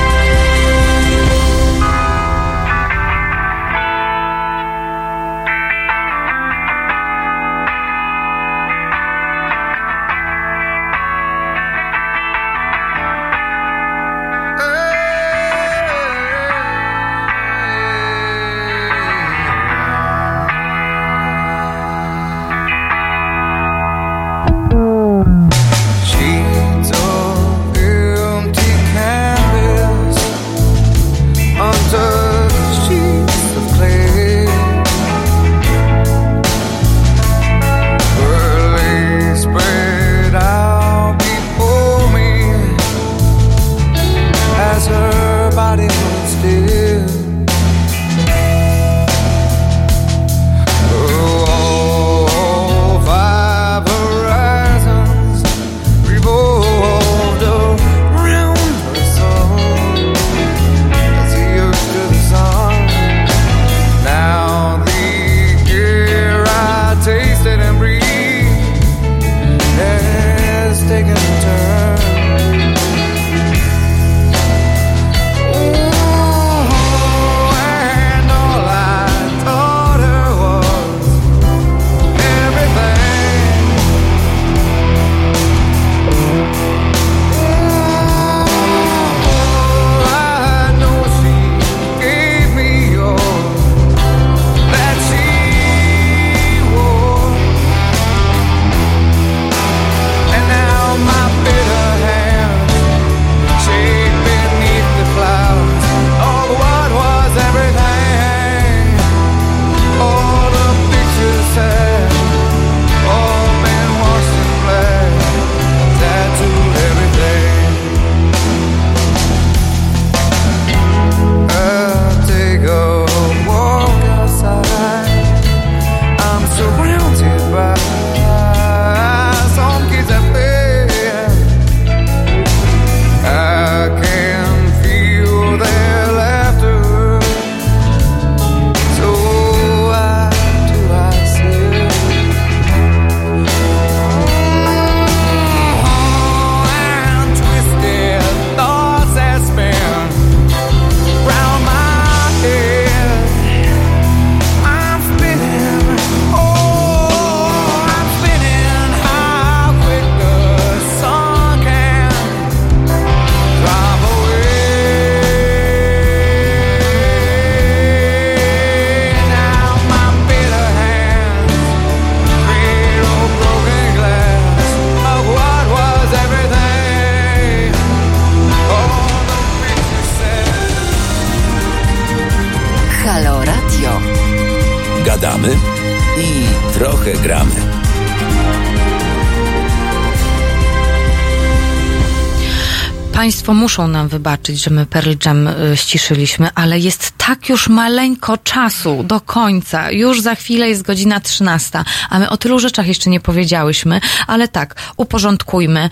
Państwo 193.41 193.53
muszą 193.53 193.87
nam 193.87 194.07
wybaczyć, 194.07 194.63
że 194.63 194.71
my 194.71 194.85
Pearl 194.85 195.11
Jam 195.25 195.47
y, 195.47 195.53
ściszyliśmy, 195.77 196.49
ale 196.55 196.79
jest 196.79 197.13
tak 197.17 197.49
już 197.49 197.69
maleńko 197.69 198.37
czasu 198.37 199.03
do 199.03 199.21
końca. 199.21 199.91
Już 199.91 200.21
za 200.21 200.35
chwilę 200.35 200.69
jest 200.69 200.81
godzina 200.81 201.19
13, 201.19 201.83
a 202.09 202.19
my 202.19 202.29
o 202.29 202.37
tylu 202.37 202.59
rzeczach 202.59 202.87
jeszcze 202.87 203.09
nie 203.09 203.19
powiedziałyśmy, 203.19 204.01
ale 204.27 204.47
tak, 204.47 204.75
uporządkujmy. 204.97 205.89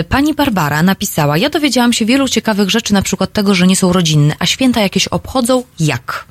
Y, 0.00 0.04
Pani 0.04 0.34
Barbara 0.34 0.82
napisała, 0.82 1.38
ja 1.38 1.50
dowiedziałam 1.50 1.92
się 1.92 2.04
wielu 2.04 2.28
ciekawych 2.28 2.70
rzeczy, 2.70 2.94
na 2.94 3.02
przykład 3.02 3.32
tego, 3.32 3.54
że 3.54 3.66
nie 3.66 3.76
są 3.76 3.92
rodzinne, 3.92 4.34
a 4.38 4.46
święta 4.46 4.80
jakieś 4.80 5.08
obchodzą 5.08 5.62
jak? 5.80 6.26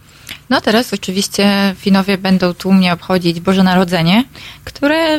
No 0.49 0.61
teraz 0.61 0.93
oczywiście 0.93 1.75
Finowie 1.77 2.17
będą 2.17 2.53
tłumnie 2.53 2.93
obchodzić 2.93 3.39
Boże 3.39 3.63
Narodzenie, 3.63 4.23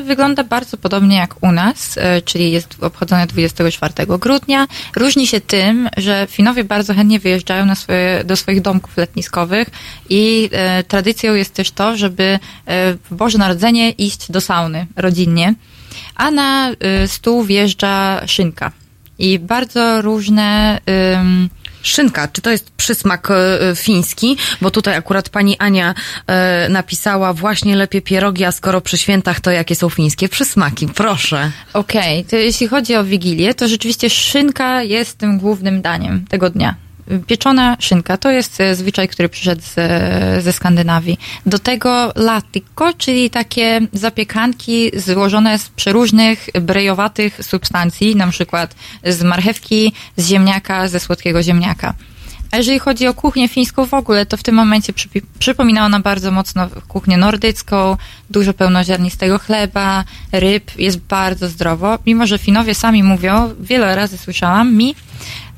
wygląda 0.07 0.45
bardzo 0.45 0.77
podobnie 0.77 1.17
jak 1.17 1.43
u 1.43 1.53
nas, 1.53 1.99
e, 1.99 2.23
czyli 2.23 2.53
jest 2.53 2.77
obchodzone 2.81 3.27
24 3.27 4.19
grudnia. 4.19 4.67
Różni 4.97 5.27
się 5.27 5.41
tym, 5.41 5.89
że 5.97 6.27
Finowie 6.31 6.65
bardzo 6.65 6.95
chętnie 6.95 7.19
wyjeżdżają 7.19 7.75
swoje, 7.75 8.25
do 8.25 8.37
swoich 8.37 8.61
domków 8.61 8.97
letniskowych 8.97 9.69
i 10.09 10.49
e, 10.53 10.85
tradycją 10.85 11.35
jest 11.35 11.55
też 11.55 11.71
to, 11.71 11.97
żeby 11.97 12.23
e, 12.23 12.39
w 12.95 13.15
Boże 13.15 13.39
Narodzenie 13.39 13.91
iść 13.91 14.31
do 14.31 14.41
sauny 14.41 14.87
rodzinnie, 14.97 15.55
a 16.15 16.31
na 16.31 16.71
e, 16.71 17.09
stół 17.09 17.45
wjeżdża 17.45 18.27
szynka. 18.27 18.73
I 19.19 19.39
bardzo 19.39 20.03
różne... 20.03 20.81
Szynka, 21.87 22.29
czy 22.29 22.43
to 22.43 22.51
jest 22.51 22.71
przysmak 22.71 23.31
e, 23.31 23.35
e, 23.71 23.77
fiński? 23.77 24.37
Bo 24.61 24.71
tutaj 24.71 24.97
akurat 24.97 25.29
pani 25.29 25.59
Ania 25.59 25.95
e, 26.27 26.69
napisała 26.69 27.33
właśnie 27.33 27.77
lepiej 27.77 28.03
pierogi, 28.03 28.45
a 28.45 28.53
skoro 28.53 28.81
przy 28.81 28.99
świętach, 28.99 29.41
to 29.41 29.51
jakie 29.51 29.75
są 29.75 29.89
fińskie 29.89 30.29
przysmaki? 30.29 30.89
Proszę. 30.89 31.51
Okej, 31.73 32.25
to 32.25 32.37
jeśli 32.37 32.69
chodzi 32.69 32.97
o 32.97 33.05
Wigilię, 33.05 33.55
to 33.55 33.69
rzeczywiście 33.69 34.11
szynka 34.11 34.83
jest 34.83 35.19
tym 35.19 35.39
głównym 35.39 35.83
daniem 35.83 36.25
tego 36.29 36.51
dnia. 36.51 36.86
Pieczona 37.27 37.77
szynka 37.81 38.17
to 38.17 38.31
jest 38.31 38.61
e, 38.61 38.75
zwyczaj, 38.75 39.09
który 39.09 39.29
przyszedł 39.29 39.63
z, 39.63 39.75
ze 40.45 40.53
Skandynawii. 40.53 41.19
Do 41.47 41.59
tego 41.59 42.13
latiko, 42.17 42.93
czyli 42.99 43.31
takie 43.31 43.81
zapiekanki 43.93 44.91
złożone 44.95 45.59
z 45.59 45.69
przeróżnych 45.69 46.47
brejowatych 46.61 47.39
substancji, 47.43 48.17
na 48.17 48.27
przykład 48.27 48.75
z 49.05 49.23
marchewki, 49.23 49.93
z 50.17 50.29
ziemniaka, 50.29 50.89
ze 50.89 51.01
słodkiego 51.01 51.43
ziemniaka. 51.43 51.95
A 52.51 52.57
jeżeli 52.57 52.79
chodzi 52.79 53.07
o 53.07 53.15
kuchnię 53.15 53.49
fińską 53.49 53.87
w 53.87 53.95
ogóle, 53.95 54.27
to 54.27 54.37
w 54.37 54.43
tym 54.43 54.55
momencie 54.55 54.93
przypomina 55.39 55.85
ona 55.85 56.01
bardzo 56.01 56.31
mocno 56.31 56.69
kuchnię 56.89 57.17
nordycką, 57.17 57.97
dużo 58.31 58.55
pełnoziarnistego 58.55 59.39
chleba, 59.39 60.05
ryb, 60.33 60.79
jest 60.79 60.99
bardzo 60.99 61.49
zdrowo. 61.49 61.99
Mimo, 62.07 62.27
że 62.27 62.39
Finowie 62.39 62.75
sami 62.75 63.03
mówią, 63.03 63.55
wiele 63.61 63.97
razy 63.97 64.19
słyszałam 64.19 64.75
mi, 64.75 64.95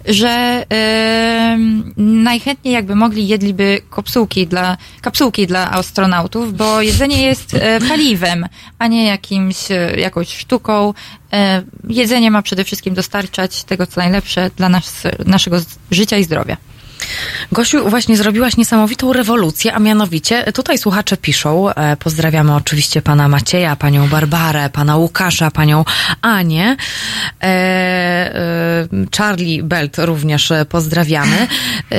że 0.08 0.64
em, 0.68 1.94
najchętniej 1.96 2.74
jakby 2.74 2.94
mogli 2.94 3.28
jedliby 3.28 3.80
kapsułki 3.90 4.46
dla, 4.46 4.76
kapsułki 5.00 5.46
dla 5.46 5.70
astronautów, 5.70 6.56
bo 6.56 6.82
jedzenie 6.82 7.22
jest 7.22 7.54
e, 7.54 7.80
paliwem, 7.80 8.46
a 8.78 8.86
nie 8.86 9.06
jakimś, 9.06 9.70
e, 9.70 10.00
jakąś 10.00 10.36
sztuką. 10.36 10.94
E, 11.32 11.62
jedzenie 11.88 12.30
ma 12.30 12.42
przede 12.42 12.64
wszystkim 12.64 12.94
dostarczać 12.94 13.64
tego, 13.64 13.86
co 13.86 14.00
najlepsze 14.00 14.50
dla 14.56 14.68
nas, 14.68 15.02
naszego 15.26 15.56
życia 15.90 16.16
i 16.16 16.24
zdrowia. 16.24 16.56
Gosiu, 17.52 17.90
właśnie 17.90 18.16
zrobiłaś 18.16 18.56
niesamowitą 18.56 19.12
rewolucję, 19.12 19.74
a 19.74 19.78
mianowicie 19.78 20.52
tutaj 20.52 20.78
słuchacze 20.78 21.16
piszą, 21.16 21.70
e, 21.70 21.96
pozdrawiamy 21.96 22.54
oczywiście 22.54 23.02
pana 23.02 23.28
Macieja, 23.28 23.76
panią 23.76 24.08
Barbarę, 24.08 24.70
pana 24.70 24.96
Łukasza, 24.96 25.50
panią 25.50 25.84
Anię, 26.22 26.76
e, 27.42 27.44
e, 27.44 28.88
Charlie 29.16 29.62
Belt 29.62 29.96
również 29.98 30.50
e, 30.50 30.64
pozdrawiamy. 30.64 31.46
E, 31.92 31.98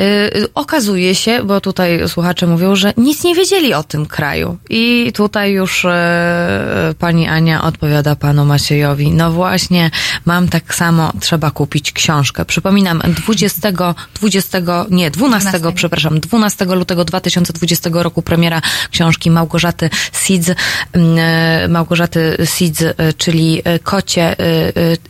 okazuje 0.55 1.15
się, 1.15 1.43
bo 1.43 1.61
tutaj 1.61 2.09
słuchacze 2.09 2.47
mówią, 2.47 2.75
że 2.75 2.93
nic 2.97 3.23
nie 3.23 3.35
wiedzieli 3.35 3.73
o 3.73 3.83
tym 3.83 4.05
kraju 4.05 4.57
i 4.69 5.11
tutaj 5.15 5.51
już 5.51 5.85
e, 5.85 6.93
pani 6.99 7.27
Ania 7.27 7.63
odpowiada 7.63 8.15
panu 8.15 8.45
Maciejowi, 8.45 9.11
no 9.11 9.31
właśnie, 9.31 9.91
mam 10.25 10.47
tak 10.47 10.75
samo, 10.75 11.13
trzeba 11.19 11.51
kupić 11.51 11.91
książkę. 11.91 12.45
Przypominam, 12.45 13.01
20, 13.07 13.71
20 14.15 14.61
nie, 14.89 15.11
12, 15.11 15.49
12. 15.49 15.73
przepraszam, 15.75 16.19
12 16.19 16.65
lutego 16.65 17.05
2020 17.05 17.89
roku 17.93 18.21
premiera 18.21 18.61
książki 18.91 19.31
Małgorzaty 19.31 19.89
Sidz, 20.11 20.49
mm, 20.93 21.17
e, 21.17 21.67
Małgorzaty 21.67 22.37
Sidz, 22.45 22.81
e, 22.81 23.13
czyli 23.17 23.61
e, 23.63 23.79
kocie, 23.79 24.35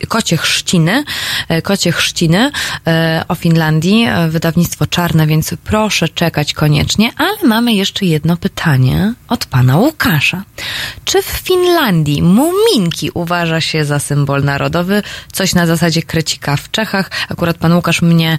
kocie 0.08 0.36
chrzciny, 0.36 1.04
kocie 1.62 1.92
chrzciny 1.92 2.50
o 3.28 3.34
Finlandii, 3.34 4.06
wydawnictwo 4.28 4.86
czarne, 4.86 5.26
więc 5.26 5.54
proszę 5.64 6.08
czekać 6.08 6.52
koniecznie, 6.52 7.10
ale 7.16 7.36
mamy 7.44 7.72
jeszcze 7.72 8.06
jedno 8.06 8.36
pytanie 8.36 9.14
od 9.28 9.46
pana 9.46 9.76
Łukasza. 9.76 10.42
Czy 11.04 11.22
w 11.22 11.26
Finlandii 11.26 12.22
muminki 12.22 13.10
uważa 13.14 13.60
się 13.60 13.84
za 13.84 13.98
symbol 13.98 14.44
narodowy? 14.44 15.02
Coś 15.32 15.54
na 15.54 15.66
zasadzie 15.66 16.02
krecika 16.02 16.56
w 16.56 16.70
Czechach. 16.70 17.10
Akurat 17.28 17.56
pan 17.56 17.72
Łukasz 17.72 18.02
mnie 18.02 18.38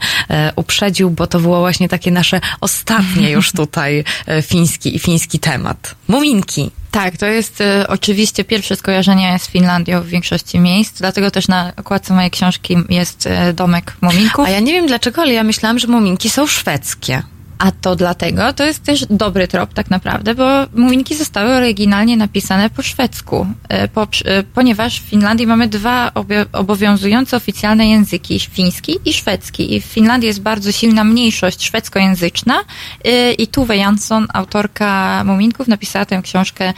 uprzedził, 0.55 1.09
bo 1.09 1.27
to 1.31 1.39
było 1.39 1.59
właśnie 1.59 1.89
takie 1.89 2.11
nasze 2.11 2.41
ostatnie 2.61 3.31
już 3.31 3.51
tutaj 3.61 4.03
e, 4.27 4.41
fiński, 4.41 4.99
fiński 4.99 5.39
temat. 5.39 5.95
Muminki. 6.07 6.71
Tak, 6.91 7.17
to 7.17 7.25
jest 7.25 7.61
e, 7.61 7.87
oczywiście 7.87 8.43
pierwsze 8.43 8.75
skojarzenie 8.75 9.39
z 9.39 9.47
Finlandią 9.47 10.01
w 10.01 10.07
większości 10.07 10.59
miejsc, 10.59 10.99
dlatego 10.99 11.31
też 11.31 11.47
na 11.47 11.73
okładce 11.77 12.13
mojej 12.13 12.31
książki 12.31 12.77
jest 12.89 13.27
e, 13.27 13.53
domek 13.53 13.93
muminków. 14.01 14.45
A 14.45 14.49
ja 14.49 14.59
nie 14.59 14.71
wiem 14.71 14.87
dlaczego, 14.87 15.21
ale 15.21 15.33
ja 15.33 15.43
myślałam, 15.43 15.79
że 15.79 15.87
muminki 15.87 16.29
są 16.29 16.47
szwedzkie. 16.47 17.23
A 17.61 17.71
to 17.71 17.95
dlatego, 17.95 18.53
to 18.53 18.63
jest 18.63 18.83
też 18.83 19.05
dobry 19.09 19.47
trop 19.47 19.73
tak 19.73 19.89
naprawdę, 19.89 20.35
bo 20.35 20.45
muminki 20.75 21.15
zostały 21.15 21.51
oryginalnie 21.51 22.17
napisane 22.17 22.69
po 22.69 22.81
szwedzku, 22.81 23.47
e, 23.69 23.87
po, 23.87 24.07
e, 24.25 24.43
ponieważ 24.43 25.01
w 25.01 25.03
Finlandii 25.03 25.47
mamy 25.47 25.67
dwa 25.67 26.11
obowiązujące 26.53 27.37
oficjalne 27.37 27.87
języki, 27.87 28.39
fiński 28.39 28.97
i 29.05 29.13
szwedzki. 29.13 29.75
I 29.75 29.81
w 29.81 29.85
Finlandii 29.85 30.27
jest 30.27 30.41
bardzo 30.41 30.71
silna 30.71 31.03
mniejszość 31.03 31.63
szwedzkojęzyczna 31.63 32.63
e, 33.03 33.33
i 33.33 33.47
Tuve 33.47 33.77
Jansson, 33.77 34.27
autorka 34.33 35.23
muminków, 35.23 35.67
napisała 35.67 36.05
tę 36.05 36.21
książkę 36.21 36.73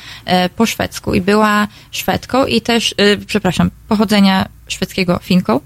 po 0.56 0.66
szwedzku 0.66 1.14
i 1.14 1.22
była 1.22 1.68
Szwedką 1.92 2.46
i 2.46 2.62
też, 2.62 2.96
przepraszam, 3.28 3.72
pochodzenia 3.94 4.50
szwedzkiego 4.68 5.20
Finką. 5.24 5.60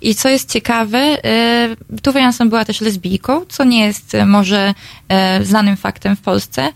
I 0.00 0.14
co 0.14 0.28
jest 0.28 0.52
ciekawe, 0.52 0.98
e, 0.98 1.76
Tuve 2.02 2.20
Jansson 2.20 2.48
była 2.48 2.64
też 2.64 2.80
lesbijką, 2.80 3.44
co 3.48 3.64
nie 3.64 3.84
jest 3.84 4.14
e, 4.14 4.26
może 4.26 4.74
e, 5.08 5.44
znanym 5.44 5.76
faktem 5.76 6.16
w 6.16 6.20
Polsce. 6.20 6.72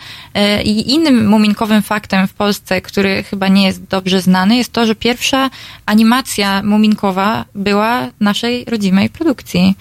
I 0.65 0.93
innym 0.95 1.29
muminkowym 1.29 1.83
faktem 1.83 2.29
w 2.29 2.35
Polsce, 2.35 2.81
który 2.81 3.23
chyba 3.23 3.49
nie 3.49 3.67
jest 3.67 3.85
dobrze 3.85 4.21
znany, 4.21 4.57
jest 4.57 4.73
to, 4.73 4.87
że 4.87 4.95
pierwsza 4.95 5.51
animacja 5.87 6.63
muminkowa 6.63 7.45
była 7.55 8.09
naszej 8.21 8.65
rodzimej 8.65 9.11
produkcji. 9.11 9.75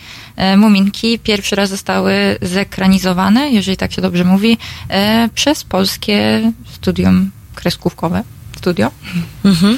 Muminki 0.58 1.20
pierwszy 1.20 1.56
raz 1.56 1.70
zostały 1.70 2.14
zekranizowane, 2.42 3.50
jeżeli 3.50 3.78
tak 3.78 3.92
się 3.92 4.02
dobrze 4.02 4.24
mówi, 4.24 4.58
przez 5.34 5.64
polskie 5.64 6.52
studium 6.74 7.32
kreskówkowe. 7.56 8.24
Studio. 8.58 8.92
Mhm. 9.46 9.78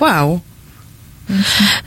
Wow. 0.00 0.40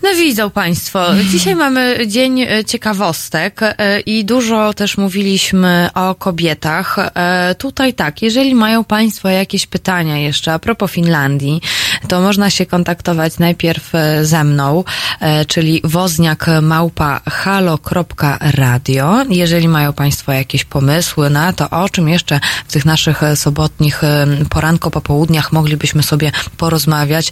No 0.04 0.10
widzą 0.16 0.50
Państwo, 0.50 1.06
dzisiaj 1.32 1.56
mamy 1.56 1.98
dzień 2.08 2.46
ciekawostek 2.68 3.60
e, 3.62 4.00
i 4.00 4.26
dużo 4.26 4.74
też 4.74 4.98
mówiliśmy 4.98 5.90
o 5.94 6.16
kobietach. 6.16 6.98
E, 7.00 7.56
Tutaj 7.58 7.94
tak, 7.94 8.22
jeżeli 8.22 8.56
mają 8.56 8.84
Państwo 8.84 9.30
jakieś 9.30 9.68
pytania 9.68 10.18
jeszcze 10.18 10.54
a 10.54 10.60
propos 10.60 10.92
Finlandii, 10.92 11.62
to 12.08 12.22
można 12.22 12.50
się 12.50 12.66
kontaktować 12.66 13.40
najpierw 13.40 13.96
e, 13.96 14.26
ze 14.26 14.44
mną, 14.44 14.84
e, 15.20 15.46
czyli 15.46 15.82
wozniak 15.84 16.46
małpa 16.62 17.22
halo.radio. 17.30 19.24
Jeżeli 19.30 19.68
mają 19.68 19.94
Państwo 19.94 20.32
jakieś 20.32 20.66
pomysły 20.66 21.30
na 21.30 21.54
to, 21.54 21.70
o 21.70 21.90
czym 21.90 22.10
jeszcze 22.10 22.40
w 22.68 22.72
tych 22.72 22.86
naszych 22.86 23.24
e, 23.24 23.36
sobotnich 23.36 24.02
poranko, 24.50 24.92
popołudniach 24.92 25.52
moglibyśmy 25.52 26.04
sobie 26.04 26.32
porozmawiać, 26.58 27.32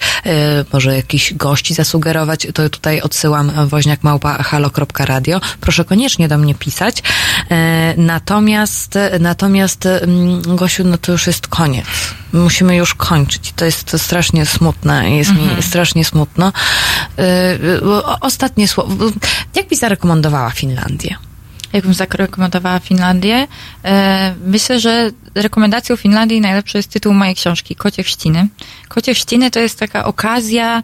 może 0.73 0.95
jakiś 0.95 1.33
gości 1.33 1.73
zasugerować, 1.73 2.47
to 2.53 2.69
tutaj 2.69 3.01
odsyłam 3.01 3.51
woźniak 3.67 4.03
małpa 4.03 4.43
halo.radio. 4.43 5.41
Proszę 5.61 5.85
koniecznie 5.85 6.27
do 6.27 6.37
mnie 6.37 6.55
pisać. 6.55 7.03
Natomiast, 7.97 8.97
natomiast 9.19 9.87
Gosiu, 10.47 10.83
no 10.83 10.97
to 10.97 11.11
już 11.11 11.27
jest 11.27 11.47
koniec. 11.47 11.85
Musimy 12.33 12.75
już 12.75 12.95
kończyć. 12.95 13.53
To 13.55 13.65
jest 13.65 13.95
strasznie 13.97 14.45
smutne. 14.57 15.11
Jest 15.15 15.31
mi 15.35 15.49
strasznie 15.63 16.05
smutno. 16.05 16.53
E, 17.19 17.81
o- 17.83 18.19
Ostatnie 18.19 18.67
słowo. 18.67 19.05
Jak 19.55 19.67
byś 19.67 19.77
zarekomendowała 19.79 20.49
Finlandię? 20.51 21.15
jakbym 21.73 21.93
zarekomendowała 21.93 22.79
Finlandię. 22.79 23.47
E, 23.85 24.35
myślę, 24.45 24.79
że 24.79 25.11
rekomendacją 25.35 25.95
Finlandii 25.95 26.41
najlepszy 26.41 26.77
jest 26.77 26.89
tytuł 26.91 27.13
mojej 27.13 27.35
książki, 27.35 27.75
Kocie 27.75 28.03
Chrzciny. 28.03 28.47
Kocie 28.87 29.13
Chrzciny 29.13 29.51
to 29.51 29.59
jest 29.59 29.79
taka 29.79 30.05
okazja, 30.05 30.83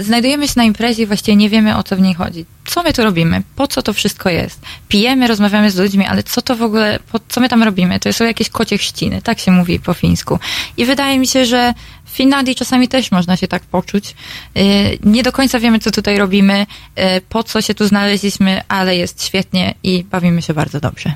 znajdujemy 0.00 0.48
się 0.48 0.54
na 0.56 0.64
imprezie 0.64 1.02
i 1.02 1.06
właściwie 1.06 1.36
nie 1.36 1.50
wiemy 1.50 1.76
o 1.76 1.82
co 1.82 1.96
w 1.96 2.00
niej 2.00 2.14
chodzi. 2.14 2.44
Co 2.68 2.82
my 2.82 2.92
tu 2.92 3.02
robimy? 3.04 3.42
Po 3.56 3.66
co 3.68 3.82
to 3.82 3.92
wszystko 3.92 4.28
jest? 4.30 4.60
Pijemy, 4.88 5.26
rozmawiamy 5.28 5.70
z 5.70 5.76
ludźmi, 5.76 6.06
ale 6.06 6.22
co 6.22 6.42
to 6.42 6.56
w 6.56 6.62
ogóle, 6.62 6.98
po, 7.12 7.20
co 7.28 7.40
my 7.40 7.48
tam 7.48 7.62
robimy? 7.62 8.00
To 8.00 8.12
są 8.12 8.24
jakieś 8.24 8.48
kocie 8.48 8.78
chrzciny, 8.78 9.22
tak 9.22 9.38
się 9.38 9.50
mówi 9.52 9.80
po 9.80 9.94
fińsku. 9.94 10.38
I 10.76 10.84
wydaje 10.84 11.18
mi 11.18 11.26
się, 11.26 11.44
że 11.46 11.74
w 12.04 12.10
Finlandii 12.10 12.54
czasami 12.54 12.88
też 12.88 13.10
można 13.10 13.36
się 13.36 13.48
tak 13.48 13.62
poczuć. 13.62 14.14
Yy, 14.54 14.62
Nie 15.04 15.22
do 15.22 15.32
końca 15.32 15.58
wiemy, 15.60 15.78
co 15.78 15.90
tutaj 15.90 16.18
robimy, 16.18 16.66
yy, 16.96 17.02
po 17.28 17.42
co 17.42 17.60
się 17.62 17.74
tu 17.74 17.86
znaleźliśmy, 17.86 18.60
ale 18.68 18.96
jest 18.96 19.24
świetnie 19.24 19.74
i 19.82 20.04
bawimy 20.04 20.42
się 20.42 20.54
bardzo 20.54 20.80
dobrze. 20.80 21.12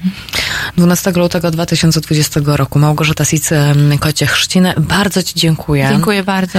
12 0.77 1.11
lutego 1.11 1.51
2020 1.51 2.41
roku. 2.47 2.79
Małgorzata 2.79 3.25
Sic, 3.25 3.51
Kocie 4.01 4.27
Chrzciny. 4.27 4.75
Bardzo 4.79 5.23
Ci 5.23 5.33
dziękuję. 5.35 5.89
Dziękuję 5.93 6.23
bardzo. 6.23 6.59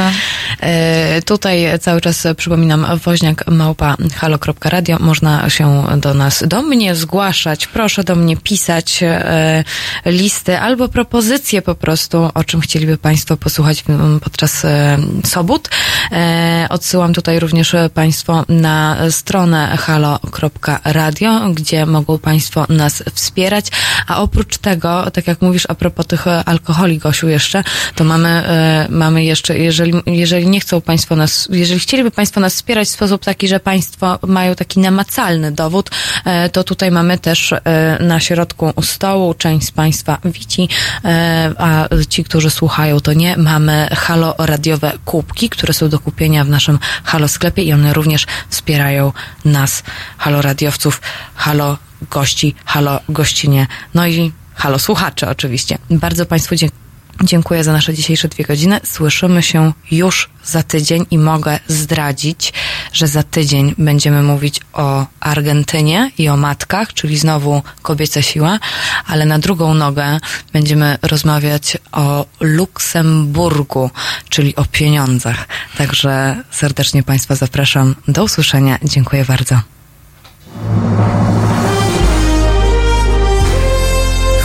E, 0.60 1.22
Tutaj 1.22 1.80
cały 1.80 2.02
czas 2.02 2.28
przypominam 2.38 2.86
woźniak 3.04 3.48
małpa 3.48 3.96
halo.radio. 4.16 4.83
Można 5.00 5.50
się 5.50 5.84
do 5.98 6.14
nas, 6.14 6.44
do 6.48 6.62
mnie 6.62 6.96
zgłaszać. 6.96 7.68
Proszę 7.68 8.04
do 8.04 8.16
mnie 8.16 8.38
pisać 8.38 9.04
e, 9.04 9.64
listy 10.06 10.60
albo 10.60 10.88
propozycje 10.88 11.62
po 11.62 11.76
prostu, 11.76 12.30
o 12.34 12.44
czym 12.44 12.62
chcieliby 12.62 12.98
Państwo 12.98 13.38
posłuchać 13.38 13.84
podczas 14.24 14.66
e, 14.66 14.98
sobót. 15.26 15.70
E, 16.12 16.68
Odsyłam 16.70 17.14
tutaj 17.14 17.40
również 17.40 17.76
Państwo 17.94 18.46
na 18.50 18.98
stronę 19.10 19.78
halo.radio, 19.78 21.50
gdzie 21.50 21.86
mogą 21.86 22.18
Państwo 22.18 22.66
nas 22.70 23.04
wspierać. 23.14 23.66
A 24.08 24.22
oprócz 24.22 24.58
tego, 24.58 25.12
tak 25.12 25.28
jak 25.28 25.42
mówisz 25.42 25.66
a 25.70 25.76
propos 25.76 26.08
tych 26.08 26.28
e, 26.28 26.44
alkoholi, 26.46 26.98
Gosiu, 26.98 27.28
jeszcze, 27.28 27.64
to 27.96 28.04
mamy, 28.04 28.30
e, 28.30 28.88
mamy 28.90 29.24
jeszcze, 29.24 29.58
jeżeli, 29.58 29.94
jeżeli 30.06 30.48
nie 30.48 30.60
chcą 30.60 30.82
Państwo 30.82 31.16
nas, 31.16 31.48
jeżeli 31.52 31.80
chcieliby 31.80 32.12
Państwo 32.12 32.40
nas 32.40 32.54
wspierać 32.54 32.88
w 32.88 32.92
sposób 32.92 33.24
taki, 33.24 33.48
że 33.48 33.60
Państwo 33.60 34.20
mają 34.28 34.56
taki 34.56 34.73
namacalny 34.78 35.52
dowód, 35.52 35.90
e, 36.26 36.50
to 36.50 36.64
tutaj 36.64 36.92
mamy 36.92 37.18
też 37.18 37.54
e, 37.54 37.60
na 38.00 38.20
środku 38.20 38.74
stołu, 38.82 39.34
część 39.34 39.68
z 39.68 39.72
Państwa 39.72 40.18
widzi, 40.26 40.70
e, 41.06 41.52
a 41.58 41.88
ci, 42.10 42.24
którzy 42.24 42.50
słuchają, 42.50 43.00
to 43.00 43.14
nie, 43.14 43.38
mamy 43.38 43.88
halo 43.92 44.36
radiowe 44.38 44.92
kubki, 45.06 45.50
które 45.50 45.74
są 45.74 45.90
do 45.90 46.00
kupienia 46.00 46.44
w 46.44 46.50
naszym 46.50 46.80
halo 47.04 47.28
sklepie 47.28 47.64
i 47.64 47.74
one 47.74 47.94
również 47.94 48.26
wspierają 48.50 49.12
nas, 49.46 49.84
halo 50.18 50.42
radiowców, 50.42 51.02
halo 51.36 51.78
gości, 52.12 52.56
halo 52.66 53.00
gościnie, 53.10 53.68
no 53.94 54.08
i 54.08 54.32
halo 54.56 54.80
słuchacze 54.80 55.30
oczywiście. 55.30 55.78
Bardzo 55.90 56.26
Państwu 56.26 56.56
dziękuję. 56.56 56.83
Dziękuję 57.22 57.64
za 57.64 57.74
nasze 57.74 57.94
dzisiejsze 57.94 58.28
dwie 58.28 58.44
godziny. 58.44 58.80
Słyszymy 58.84 59.44
się 59.44 59.74
już 59.92 60.30
za 60.46 60.64
tydzień 60.64 61.06
i 61.12 61.18
mogę 61.18 61.60
zdradzić, 61.68 62.54
że 62.94 63.08
za 63.08 63.24
tydzień 63.24 63.76
będziemy 63.78 64.24
mówić 64.24 64.60
o 64.74 65.06
Argentynie 65.20 66.12
i 66.18 66.30
o 66.30 66.38
matkach, 66.38 66.94
czyli 66.94 67.18
znowu 67.18 67.62
kobieca 67.82 68.22
siła, 68.22 68.60
ale 69.08 69.26
na 69.26 69.40
drugą 69.40 69.74
nogę 69.74 70.20
będziemy 70.54 70.98
rozmawiać 71.02 71.78
o 71.92 72.26
Luksemburgu, 72.40 73.92
czyli 74.30 74.56
o 74.56 74.66
pieniądzach. 74.66 75.48
Także 75.78 76.44
serdecznie 76.52 77.04
Państwa 77.04 77.36
zapraszam. 77.36 77.96
Do 78.08 78.24
usłyszenia. 78.24 78.78
Dziękuję 78.84 79.26
bardzo. 79.26 79.62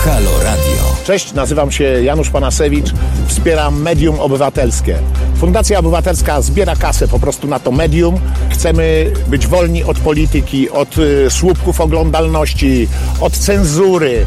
Halo. 0.04 0.37
Cześć, 1.08 1.32
nazywam 1.32 1.70
się 1.70 1.84
Janusz 1.84 2.30
Panasewicz, 2.30 2.92
wspieram 3.26 3.82
Medium 3.82 4.20
Obywatelskie. 4.20 4.98
Fundacja 5.36 5.78
Obywatelska 5.78 6.42
zbiera 6.42 6.76
kasę 6.76 7.08
po 7.08 7.18
prostu 7.18 7.46
na 7.46 7.58
to 7.58 7.72
medium. 7.72 8.20
Chcemy 8.50 9.12
być 9.26 9.46
wolni 9.46 9.84
od 9.84 9.98
polityki, 9.98 10.70
od 10.70 10.98
y, 10.98 11.30
słupków 11.30 11.80
oglądalności, 11.80 12.88
od 13.20 13.32
cenzury, 13.32 14.26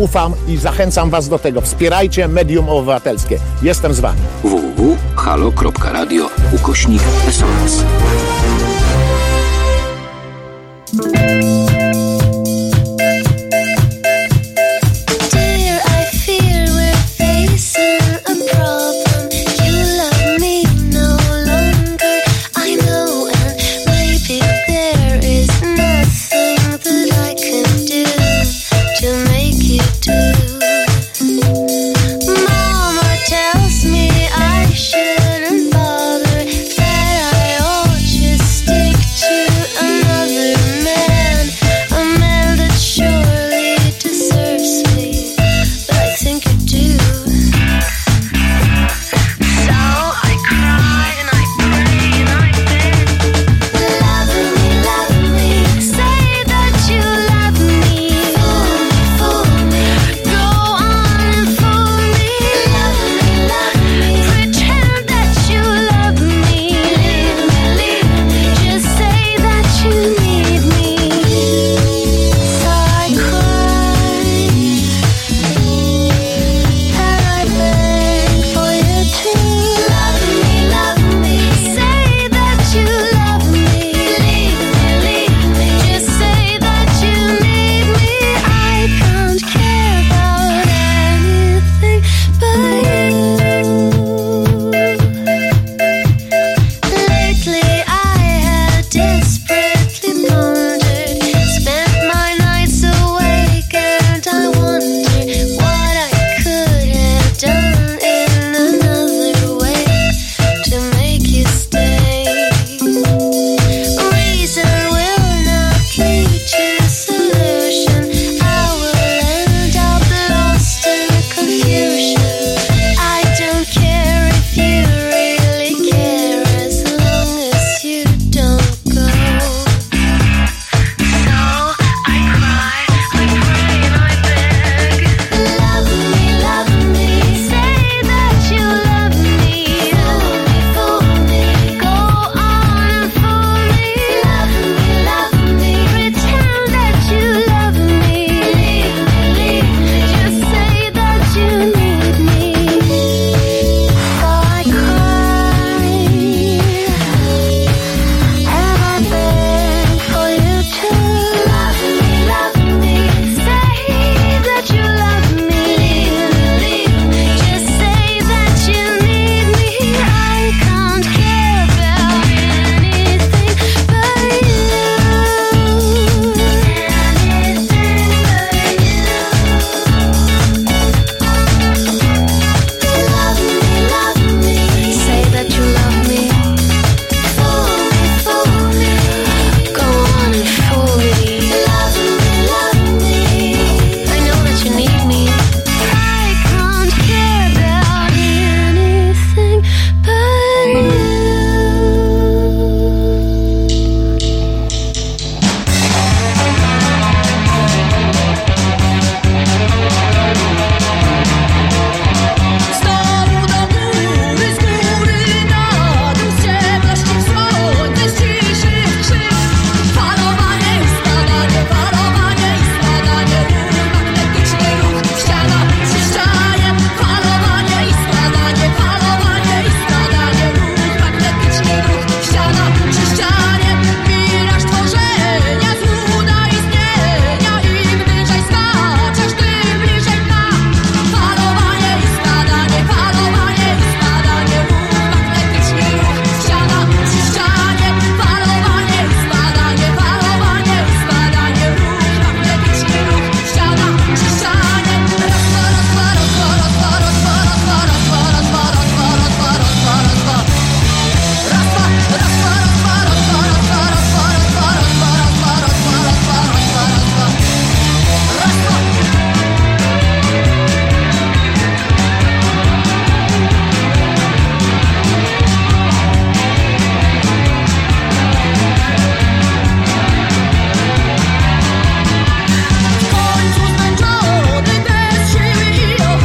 ufam 0.00 0.32
i 0.48 0.56
zachęcam 0.56 1.10
Was 1.10 1.28
do 1.28 1.38
tego. 1.38 1.60
Wspierajcie 1.60 2.28
medium 2.28 2.68
obywatelskie. 2.68 3.38
Jestem 3.62 3.94
z 3.94 4.00
Wami. 4.00 4.20
www.halo.radio 4.42 6.30
ukośnik 6.52 7.02
SOS. 7.30 7.84